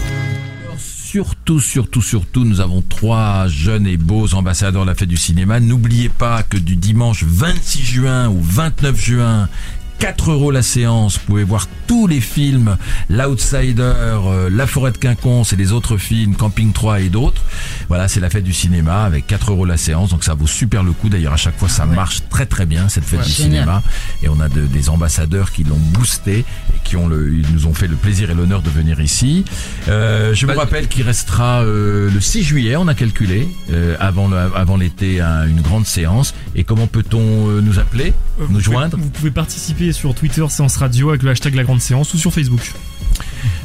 Surtout, 0.77 1.61
surtout, 1.61 2.03
surtout, 2.03 2.45
nous 2.45 2.61
avons 2.61 2.83
trois 2.83 3.47
jeunes 3.47 3.87
et 3.87 3.97
beaux 3.97 4.35
ambassadeurs 4.35 4.83
de 4.83 4.89
la 4.91 4.95
fête 4.95 5.09
du 5.09 5.17
cinéma. 5.17 5.59
N'oubliez 5.59 6.11
pas 6.11 6.43
que 6.43 6.59
du 6.59 6.77
dimanche 6.77 7.25
26 7.27 7.83
juin 7.83 8.29
au 8.29 8.37
29 8.39 9.01
juin, 9.01 9.49
4 9.99 10.31
euros 10.31 10.51
la 10.51 10.63
séance, 10.63 11.19
vous 11.19 11.27
pouvez 11.27 11.45
voir 11.45 11.67
tous 11.87 12.07
les 12.07 12.21
films, 12.21 12.77
L'Outsider, 13.09 13.83
euh, 13.83 14.49
La 14.51 14.67
Forêt 14.67 14.93
de 14.93 14.99
Quinconce 14.99 15.53
et 15.53 15.57
les 15.57 15.73
autres 15.73 15.97
films, 15.97 16.37
Camping 16.37 16.73
3 16.73 17.01
et 17.01 17.09
d'autres. 17.09 17.43
Voilà, 17.89 18.07
c'est 18.09 18.21
la 18.21 18.29
fête 18.31 18.45
du 18.45 18.53
cinéma 18.53 19.05
avec 19.05 19.27
4 19.27 19.51
euros 19.53 19.65
la 19.65 19.77
séance, 19.79 20.11
donc 20.11 20.23
ça 20.25 20.35
vaut 20.35 20.47
super 20.47 20.83
le 20.83 20.93
coup. 20.93 21.09
D'ailleurs, 21.09 21.33
à 21.33 21.37
chaque 21.39 21.59
fois, 21.59 21.69
ça 21.71 21.87
marche 21.87 22.23
très 22.29 22.45
très 22.47 22.67
bien, 22.67 22.89
cette 22.89 23.05
fête 23.05 23.23
du 23.23 23.31
Génial. 23.31 23.53
cinéma. 23.61 23.83
Et 24.23 24.29
on 24.29 24.41
a 24.41 24.49
de- 24.49 24.67
des 24.67 24.89
ambassadeurs 24.91 25.53
qui 25.53 25.65
l'ont 25.65 25.79
boosté 25.79 26.41
et 26.41 26.79
qui 26.85 26.97
ont 26.97 27.09
le, 27.09 27.33
ils 27.35 27.51
nous 27.53 27.67
ont 27.67 27.73
fait 27.75 27.87
le 27.89 27.97
plaisir 27.97 28.31
et 28.31 28.35
l'honneur 28.35 28.61
de 28.63 28.69
venir 28.71 29.01
ici. 29.01 29.45
Euh, 29.89 30.35
je 30.35 30.47
vous 30.47 30.53
Bah, 30.53 30.59
rappelle 30.61 30.89
qu'il 30.89 31.03
restera 31.03 31.63
euh, 31.63 32.11
le 32.13 32.21
6 32.21 32.43
juillet, 32.43 32.77
on 32.77 32.89
a 32.89 32.95
calculé, 32.95 33.49
euh, 33.73 33.97
avant, 34.01 34.29
le- 34.29 34.37
avant 34.55 34.77
l'été, 34.77 35.21
un- 35.21 35.47
une 35.49 35.61
grande 35.63 35.87
séance. 35.87 36.35
Et 36.55 36.65
comment 36.65 36.87
peut-on 36.87 37.47
nous 37.63 37.79
appeler, 37.79 38.13
nous 38.39 38.47
vous 38.49 38.61
joindre? 38.61 38.91
pouvez, 38.91 39.03
vous 39.03 39.11
pouvez 39.11 39.31
participer 39.31 39.93
sur 39.93 40.15
Twitter 40.15 40.45
Séance 40.51 40.77
Radio 40.77 41.09
avec 41.11 41.23
le 41.23 41.31
hashtag 41.31 41.55
La 41.55 41.65
Grande 41.65 41.81
Séance 41.81 42.13
ou 42.15 42.19
sur 42.19 42.33
Facebook. 42.35 42.73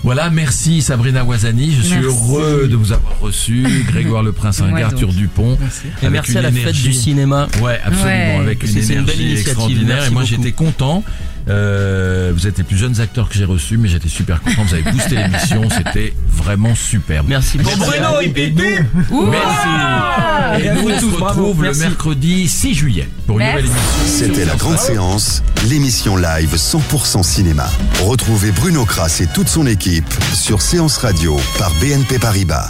Voilà, 0.04 0.30
merci 0.30 0.82
Sabrina 0.82 1.24
Wazani, 1.24 1.72
je 1.76 1.82
suis 1.82 1.92
Merci. 1.96 2.06
heureux 2.08 2.68
de 2.70 2.76
vous 2.76 2.92
avoir 2.92 3.20
reçu, 3.20 3.66
Grégoire 3.88 4.24
Le 4.24 4.32
Prince 4.32 4.60
Ouais, 4.60 4.82
Arthur 4.84 5.08
donc. 5.10 5.18
Dupont. 5.18 5.58
Et 6.02 6.06
avec 6.06 6.12
merci 6.12 6.32
une 6.34 6.38
à 6.38 6.42
la 6.42 6.52
fête 6.52 6.62
énergie- 6.62 6.84
du 6.84 6.94
cinéma. 6.94 7.48
Ouais, 7.62 7.80
absolument, 7.84 8.10
Ouais. 8.10 8.40
avec 8.42 8.64
une 8.64 8.78
énergie 8.78 9.18
belle 9.18 9.32
extraordinaire. 9.38 9.86
merci 9.88 10.08
et 10.10 10.14
moi, 10.14 10.24
j'étais 10.24 10.52
content. 10.52 11.04
Euh, 11.50 12.32
vous 12.34 12.48
êtes 12.48 12.58
les 12.58 12.64
plus 12.64 12.78
jeunes 12.78 13.00
acteurs 13.02 13.30
que 13.30 13.36
j'ai 13.36 13.46
reçus, 13.46 13.78
mais 13.78 13.90
j'étais 13.90 14.10
super 14.10 14.42
content. 14.42 14.64
Vous 14.64 14.74
avez 14.74 14.92
boosté 14.92 15.16
l'émission, 15.16 15.64
c'était 15.70 16.14
vraiment 16.28 16.76
superbe. 16.76 17.28
Merci 17.30 17.58
beaucoup. 17.58 17.78
Bruno, 17.78 18.22
il 18.22 18.34
Merci. 18.34 20.64
Et 20.64 20.68
Et 20.68 20.72
nous, 20.72 20.82
vous 20.82 20.90
on 20.92 21.00
se 21.00 21.16
retrouve 21.24 21.64
le 21.64 21.74
mercredi 21.74 22.48
6 22.48 22.74
juillet 22.74 23.08
pour 23.28 23.40
une 23.40 23.48
nouvelle 23.48 23.66
émission. 23.66 23.82
C'était 24.06 24.46
la 24.46 24.56
grande 24.56 24.78
séance, 24.78 25.44
l'émission 25.70 26.18
live 26.18 26.56
100% 26.56 27.24
cinéma. 27.24 27.70
Retrouvez 28.04 28.52
Bruno 28.52 28.86
Kras 28.86 29.20
et 29.22 29.28
toute 29.28 29.48
son 29.48 29.68
équipe 29.68 30.12
sur 30.34 30.62
Séance 30.62 30.98
Radio 30.98 31.38
par 31.58 31.72
BNP 31.76 32.20
Paribas. 32.20 32.70